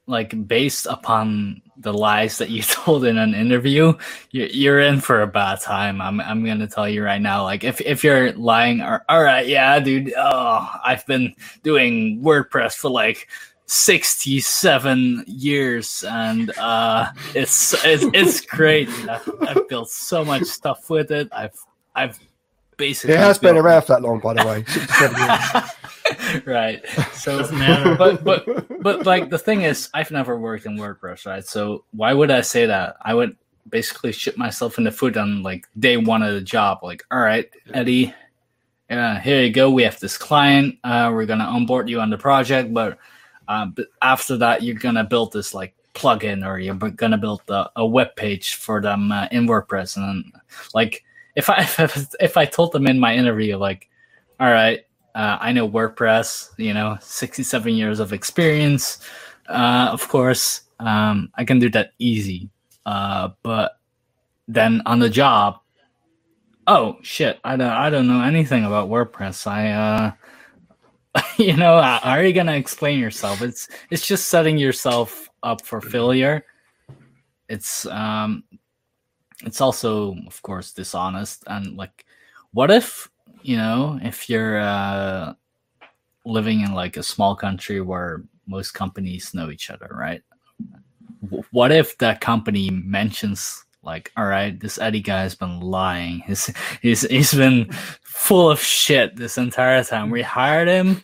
like 0.07 0.47
based 0.47 0.87
upon 0.87 1.63
the 1.79 1.93
lies 1.93 2.39
that 2.39 2.51
you 2.51 2.63
told 2.63 3.05
in 3.05 3.17
an 3.17 3.35
interview 3.35 3.93
you're, 4.33 4.49
you're 4.49 4.81
in 4.81 5.01
for 5.01 5.23
a 5.23 5.27
bad 5.27 5.61
time 5.61 6.01
i'm 6.01 6.21
i'm 6.21 6.45
gonna 6.45 6.67
tell 6.67 6.89
you 6.89 7.03
right 7.03 7.23
now 7.23 7.43
like 7.43 7.65
if 7.65 7.81
if 7.81 8.05
you're 8.05 8.33
lying 8.33 8.81
or 8.81 9.05
all 9.09 9.23
right 9.23 9.47
yeah 9.47 9.79
dude 9.81 10.13
oh 10.17 10.69
i've 10.85 11.07
been 11.07 11.35
doing 11.63 12.21
wordpress 12.23 12.75
for 12.75 12.91
like 12.91 13.29
67 13.67 15.25
years 15.27 16.05
and 16.07 16.51
uh 16.59 17.07
it's 17.35 17.73
it's, 17.85 18.05
it's 18.13 18.41
great 18.43 18.89
I've, 19.09 19.29
I've 19.49 19.69
built 19.69 19.89
so 19.91 20.25
much 20.25 20.45
stuff 20.45 20.91
with 20.91 21.11
it 21.11 21.29
i've 21.33 21.59
i've 21.95 22.19
basically 22.77 23.15
It 23.15 23.21
has 23.21 23.39
been 23.39 23.57
around 23.57 23.83
for 23.83 23.95
that 23.95 24.03
long, 24.03 24.19
by 24.21 24.35
the 24.35 24.45
way. 24.47 24.65
67 24.65 25.17
years. 25.17 26.45
right 26.47 26.83
so 27.15 27.39
Doesn't 27.39 27.59
matter. 27.59 27.95
but 27.97 28.23
but 28.23 28.83
but 28.83 29.07
like 29.07 29.31
the 29.31 29.39
thing 29.39 29.63
is 29.63 29.89
i've 29.95 30.11
never 30.11 30.39
worked 30.39 30.67
in 30.67 30.77
wordpress 30.77 31.25
right 31.25 31.45
so 31.45 31.85
why 31.93 32.13
would 32.13 32.31
i 32.31 32.43
say 32.43 32.67
that 32.67 32.97
i 33.03 33.15
would 33.15 33.35
basically 33.71 34.13
shoot 34.13 34.37
myself 34.37 34.77
in 34.77 34.85
the 34.85 34.93
foot 34.93 35.17
on 35.17 35.43
like 35.43 35.67
day 35.79 35.97
one 35.97 36.23
of 36.23 36.35
the 36.35 36.41
job 36.43 36.81
like 36.83 37.03
all 37.11 37.21
right 37.21 37.49
eddie 37.73 38.13
uh, 38.91 39.19
here 39.19 39.43
you 39.43 39.51
go 39.51 39.71
we 39.71 39.83
have 39.83 39.99
this 40.01 40.19
client 40.19 40.77
uh, 40.85 41.11
we're 41.13 41.25
gonna 41.25 41.45
onboard 41.45 41.89
you 41.89 42.01
on 42.01 42.11
the 42.11 42.19
project 42.19 42.75
but, 42.75 42.99
uh, 43.49 43.67
but 43.67 43.87
after 44.03 44.37
that 44.37 44.63
you're 44.63 44.75
gonna 44.75 45.05
build 45.05 45.33
this 45.33 45.55
like 45.55 45.75
plugin 45.95 46.47
or 46.47 46.59
you're 46.59 46.75
gonna 46.75 47.19
build 47.19 47.41
a, 47.49 47.71
a 47.77 47.87
web 47.87 48.15
page 48.17 48.55
for 48.55 48.81
them 48.81 49.13
uh, 49.13 49.29
in 49.31 49.47
wordpress 49.47 49.97
and 49.97 50.25
like 50.75 51.05
if 51.37 51.49
i 51.49 51.59
if, 51.79 52.15
if 52.21 52.37
i 52.37 52.45
told 52.45 52.73
them 52.73 52.87
in 52.87 52.99
my 52.99 53.15
interview 53.15 53.57
like 53.57 53.89
all 54.41 54.51
right 54.51 54.85
uh, 55.15 55.39
I 55.41 55.53
know 55.53 55.69
WordPress, 55.69 56.51
you 56.57 56.75
know, 56.75 56.99
67 57.01 57.73
years 57.73 58.01
of 58.01 58.13
experience. 58.13 58.99
Uh, 59.49 59.89
of 59.93 60.09
course, 60.09 60.63
um, 60.81 61.31
I 61.37 61.45
can 61.45 61.59
do 61.59 61.71
that 61.71 61.93
easy. 61.99 62.51
Uh, 62.85 63.31
but 63.43 63.79
then 64.49 64.83
on 64.87 64.99
the 64.99 65.09
job, 65.09 65.61
oh 66.67 66.99
shit, 67.03 67.39
I 67.45 67.57
don't, 67.57 67.71
I 67.71 67.91
don't 67.91 68.09
know 68.09 68.23
anything 68.23 68.65
about 68.65 68.89
WordPress. 68.89 69.47
I, 69.47 69.71
uh, 69.71 70.13
you 71.39 71.57
know, 71.57 71.81
how 71.81 72.01
are 72.11 72.25
you 72.25 72.33
gonna 72.33 72.55
explain 72.55 72.99
yourself? 72.99 73.43
It's, 73.43 73.69
it's 73.91 74.07
just 74.07 74.29
setting 74.29 74.59
yourself 74.59 75.29
up 75.43 75.65
for 75.65 75.81
failure. 75.81 76.45
It's, 77.49 77.87
um, 77.87 78.45
it's 79.43 79.61
also 79.61 80.17
of 80.27 80.41
course 80.43 80.73
dishonest 80.73 81.45
and 81.49 81.77
like 81.77 82.05
what 82.53 82.71
if 82.71 83.11
you 83.43 83.57
know 83.57 83.99
if 84.03 84.29
you're 84.29 84.59
uh 84.61 85.35
living 86.25 86.61
in 86.61 86.73
like 86.73 86.97
a 86.97 87.03
small 87.03 87.35
country 87.35 87.81
where 87.81 88.23
most 88.47 88.73
companies 88.73 89.35
know 89.35 89.51
each 89.51 89.71
other 89.71 89.89
right 89.91 90.23
what 91.51 91.73
if 91.73 91.97
that 91.99 92.21
company 92.21 92.71
mentions 92.71 93.65
like 93.85 94.13
all 94.17 94.25
right 94.27 94.59
this 94.61 94.79
eddie 94.79 95.01
guy 95.01 95.23
has 95.23 95.35
been 95.35 95.61
lying 95.61 96.21
he's 96.27 96.53
he's 96.83 97.03
he's 97.03 97.33
been 97.35 97.71
full 98.03 98.51
of 98.51 98.61
shit 98.61 99.17
this 99.17 99.37
entire 99.39 99.83
time 99.85 100.09
we 100.11 100.23
hired 100.23 100.69
him 100.69 101.03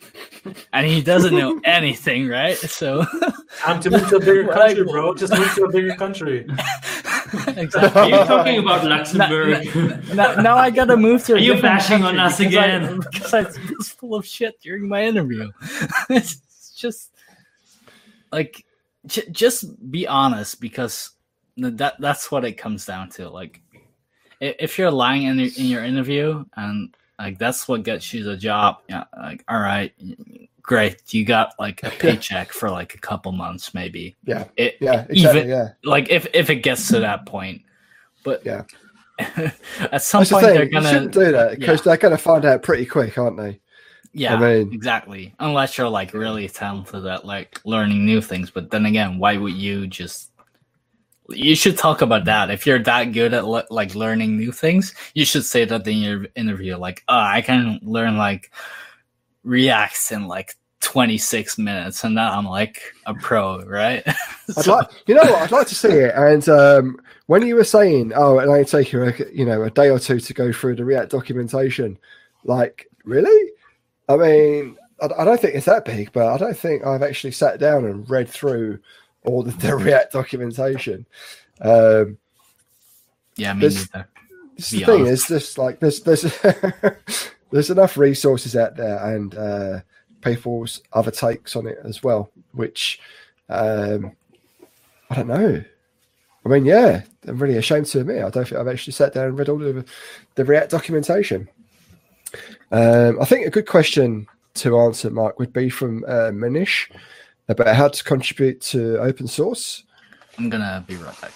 and 0.73 0.87
he 0.87 1.01
doesn't 1.01 1.35
know 1.35 1.59
anything 1.65 2.27
right 2.27 2.57
so 2.57 3.05
Time 3.59 3.79
to 3.81 3.89
move 3.91 4.09
to 4.09 4.15
a 4.15 4.19
bigger 4.19 4.45
Like- 4.45 4.55
country, 4.77 4.83
bro. 4.85 5.13
Just 5.13 5.33
move 5.33 5.53
to 5.55 5.65
a 5.65 5.71
bigger 5.71 5.93
country. 5.95 6.47
exactly 7.57 8.01
Are 8.01 8.09
you 8.09 8.15
talking 8.25 8.59
about 8.59 8.83
Luxembourg? 8.85 10.15
now, 10.15 10.33
now 10.35 10.55
I 10.57 10.69
gotta 10.71 10.95
move 10.97 11.23
to. 11.25 11.33
A 11.33 11.35
Are 11.35 11.39
you 11.39 11.53
different 11.55 11.75
bashing 11.79 12.03
on 12.03 12.15
country 12.15 12.19
us 12.21 12.37
because 12.37 12.55
I- 12.55 12.65
again? 12.65 12.99
because 13.11 13.33
I 13.33 13.41
was 13.77 13.89
full 13.89 14.15
of 14.15 14.25
shit 14.25 14.59
during 14.61 14.87
my 14.87 15.03
interview. 15.03 15.51
it's 16.09 16.39
just 16.75 17.11
like, 18.31 18.65
j- 19.05 19.29
just 19.31 19.91
be 19.91 20.07
honest 20.07 20.59
because 20.61 21.11
that 21.61 21.99
that's 21.99 22.31
what 22.31 22.45
it 22.45 22.53
comes 22.53 22.85
down 22.85 23.09
to. 23.11 23.29
Like, 23.29 23.61
if 24.39 24.77
you're 24.79 24.91
lying 24.91 25.23
in, 25.23 25.37
your- 25.39 25.49
in 25.57 25.65
your 25.65 25.83
interview 25.83 26.43
and 26.57 26.95
like 27.19 27.37
that's 27.37 27.67
what 27.67 27.83
gets 27.83 28.13
you 28.13 28.23
the 28.23 28.35
job, 28.35 28.77
yeah, 28.89 29.03
like 29.21 29.43
all 29.47 29.59
right, 29.59 29.93
great, 30.61 31.13
you 31.13 31.23
got 31.25 31.53
like 31.59 31.83
a 31.83 31.89
paycheck 31.99 32.51
for 32.51 32.69
like 32.69 32.95
a 32.95 32.99
couple 32.99 33.31
months, 33.31 33.73
maybe. 33.73 34.15
Yeah. 34.25 34.45
It, 34.57 34.77
Yeah, 34.81 35.05
exactly. 35.09 35.41
even 35.41 35.49
yeah. 35.49 35.67
like 35.83 36.09
if 36.09 36.27
if 36.33 36.49
it 36.49 36.57
gets 36.57 36.87
to 36.89 36.99
that 37.01 37.25
point, 37.25 37.61
but 38.23 38.43
Yeah. 38.45 38.63
at 39.91 40.01
some 40.01 40.25
point 40.25 40.45
they're 40.47 40.65
gonna 40.65 40.89
shouldn't 40.89 41.13
do 41.13 41.31
that 41.31 41.59
because 41.59 41.85
yeah. 41.85 41.95
they're 41.95 42.09
to 42.09 42.17
find 42.17 42.43
out 42.43 42.63
pretty 42.63 42.85
quick, 42.87 43.17
aren't 43.17 43.37
they? 43.37 43.59
yeah 44.13 44.35
I 44.35 44.39
mean- 44.39 44.73
exactly 44.73 45.33
unless 45.39 45.77
you're 45.77 45.87
like 45.87 46.13
really 46.13 46.49
talented 46.49 47.05
at 47.05 47.23
like 47.25 47.61
learning 47.63 48.05
new 48.05 48.19
things 48.19 48.49
but 48.51 48.69
then 48.69 48.85
again 48.85 49.19
why 49.19 49.37
would 49.37 49.53
you 49.53 49.87
just 49.87 50.30
you 51.35 51.55
should 51.55 51.77
talk 51.77 52.01
about 52.01 52.25
that 52.25 52.49
if 52.49 52.65
you're 52.65 52.79
that 52.83 53.05
good 53.11 53.33
at 53.33 53.45
le- 53.47 53.65
like 53.69 53.95
learning 53.95 54.37
new 54.37 54.51
things 54.51 54.93
you 55.13 55.25
should 55.25 55.45
say 55.45 55.65
that 55.65 55.87
in 55.87 55.97
your 55.97 56.25
interview 56.35 56.77
like 56.77 57.03
oh 57.07 57.15
i 57.17 57.41
can 57.41 57.79
learn 57.81 58.17
like 58.17 58.51
reacts 59.43 60.11
in 60.11 60.27
like 60.27 60.55
26 60.81 61.57
minutes 61.57 62.03
and 62.03 62.15
now 62.15 62.31
i'm 62.37 62.45
like 62.45 62.81
a 63.05 63.13
pro 63.13 63.61
right 63.65 64.03
I'd 64.57 64.65
So- 64.65 64.75
like, 64.75 64.87
you 65.07 65.15
know 65.15 65.21
what? 65.23 65.41
I'd 65.43 65.51
like 65.51 65.67
to 65.67 65.75
see 65.75 65.87
it. 65.87 66.13
And 66.15 66.47
um, 66.49 66.99
when 67.27 67.45
you 67.47 67.55
were 67.55 67.63
saying, 67.63 68.11
"Oh, 68.13 68.39
and 68.39 68.51
I 68.51 68.63
take 68.63 68.91
you, 68.91 69.03
a, 69.03 69.13
you 69.31 69.45
know, 69.45 69.61
a 69.63 69.69
day 69.69 69.89
or 69.89 69.97
two 69.97 70.19
to 70.19 70.33
go 70.33 70.51
through 70.51 70.75
the 70.75 70.83
React 70.83 71.11
documentation," 71.11 71.97
like, 72.43 72.87
really? 73.05 73.51
I 74.09 74.17
mean, 74.17 74.77
I, 75.01 75.05
I 75.19 75.23
don't 75.23 75.39
think 75.39 75.55
it's 75.55 75.67
that 75.67 75.85
big, 75.85 76.11
but 76.11 76.27
I 76.27 76.37
don't 76.37 76.57
think 76.57 76.85
I've 76.85 77.03
actually 77.03 77.31
sat 77.31 77.59
down 77.61 77.85
and 77.85 78.09
read 78.09 78.27
through 78.27 78.79
all 79.25 79.43
the, 79.43 79.51
the 79.51 79.75
React 79.75 80.13
documentation. 80.13 81.05
Um, 81.61 82.17
yeah 83.37 83.53
me 83.53 83.69
neither 83.69 84.07
the 84.69 84.85
thing 84.85 85.05
is 85.07 85.27
just 85.27 85.57
like 85.57 85.79
there's 85.79 86.01
there's 86.01 86.21
there's 87.51 87.69
enough 87.69 87.97
resources 87.97 88.55
out 88.55 88.75
there 88.75 89.15
and 89.15 89.35
uh, 89.35 89.79
people's 90.21 90.81
other 90.93 91.11
takes 91.11 91.55
on 91.55 91.67
it 91.67 91.79
as 91.83 92.03
well, 92.03 92.31
which 92.51 92.99
um, 93.49 94.11
I 95.09 95.15
don't 95.15 95.27
know. 95.27 95.63
I 96.43 96.49
mean, 96.49 96.65
yeah, 96.65 97.03
I'm 97.27 97.37
really 97.37 97.57
ashamed 97.57 97.85
to 97.87 97.99
admit 98.01 98.23
I 98.23 98.29
don't 98.29 98.47
think 98.47 98.59
I've 98.59 98.67
actually 98.67 98.93
sat 98.93 99.13
down 99.13 99.27
and 99.27 99.37
read 99.37 99.49
all 99.49 99.63
of 99.63 99.75
the, 99.75 99.85
the 100.35 100.45
React 100.45 100.71
documentation. 100.71 101.47
Um, 102.71 103.21
I 103.21 103.25
think 103.25 103.45
a 103.45 103.51
good 103.51 103.67
question 103.67 104.27
to 104.55 104.79
answer, 104.79 105.09
Mark, 105.09 105.37
would 105.37 105.53
be 105.53 105.69
from 105.69 106.03
uh, 106.05 106.31
Manish 106.31 106.89
about 107.49 107.75
how 107.75 107.87
to 107.87 108.03
contribute 108.03 108.61
to 108.61 108.97
open 108.99 109.27
source. 109.27 109.83
i'm 110.37 110.49
gonna 110.49 110.83
be 110.87 110.95
right 110.95 111.19
back 111.21 111.31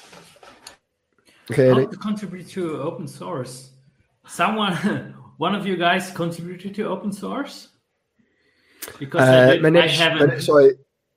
Okay, 1.51 1.69
How 1.69 1.85
to 1.85 1.97
contribute 1.97 2.47
to 2.49 2.81
open 2.81 3.07
source? 3.07 3.69
Someone, 4.25 4.73
one 5.37 5.53
of 5.53 5.67
you 5.67 5.77
guys 5.77 6.09
contributed 6.09 6.73
to 6.73 6.87
open 6.87 7.11
source? 7.11 7.67
Because 8.97 9.21
I, 9.21 9.37
Uh, 9.37 9.51
did, 9.53 9.65
I 9.65 9.69
Manish, 9.69 9.89
haven't. 9.91 10.29
Manish, 10.31 10.41
sorry, 10.41 10.71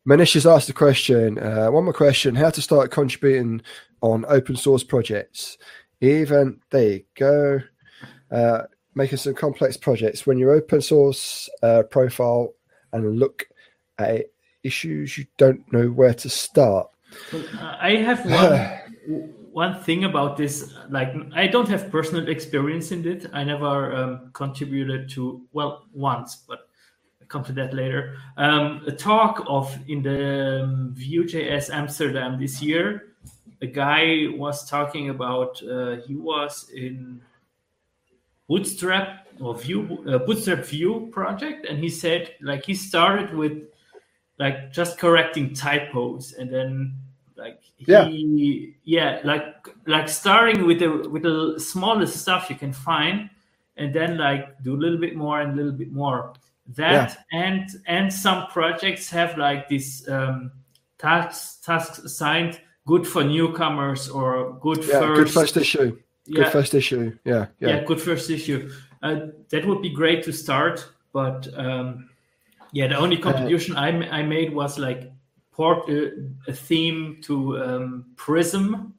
Manish 0.06 0.34
has 0.34 0.46
asked 0.46 0.68
a 0.68 0.74
question. 0.74 1.38
Uh, 1.38 1.68
one 1.70 1.84
more 1.84 1.94
question: 1.94 2.34
How 2.34 2.50
to 2.50 2.60
start 2.60 2.90
contributing 2.90 3.62
on 4.02 4.26
open 4.28 4.54
source 4.54 4.84
projects? 4.84 5.56
Even 6.02 6.60
there 6.70 6.90
you 6.92 7.04
go. 7.14 7.60
Uh, 8.30 8.64
making 8.94 9.16
some 9.16 9.34
complex 9.34 9.78
projects 9.78 10.26
when 10.26 10.36
your 10.36 10.50
open 10.50 10.82
source 10.82 11.48
uh, 11.62 11.84
profile 11.84 12.52
and 12.92 13.18
look 13.18 13.46
at 13.98 14.26
issues 14.62 15.16
you 15.18 15.26
don't 15.36 15.70
know 15.72 15.88
where 15.88 16.14
to 16.14 16.28
start. 16.28 16.88
I 17.80 17.96
have 17.96 18.24
one 18.24 19.34
one 19.52 19.82
thing 19.82 20.04
about 20.04 20.36
this. 20.36 20.72
Like, 20.88 21.12
I 21.34 21.48
don't 21.48 21.68
have 21.68 21.90
personal 21.90 22.28
experience 22.28 22.92
in 22.92 23.06
it. 23.06 23.26
I 23.32 23.42
never 23.42 23.94
um, 23.96 24.30
contributed 24.32 25.10
to 25.10 25.42
well 25.52 25.86
once, 25.92 26.36
but 26.36 26.68
I'll 27.20 27.26
come 27.26 27.44
to 27.44 27.52
that 27.54 27.74
later. 27.74 28.16
Um, 28.36 28.82
a 28.86 28.92
talk 28.92 29.44
of 29.48 29.76
in 29.88 30.02
the 30.02 30.62
um, 30.62 30.94
Vue.js 30.94 31.70
Amsterdam 31.70 32.38
this 32.38 32.62
year. 32.62 33.14
A 33.60 33.66
guy 33.66 34.28
was 34.36 34.68
talking 34.68 35.10
about 35.10 35.60
uh, 35.64 35.96
he 36.06 36.14
was 36.14 36.70
in 36.72 37.20
Bootstrap 38.48 39.26
or 39.40 39.56
Vue 39.56 40.04
uh, 40.06 40.18
Bootstrap 40.18 40.64
Vue 40.66 41.08
project, 41.10 41.66
and 41.66 41.78
he 41.78 41.88
said 41.88 42.34
like 42.40 42.64
he 42.64 42.74
started 42.74 43.34
with 43.34 43.64
like 44.38 44.72
just 44.72 44.98
correcting 44.98 45.54
typos 45.54 46.32
and 46.32 46.52
then 46.52 46.94
like 47.36 47.60
he 47.76 48.74
yeah, 48.84 49.20
like 49.24 49.68
like 49.86 50.08
starting 50.08 50.66
with 50.66 50.80
the 50.80 51.08
with 51.08 51.22
the 51.22 51.58
smallest 51.58 52.16
stuff 52.16 52.50
you 52.50 52.56
can 52.56 52.72
find 52.72 53.30
and 53.76 53.94
then 53.94 54.18
like 54.18 54.60
do 54.62 54.74
a 54.74 54.80
little 54.80 54.98
bit 54.98 55.14
more 55.14 55.40
and 55.40 55.52
a 55.52 55.56
little 55.56 55.72
bit 55.72 55.92
more 55.92 56.32
that 56.76 57.24
and 57.32 57.70
and 57.86 58.12
some 58.12 58.46
projects 58.48 59.08
have 59.08 59.38
like 59.38 59.68
this 59.68 60.06
um 60.08 60.50
tasks 60.98 61.64
tasks 61.64 61.98
assigned 61.98 62.60
good 62.88 63.06
for 63.06 63.22
newcomers 63.22 64.08
or 64.08 64.58
good 64.60 64.78
Yeah, 64.78 65.00
first 65.00 65.14
good 65.16 65.30
first 65.30 65.56
issue. 65.56 65.98
Good 66.32 66.48
first 66.48 66.74
issue. 66.74 67.16
Yeah, 67.24 67.46
yeah. 67.60 67.68
yeah. 67.68 67.84
good 67.84 68.00
first 68.00 68.28
issue. 68.30 68.70
Uh, 69.02 69.26
that 69.50 69.66
would 69.66 69.80
be 69.80 69.90
great 69.90 70.22
to 70.24 70.32
start, 70.32 70.86
but 71.12 71.48
um, 71.56 72.07
yeah, 72.72 72.86
the 72.88 72.96
only 72.96 73.16
contribution 73.16 73.76
I, 73.76 73.92
ma- 73.92 74.10
I 74.10 74.22
made 74.22 74.54
was 74.54 74.78
like 74.78 75.10
port 75.52 75.88
a, 75.88 76.12
a 76.46 76.52
theme 76.52 77.18
to 77.22 77.62
um, 77.62 78.04
Prism, 78.16 78.94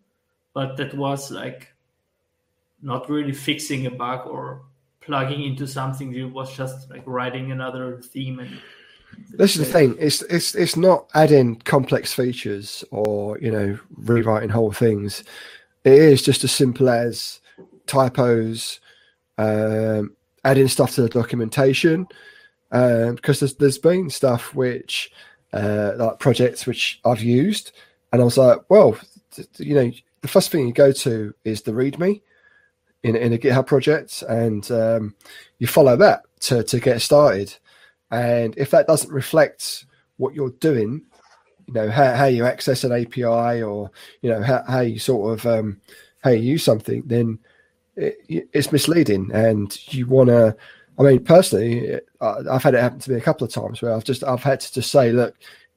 but 0.54 0.78
that 0.78 0.94
was 0.94 1.32
like 1.32 1.74
not 2.82 3.10
really 3.10 3.34
fixing 3.34 3.86
a 3.86 3.92
bug 3.92 4.28
or 4.28 4.64
plugging 5.02 5.44
into 5.44 5.68
something. 5.68 6.14
It 6.14 6.26
was 6.26 6.56
just 6.56 6.90
like 6.90 7.04
writing 7.06 7.52
another 7.52 8.02
theme 8.02 8.40
and. 8.40 8.60
This 9.32 9.56
is 9.56 9.66
the 9.66 9.74
thing. 9.74 9.96
It's 10.00 10.22
it's 10.24 10.54
it's 10.54 10.76
not 10.76 11.10
adding 11.16 11.56
complex 11.58 12.14
features 12.14 12.84
or 12.92 13.40
you 13.40 13.52
know 13.52 13.80
rewriting 13.98 14.50
whole 14.50 14.72
things. 14.72 15.24
It 15.84 15.94
is 15.94 16.22
just 16.22 16.44
as 16.44 16.52
simple 16.52 16.90
as 16.90 17.40
typos, 17.88 18.80
um, 19.40 20.16
adding 20.46 20.68
stuff 20.68 20.94
to 20.96 21.02
the 21.02 21.10
documentation. 21.10 22.08
Um, 22.72 23.16
because 23.16 23.40
there's 23.40 23.56
there's 23.56 23.78
been 23.78 24.10
stuff 24.10 24.54
which 24.54 25.12
uh, 25.54 25.94
like 25.98 26.20
projects 26.20 26.66
which 26.66 27.00
I've 27.04 27.22
used, 27.22 27.72
and 28.12 28.22
I 28.22 28.26
was 28.26 28.38
like, 28.38 28.60
well, 28.70 28.98
you 29.58 29.76
know, 29.76 29.92
the 30.22 30.28
first 30.28 30.52
thing 30.52 30.68
you 30.68 30.74
go 30.74 30.92
to 30.92 31.34
is 31.44 31.62
the 31.62 31.72
README 31.72 32.22
in 33.04 33.16
in 33.16 33.34
a 33.34 33.38
GitHub 33.38 33.66
project, 33.66 34.24
and 34.28 34.70
um, 34.72 35.16
you 35.58 35.68
follow 35.68 35.96
that 35.98 36.24
to 36.42 36.64
to 36.64 36.80
get 36.80 37.02
started. 37.02 37.56
And 38.12 38.58
if 38.58 38.72
that 38.72 38.88
doesn't 38.88 39.12
reflect 39.12 39.86
what 40.18 40.34
you're 40.34 40.52
doing, 40.52 41.04
you 41.68 41.74
know 41.74 41.90
how, 41.90 42.14
how 42.14 42.26
you 42.26 42.46
access 42.46 42.84
an 42.84 42.92
API 42.92 43.62
or 43.62 43.92
you 44.22 44.30
know 44.30 44.42
how, 44.42 44.64
how 44.68 44.82
you 44.82 45.00
sort 45.00 45.40
of 45.40 45.46
um, 45.46 45.82
how 46.24 46.32
you 46.32 46.42
use 46.42 46.64
something, 46.64 47.04
then 47.06 47.40
it, 47.96 48.18
it's 48.54 48.72
misleading. 48.72 49.32
And 49.34 49.78
you 49.94 50.08
want 50.08 50.30
to. 50.30 50.56
I 50.98 51.04
mean, 51.04 51.24
personally, 51.24 52.00
I- 52.22 52.42
I've 52.52 52.64
had 52.64 52.74
it 52.76 52.82
happen 52.82 53.00
to 53.00 53.12
me 53.12 53.18
a 53.18 53.22
couple 53.22 53.46
of 53.46 53.54
times 53.54 53.82
where 53.82 53.94
I've 53.94 54.04
just 54.04 54.24
I've 54.24 54.44
had 54.44 54.60
to 54.62 54.74
just 54.74 54.92
say, 54.92 55.12
look, 55.12 55.36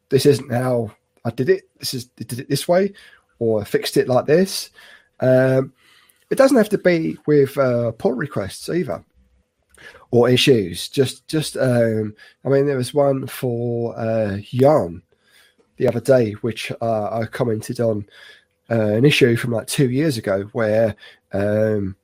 this 0.08 0.26
isn't 0.26 0.52
how 0.52 0.90
I 1.24 1.30
did 1.30 1.48
it. 1.48 1.64
This 1.78 1.94
is 1.94 2.10
I 2.20 2.24
did 2.24 2.40
it 2.40 2.48
this 2.48 2.66
way, 2.68 2.92
or 3.38 3.60
I 3.60 3.64
fixed 3.64 3.96
it 3.96 4.08
like 4.08 4.26
this. 4.26 4.70
Um, 5.20 5.72
it 6.30 6.36
doesn't 6.36 6.56
have 6.56 6.68
to 6.70 6.78
be 6.78 7.16
with 7.26 7.56
uh, 7.58 7.92
pull 7.92 8.12
requests 8.12 8.68
either 8.68 9.04
or 10.10 10.28
issues. 10.28 10.88
Just, 10.88 11.26
just, 11.28 11.56
um, 11.56 12.14
I 12.44 12.48
mean, 12.48 12.66
there 12.66 12.76
was 12.76 12.94
one 12.94 13.26
for 13.26 13.98
uh, 13.98 14.38
Yarn 14.50 15.02
the 15.76 15.88
other 15.88 16.00
day, 16.00 16.32
which 16.42 16.70
uh, 16.80 17.20
I 17.20 17.26
commented 17.26 17.80
on. 17.80 18.06
uh, 18.70 18.94
an 18.94 19.04
issue 19.04 19.36
from 19.36 19.50
like 19.52 19.66
two 19.66 19.90
years 19.90 20.16
ago 20.16 20.44
where 20.52 20.94
um, 21.32 21.94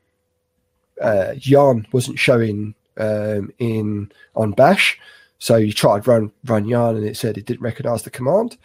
uh, 1.00 1.32
yarn 1.40 1.86
wasn't 1.92 2.18
showing 2.18 2.74
um, 2.98 3.50
in 3.58 4.10
on 4.34 4.52
bash 4.52 4.98
so 5.38 5.56
you 5.56 5.72
tried 5.72 6.06
run 6.06 6.30
run 6.44 6.66
yarn 6.66 6.96
and 6.96 7.06
it 7.06 7.16
said 7.16 7.38
it 7.38 7.46
didn't 7.46 7.62
recognize 7.62 8.02
the 8.02 8.10
command 8.10 8.56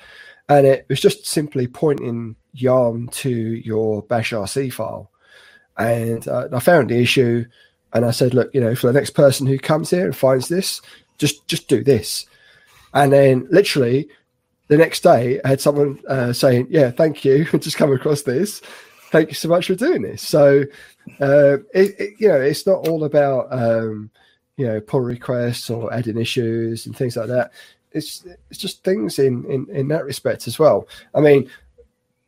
and 0.50 0.66
it 0.68 0.86
was 0.90 1.00
just 1.00 1.26
simply 1.26 1.68
pointing 1.68 2.36
yarn 2.54 3.08
to 3.08 3.30
your 3.30 4.02
bash 4.04 4.32
rc 4.32 4.74
file 4.74 5.10
and 5.78 6.28
uh, 6.28 6.48
i 6.54 6.60
found 6.60 6.90
the 6.90 7.00
issue 7.00 7.46
and 7.94 8.06
i 8.06 8.12
said 8.12 8.34
look 8.34 8.54
you 8.54 8.62
know 8.62 8.76
for 8.76 8.88
the 8.88 8.94
next 8.94 9.12
person 9.12 9.48
who 9.48 9.58
comes 9.58 9.90
here 9.90 10.06
and 10.06 10.16
finds 10.16 10.48
this 10.48 10.82
just 11.18 11.48
just 11.48 11.68
do 11.68 11.84
this 11.84 12.26
and 12.94 13.12
then 13.14 13.48
literally 13.50 14.08
the 14.68 14.78
next 14.78 15.02
day 15.02 15.40
I 15.44 15.50
had 15.50 15.62
someone 15.62 16.00
uh, 16.08 16.34
saying, 16.34 16.68
"Yeah, 16.70 16.92
thank 16.92 17.26
you, 17.26 17.46
just 17.60 17.78
come 17.78 17.92
across 17.92 18.24
this. 18.24 18.62
Thank 19.12 19.30
you 19.30 19.36
so 19.36 19.50
much 19.50 19.68
for 19.68 19.76
doing 19.76 20.02
this." 20.02 20.28
So, 20.28 20.64
uh, 21.22 21.58
it, 21.74 22.00
it, 22.00 22.14
you 22.20 22.28
know, 22.28 22.42
it's 22.42 22.66
not 22.66 22.88
all 22.88 23.04
about 23.04 23.48
um, 23.52 24.10
you 24.58 24.68
know 24.68 24.80
pull 24.80 25.02
requests 25.02 25.70
or 25.70 25.94
adding 25.94 26.18
issues 26.18 26.86
and 26.86 26.96
things 26.96 27.16
like 27.16 27.28
that. 27.28 27.52
It's 27.92 28.26
it's 28.50 28.60
just 28.60 28.84
things 28.84 29.20
in 29.20 29.46
in 29.46 29.68
in 29.70 29.88
that 29.90 30.06
respect 30.06 30.48
as 30.48 30.60
well. 30.60 30.88
I 31.14 31.22
mean, 31.22 31.50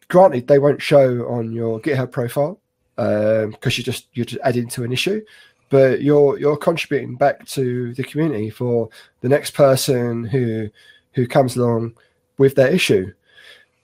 granted, 0.07 0.47
they 0.47 0.59
won't 0.59 0.81
show 0.81 1.27
on 1.27 1.51
your 1.51 1.79
GitHub 1.79 2.11
profile 2.11 2.59
because 2.95 3.45
um, 3.45 3.53
you 3.63 3.83
just 3.83 4.07
you're 4.13 4.25
just 4.25 4.41
adding 4.43 4.69
to 4.69 4.83
an 4.83 4.93
issue 4.93 5.21
but 5.69 6.01
you're 6.01 6.37
you're 6.39 6.57
contributing 6.57 7.15
back 7.15 7.45
to 7.47 7.93
the 7.95 8.03
community 8.03 8.49
for 8.49 8.89
the 9.21 9.29
next 9.29 9.51
person 9.51 10.23
who 10.23 10.69
who 11.13 11.27
comes 11.27 11.55
along 11.55 11.95
with 12.37 12.55
their 12.55 12.69
issue. 12.69 13.11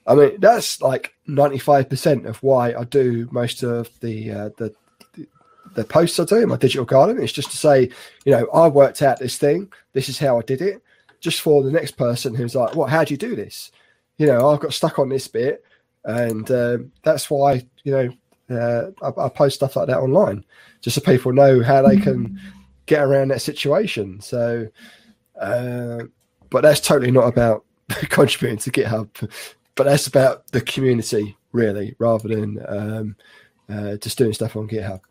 I 0.06 0.16
mean, 0.16 0.40
that's 0.40 0.82
like 0.82 1.14
ninety 1.28 1.58
five 1.58 1.90
percent 1.90 2.26
of 2.26 2.42
why 2.44 2.74
I 2.74 2.84
do 2.84 3.28
most 3.32 3.64
of 3.64 3.90
the 4.00 4.32
uh, 4.32 4.50
the 4.58 4.74
the 5.73 5.84
posts 5.84 6.19
I 6.19 6.26
do 6.26 6.38
in 6.38 6.49
my 6.49 6.57
digital 6.57 6.85
garden. 6.85 7.22
It's 7.22 7.34
just 7.34 7.52
to 7.52 7.57
say, 7.57 7.89
you 8.26 8.31
know, 8.31 8.48
I 8.53 8.68
worked 8.68 9.02
out 9.02 9.19
this 9.19 9.38
thing. 9.38 9.72
This 9.93 10.10
is 10.10 10.19
how 10.19 10.38
I 10.38 10.41
did 10.41 10.61
it. 10.61 10.81
Just 11.19 11.41
for 11.41 11.64
the 11.64 11.72
next 11.72 11.98
person 11.98 12.34
who's 12.34 12.56
like, 12.56 12.76
"What? 12.76 12.89
How 12.89 13.03
do 13.03 13.14
you 13.14 13.18
do 13.18 13.35
this?" 13.35 13.72
You 14.18 14.27
know, 14.27 14.49
I've 14.49 14.60
got 14.60 14.73
stuck 14.73 14.99
on 14.99 15.10
this 15.10 15.27
bit, 15.27 15.64
and 16.03 16.49
um, 16.52 16.91
that's 17.03 17.30
why 17.30 17.65
you 17.84 17.91
know 17.91 18.11
uh, 18.57 18.91
I, 19.02 19.26
I, 19.26 19.30
post 19.30 19.56
stuff 19.56 19.76
like 19.76 19.88
that 19.88 19.99
online, 19.99 20.43
just 20.81 20.95
so 20.95 21.02
people 21.02 21.31
know 21.31 21.61
how 21.61 21.81
they 21.81 21.98
can 21.98 22.39
get 22.88 23.03
around 23.03 23.30
that 23.30 23.41
situation. 23.41 24.19
So, 24.22 24.68
uh, 25.39 26.03
but 26.49 26.61
that's 26.61 26.81
totally 26.81 27.11
not 27.11 27.27
about 27.27 27.65
contributing 28.10 28.57
to 28.60 28.72
GitHub, 28.72 29.30
but 29.76 29.84
that's 29.84 30.07
about 30.07 30.48
the 30.52 30.61
community 30.61 31.38
really, 31.52 31.95
rather 31.99 32.27
than 32.27 32.65
um, 32.68 33.15
uh, 33.69 33.95
just 33.98 34.18
doing 34.18 34.34
stuff 34.34 34.56
on 34.56 34.68
GitHub. 34.68 35.02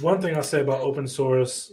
One 0.00 0.20
thing 0.20 0.36
I'll 0.36 0.42
say 0.42 0.60
about 0.60 0.80
open 0.80 1.06
source, 1.06 1.72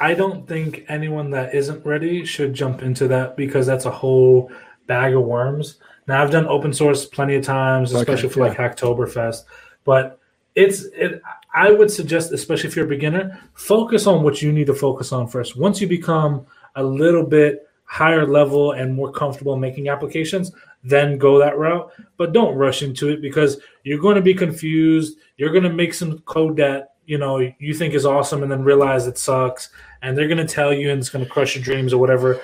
I 0.00 0.14
don't 0.14 0.46
think 0.48 0.84
anyone 0.88 1.30
that 1.30 1.54
isn't 1.54 1.84
ready 1.84 2.24
should 2.24 2.54
jump 2.54 2.82
into 2.82 3.06
that 3.08 3.36
because 3.36 3.66
that's 3.66 3.84
a 3.84 3.90
whole 3.90 4.50
bag 4.86 5.14
of 5.14 5.22
worms. 5.22 5.78
Now 6.08 6.22
I've 6.22 6.30
done 6.30 6.46
open 6.46 6.72
source 6.72 7.06
plenty 7.06 7.36
of 7.36 7.44
times, 7.44 7.92
especially 7.92 8.26
okay, 8.26 8.34
for 8.34 8.40
yeah. 8.40 8.48
like 8.48 8.58
Hacktoberfest, 8.58 9.44
but 9.84 10.18
it's 10.54 10.84
it 10.94 11.22
I 11.54 11.70
would 11.70 11.90
suggest, 11.90 12.32
especially 12.32 12.68
if 12.68 12.76
you're 12.76 12.86
a 12.86 12.88
beginner, 12.88 13.38
focus 13.54 14.06
on 14.06 14.22
what 14.22 14.42
you 14.42 14.52
need 14.52 14.66
to 14.66 14.74
focus 14.74 15.12
on 15.12 15.28
first. 15.28 15.56
Once 15.56 15.80
you 15.80 15.86
become 15.86 16.46
a 16.76 16.82
little 16.82 17.24
bit 17.24 17.68
higher 17.84 18.26
level 18.26 18.72
and 18.72 18.94
more 18.94 19.12
comfortable 19.12 19.56
making 19.56 19.88
applications, 19.88 20.50
then 20.82 21.18
go 21.18 21.38
that 21.38 21.58
route. 21.58 21.92
But 22.16 22.32
don't 22.32 22.56
rush 22.56 22.82
into 22.82 23.10
it 23.10 23.20
because 23.20 23.60
you're 23.84 24.00
going 24.00 24.16
to 24.16 24.22
be 24.22 24.34
confused. 24.34 25.18
You're 25.36 25.52
going 25.52 25.64
to 25.64 25.72
make 25.72 25.92
some 25.92 26.18
code 26.20 26.56
that 26.56 26.91
you 27.06 27.18
know 27.18 27.38
you 27.58 27.74
think 27.74 27.94
is 27.94 28.06
awesome 28.06 28.42
and 28.42 28.50
then 28.50 28.62
realize 28.64 29.06
it 29.06 29.18
sucks, 29.18 29.70
and 30.02 30.16
they're 30.16 30.28
going 30.28 30.46
to 30.46 30.52
tell 30.52 30.72
you 30.72 30.90
and 30.90 31.00
it's 31.00 31.10
going 31.10 31.24
to 31.24 31.30
crush 31.30 31.54
your 31.54 31.64
dreams 31.64 31.92
or 31.92 31.98
whatever. 31.98 32.40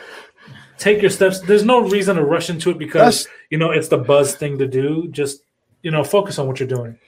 Take 0.78 1.01
your 1.02 1.10
steps. 1.10 1.40
There's 1.40 1.64
no 1.64 1.80
reason 1.80 2.16
to 2.16 2.24
rush 2.24 2.51
into 2.51 2.70
it 2.70 2.78
because 2.78 3.24
That's... 3.24 3.35
you 3.51 3.59
know 3.59 3.70
it's 3.70 3.89
the 3.89 3.98
buzz 3.98 4.35
thing 4.35 4.59
to 4.59 4.66
do. 4.66 5.09
Just 5.09 5.43
you 5.82 5.90
know, 5.90 6.02
focus 6.02 6.39
on 6.39 6.47
what 6.48 6.59
you're 6.59 6.68
doing 6.68 6.98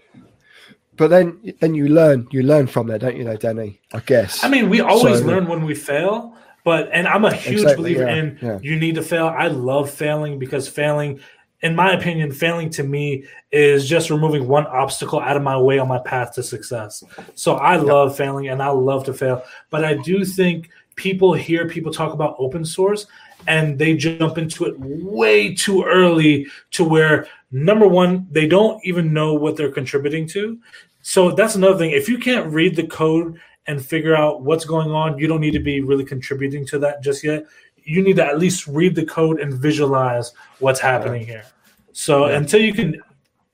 but 1.01 1.09
then 1.09 1.55
then 1.61 1.75
you 1.75 1.89
learn 1.89 2.29
you 2.31 2.43
learn 2.43 2.67
from 2.67 2.87
there, 2.87 2.99
don't 2.99 3.17
you, 3.17 3.25
know, 3.25 3.35
Danny? 3.35 3.81
I 3.95 4.01
guess. 4.01 4.45
I 4.45 4.49
mean, 4.49 4.69
we 4.69 4.83
always 4.83 5.21
so, 5.21 5.25
learn 5.25 5.47
when 5.47 5.65
we 5.65 5.75
fail, 5.75 6.37
but 6.63 6.91
and 6.93 7.09
I'm 7.09 7.25
a 7.25 7.35
huge 7.35 7.63
exactly, 7.63 7.95
believer 7.95 8.11
yeah, 8.11 8.17
in 8.17 8.39
yeah. 8.43 8.59
you 8.61 8.79
need 8.79 8.97
to 8.97 9.03
fail. 9.03 9.29
I 9.29 9.47
love 9.49 9.89
failing 9.91 10.39
because 10.39 10.69
failing, 10.69 11.21
in 11.63 11.77
my 11.77 11.93
opinion, 11.93 12.33
failing 12.33 12.71
to 12.71 12.83
me 12.83 13.25
is 13.53 13.89
just 13.89 14.11
removing 14.11 14.49
one 14.49 14.67
obstacle 14.67 15.21
out 15.21 15.37
of 15.37 15.43
my 15.43 15.59
way 15.59 15.79
on 15.79 15.89
my 15.89 15.99
path 15.99 16.33
to 16.35 16.43
success. 16.43 17.05
So 17.35 17.55
I 17.57 17.77
love 17.77 18.17
failing 18.17 18.49
and 18.49 18.63
I 18.63 18.69
love 18.69 19.05
to 19.05 19.15
fail, 19.15 19.43
but 19.69 19.85
I 19.85 19.95
do 19.95 20.25
think 20.25 20.71
people 20.97 21.33
hear 21.33 21.69
people 21.69 21.93
talk 21.93 22.13
about 22.13 22.37
open 22.39 22.65
source 22.65 23.07
and 23.47 23.79
they 23.79 23.97
jump 23.97 24.39
into 24.39 24.67
it 24.67 24.79
way 24.79 25.55
too 25.55 25.83
early 25.83 26.47
to 26.73 26.85
where 26.85 27.27
number 27.51 27.89
one 27.89 28.27
they 28.31 28.47
don't 28.47 28.85
even 28.85 29.13
know 29.13 29.33
what 29.33 29.57
they're 29.57 29.73
contributing 29.73 30.27
to 30.27 30.59
so 31.03 31.31
that's 31.31 31.55
another 31.55 31.79
thing. 31.79 31.93
If 31.93 32.09
you 32.09 32.19
can't 32.19 32.53
read 32.53 32.77
the 32.77 32.87
code 32.87 33.41
and 33.67 33.85
figure 33.85 34.15
out 34.15 34.43
what's 34.43 34.65
going 34.65 34.91
on, 34.91 35.19
you 35.19 35.27
don't 35.27 35.41
need 35.41 35.53
to 35.53 35.61
be 35.61 35.81
really 35.81 36.05
contributing 36.05 36.67
to 36.67 36.79
that 36.81 37.03
just 37.03 37.25
yet. 37.25 37.47
You 37.85 38.03
need 38.03 38.17
to 38.17 38.25
at 38.25 38.39
least 38.39 38.67
read 38.67 38.95
the 38.95 39.05
code 39.05 39.41
and 39.41 39.53
visualize 39.55 40.33
what's 40.59 40.81
happening 40.81 41.27
here. 41.27 41.45
So 41.93 42.29
yeah. 42.29 42.37
until 42.37 42.61
you 42.61 42.73
can 42.73 43.01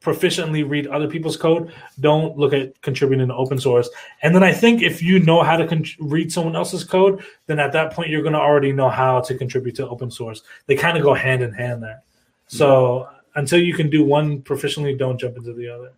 proficiently 0.07 0.69
read 0.69 0.87
other 0.87 1.09
people's 1.09 1.37
code, 1.37 1.73
don't 1.99 2.39
look 2.39 2.53
at 2.53 2.81
contributing 2.81 3.27
to 3.27 3.35
open 3.35 3.59
source. 3.59 3.91
And 4.23 4.33
then 4.35 4.45
I 4.45 4.53
think 4.53 4.83
if 4.83 5.03
you 5.03 5.19
know 5.19 5.43
how 5.43 5.57
to 5.57 5.67
con- 5.67 5.85
read 5.99 6.31
someone 6.31 6.55
else's 6.55 6.85
code, 6.85 7.25
then 7.47 7.59
at 7.59 7.73
that 7.73 7.93
point 7.93 8.11
you're 8.11 8.23
going 8.23 8.35
to 8.35 8.39
already 8.39 8.71
know 8.71 8.89
how 8.89 9.21
to 9.23 9.37
contribute 9.37 9.75
to 9.77 9.89
open 9.89 10.11
source. 10.11 10.43
They 10.67 10.77
kind 10.77 10.97
of 10.97 11.03
go 11.03 11.13
hand 11.13 11.43
in 11.43 11.53
hand 11.53 11.83
there. 11.83 12.03
So 12.47 13.01
yeah. 13.01 13.19
until 13.35 13.59
you 13.59 13.75
can 13.75 13.91
do 13.91 14.05
one 14.05 14.43
proficiently, 14.43 14.97
don't 14.97 15.19
jump 15.19 15.39
into 15.39 15.53
the 15.53 15.69
other. 15.69 15.93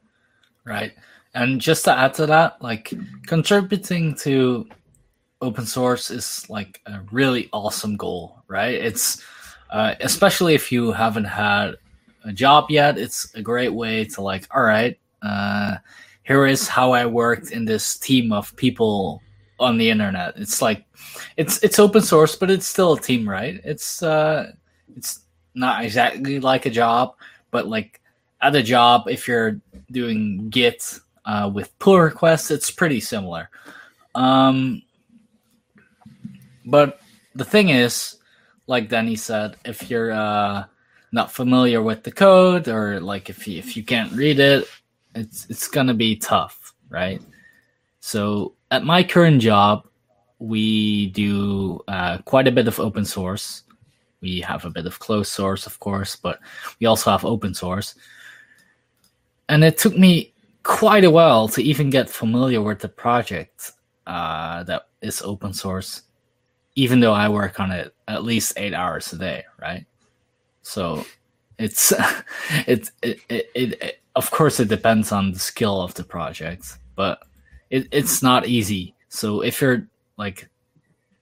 Right. 0.65 0.93
And 1.35 1.61
just 1.61 1.85
to 1.85 1.93
add 1.93 2.15
to 2.15 2.27
that, 2.27 2.63
like 2.63 2.95
contributing 3.27 4.15
to 4.17 4.67
open 5.41 5.67
source 5.67 6.11
is 6.11 6.49
like 6.51 6.81
a 6.87 7.01
really 7.13 7.49
awesome 7.53 7.97
goal, 7.97 8.43
right? 8.49 8.75
It's 8.75 9.23
uh, 9.71 9.95
especially 10.01 10.55
if 10.55 10.73
you 10.73 10.93
haven't 10.93 11.25
had 11.25 11.77
a 12.25 12.33
job 12.33 12.71
yet, 12.71 12.99
it's 12.99 13.35
a 13.35 13.43
great 13.43 13.73
way 13.73 14.05
to 14.05 14.23
like, 14.23 14.47
all 14.55 14.63
right, 14.63 14.99
uh, 15.23 15.77
here 16.23 16.47
is 16.47 16.69
how 16.69 16.93
I 16.93 17.07
worked 17.07 17.53
in 17.53 17.65
this 17.65 17.97
team 17.99 18.33
of 18.33 18.55
people 18.57 19.23
on 19.61 19.79
the 19.79 19.91
internet. 19.91 20.35
It's 20.37 20.61
like 20.63 20.85
it's 21.37 21.63
it's 21.63 21.79
open 21.79 22.03
source, 22.03 22.37
but 22.37 22.51
it's 22.51 22.67
still 22.67 22.95
a 22.95 23.01
team, 23.01 23.29
right? 23.29 23.61
It's 23.65 24.03
uh, 24.03 24.53
it's 24.97 25.21
not 25.55 25.85
exactly 25.85 26.41
like 26.41 26.67
a 26.67 26.71
job, 26.71 27.15
but 27.51 27.67
like 27.67 28.01
at 28.41 28.55
a 28.55 28.63
job, 28.63 29.09
if 29.09 29.27
you're 29.27 29.61
doing 29.91 30.49
Git 30.51 30.99
uh, 31.25 31.51
with 31.53 31.77
pull 31.79 31.99
requests, 31.99 32.51
it's 32.51 32.71
pretty 32.71 33.01
similar. 33.01 33.51
Um, 34.15 34.83
but 36.69 37.01
the 37.35 37.45
thing 37.45 37.71
is, 37.71 38.17
like 38.67 38.89
Danny 38.89 39.17
said, 39.17 39.57
if 39.65 39.91
you're 39.91 40.13
uh, 40.13 40.65
not 41.13 41.33
familiar 41.33 41.83
with 41.83 42.03
the 42.03 42.13
code 42.13 42.69
or 42.69 43.01
like 43.01 43.31
if 43.31 43.49
you, 43.49 43.59
if 43.59 43.77
you 43.77 43.83
can't 43.83 44.13
read 44.13 44.39
it, 44.39 44.69
it's 45.15 45.47
it's 45.49 45.69
gonna 45.69 45.95
be 45.95 46.17
tough, 46.17 46.75
right? 46.91 47.21
So 48.01 48.55
at 48.71 48.85
my 48.85 49.03
current 49.03 49.41
job, 49.41 49.87
we 50.39 51.09
do 51.09 51.81
uh, 51.89 52.19
quite 52.19 52.47
a 52.47 52.53
bit 52.53 52.69
of 52.69 52.79
open 52.79 53.05
source. 53.05 53.65
We 54.21 54.41
have 54.41 54.65
a 54.65 54.71
bit 54.71 54.87
of 54.87 54.99
closed 54.99 55.33
source, 55.33 55.67
of 55.67 55.79
course, 55.81 56.17
but 56.17 56.41
we 56.81 56.87
also 56.87 57.11
have 57.11 57.25
open 57.25 57.55
source. 57.55 57.95
And 59.49 59.65
it 59.65 59.79
took 59.79 59.97
me 59.97 60.35
quite 60.63 61.05
a 61.05 61.11
while 61.11 61.49
to 61.49 61.63
even 61.63 61.89
get 61.89 62.11
familiar 62.11 62.61
with 62.61 62.81
the 62.81 62.89
project 62.89 63.73
uh, 64.07 64.65
that 64.65 64.89
is 65.01 65.23
open 65.23 65.53
source, 65.53 66.03
even 66.79 67.01
though 67.01 67.13
I 67.13 67.29
work 67.29 67.59
on 67.59 67.73
it 67.73 67.93
at 68.07 68.23
least 68.23 68.53
eight 68.57 68.73
hours 68.73 69.13
a 69.13 69.19
day, 69.19 69.45
right? 69.61 69.85
So 70.63 71.05
it's 71.59 71.93
it, 72.69 72.91
it, 73.03 73.21
it, 73.29 73.83
it, 73.83 74.01
of 74.15 74.31
course 74.31 74.61
it 74.61 74.69
depends 74.69 75.11
on 75.11 75.33
the 75.33 75.41
skill 75.41 75.83
of 75.83 75.95
the 75.95 76.05
project, 76.05 76.79
but 76.95 77.19
it, 77.69 77.89
it's 77.91 78.23
not 78.23 78.47
easy. 78.47 78.95
So 79.09 79.41
if 79.41 79.61
you're 79.61 79.89
like 80.17 80.49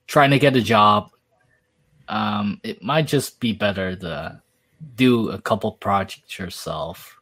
trying 0.06 0.30
to 0.30 0.38
get 0.38 0.56
a 0.56 0.60
job, 0.60 1.10
um, 2.08 2.60
it 2.62 2.82
might 2.82 3.06
just 3.06 3.40
be 3.40 3.54
better 3.54 3.96
to 3.96 4.42
do 4.94 5.30
a 5.30 5.40
couple 5.40 5.72
projects 5.72 6.38
yourself 6.38 7.18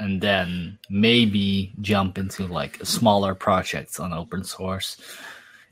and 0.00 0.20
then 0.20 0.78
maybe 0.90 1.72
jump 1.80 2.18
into 2.18 2.46
like 2.46 2.76
smaller 2.84 3.34
projects 3.34 3.98
on 3.98 4.12
open 4.12 4.44
source 4.44 4.98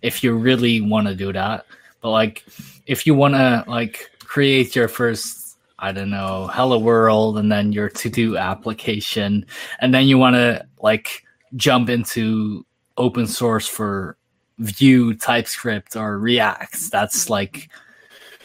if 0.00 0.24
you 0.24 0.32
really 0.34 0.80
want 0.80 1.06
to 1.06 1.14
do 1.14 1.34
that 1.34 1.66
but 2.02 2.10
like 2.10 2.44
if 2.86 3.06
you 3.06 3.14
want 3.14 3.34
to 3.34 3.64
like 3.66 4.10
create 4.20 4.76
your 4.76 4.88
first 4.88 5.42
I 5.78 5.90
don't 5.90 6.10
know, 6.10 6.48
Hello 6.52 6.78
World 6.78 7.38
and 7.38 7.50
then 7.50 7.72
your 7.72 7.88
to 7.88 8.08
do 8.08 8.36
application. 8.36 9.44
And 9.80 9.92
then 9.92 10.06
you 10.06 10.16
want 10.16 10.36
to 10.36 10.64
like 10.80 11.24
jump 11.56 11.90
into 11.90 12.64
open 12.96 13.26
source 13.26 13.66
for 13.66 14.16
Vue, 14.58 15.12
TypeScript, 15.14 15.96
or 15.96 16.20
React. 16.20 16.92
That's 16.92 17.28
like 17.28 17.68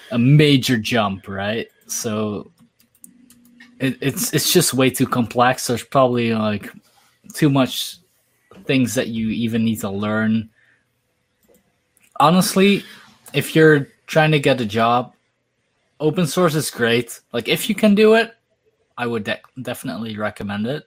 a 0.09 0.17
major 0.17 0.77
jump, 0.77 1.27
right? 1.27 1.67
So 1.85 2.51
it, 3.79 3.97
it's 4.01 4.33
it's 4.33 4.51
just 4.51 4.73
way 4.73 4.89
too 4.89 5.05
complex. 5.05 5.67
There's 5.67 5.83
probably 5.83 6.33
like 6.33 6.71
too 7.35 7.51
much 7.51 7.97
things 8.65 8.95
that 8.95 9.09
you 9.09 9.29
even 9.29 9.63
need 9.63 9.81
to 9.81 9.91
learn. 9.91 10.49
Honestly, 12.19 12.83
if 13.33 13.55
you're 13.55 13.87
trying 14.05 14.31
to 14.31 14.39
get 14.39 14.61
a 14.61 14.65
job, 14.65 15.13
open 15.99 16.27
source 16.27 16.55
is 16.55 16.69
great. 16.69 17.19
Like 17.33 17.47
if 17.47 17.69
you 17.69 17.75
can 17.75 17.95
do 17.95 18.15
it, 18.15 18.33
I 18.97 19.07
would 19.07 19.23
de- 19.23 19.41
definitely 19.61 20.17
recommend 20.17 20.67
it. 20.67 20.85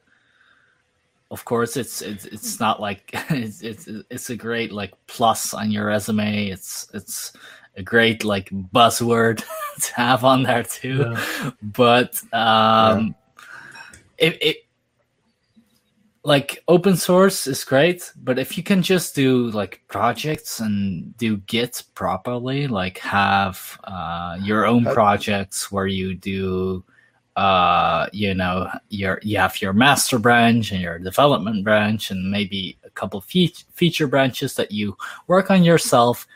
Of 1.30 1.44
course, 1.44 1.76
it's 1.76 2.02
it's 2.02 2.24
it's 2.24 2.58
not 2.58 2.80
like 2.80 3.10
it's 3.30 3.62
it's 3.62 3.88
it's 4.10 4.30
a 4.30 4.36
great 4.36 4.72
like 4.72 4.92
plus 5.06 5.54
on 5.54 5.70
your 5.70 5.86
resume. 5.86 6.48
It's 6.48 6.88
it's 6.92 7.32
a 7.76 7.82
great 7.82 8.24
like 8.24 8.50
buzzword 8.50 9.44
to 9.80 9.94
have 9.94 10.24
on 10.24 10.42
there 10.42 10.64
too. 10.64 11.14
Yeah. 11.14 11.50
But 11.62 12.20
um, 12.32 13.14
yeah. 14.18 14.26
it, 14.26 14.42
it 14.42 14.56
like 16.22 16.62
open 16.68 16.96
source 16.96 17.46
is 17.46 17.64
great, 17.64 18.12
but 18.22 18.38
if 18.38 18.56
you 18.56 18.62
can 18.62 18.82
just 18.82 19.14
do 19.14 19.50
like 19.50 19.82
projects 19.88 20.60
and 20.60 21.16
do 21.16 21.38
Git 21.38 21.82
properly, 21.94 22.66
like 22.66 22.98
have 22.98 23.78
uh, 23.84 24.36
your 24.42 24.66
own 24.66 24.84
projects 24.84 25.72
where 25.72 25.86
you 25.86 26.14
do, 26.14 26.84
uh, 27.36 28.06
you 28.12 28.34
know, 28.34 28.68
your 28.90 29.18
you 29.22 29.38
have 29.38 29.62
your 29.62 29.72
master 29.72 30.18
branch 30.18 30.72
and 30.72 30.82
your 30.82 30.98
development 30.98 31.64
branch, 31.64 32.10
and 32.10 32.30
maybe 32.30 32.76
a 32.84 32.90
couple 32.90 33.22
fe- 33.22 33.54
feature 33.72 34.06
branches 34.06 34.54
that 34.56 34.72
you 34.72 34.96
work 35.26 35.50
on 35.50 35.64
yourself, 35.64 36.26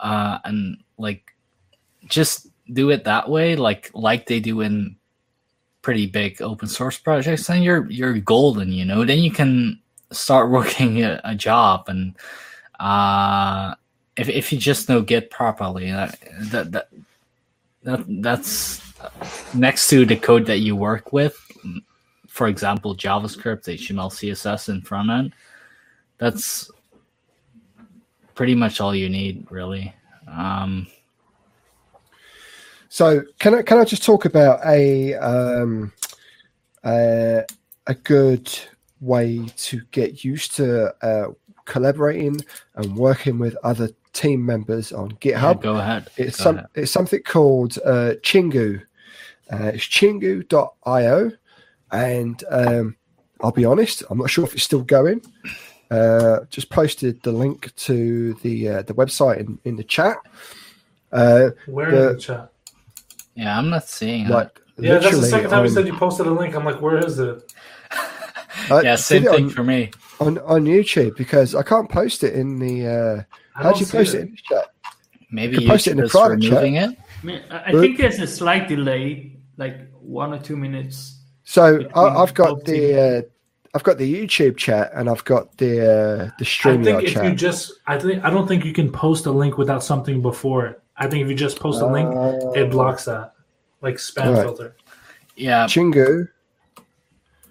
uh, 0.00 0.38
and 0.44 0.76
like 0.98 1.34
just 2.04 2.48
do 2.74 2.90
it 2.90 3.04
that 3.04 3.30
way, 3.30 3.56
like 3.56 3.90
like 3.94 4.26
they 4.26 4.38
do 4.40 4.60
in 4.60 4.96
pretty 5.82 6.06
big 6.06 6.40
open 6.40 6.68
source 6.68 6.98
projects, 6.98 7.46
then 7.46 7.62
you're 7.62 7.90
you're 7.90 8.18
golden. 8.18 8.72
You 8.72 8.84
know, 8.84 9.04
then 9.04 9.18
you 9.18 9.30
can 9.30 9.80
start 10.10 10.50
working 10.58 11.02
a, 11.02 11.20
a 11.24 11.34
job, 11.34 11.88
and 11.88 12.14
uh, 12.80 13.74
if 14.16 14.28
if 14.28 14.52
you 14.52 14.58
just 14.58 14.88
know 14.88 15.02
Git 15.02 15.30
properly, 15.30 15.90
that 15.90 16.18
that 16.50 16.72
that, 16.72 16.88
that 17.82 18.04
that's 18.22 18.80
next 19.54 19.88
to 19.88 20.06
the 20.06 20.16
code 20.16 20.46
that 20.46 20.58
you 20.58 20.76
work 20.76 21.12
with. 21.12 21.36
For 22.28 22.48
example, 22.48 22.96
JavaScript, 22.96 23.64
HTML, 23.64 24.10
CSS, 24.10 24.70
and 24.70 24.86
front 24.86 25.10
end. 25.10 25.34
That's 26.16 26.70
pretty 28.34 28.54
much 28.54 28.80
all 28.80 28.94
you 28.94 29.10
need, 29.10 29.46
really. 29.50 29.94
Um, 30.26 30.86
so 32.92 33.22
can 33.38 33.54
I 33.54 33.62
can 33.62 33.78
I 33.78 33.86
just 33.86 34.04
talk 34.04 34.26
about 34.26 34.60
a 34.66 35.14
um, 35.14 35.94
uh, 36.84 37.40
a 37.86 37.94
good 37.94 38.52
way 39.00 39.46
to 39.56 39.80
get 39.92 40.24
used 40.24 40.56
to 40.56 40.94
uh, 41.02 41.28
collaborating 41.64 42.38
and 42.74 42.94
working 42.94 43.38
with 43.38 43.56
other 43.64 43.88
team 44.12 44.44
members 44.44 44.92
on 44.92 45.12
GitHub? 45.12 45.56
Yeah, 45.56 45.62
go 45.62 45.76
ahead. 45.78 46.10
It's 46.18 46.36
go 46.36 46.42
some 46.44 46.56
ahead. 46.58 46.68
it's 46.74 46.92
something 46.92 47.22
called 47.22 47.78
uh, 47.82 48.16
Chingu. 48.20 48.82
Uh, 49.50 49.70
it's 49.72 49.84
chingu.io, 49.84 51.32
and 51.92 52.44
um, 52.50 52.96
I'll 53.40 53.52
be 53.52 53.64
honest, 53.64 54.02
I'm 54.10 54.18
not 54.18 54.28
sure 54.28 54.44
if 54.44 54.52
it's 54.52 54.64
still 54.64 54.82
going. 54.82 55.22
Uh, 55.90 56.40
just 56.50 56.68
posted 56.68 57.22
the 57.22 57.32
link 57.32 57.74
to 57.76 58.34
the 58.42 58.68
uh, 58.68 58.82
the 58.82 58.92
website 58.92 59.38
in, 59.38 59.58
in 59.64 59.76
the 59.76 59.84
chat. 59.84 60.18
Uh, 61.10 61.50
Where 61.64 61.90
the, 61.90 62.10
in 62.10 62.16
the 62.16 62.20
chat? 62.20 62.51
Yeah, 63.34 63.58
I'm 63.58 63.70
not 63.70 63.88
seeing 63.88 64.28
like 64.28 64.60
Yeah, 64.78 64.98
that's 64.98 65.18
the 65.18 65.26
second 65.26 65.50
time 65.50 65.60
on, 65.60 65.64
you 65.66 65.70
said 65.70 65.86
you 65.86 65.96
posted 65.96 66.26
a 66.26 66.30
link. 66.30 66.54
I'm 66.54 66.64
like, 66.64 66.80
where 66.80 66.98
is 66.98 67.18
it? 67.18 67.52
I 68.70 68.82
yeah, 68.82 68.96
same 68.96 69.24
thing 69.24 69.44
on, 69.46 69.50
for 69.50 69.64
me. 69.64 69.90
on 70.20 70.38
on 70.38 70.64
YouTube 70.64 71.16
because 71.16 71.54
I 71.54 71.62
can't 71.62 71.88
post 71.88 72.22
it 72.24 72.34
in 72.34 72.58
the. 72.58 72.86
Uh, 72.86 73.22
how'd 73.54 73.72
don't 73.72 73.80
you 73.80 73.86
post 73.86 74.14
it. 74.14 74.18
it 74.18 74.20
in 74.22 74.30
the 74.30 74.36
chat? 74.36 74.68
Maybe 75.30 75.56
could 75.58 75.66
post 75.66 75.86
it 75.86 75.92
in 75.92 75.96
the 75.96 76.04
is 76.04 76.10
private 76.10 76.42
chat. 76.42 76.64
it. 76.64 76.76
I, 76.76 77.26
mean, 77.26 77.42
I 77.50 77.62
I 77.66 77.72
think 77.72 77.98
there's 77.98 78.18
a 78.18 78.26
slight 78.26 78.68
delay, 78.68 79.36
like 79.56 79.90
one 80.00 80.32
or 80.32 80.38
two 80.38 80.56
minutes. 80.56 81.20
So 81.44 81.88
I, 81.94 82.00
I've 82.00 82.34
got 82.34 82.64
the 82.64 83.00
uh, 83.00 83.22
I've 83.74 83.82
got 83.82 83.98
the 83.98 84.12
YouTube 84.12 84.56
chat 84.56 84.90
and 84.94 85.08
I've 85.08 85.24
got 85.24 85.56
the 85.56 85.80
uh, 85.80 86.16
the 86.26 86.32
I 86.40 86.44
StreamYard 86.44 86.84
think 86.84 87.02
if 87.04 87.12
chat. 87.14 87.24
you 87.24 87.34
just, 87.34 87.72
I 87.86 87.98
think 87.98 88.22
I 88.24 88.30
don't 88.30 88.46
think 88.46 88.64
you 88.64 88.72
can 88.72 88.92
post 88.92 89.26
a 89.26 89.30
link 89.30 89.56
without 89.56 89.82
something 89.82 90.20
before 90.20 90.66
it. 90.66 90.81
I 90.96 91.06
think 91.08 91.22
if 91.24 91.28
you 91.28 91.34
just 91.34 91.58
post 91.58 91.80
a 91.80 91.86
link, 91.86 92.10
it 92.56 92.70
blocks 92.70 93.06
that, 93.06 93.34
like 93.80 93.96
spam 93.96 94.26
Alright. 94.26 94.42
filter. 94.42 94.76
Yeah, 95.36 95.64
Chingu. 95.66 96.28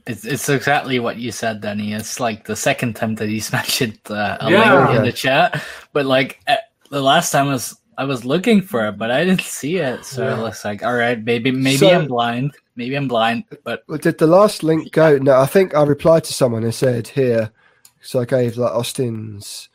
it's 0.08 0.26
it's 0.26 0.48
exactly 0.50 1.00
what 1.00 1.18
you 1.18 1.32
said, 1.32 1.62
Danny. 1.62 1.94
It's 1.94 2.20
like 2.20 2.46
the 2.46 2.56
second 2.56 2.96
time 2.96 3.16
that 3.16 3.30
he's 3.30 3.52
mentioned 3.60 4.00
uh, 4.10 4.38
a 4.42 4.52
Yeah. 4.52 4.86
link 4.88 4.98
in 5.00 5.04
the 5.06 5.12
chat, 5.12 5.62
but 5.94 6.06
like 6.06 6.40
uh, 6.48 6.58
the 6.90 7.02
last 7.02 7.32
time 7.32 7.48
was 7.48 7.78
I 7.98 8.06
was 8.06 8.26
looking 8.26 8.62
for 8.62 8.88
it, 8.88 8.98
but 8.98 9.12
I 9.12 9.26
didn't 9.26 9.42
see 9.42 9.78
it. 9.78 10.06
So 10.06 10.24
Yeah. 10.24 10.38
it 10.38 10.42
looks 10.42 10.64
like 10.66 10.84
all 10.84 10.96
right, 10.96 11.22
maybe 11.24 11.52
maybe 11.52 11.78
So- 11.78 11.90
I'm 11.90 12.08
blind. 12.08 12.52
Maybe 12.78 12.96
I'm 12.96 13.08
blind, 13.10 13.44
but 13.66 13.84
Well, 13.88 13.98
did 13.98 14.18
the 14.18 14.28
last 14.28 14.64
link 14.64 14.92
go? 14.94 15.18
No, 15.18 15.38
I 15.40 15.46
think 15.46 15.76
I 15.76 15.84
replied 15.84 16.24
to 16.24 16.34
someone 16.34 16.64
and 16.64 16.74
said 16.74 17.06
here. 17.08 17.52
So 18.02 18.22
I 18.22 18.26
gave 18.26 18.58
like 18.58 18.72
Austin's. 18.72 19.68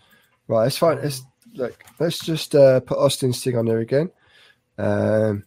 Right, 0.49 0.67
it's 0.67 0.79
fine. 0.79 0.99
Let's 1.03 1.23
look. 1.57 1.85
Let's 1.99 2.19
just 2.19 2.55
uh, 2.55 2.81
put 2.81 2.99
Austin's 2.99 3.43
thing 3.43 3.57
on 3.57 3.67
there 3.67 3.79
again. 3.79 4.11
Um, 4.79 5.45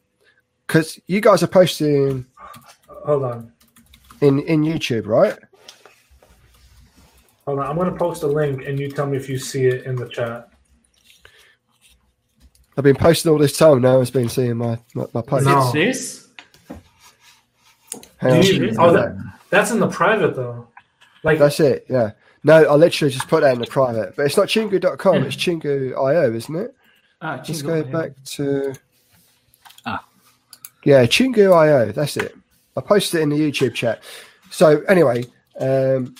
because 0.66 1.00
you 1.08 1.20
guys 1.20 1.42
are 1.42 1.48
posting 1.48 2.26
Hold 3.06 3.24
on, 3.24 3.52
in 4.22 4.40
in 4.42 4.64
YouTube, 4.64 5.08
right? 5.08 5.36
hold 7.46 7.60
on. 7.60 7.68
I'm 7.68 7.76
gonna 7.76 7.96
post 7.96 8.22
a 8.24 8.28
link, 8.28 8.66
and 8.68 8.80
you 8.80 8.90
tell 8.92 9.08
me 9.08 9.18
if 9.18 9.28
you 9.28 9.40
see 9.40 9.66
it 9.66 9.86
in 9.86 9.96
the 9.96 10.08
chat. 10.08 10.50
I've 12.78 12.84
been 12.84 12.96
posting 12.96 13.32
all 13.32 13.38
this 13.38 13.58
time. 13.58 13.82
No 13.82 13.98
one's 13.98 14.12
been 14.12 14.30
seeing 14.30 14.58
my 14.58 14.78
my, 14.94 15.06
my 15.14 15.22
post. 15.22 15.46
No. 15.46 15.64
It's 15.64 15.72
this. 15.74 16.28
Hang 18.18 18.34
on. 18.34 18.42
Do 18.42 18.56
you- 18.56 18.76
oh, 18.78 18.94
that, 18.94 19.18
that's 19.50 19.72
in 19.72 19.80
the 19.80 19.88
private 19.88 20.36
though. 20.36 20.68
Like 21.24 21.40
That's 21.40 21.60
it. 21.60 21.86
Yeah. 21.90 22.12
No, 22.44 22.64
I 22.64 22.76
literally 22.76 23.14
just 23.14 23.28
put 23.28 23.42
that 23.42 23.54
in 23.54 23.60
the 23.60 23.68
private, 23.68 24.16
but 24.16 24.26
it's 24.26 24.38
not 24.38 24.48
chingu.com. 24.48 25.24
It's 25.24 25.36
chingu.io, 25.36 26.34
isn't 26.34 26.56
it? 26.56 26.76
Ah, 27.22 27.36
Let's 27.36 27.50
Chingu, 27.50 27.66
go 27.66 27.84
back 27.84 28.12
to. 28.24 28.74
Ah. 29.86 30.06
Yeah, 30.86 31.06
Chingu.io. 31.06 31.92
That's 31.92 32.16
it. 32.16 32.36
I 32.78 32.82
posted 32.82 33.20
it 33.20 33.24
in 33.24 33.30
the 33.30 33.38
YouTube 33.38 33.74
chat. 33.74 34.02
So 34.52 34.82
anyway, 34.84 35.26
um, 35.60 36.16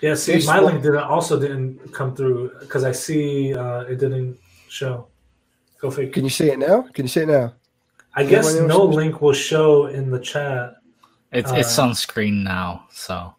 Yeah, 0.00 0.16
see, 0.16 0.44
my 0.44 0.60
one- 0.60 0.72
link 0.72 0.82
didn't 0.82 0.98
also 1.04 1.38
didn't 1.38 1.92
come 1.92 2.16
through 2.16 2.50
because 2.58 2.82
I 2.82 2.90
see 2.90 3.54
uh, 3.54 3.82
it 3.82 3.96
didn't 4.00 4.38
show. 4.68 5.06
Go 5.80 5.90
figure. 5.90 6.12
can 6.12 6.24
you 6.24 6.30
see 6.30 6.50
it 6.50 6.58
now? 6.58 6.82
Can 6.92 7.04
you 7.04 7.08
see 7.08 7.20
it 7.20 7.28
now? 7.28 7.54
I 8.14 8.24
guess 8.24 8.54
no 8.56 8.84
link 8.84 9.22
will 9.22 9.32
show 9.32 9.86
in 9.86 10.10
the 10.10 10.18
chat. 10.18 10.74
it's 11.32 11.50
it's 11.52 11.78
Uh, 11.78 11.84
on 11.84 11.94
screen 11.94 12.42
now. 12.42 12.86
So 12.92 13.34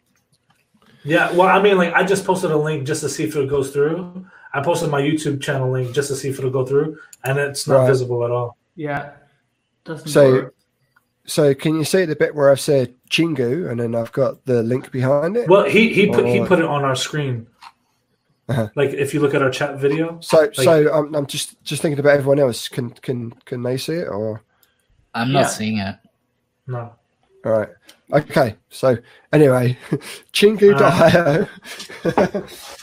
Yeah, 1.04 1.30
well, 1.32 1.48
I 1.48 1.60
mean, 1.62 1.76
like 1.76 1.92
I 1.92 2.02
just 2.02 2.24
posted 2.24 2.50
a 2.50 2.56
link 2.56 2.86
just 2.86 3.02
to 3.02 3.08
see 3.08 3.24
if 3.24 3.36
it 3.36 3.48
goes 3.48 3.70
through. 3.70 4.26
I 4.52 4.62
posted 4.62 4.90
my 4.90 5.00
YouTube 5.02 5.40
channel 5.42 5.70
link 5.70 5.92
just 5.94 6.08
to 6.08 6.16
see 6.16 6.28
if 6.28 6.38
it'll 6.38 6.50
go 6.50 6.64
through, 6.64 6.98
and 7.24 7.38
it's 7.38 7.66
not 7.68 7.80
Right. 7.80 7.88
visible 7.88 8.24
at 8.24 8.30
all. 8.30 8.56
Yeah, 8.76 9.10
doesn't 9.84 10.08
So- 10.08 10.30
work. 10.32 10.54
So 11.26 11.54
can 11.54 11.74
you 11.76 11.84
see 11.84 12.04
the 12.04 12.14
bit 12.16 12.34
where 12.34 12.50
I've 12.50 12.60
said 12.60 12.92
Chingu 13.08 13.70
and 13.70 13.80
then 13.80 13.94
I've 13.94 14.12
got 14.12 14.44
the 14.44 14.62
link 14.62 14.90
behind 14.92 15.38
it? 15.38 15.48
Well, 15.48 15.64
he 15.64 15.88
he 15.92 16.06
put 16.08 16.26
he 16.26 16.44
put 16.44 16.58
it 16.58 16.66
on 16.66 16.84
our 16.84 16.94
screen. 16.94 17.46
Uh-huh. 18.46 18.68
Like 18.76 18.90
if 18.90 19.14
you 19.14 19.20
look 19.20 19.32
at 19.34 19.40
our 19.40 19.48
chat 19.50 19.78
video, 19.78 20.18
So 20.20 20.50
so 20.52 20.92
I'm, 20.92 21.14
I'm 21.14 21.26
just 21.26 21.62
just 21.64 21.80
thinking 21.80 21.98
about 21.98 22.18
everyone 22.18 22.38
else. 22.40 22.68
Can 22.68 22.90
can 22.90 23.32
can 23.46 23.62
they 23.62 23.78
see 23.78 23.94
it 23.94 24.08
or? 24.08 24.42
I'm 25.14 25.32
not 25.32 25.40
Yeah. 25.40 25.46
seeing 25.46 25.78
it. 25.78 25.96
no. 26.66 26.92
All 27.46 27.52
right. 27.52 27.68
Okay. 28.12 28.56
So 28.68 28.98
anyway, 29.32 29.78
Chingu.io. 30.32 31.48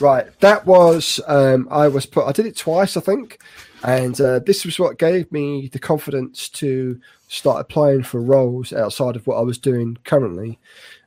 right. 0.00 0.40
That 0.40 0.66
was 0.66 1.20
um, 1.26 1.68
I 1.70 1.88
was 1.88 2.06
put. 2.06 2.26
I 2.26 2.32
did 2.32 2.46
it 2.46 2.56
twice, 2.56 2.96
I 2.96 3.00
think, 3.00 3.40
and 3.84 4.20
uh, 4.20 4.40
this 4.40 4.64
was 4.64 4.78
what 4.78 4.98
gave 4.98 5.30
me 5.30 5.68
the 5.68 5.78
confidence 5.78 6.48
to 6.50 7.00
start 7.28 7.60
applying 7.60 8.02
for 8.02 8.20
roles 8.20 8.72
outside 8.72 9.16
of 9.16 9.26
what 9.26 9.36
I 9.36 9.42
was 9.42 9.58
doing 9.58 9.96
currently. 10.04 10.58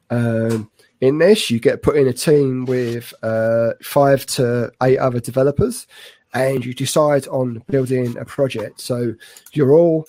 Um, 0.10 0.72
in 1.02 1.18
this, 1.18 1.52
you 1.52 1.60
get 1.60 1.84
put 1.84 1.98
in 1.98 2.08
a 2.08 2.14
team 2.14 2.66
with 2.66 3.14
uh, 3.22 3.72
five 3.84 4.26
to 4.28 4.72
eight 4.82 4.98
other 4.98 5.20
developers, 5.20 5.88
and 6.34 6.66
you 6.66 6.74
decide 6.74 7.28
on 7.28 7.64
building 7.68 8.18
a 8.18 8.26
project. 8.26 8.80
So 8.82 9.14
you're 9.52 9.74
all 9.74 10.08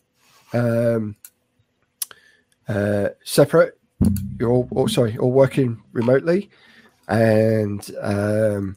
um, 0.53 1.17
uh, 2.69 3.09
separate. 3.25 3.79
You're 4.39 4.51
all, 4.51 4.69
all 4.73 4.89
sorry, 4.89 5.17
all 5.19 5.33
working 5.33 5.83
remotely 5.93 6.51
and 7.09 7.89
um, 8.01 8.77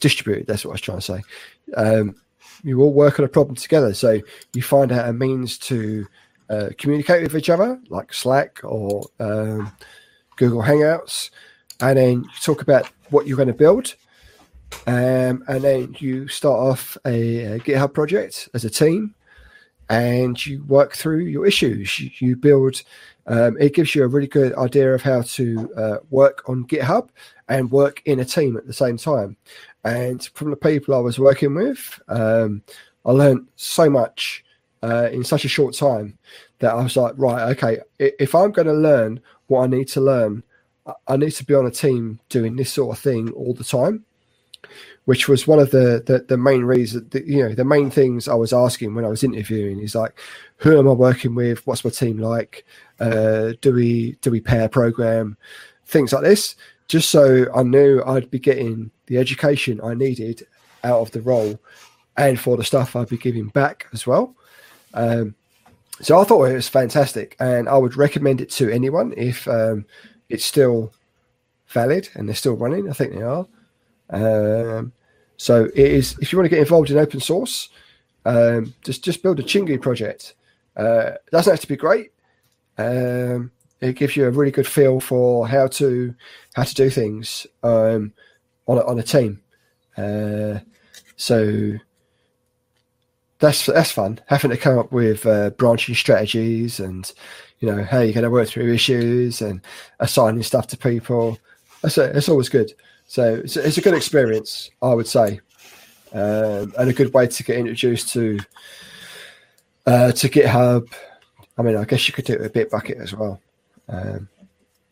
distributed. 0.00 0.46
That's 0.46 0.64
what 0.64 0.72
I 0.72 0.74
was 0.74 0.80
trying 0.80 0.98
to 0.98 1.02
say. 1.02 1.22
Um, 1.74 2.16
you 2.62 2.82
all 2.82 2.92
work 2.92 3.18
on 3.18 3.24
a 3.24 3.28
problem 3.28 3.56
together, 3.56 3.94
so 3.94 4.20
you 4.52 4.62
find 4.62 4.92
out 4.92 5.08
a 5.08 5.12
means 5.12 5.58
to 5.58 6.06
uh, 6.50 6.70
communicate 6.78 7.22
with 7.22 7.36
each 7.36 7.50
other, 7.50 7.80
like 7.88 8.12
Slack 8.12 8.60
or 8.64 9.06
um, 9.20 9.72
Google 10.36 10.62
Hangouts, 10.62 11.30
and 11.80 11.98
then 11.98 12.24
talk 12.42 12.62
about 12.62 12.90
what 13.10 13.26
you're 13.26 13.36
going 13.36 13.48
to 13.48 13.54
build. 13.54 13.94
Um, 14.86 15.44
and 15.48 15.62
then 15.62 15.96
you 15.98 16.28
start 16.28 16.58
off 16.58 16.96
a, 17.06 17.54
a, 17.54 17.58
GitHub 17.60 17.94
project 17.94 18.48
as 18.54 18.64
a 18.64 18.70
team, 18.70 19.14
and 19.88 20.44
you 20.44 20.62
work 20.64 20.94
through 20.94 21.20
your 21.20 21.46
issues. 21.46 21.98
You, 21.98 22.10
you 22.18 22.36
build. 22.36 22.82
Um, 23.28 23.56
it 23.60 23.74
gives 23.74 23.94
you 23.94 24.04
a 24.04 24.08
really 24.08 24.26
good 24.26 24.54
idea 24.56 24.94
of 24.94 25.02
how 25.02 25.22
to 25.22 25.70
uh, 25.76 25.96
work 26.10 26.48
on 26.48 26.66
GitHub 26.66 27.10
and 27.48 27.70
work 27.70 28.02
in 28.06 28.20
a 28.20 28.24
team 28.24 28.56
at 28.56 28.66
the 28.66 28.72
same 28.72 28.96
time. 28.96 29.36
And 29.84 30.22
from 30.34 30.50
the 30.50 30.56
people 30.56 30.94
I 30.94 30.98
was 30.98 31.18
working 31.18 31.54
with, 31.54 32.00
um, 32.08 32.62
I 33.04 33.12
learned 33.12 33.48
so 33.56 33.88
much 33.90 34.44
uh, 34.82 35.08
in 35.12 35.24
such 35.24 35.44
a 35.44 35.48
short 35.48 35.74
time 35.74 36.18
that 36.60 36.72
I 36.72 36.82
was 36.82 36.96
like, 36.96 37.12
right, 37.16 37.50
okay, 37.52 37.78
if 37.98 38.34
I'm 38.34 38.50
going 38.50 38.66
to 38.66 38.74
learn 38.74 39.20
what 39.46 39.62
I 39.62 39.66
need 39.66 39.88
to 39.88 40.00
learn, 40.00 40.42
I 41.06 41.16
need 41.16 41.32
to 41.32 41.44
be 41.44 41.54
on 41.54 41.66
a 41.66 41.70
team 41.70 42.20
doing 42.30 42.56
this 42.56 42.72
sort 42.72 42.96
of 42.96 43.02
thing 43.02 43.30
all 43.32 43.54
the 43.54 43.64
time. 43.64 44.04
Which 45.04 45.26
was 45.26 45.46
one 45.46 45.58
of 45.58 45.70
the 45.70 46.02
the, 46.04 46.18
the 46.28 46.36
main 46.36 46.64
reasons, 46.64 47.14
you 47.14 47.42
know, 47.42 47.54
the 47.54 47.64
main 47.64 47.90
things 47.90 48.28
I 48.28 48.34
was 48.34 48.52
asking 48.52 48.94
when 48.94 49.06
I 49.06 49.08
was 49.08 49.24
interviewing 49.24 49.80
is 49.80 49.94
like, 49.94 50.18
who 50.58 50.78
am 50.78 50.86
I 50.86 50.92
working 50.92 51.34
with? 51.34 51.66
What's 51.66 51.82
my 51.82 51.90
team 51.90 52.18
like? 52.18 52.66
Uh, 53.00 53.52
do 53.60 53.72
we 53.72 54.12
do 54.20 54.30
we 54.30 54.40
pair 54.40 54.68
program? 54.68 55.36
Things 55.86 56.12
like 56.12 56.22
this, 56.22 56.56
just 56.88 57.10
so 57.10 57.46
I 57.54 57.62
knew 57.62 58.02
I'd 58.04 58.30
be 58.30 58.38
getting 58.38 58.90
the 59.06 59.18
education 59.18 59.80
I 59.82 59.94
needed 59.94 60.46
out 60.84 61.00
of 61.00 61.10
the 61.12 61.22
role, 61.22 61.58
and 62.16 62.38
for 62.38 62.56
the 62.56 62.64
stuff 62.64 62.96
I'd 62.96 63.08
be 63.08 63.18
giving 63.18 63.48
back 63.48 63.86
as 63.92 64.06
well. 64.06 64.34
Um, 64.94 65.34
so 66.00 66.20
I 66.20 66.24
thought 66.24 66.44
it 66.44 66.54
was 66.54 66.68
fantastic, 66.68 67.36
and 67.40 67.68
I 67.68 67.76
would 67.76 67.96
recommend 67.96 68.40
it 68.40 68.50
to 68.50 68.70
anyone 68.70 69.14
if 69.16 69.48
um, 69.48 69.84
it's 70.28 70.44
still 70.44 70.92
valid 71.68 72.08
and 72.14 72.28
they're 72.28 72.34
still 72.34 72.56
running. 72.56 72.88
I 72.88 72.92
think 72.92 73.14
they 73.14 73.22
are. 73.22 73.46
Um, 74.10 74.92
so 75.36 75.66
it 75.66 75.78
is. 75.78 76.16
If 76.20 76.32
you 76.32 76.38
want 76.38 76.46
to 76.46 76.50
get 76.50 76.60
involved 76.60 76.90
in 76.90 76.98
open 76.98 77.20
source, 77.20 77.70
um, 78.24 78.74
just 78.82 79.04
just 79.04 79.22
build 79.22 79.40
a 79.40 79.42
Chingu 79.42 79.80
project. 79.80 80.34
Uh, 80.76 81.12
doesn't 81.30 81.52
have 81.52 81.60
to 81.60 81.68
be 81.68 81.76
great. 81.76 82.12
Um, 82.78 83.50
it 83.80 83.96
gives 83.96 84.16
you 84.16 84.26
a 84.26 84.30
really 84.30 84.50
good 84.50 84.66
feel 84.66 85.00
for 85.00 85.46
how 85.46 85.68
to 85.68 86.14
how 86.54 86.64
to 86.64 86.74
do 86.74 86.90
things 86.90 87.46
um, 87.62 88.12
on 88.66 88.78
a, 88.78 88.84
on 88.84 88.98
a 88.98 89.02
team. 89.02 89.40
Uh, 89.96 90.60
so 91.16 91.74
that's 93.40 93.66
that's 93.66 93.90
fun 93.90 94.20
having 94.26 94.50
to 94.50 94.56
come 94.56 94.78
up 94.78 94.92
with 94.92 95.26
uh, 95.26 95.50
branching 95.50 95.94
strategies 95.94 96.80
and 96.80 97.12
you 97.60 97.70
know 97.70 97.82
how 97.84 98.00
you're 98.00 98.12
going 98.12 98.24
to 98.24 98.30
work 98.30 98.48
through 98.48 98.72
issues 98.72 99.40
and 99.40 99.60
assigning 100.00 100.42
stuff 100.42 100.66
to 100.68 100.76
people. 100.76 101.38
That's 101.82 101.98
a, 101.98 102.16
it's 102.16 102.28
always 102.28 102.48
good. 102.48 102.72
So 103.06 103.36
it's, 103.36 103.56
it's, 103.56 103.78
a 103.78 103.80
good 103.80 103.94
experience, 103.94 104.70
I 104.82 104.92
would 104.92 105.06
say, 105.06 105.40
um, 106.12 106.74
and 106.78 106.90
a 106.90 106.92
good 106.92 107.14
way 107.14 107.26
to 107.26 107.42
get 107.42 107.56
introduced 107.56 108.12
to 108.12 108.38
uh, 109.86 110.12
to 110.12 110.28
GitHub. 110.28 110.92
I 111.58 111.62
mean, 111.62 111.76
I 111.76 111.84
guess 111.84 112.06
you 112.06 112.14
could 112.14 112.24
do 112.24 112.34
it 112.34 112.40
with 112.40 112.52
Bitbucket 112.52 113.00
as 113.02 113.12
well. 113.12 113.40
Um, 113.88 114.28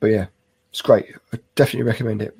but 0.00 0.08
yeah, 0.08 0.26
it's 0.70 0.82
great. 0.82 1.06
I 1.32 1.38
definitely 1.54 1.88
recommend 1.88 2.22
it. 2.22 2.36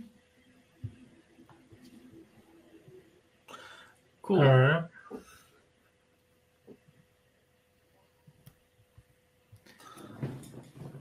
Cool. 4.23 4.43
All 4.43 4.59
right. 4.59 4.85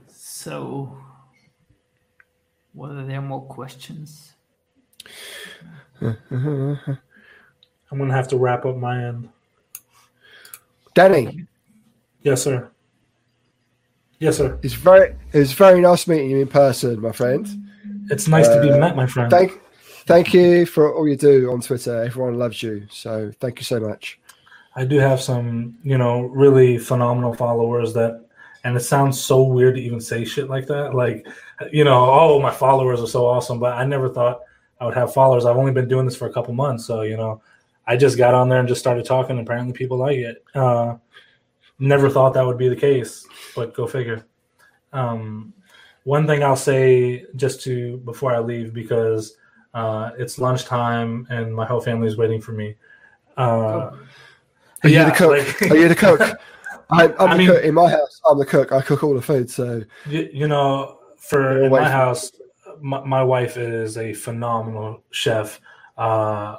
So, 0.08 0.96
were 2.72 3.02
there 3.02 3.20
more 3.20 3.42
questions? 3.42 4.34
I'm 6.00 6.16
gonna 7.90 8.14
have 8.14 8.28
to 8.28 8.36
wrap 8.36 8.64
up 8.64 8.76
my 8.76 9.06
end. 9.06 9.28
Danny. 10.94 11.46
Yes, 12.22 12.44
sir. 12.44 12.70
Yes, 14.18 14.38
sir. 14.38 14.58
It's 14.62 14.74
very 14.74 15.14
it's 15.32 15.52
very 15.52 15.80
nice 15.80 16.06
meeting 16.06 16.30
you 16.30 16.38
in 16.38 16.48
person, 16.48 17.00
my 17.00 17.12
friend. 17.12 17.46
It's 18.10 18.28
nice 18.28 18.46
uh, 18.46 18.56
to 18.56 18.62
be 18.62 18.70
uh, 18.70 18.78
met, 18.78 18.96
my 18.96 19.06
friend. 19.06 19.30
Thank 19.30 19.60
thank 20.06 20.32
you 20.32 20.66
for 20.66 20.94
all 20.94 21.06
you 21.06 21.16
do 21.16 21.50
on 21.52 21.60
Twitter. 21.60 22.02
Everyone 22.02 22.38
loves 22.38 22.62
you. 22.62 22.86
So 22.90 23.32
thank 23.40 23.58
you 23.58 23.64
so 23.64 23.80
much. 23.80 24.18
I 24.74 24.84
do 24.84 24.98
have 24.98 25.20
some, 25.20 25.76
you 25.82 25.96
know, 25.96 26.22
really 26.22 26.78
phenomenal 26.78 27.34
followers 27.34 27.94
that 27.94 28.26
and 28.64 28.76
it 28.76 28.80
sounds 28.80 29.20
so 29.20 29.42
weird 29.42 29.76
to 29.76 29.80
even 29.80 30.00
say 30.00 30.24
shit 30.24 30.48
like 30.48 30.66
that. 30.66 30.94
Like, 30.94 31.26
you 31.70 31.84
know, 31.84 32.10
oh, 32.10 32.40
my 32.40 32.50
followers 32.50 33.00
are 33.00 33.06
so 33.06 33.24
awesome, 33.24 33.60
but 33.60 33.74
I 33.74 33.84
never 33.84 34.08
thought 34.08 34.40
I 34.80 34.86
would 34.86 34.94
have 34.94 35.14
followers. 35.14 35.46
I've 35.46 35.56
only 35.56 35.72
been 35.72 35.88
doing 35.88 36.04
this 36.04 36.16
for 36.16 36.26
a 36.26 36.32
couple 36.32 36.52
months, 36.52 36.84
so 36.84 37.02
you 37.02 37.16
know, 37.16 37.40
I 37.86 37.96
just 37.96 38.18
got 38.18 38.34
on 38.34 38.48
there 38.48 38.58
and 38.58 38.68
just 38.68 38.80
started 38.80 39.04
talking. 39.04 39.38
Apparently, 39.38 39.72
people 39.72 39.98
like 39.98 40.16
it. 40.16 40.44
Uh, 40.54 40.96
never 41.78 42.10
thought 42.10 42.34
that 42.34 42.46
would 42.46 42.58
be 42.58 42.68
the 42.68 42.76
case, 42.76 43.26
but 43.54 43.74
go 43.74 43.86
figure. 43.86 44.26
Um, 44.92 45.52
one 46.04 46.26
thing 46.26 46.42
I'll 46.42 46.56
say 46.56 47.26
just 47.36 47.62
to 47.62 47.98
before 47.98 48.34
I 48.34 48.38
leave 48.38 48.72
because 48.72 49.36
uh, 49.74 50.10
it's 50.18 50.38
lunchtime 50.38 51.26
and 51.30 51.54
my 51.54 51.66
whole 51.66 51.80
family 51.80 52.08
is 52.08 52.16
waiting 52.16 52.40
for 52.40 52.52
me. 52.52 52.76
Uh, 53.36 53.90
are 54.82 54.88
you 54.88 55.04
the 55.04 55.10
cook? 55.10 55.60
Like, 55.60 55.70
are 55.70 55.76
you 55.76 55.88
the 55.88 55.94
cook? 55.94 56.20
I, 56.90 57.04
am 57.04 57.30
the 57.30 57.36
mean, 57.36 57.48
cook 57.48 57.64
in 57.64 57.74
my 57.74 57.90
house. 57.90 58.20
I'm 58.30 58.38
the 58.38 58.46
cook. 58.46 58.72
I 58.72 58.80
cook 58.80 59.02
all 59.02 59.14
the 59.14 59.22
food. 59.22 59.50
So 59.50 59.82
you, 60.06 60.30
you 60.32 60.48
know, 60.48 61.00
for 61.18 61.64
in 61.64 61.70
my 61.70 61.90
house, 61.90 62.30
my, 62.80 63.02
my, 63.04 63.22
wife 63.22 63.56
is 63.56 63.98
a 63.98 64.12
phenomenal 64.12 65.02
chef. 65.10 65.60
Uh, 65.98 66.58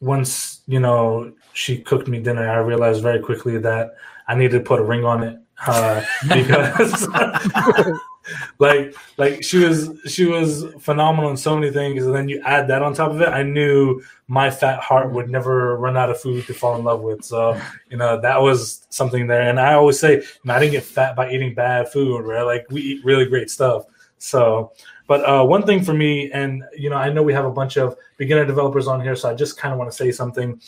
once 0.00 0.62
you 0.66 0.80
know 0.80 1.32
she 1.52 1.78
cooked 1.78 2.08
me 2.08 2.18
dinner, 2.18 2.48
I 2.48 2.56
realized 2.56 3.02
very 3.02 3.20
quickly 3.20 3.58
that 3.58 3.94
I 4.30 4.34
needed 4.34 4.58
to 4.58 4.60
put 4.60 4.80
a 4.80 4.84
ring 4.84 5.04
on 5.04 5.22
it 5.22 5.38
uh, 5.66 6.02
because 6.28 7.08
like 8.58 8.94
like 9.16 9.42
she 9.42 9.58
was 9.58 9.90
she 10.06 10.26
was 10.26 10.66
phenomenal 10.78 11.30
in 11.30 11.36
so 11.36 11.56
many 11.56 11.72
things 11.72 12.04
and 12.04 12.14
then 12.14 12.28
you 12.28 12.40
add 12.44 12.68
that 12.68 12.82
on 12.82 12.92
top 12.92 13.10
of 13.10 13.20
it 13.20 13.28
i 13.28 13.42
knew 13.42 14.00
my 14.30 14.48
fat 14.48 14.78
heart 14.78 15.10
would 15.10 15.28
never 15.28 15.76
run 15.76 15.96
out 15.96 16.08
of 16.08 16.20
food 16.20 16.46
to 16.46 16.54
fall 16.54 16.76
in 16.78 16.84
love 16.84 17.00
with. 17.00 17.24
So 17.24 17.60
you 17.90 17.96
know 17.96 18.20
that 18.20 18.40
was 18.40 18.86
something 18.88 19.26
there. 19.26 19.42
And 19.42 19.58
i 19.58 19.74
always 19.74 19.98
say 19.98 20.18
you 20.18 20.22
know, 20.44 20.54
i 20.54 20.60
didn't 20.60 20.70
get 20.70 20.84
fat 20.84 21.16
by 21.16 21.32
eating 21.32 21.52
bad 21.52 21.90
food 21.90 22.20
right? 22.20 22.42
Like 22.42 22.64
we 22.70 22.80
eat 22.80 23.04
really 23.04 23.26
great 23.26 23.50
stuff. 23.50 23.86
So 24.18 24.72
but 25.08 25.28
uh, 25.28 25.44
one 25.44 25.66
thing 25.66 25.82
for 25.82 25.92
me 25.92 26.30
and 26.30 26.62
you 26.76 26.88
know 26.88 26.96
i 26.96 27.10
know 27.10 27.24
we 27.24 27.32
have 27.32 27.44
a 27.44 27.50
bunch 27.50 27.76
of 27.76 27.96
beginner 28.18 28.44
developers 28.44 28.86
on 28.86 29.00
here 29.00 29.16
so 29.16 29.28
i 29.28 29.34
just 29.34 29.58
kind 29.58 29.72
of 29.72 29.78
want 29.78 29.90
to 29.90 29.96
say 29.96 30.12
something. 30.12 30.60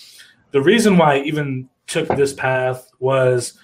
The 0.51 0.61
reason 0.61 0.99
why 0.99 1.21
even 1.21 1.69
took 1.87 2.09
this 2.09 2.33
path 2.33 2.91
was 2.99 3.59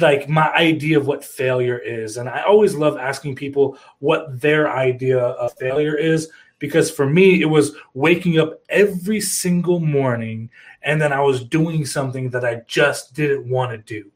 like 0.00 0.28
my 0.28 0.52
idea 0.54 0.98
of 0.98 1.06
what 1.06 1.24
failure 1.24 1.78
is. 1.78 2.16
And 2.16 2.28
I 2.28 2.42
always 2.42 2.74
love 2.74 2.98
asking 2.98 3.36
people 3.36 3.78
what 4.00 4.40
their 4.40 4.70
idea 4.70 5.18
of 5.18 5.54
failure 5.58 5.96
is 5.96 6.30
because 6.58 6.90
for 6.90 7.06
me, 7.08 7.40
it 7.40 7.46
was 7.46 7.74
waking 7.94 8.38
up 8.38 8.60
every 8.68 9.20
single 9.20 9.80
morning 9.80 10.50
and 10.82 11.00
then 11.00 11.12
I 11.12 11.20
was 11.20 11.44
doing 11.44 11.86
something 11.86 12.30
that 12.30 12.44
I 12.44 12.62
just 12.66 13.14
didn't 13.14 13.48
want 13.48 13.72
to 13.72 13.78
do. 13.78 14.10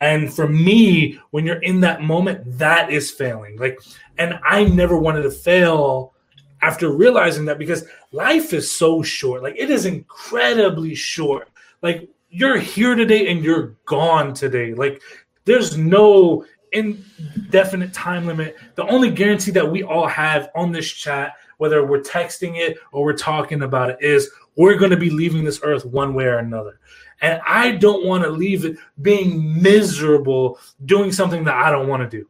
And 0.00 0.32
for 0.32 0.48
me, 0.48 1.18
when 1.30 1.46
you're 1.46 1.62
in 1.62 1.80
that 1.80 2.02
moment, 2.02 2.58
that 2.58 2.90
is 2.90 3.10
failing. 3.10 3.56
Like, 3.56 3.80
and 4.18 4.38
I 4.44 4.64
never 4.64 4.98
wanted 4.98 5.22
to 5.22 5.30
fail 5.30 6.14
after 6.60 6.90
realizing 6.90 7.44
that 7.46 7.58
because 7.58 7.84
life 8.12 8.52
is 8.52 8.70
so 8.70 9.02
short. 9.02 9.42
Like, 9.42 9.56
it 9.56 9.70
is 9.70 9.86
incredibly 9.86 10.94
short. 10.94 11.48
Like, 11.80 12.08
you're 12.34 12.58
here 12.58 12.96
today 12.96 13.28
and 13.28 13.44
you're 13.44 13.76
gone 13.86 14.34
today. 14.34 14.74
Like 14.74 15.00
there's 15.44 15.78
no 15.78 16.44
indefinite 16.72 17.92
time 17.92 18.26
limit. 18.26 18.56
The 18.74 18.86
only 18.88 19.10
guarantee 19.10 19.52
that 19.52 19.70
we 19.70 19.84
all 19.84 20.08
have 20.08 20.50
on 20.56 20.72
this 20.72 20.90
chat, 20.90 21.34
whether 21.58 21.86
we're 21.86 22.02
texting 22.02 22.56
it 22.56 22.78
or 22.90 23.04
we're 23.04 23.16
talking 23.16 23.62
about 23.62 23.90
it, 23.90 23.98
is 24.00 24.28
we're 24.56 24.76
going 24.76 24.90
to 24.90 24.96
be 24.96 25.10
leaving 25.10 25.44
this 25.44 25.60
earth 25.62 25.84
one 25.84 26.12
way 26.12 26.24
or 26.24 26.38
another. 26.38 26.80
And 27.20 27.40
I 27.46 27.72
don't 27.72 28.04
want 28.04 28.24
to 28.24 28.30
leave 28.30 28.64
it 28.64 28.78
being 29.00 29.62
miserable 29.62 30.58
doing 30.84 31.12
something 31.12 31.44
that 31.44 31.54
I 31.54 31.70
don't 31.70 31.88
want 31.88 32.02
to 32.02 32.18
do 32.18 32.26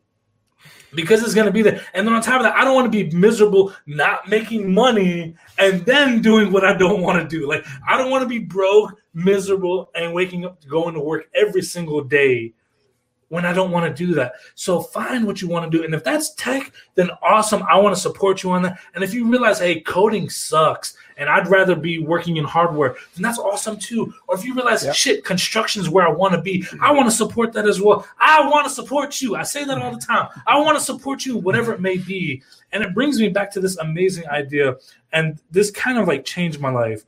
because 0.94 1.22
it's 1.22 1.34
going 1.34 1.46
to 1.46 1.52
be 1.52 1.62
there. 1.62 1.84
And 1.94 2.06
then 2.06 2.14
on 2.14 2.22
top 2.22 2.36
of 2.36 2.44
that, 2.44 2.56
I 2.56 2.64
don't 2.64 2.74
want 2.74 2.90
to 2.90 3.04
be 3.04 3.14
miserable 3.16 3.72
not 3.86 4.28
making 4.28 4.72
money 4.72 5.34
and 5.58 5.84
then 5.84 6.22
doing 6.22 6.52
what 6.52 6.64
I 6.64 6.76
don't 6.76 7.02
want 7.02 7.20
to 7.22 7.28
do. 7.28 7.48
Like, 7.48 7.66
I 7.88 7.96
don't 7.96 8.10
want 8.10 8.22
to 8.22 8.28
be 8.28 8.38
broke, 8.38 9.00
miserable, 9.12 9.90
and 9.94 10.12
waking 10.12 10.44
up 10.44 10.60
to 10.60 10.68
going 10.68 10.94
to 10.94 11.00
work 11.00 11.26
every 11.34 11.62
single 11.62 12.02
day 12.02 12.52
when 13.28 13.44
I 13.44 13.52
don't 13.52 13.70
want 13.70 13.84
to 13.86 14.06
do 14.06 14.14
that. 14.14 14.34
So 14.54 14.80
find 14.80 15.26
what 15.26 15.40
you 15.42 15.48
want 15.48 15.70
to 15.70 15.76
do. 15.76 15.84
And 15.84 15.94
if 15.94 16.04
that's 16.04 16.34
tech, 16.34 16.72
then 16.94 17.10
awesome. 17.22 17.62
I 17.68 17.76
want 17.78 17.94
to 17.94 18.00
support 18.00 18.42
you 18.42 18.50
on 18.50 18.62
that. 18.62 18.78
And 18.94 19.02
if 19.02 19.12
you 19.14 19.28
realize, 19.28 19.58
hey, 19.58 19.80
coding 19.80 20.28
sucks 20.28 20.96
and 21.16 21.28
I'd 21.28 21.48
rather 21.48 21.74
be 21.76 21.98
working 22.00 22.36
in 22.36 22.44
hardware, 22.44 22.96
then 23.14 23.22
that's 23.22 23.38
awesome 23.38 23.78
too. 23.78 24.12
Or 24.28 24.36
if 24.36 24.44
you 24.44 24.54
realize, 24.54 24.84
Yep. 24.84 24.94
shit, 24.94 25.24
construction 25.24 25.80
is 25.82 25.88
where 25.88 26.06
I 26.06 26.10
want 26.10 26.34
to 26.34 26.40
be, 26.40 26.66
I 26.80 26.92
want 26.92 27.06
to 27.08 27.14
support 27.16 27.52
that 27.54 27.66
as 27.66 27.80
well. 27.80 28.06
I 28.18 28.48
want 28.48 28.66
to 28.66 28.72
support 28.72 29.20
you. 29.20 29.36
I 29.36 29.42
say 29.42 29.64
that 29.64 29.78
all 29.78 29.92
the 29.92 30.00
time. 30.04 30.28
I 30.46 30.58
want 30.60 30.76
to 30.78 30.84
support 30.84 31.24
you, 31.24 31.36
whatever 31.36 31.72
it 31.72 31.80
may 31.80 31.96
be. 31.96 32.42
And 32.72 32.82
it 32.82 32.94
brings 32.94 33.18
me 33.20 33.28
back 33.28 33.50
to 33.52 33.60
this 33.60 33.76
amazing 33.78 34.26
idea. 34.28 34.76
And 35.12 35.40
this 35.50 35.70
kind 35.70 35.98
of 35.98 36.08
like 36.08 36.24
changed 36.24 36.60
my 36.60 36.70
life. 36.70 37.04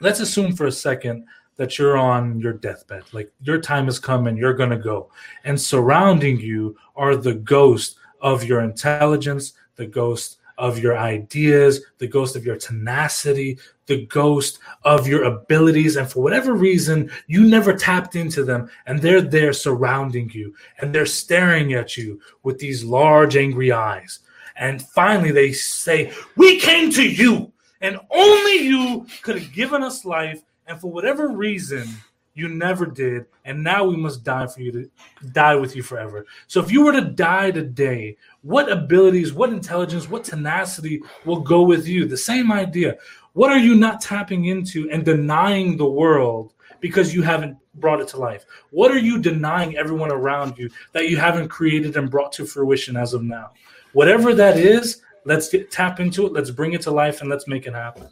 Let's 0.00 0.20
assume 0.20 0.54
for 0.54 0.66
a 0.66 0.72
second 0.72 1.26
that 1.60 1.78
you're 1.78 1.98
on 1.98 2.40
your 2.40 2.54
deathbed. 2.54 3.02
Like 3.12 3.30
your 3.42 3.60
time 3.60 3.84
has 3.84 3.98
come 3.98 4.26
and 4.26 4.38
you're 4.38 4.54
going 4.54 4.70
to 4.70 4.78
go. 4.78 5.10
And 5.44 5.60
surrounding 5.60 6.40
you 6.40 6.74
are 6.96 7.14
the 7.14 7.34
ghost 7.34 7.98
of 8.22 8.44
your 8.44 8.62
intelligence, 8.62 9.52
the 9.76 9.84
ghost 9.84 10.38
of 10.56 10.78
your 10.78 10.96
ideas, 10.96 11.82
the 11.98 12.06
ghost 12.06 12.34
of 12.34 12.46
your 12.46 12.56
tenacity, 12.56 13.58
the 13.84 14.06
ghost 14.06 14.58
of 14.84 15.06
your 15.06 15.24
abilities. 15.24 15.96
And 15.96 16.10
for 16.10 16.22
whatever 16.22 16.54
reason, 16.54 17.10
you 17.26 17.46
never 17.46 17.76
tapped 17.76 18.16
into 18.16 18.42
them. 18.42 18.70
And 18.86 18.98
they're 18.98 19.20
there 19.20 19.52
surrounding 19.52 20.30
you 20.32 20.54
and 20.78 20.94
they're 20.94 21.04
staring 21.04 21.74
at 21.74 21.94
you 21.94 22.22
with 22.42 22.58
these 22.58 22.84
large, 22.84 23.36
angry 23.36 23.70
eyes. 23.70 24.20
And 24.56 24.80
finally, 24.80 25.30
they 25.30 25.52
say, 25.52 26.10
We 26.38 26.58
came 26.58 26.90
to 26.92 27.06
you, 27.06 27.52
and 27.82 28.00
only 28.10 28.64
you 28.64 29.06
could 29.20 29.38
have 29.38 29.52
given 29.52 29.82
us 29.82 30.06
life. 30.06 30.40
And 30.70 30.80
for 30.80 30.88
whatever 30.88 31.26
reason, 31.26 31.88
you 32.34 32.48
never 32.48 32.86
did. 32.86 33.26
And 33.44 33.64
now 33.64 33.84
we 33.84 33.96
must 33.96 34.22
die 34.22 34.46
for 34.46 34.62
you 34.62 34.70
to 34.70 34.90
die 35.32 35.56
with 35.56 35.74
you 35.74 35.82
forever. 35.82 36.24
So 36.46 36.60
if 36.60 36.70
you 36.70 36.84
were 36.84 36.92
to 36.92 37.00
die 37.00 37.50
today, 37.50 38.16
what 38.42 38.70
abilities, 38.70 39.32
what 39.32 39.50
intelligence, 39.50 40.08
what 40.08 40.22
tenacity 40.22 41.02
will 41.24 41.40
go 41.40 41.62
with 41.62 41.88
you? 41.88 42.06
The 42.06 42.16
same 42.16 42.52
idea. 42.52 42.98
What 43.32 43.50
are 43.50 43.58
you 43.58 43.74
not 43.74 44.00
tapping 44.00 44.44
into 44.44 44.88
and 44.92 45.04
denying 45.04 45.76
the 45.76 45.90
world 45.90 46.54
because 46.78 47.12
you 47.12 47.22
haven't 47.22 47.56
brought 47.74 48.00
it 48.00 48.06
to 48.08 48.18
life? 48.18 48.46
What 48.70 48.92
are 48.92 48.98
you 48.98 49.20
denying 49.20 49.76
everyone 49.76 50.12
around 50.12 50.56
you 50.56 50.70
that 50.92 51.08
you 51.08 51.16
haven't 51.16 51.48
created 51.48 51.96
and 51.96 52.08
brought 52.08 52.30
to 52.34 52.46
fruition 52.46 52.96
as 52.96 53.12
of 53.12 53.24
now? 53.24 53.50
Whatever 53.92 54.34
that 54.34 54.56
is, 54.56 55.02
let's 55.24 55.48
get 55.48 55.72
tap 55.72 55.98
into 55.98 56.26
it, 56.26 56.32
let's 56.32 56.52
bring 56.52 56.74
it 56.74 56.82
to 56.82 56.92
life, 56.92 57.22
and 57.22 57.28
let's 57.28 57.48
make 57.48 57.66
it 57.66 57.74
happen. 57.74 58.06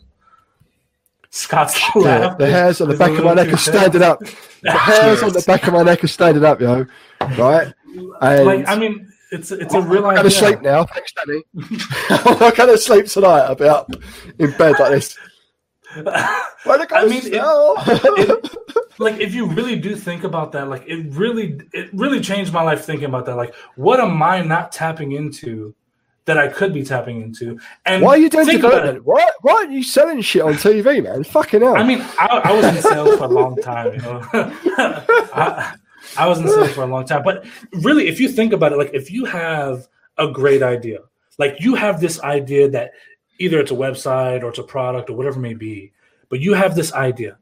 Scott's 1.39 1.79
Yeah, 1.95 2.01
laugh 2.19 2.39
the 2.39 2.51
hairs 2.51 2.81
on 2.81 2.89
the 2.89 2.97
back 2.97 3.17
of 3.17 3.25
my 3.25 3.35
neck 3.35 3.53
are 3.53 3.57
standing 3.57 4.03
up. 4.03 4.19
The 4.63 4.71
hairs 4.73 5.23
on 5.23 5.33
the 5.33 5.43
back 5.47 5.67
of 5.67 5.73
my 5.75 5.83
neck 5.83 6.03
are 6.03 6.09
standing 6.09 6.45
up, 6.45 6.61
yo. 6.61 6.85
Right? 7.37 7.73
And 8.21 8.45
Like 8.45 8.69
I 8.69 8.77
mean, 8.77 9.11
it's 9.31 9.51
it's 9.53 9.75
a 9.75 9.81
real 9.81 10.05
I'm 10.07 10.15
going 10.17 10.25
to 10.25 10.31
sleep 10.31 10.63
now. 10.63 10.85
Thanks, 10.85 11.13
Danny. 11.13 11.43
I'm 12.11 12.55
going 12.55 12.71
to 12.71 12.79
sleep 12.79 13.07
tonight. 13.07 13.43
I'll 13.43 13.55
be 13.55 13.65
up 13.65 13.91
in 14.39 14.51
bed 14.59 14.79
like 14.81 14.91
this. 14.93 15.17
I 15.97 17.07
mean, 17.09 17.23
it- 17.25 17.35
it- 17.35 18.57
like 18.99 19.21
if 19.21 19.33
you 19.33 19.47
really 19.47 19.79
do 19.79 19.95
think 19.95 20.25
about 20.25 20.51
that 20.53 20.69
like 20.69 20.83
it 20.89 21.07
really 21.13 21.61
it 21.73 21.89
really 21.95 22.21
changed 22.21 22.53
my 22.53 22.63
life 22.63 22.85
thinking 22.85 23.05
about 23.07 23.25
that 23.27 23.37
like 23.37 23.55
what 23.77 24.01
am 24.01 24.21
i 24.21 24.43
not 24.43 24.73
tapping 24.73 25.13
into 25.13 25.73
that 26.29 26.39
i 26.39 26.47
could 26.47 26.73
be 26.73 26.85
tapping 26.85 27.23
into 27.23 27.59
and 27.87 28.03
Why 28.03 28.11
are 28.11 28.19
you 28.19 28.29
doing 28.29 28.47
development? 28.47 29.05
Why, 29.05 29.27
why 29.41 29.53
aren't 29.55 29.73
you 29.73 29.83
selling 29.83 30.21
shit 30.21 30.43
on 30.43 30.55
TV, 30.55 31.03
man? 31.03 31.25
Fucking 31.25 31.63
hell. 31.63 31.77
i 31.77 31.83
mean 31.83 32.01
I, 32.19 32.27
I 32.45 32.53
was 32.53 32.65
in 32.65 32.83
sales 32.83 33.19
for 33.19 33.25
a 33.25 33.29
long 33.29 33.57
time 33.57 33.95
you 33.95 34.03
know 34.03 34.21
I, 34.33 35.75
I 36.17 36.27
was 36.29 36.39
in 36.39 36.49
sales 36.49 36.73
for 36.73 36.83
a 36.83 36.87
long 36.87 37.05
time 37.07 37.23
but 37.25 37.45
really 37.73 38.09
if 38.09 38.21
you 38.21 38.29
think 38.29 38.53
about 38.53 38.73
it 38.73 38.79
like 38.79 38.93
if 38.95 39.11
you 39.11 39.25
have 39.25 39.89
a 40.19 40.29
great 40.29 40.63
idea 40.63 41.01
like 41.39 41.57
you 41.61 41.75
have 41.75 42.01
this 42.01 42.21
idea 42.23 42.69
that 42.71 42.93
either 43.39 43.59
it's 43.59 43.71
a 43.71 43.75
website 43.75 44.43
or 44.43 44.51
it's 44.51 44.59
a 44.59 44.63
product 44.77 45.11
or 45.11 45.17
whatever 45.17 45.39
it 45.39 45.43
may 45.43 45.55
be 45.55 45.93
but 46.29 46.41
you 46.41 46.53
have 46.53 46.75
this 46.75 46.93
idea 46.93 47.39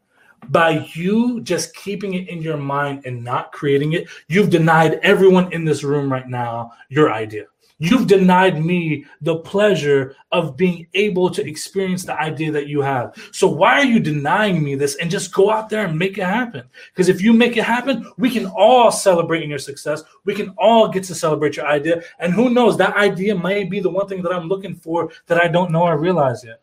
by 0.48 0.86
you 0.94 1.40
just 1.40 1.74
keeping 1.74 2.14
it 2.14 2.28
in 2.28 2.42
your 2.42 2.56
mind 2.56 3.04
and 3.04 3.22
not 3.22 3.52
creating 3.52 3.94
it, 3.94 4.08
you've 4.28 4.50
denied 4.50 5.00
everyone 5.02 5.52
in 5.52 5.64
this 5.64 5.82
room 5.82 6.12
right 6.12 6.28
now 6.28 6.72
your 6.88 7.12
idea. 7.12 7.46
You've 7.78 8.06
denied 8.06 8.64
me 8.64 9.04
the 9.20 9.36
pleasure 9.36 10.16
of 10.32 10.56
being 10.56 10.86
able 10.94 11.28
to 11.30 11.46
experience 11.46 12.04
the 12.04 12.18
idea 12.18 12.50
that 12.52 12.68
you 12.68 12.80
have. 12.80 13.14
So 13.32 13.48
why 13.48 13.74
are 13.74 13.84
you 13.84 14.00
denying 14.00 14.64
me 14.64 14.76
this 14.76 14.96
and 14.96 15.10
just 15.10 15.34
go 15.34 15.50
out 15.50 15.68
there 15.68 15.84
and 15.84 15.98
make 15.98 16.16
it 16.16 16.24
happen? 16.24 16.62
Because 16.92 17.10
if 17.10 17.20
you 17.20 17.34
make 17.34 17.58
it 17.58 17.64
happen, 17.64 18.10
we 18.16 18.30
can 18.30 18.46
all 18.46 18.90
celebrate 18.90 19.42
in 19.42 19.50
your 19.50 19.58
success. 19.58 20.02
We 20.24 20.34
can 20.34 20.54
all 20.56 20.88
get 20.88 21.04
to 21.04 21.14
celebrate 21.14 21.56
your 21.56 21.66
idea. 21.66 22.02
And 22.18 22.32
who 22.32 22.48
knows, 22.48 22.78
that 22.78 22.96
idea 22.96 23.36
may 23.36 23.64
be 23.64 23.80
the 23.80 23.90
one 23.90 24.08
thing 24.08 24.22
that 24.22 24.32
I'm 24.32 24.48
looking 24.48 24.74
for 24.74 25.10
that 25.26 25.38
I 25.38 25.48
don't 25.48 25.70
know 25.70 25.84
I 25.84 25.92
realize 25.92 26.42
yet. 26.44 26.62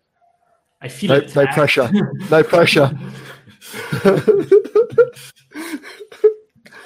I 0.81 0.87
feel 0.87 1.09
no, 1.09 1.17
it. 1.17 1.35
no 1.35 1.45
pressure. 1.47 1.91
No 2.31 2.43
pressure. 2.43 2.91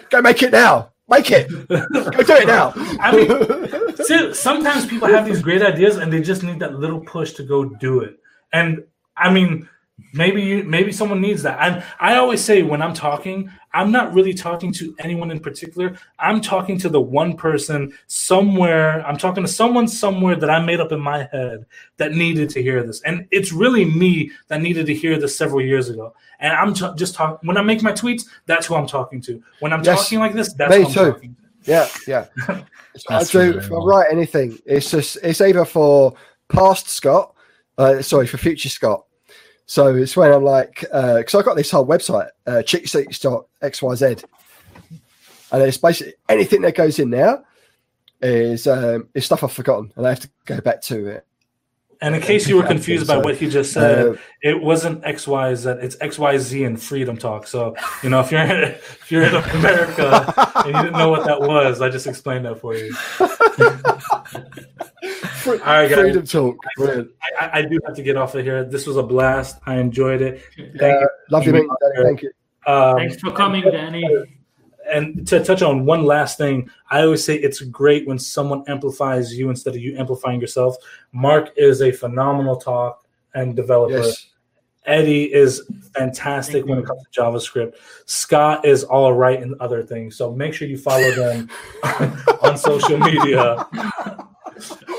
Go 0.09 0.21
make 0.21 0.43
it 0.43 0.51
now. 0.51 0.91
Make 1.09 1.31
it. 1.31 1.49
Go 1.49 1.85
do 1.87 2.33
it 2.33 2.47
now. 2.47 2.73
I 2.99 3.15
mean, 3.15 3.95
See, 4.05 4.33
sometimes 4.33 4.85
people 4.85 5.07
have 5.07 5.25
these 5.25 5.41
great 5.41 5.61
ideas 5.61 5.97
and 5.97 6.11
they 6.11 6.21
just 6.21 6.43
need 6.43 6.59
that 6.59 6.75
little 6.75 6.99
push 6.99 7.31
to 7.33 7.43
go 7.43 7.65
do 7.65 8.01
it. 8.01 8.19
And 8.51 8.83
I 9.15 9.31
mean, 9.31 9.69
maybe 10.13 10.41
you, 10.41 10.63
maybe 10.63 10.91
someone 10.91 11.21
needs 11.21 11.43
that. 11.43 11.57
And 11.59 11.83
I 11.99 12.15
always 12.15 12.43
say 12.43 12.63
when 12.63 12.81
I'm 12.81 12.93
talking, 12.93 13.51
I'm 13.73 13.91
not 13.91 14.13
really 14.13 14.33
talking 14.33 14.71
to 14.73 14.95
anyone 14.99 15.29
in 15.31 15.39
particular. 15.39 15.97
I'm 16.19 16.41
talking 16.41 16.77
to 16.79 16.89
the 16.89 17.01
one 17.01 17.35
person 17.35 17.93
somewhere. 18.07 19.05
I'm 19.05 19.17
talking 19.17 19.43
to 19.43 19.49
someone 19.49 19.87
somewhere 19.87 20.35
that 20.35 20.49
I 20.49 20.63
made 20.63 20.79
up 20.79 20.91
in 20.91 20.99
my 20.99 21.27
head 21.31 21.65
that 21.97 22.13
needed 22.13 22.49
to 22.51 22.61
hear 22.61 22.83
this. 22.83 23.01
And 23.01 23.27
it's 23.31 23.51
really 23.51 23.85
me 23.85 24.31
that 24.47 24.61
needed 24.61 24.85
to 24.87 24.93
hear 24.93 25.19
this 25.19 25.37
several 25.37 25.61
years 25.61 25.89
ago. 25.89 26.13
And 26.39 26.53
I'm 26.53 26.73
t- 26.73 26.89
just 26.95 27.15
talking 27.15 27.47
when 27.47 27.57
I 27.57 27.61
make 27.61 27.81
my 27.83 27.91
tweets. 27.91 28.25
That's 28.45 28.65
who 28.65 28.75
I'm 28.75 28.87
talking 28.87 29.21
to. 29.21 29.41
When 29.59 29.73
I'm 29.73 29.83
Yes, 29.83 30.03
talking 30.03 30.19
like 30.19 30.33
this, 30.33 30.53
that's 30.53 30.71
me 30.71 30.81
who 30.81 30.87
I'm 30.87 30.93
too. 30.93 31.11
talking 31.13 31.35
to. 31.35 31.71
Yeah, 31.71 31.87
yeah. 32.07 32.25
So 32.97 33.13
I 33.13 33.17
That's 33.19 33.29
do. 33.29 33.57
If 33.59 33.71
I 33.71 33.75
write 33.75 34.07
anything, 34.11 34.57
it's 34.65 34.89
just 34.89 35.19
it's 35.21 35.39
either 35.39 35.65
for 35.65 36.15
past 36.49 36.89
Scott, 36.89 37.35
uh, 37.77 38.01
sorry, 38.01 38.25
for 38.25 38.37
future 38.37 38.69
Scott. 38.69 39.05
So 39.67 39.93
it's 39.95 40.15
when 40.15 40.31
I'm 40.31 40.45
like, 40.45 40.79
because 40.79 41.35
I 41.35 41.41
got 41.43 41.57
this 41.57 41.71
whole 41.71 41.85
website, 41.85 42.29
uh, 42.47 42.63
cheatsheets.xyz, 42.65 44.23
and 45.51 45.63
it's 45.63 45.77
basically 45.77 46.13
anything 46.29 46.61
that 46.61 46.73
goes 46.73 46.99
in 46.99 47.09
there 47.09 47.43
is 48.21 48.65
um, 48.65 49.09
is 49.13 49.25
stuff 49.25 49.43
I've 49.43 49.51
forgotten, 49.51 49.91
and 49.95 50.07
I 50.07 50.11
have 50.11 50.21
to 50.21 50.29
go 50.45 50.61
back 50.61 50.81
to 50.83 51.07
it. 51.07 51.25
And 52.01 52.13
in 52.15 52.21
case 52.21 52.47
you 52.47 52.57
were 52.57 52.63
confused 52.63 53.07
by 53.07 53.17
what 53.17 53.37
he 53.37 53.49
just 53.49 53.73
said, 53.73 54.07
Uh, 54.07 54.13
it 54.43 54.61
wasn't 54.61 55.03
X 55.03 55.27
Y 55.27 55.55
Z. 55.55 55.69
It's 55.81 55.97
X 55.99 56.19
Y 56.19 56.37
Z 56.37 56.63
and 56.63 56.81
Freedom 56.81 57.17
Talk. 57.17 57.47
So 57.47 57.75
you 58.03 58.09
know, 58.09 58.19
if 58.19 58.31
you're 58.31 58.41
if 59.01 59.11
you're 59.11 59.23
in 59.23 59.33
America 59.35 60.33
and 60.57 60.67
you 60.75 60.81
didn't 60.83 60.97
know 60.97 61.09
what 61.09 61.25
that 61.25 61.41
was, 61.41 61.81
I 61.81 61.89
just 61.89 62.05
explained 62.05 62.45
that 62.45 62.59
for 62.59 62.75
you. 62.75 62.95
All 65.47 65.53
right, 65.63 65.89
guys. 65.89 65.97
freedom 65.99 66.25
talk. 66.25 66.57
I, 66.79 67.05
I- 67.39 67.49
I 67.59 67.61
do 67.61 67.79
have 67.85 67.95
to 67.95 68.03
get 68.03 68.17
off 68.17 68.35
of 68.35 68.43
here. 68.43 68.63
This 68.65 68.85
was 68.85 68.97
a 68.97 69.03
blast. 69.03 69.57
I 69.65 69.75
enjoyed 69.77 70.21
it. 70.21 70.41
Thank 70.57 70.81
Uh, 70.81 70.99
you. 70.99 71.07
lovely 71.31 71.51
meeting 71.53 71.69
you, 71.69 71.93
Danny. 71.95 72.05
Thank 72.05 72.21
you. 72.23 72.31
Um, 72.65 72.97
Thanks 72.97 73.15
for 73.21 73.31
coming, 73.31 73.63
Danny. 73.63 74.03
And 74.91 75.27
to 75.27 75.43
touch 75.43 75.61
on 75.61 75.85
one 75.85 76.03
last 76.03 76.37
thing, 76.37 76.69
I 76.89 77.01
always 77.01 77.23
say 77.23 77.35
it's 77.35 77.61
great 77.61 78.07
when 78.07 78.19
someone 78.19 78.63
amplifies 78.67 79.37
you 79.37 79.49
instead 79.49 79.75
of 79.75 79.81
you 79.81 79.97
amplifying 79.97 80.41
yourself. 80.41 80.77
Mark 81.11 81.51
is 81.57 81.81
a 81.81 81.91
phenomenal 81.91 82.55
talk 82.55 83.05
and 83.33 83.55
developer. 83.55 83.97
Yes. 83.97 84.27
Eddie 84.85 85.33
is 85.33 85.69
fantastic 85.93 86.65
when 86.65 86.79
it 86.79 86.85
comes 86.85 87.03
to 87.03 87.21
JavaScript. 87.21 87.75
Scott 88.05 88.65
is 88.65 88.85
all 88.85 89.13
right 89.13 89.41
in 89.41 89.53
other 89.59 89.83
things. 89.83 90.15
So 90.15 90.31
make 90.31 90.53
sure 90.53 90.67
you 90.67 90.77
follow 90.77 91.11
them 91.11 91.49
on 92.41 92.57
social 92.57 92.97
media. 92.97 93.67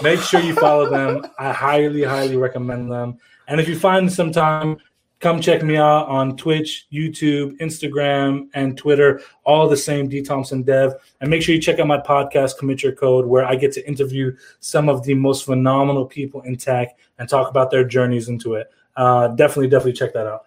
make 0.03 0.21
sure 0.21 0.41
you 0.41 0.55
follow 0.55 0.91
them. 0.91 1.27
I 1.39 1.53
highly, 1.53 2.03
highly 2.03 2.37
recommend 2.37 2.93
them. 2.93 3.19
And 3.49 3.61
if 3.61 3.67
you 3.67 3.79
find 3.79 4.13
some 4.13 4.31
time, 4.31 4.77
come 5.21 5.41
check 5.41 5.63
me 5.63 5.77
out 5.77 6.07
on 6.07 6.37
Twitch, 6.37 6.87
YouTube, 6.93 7.59
Instagram, 7.59 8.49
and 8.55 8.77
Twitter. 8.77 9.21
All 9.45 9.69
the 9.69 9.77
same 9.77 10.09
D 10.09 10.23
Thompson 10.23 10.63
Dev. 10.63 10.95
And 11.21 11.31
make 11.31 11.43
sure 11.43 11.55
you 11.55 11.61
check 11.61 11.79
out 11.79 11.87
my 11.87 11.99
podcast, 11.99 12.59
Commit 12.59 12.83
Your 12.83 12.93
Code, 12.93 13.27
where 13.27 13.45
I 13.45 13.57
get 13.57 13.73
to 13.73 13.89
interview 13.89 14.37
some 14.61 14.89
of 14.89 15.03
the 15.05 15.15
most 15.15 15.45
phenomenal 15.45 16.07
people 16.07 16.43
in 16.43 16.57
tech 16.57 16.97
and 17.19 17.29
talk 17.29 17.51
about 17.51 17.71
their 17.71 17.85
journeys 17.85 18.29
into 18.29 18.55
it. 18.55 18.71
Uh, 18.97 19.29
definitely, 19.29 19.69
definitely 19.69 19.93
check 19.93 20.13
that 20.13 20.27
out. 20.27 20.47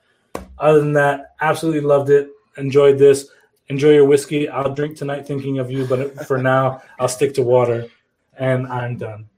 Other 0.58 0.80
than 0.80 0.94
that, 0.94 1.36
absolutely 1.42 1.82
loved 1.82 2.10
it. 2.10 2.30
Enjoyed 2.58 2.98
this. 2.98 3.30
Enjoy 3.70 3.92
your 3.92 4.06
whiskey. 4.06 4.50
I'll 4.50 4.74
drink 4.74 4.98
tonight 4.98 5.26
thinking 5.26 5.60
of 5.60 5.72
you, 5.72 5.86
but 5.86 6.26
for 6.28 6.38
now, 6.38 6.82
I'll 7.00 7.08
stick 7.08 7.34
to 7.36 7.42
water. 7.42 7.88
And 8.38 8.68
I'm 8.68 8.98
done. 8.98 9.31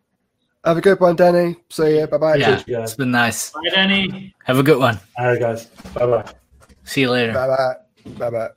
Have 0.65 0.77
a 0.77 0.81
good 0.81 0.99
one, 0.99 1.15
Danny. 1.15 1.57
See 1.69 1.99
you. 1.99 2.07
Bye 2.07 2.17
bye. 2.17 2.35
Yeah, 2.35 2.61
it's 2.67 2.95
been 2.95 3.11
nice. 3.11 3.51
Bye, 3.51 3.69
Danny. 3.73 4.33
Have 4.45 4.59
a 4.59 4.63
good 4.63 4.79
one. 4.79 4.97
All 5.17 5.27
right, 5.27 5.39
guys. 5.39 5.65
Bye 5.93 6.05
bye. 6.05 6.25
See 6.85 7.01
you 7.01 7.11
later. 7.11 7.33
Bye 7.33 7.47
bye. 7.47 7.75
Bye 8.17 8.29
bye. 8.29 8.49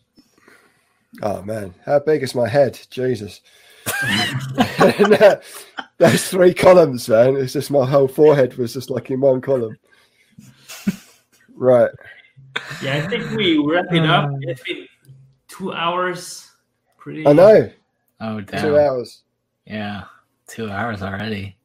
Oh 1.22 1.42
man, 1.42 1.74
how 1.84 1.98
big 1.98 2.22
is 2.22 2.34
my 2.34 2.48
head? 2.48 2.78
Jesus. 2.90 3.40
Those 5.98 6.28
three 6.28 6.52
columns, 6.52 7.08
man. 7.08 7.36
It's 7.36 7.54
just 7.54 7.70
my 7.70 7.86
whole 7.86 8.08
forehead 8.08 8.56
was 8.56 8.74
just 8.74 8.90
like 8.90 9.10
in 9.10 9.20
one 9.20 9.40
column. 9.40 9.76
Right. 11.54 11.90
Yeah, 12.82 12.96
I 12.98 13.08
think 13.08 13.30
we 13.32 13.58
wrap 13.58 13.86
it 13.92 14.04
up. 14.04 14.26
Um, 14.26 14.38
It's 14.42 14.62
been 14.62 14.86
two 15.48 15.72
hours. 15.72 16.50
Pretty. 16.98 17.26
I 17.26 17.32
know. 17.32 17.70
Oh 18.20 18.40
damn. 18.42 18.62
Two 18.62 18.78
hours. 18.78 19.22
Yeah, 19.66 20.04
two 20.46 20.70
hours 20.70 21.02
already. 21.02 21.55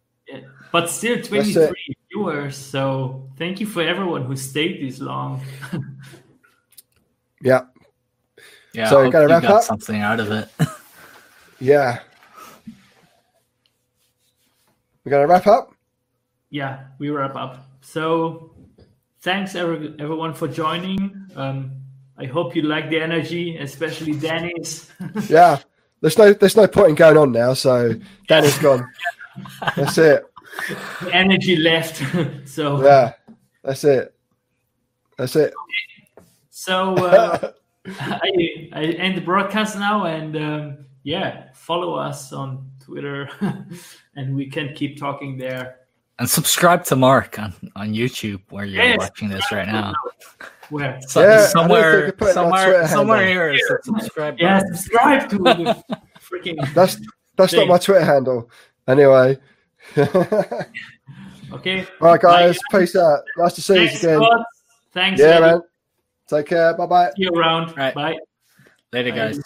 Yeah, 0.74 0.80
but 0.82 0.90
still 0.90 1.18
it. 1.18 1.26
23 1.26 1.96
viewers. 2.12 2.56
So 2.58 3.30
thank 3.38 3.60
you 3.60 3.68
for 3.68 3.82
everyone 3.82 4.24
who 4.26 4.36
stayed 4.36 4.82
this 4.88 5.00
long. 5.00 5.42
Yeah. 7.44 7.62
Yeah, 8.74 8.88
So, 8.90 9.00
I 9.00 9.04
hope 9.06 9.14
gotta 9.14 9.26
you 9.26 9.32
wrap 9.32 9.42
got 9.42 9.52
up? 9.52 9.64
something 9.64 10.00
out 10.02 10.20
of 10.20 10.32
it. 10.32 10.50
Yeah. 11.60 12.00
We're 15.04 15.10
gonna 15.12 15.28
wrap 15.28 15.48
up. 15.48 15.74
yeah, 16.52 16.86
we 17.00 17.10
wrap 17.10 17.36
up. 17.36 17.66
So 17.82 18.52
thanks 19.22 19.56
every, 19.56 19.96
everyone 20.00 20.34
for 20.34 20.48
joining. 20.48 21.26
Um, 21.36 21.72
I 22.18 22.26
hope 22.26 22.56
you 22.56 22.62
like 22.64 22.90
the 22.90 23.00
energy, 23.02 23.58
especially 23.58 24.14
Danny's. 24.14 24.92
Yeah. 25.30 25.60
There's 26.02 26.18
no 26.18 26.34
there's 26.34 26.56
no 26.56 26.68
point 26.68 26.90
in 26.90 26.96
going 26.96 27.18
on 27.18 27.32
now, 27.32 27.54
so 27.54 27.94
Danny's 28.28 28.58
gone. 28.60 28.88
That's 29.76 29.98
it. 30.00 30.24
Energy 31.12 31.56
left. 31.56 32.02
so 32.46 32.84
Yeah. 32.84 33.14
That's 33.64 33.84
it. 33.84 34.14
That's 35.18 35.36
it. 35.36 35.54
so 36.50 36.96
uh, 36.96 37.52
I, 38.00 38.70
I 38.74 38.84
end 38.98 39.18
the 39.18 39.22
broadcast 39.22 39.78
now, 39.78 40.06
and 40.06 40.36
um, 40.36 40.78
yeah, 41.04 41.50
follow 41.54 41.94
us 41.96 42.34
on 42.34 42.70
Twitter, 42.84 43.30
and 44.16 44.36
we 44.36 44.48
can 44.50 44.74
keep 44.74 44.98
talking 45.00 45.38
there. 45.38 45.78
and 46.20 46.28
subscribe 46.30 46.84
to 46.86 46.96
Mark 46.96 47.38
on, 47.40 47.54
on 47.76 47.94
YouTube 47.94 48.42
where 48.50 48.66
you're 48.66 48.84
Yes. 48.84 48.98
watching 49.00 49.30
this 49.30 49.52
right 49.52 49.68
now. 49.68 49.94
Where? 50.70 51.00
So, 51.08 51.22
Yeah, 51.22 51.28
I 51.28 51.30
don't 51.30 51.40
think 51.42 51.52
somewhere, 51.52 52.06
you 52.08 52.12
put 52.14 52.30
it 52.30 52.38
on 52.38 52.46
our 52.46 52.52
somewhere, 52.52 52.66
Twitter 52.74 52.88
somewhere 52.88 53.18
handle. 53.18 53.34
here 53.34 53.50
is 53.54 53.62
a 53.70 53.84
subscribe. 53.84 54.36
Yeah, 54.40 54.60
subscribe 54.74 55.30
to 55.30 55.38
the 55.38 55.84
freaking. 56.20 56.74
That's 56.74 57.00
that's 57.38 57.54
not 57.54 57.68
my 57.68 57.78
Twitter 57.78 58.04
handle. 58.06 58.50
Anyway. 58.88 59.38
All 59.98 60.66
Okay. 61.54 61.86
All 62.00 62.08
right, 62.08 62.22
guys. 62.22 62.58
Peace 62.72 62.96
out. 62.96 63.24
Nice 63.38 63.54
to 63.56 63.62
see 63.62 63.74
you 63.74 63.88
Thanks, 63.88 64.04
again. 64.04 64.22
Scott. 64.22 64.46
Thanks. 64.94 65.20
Yeah, 65.20 65.28
Eddie. 65.28 65.42
man. 65.42 65.62
Take 66.28 66.46
care. 66.46 66.74
Bye 66.76 66.86
bye. 66.86 67.10
See 67.18 67.24
you 67.24 67.32
around. 67.32 67.76
Right. 67.76 67.94
Bye. 67.94 68.18
Later, 68.94 69.12
guys. 69.12 69.38
Bye. 69.38 69.44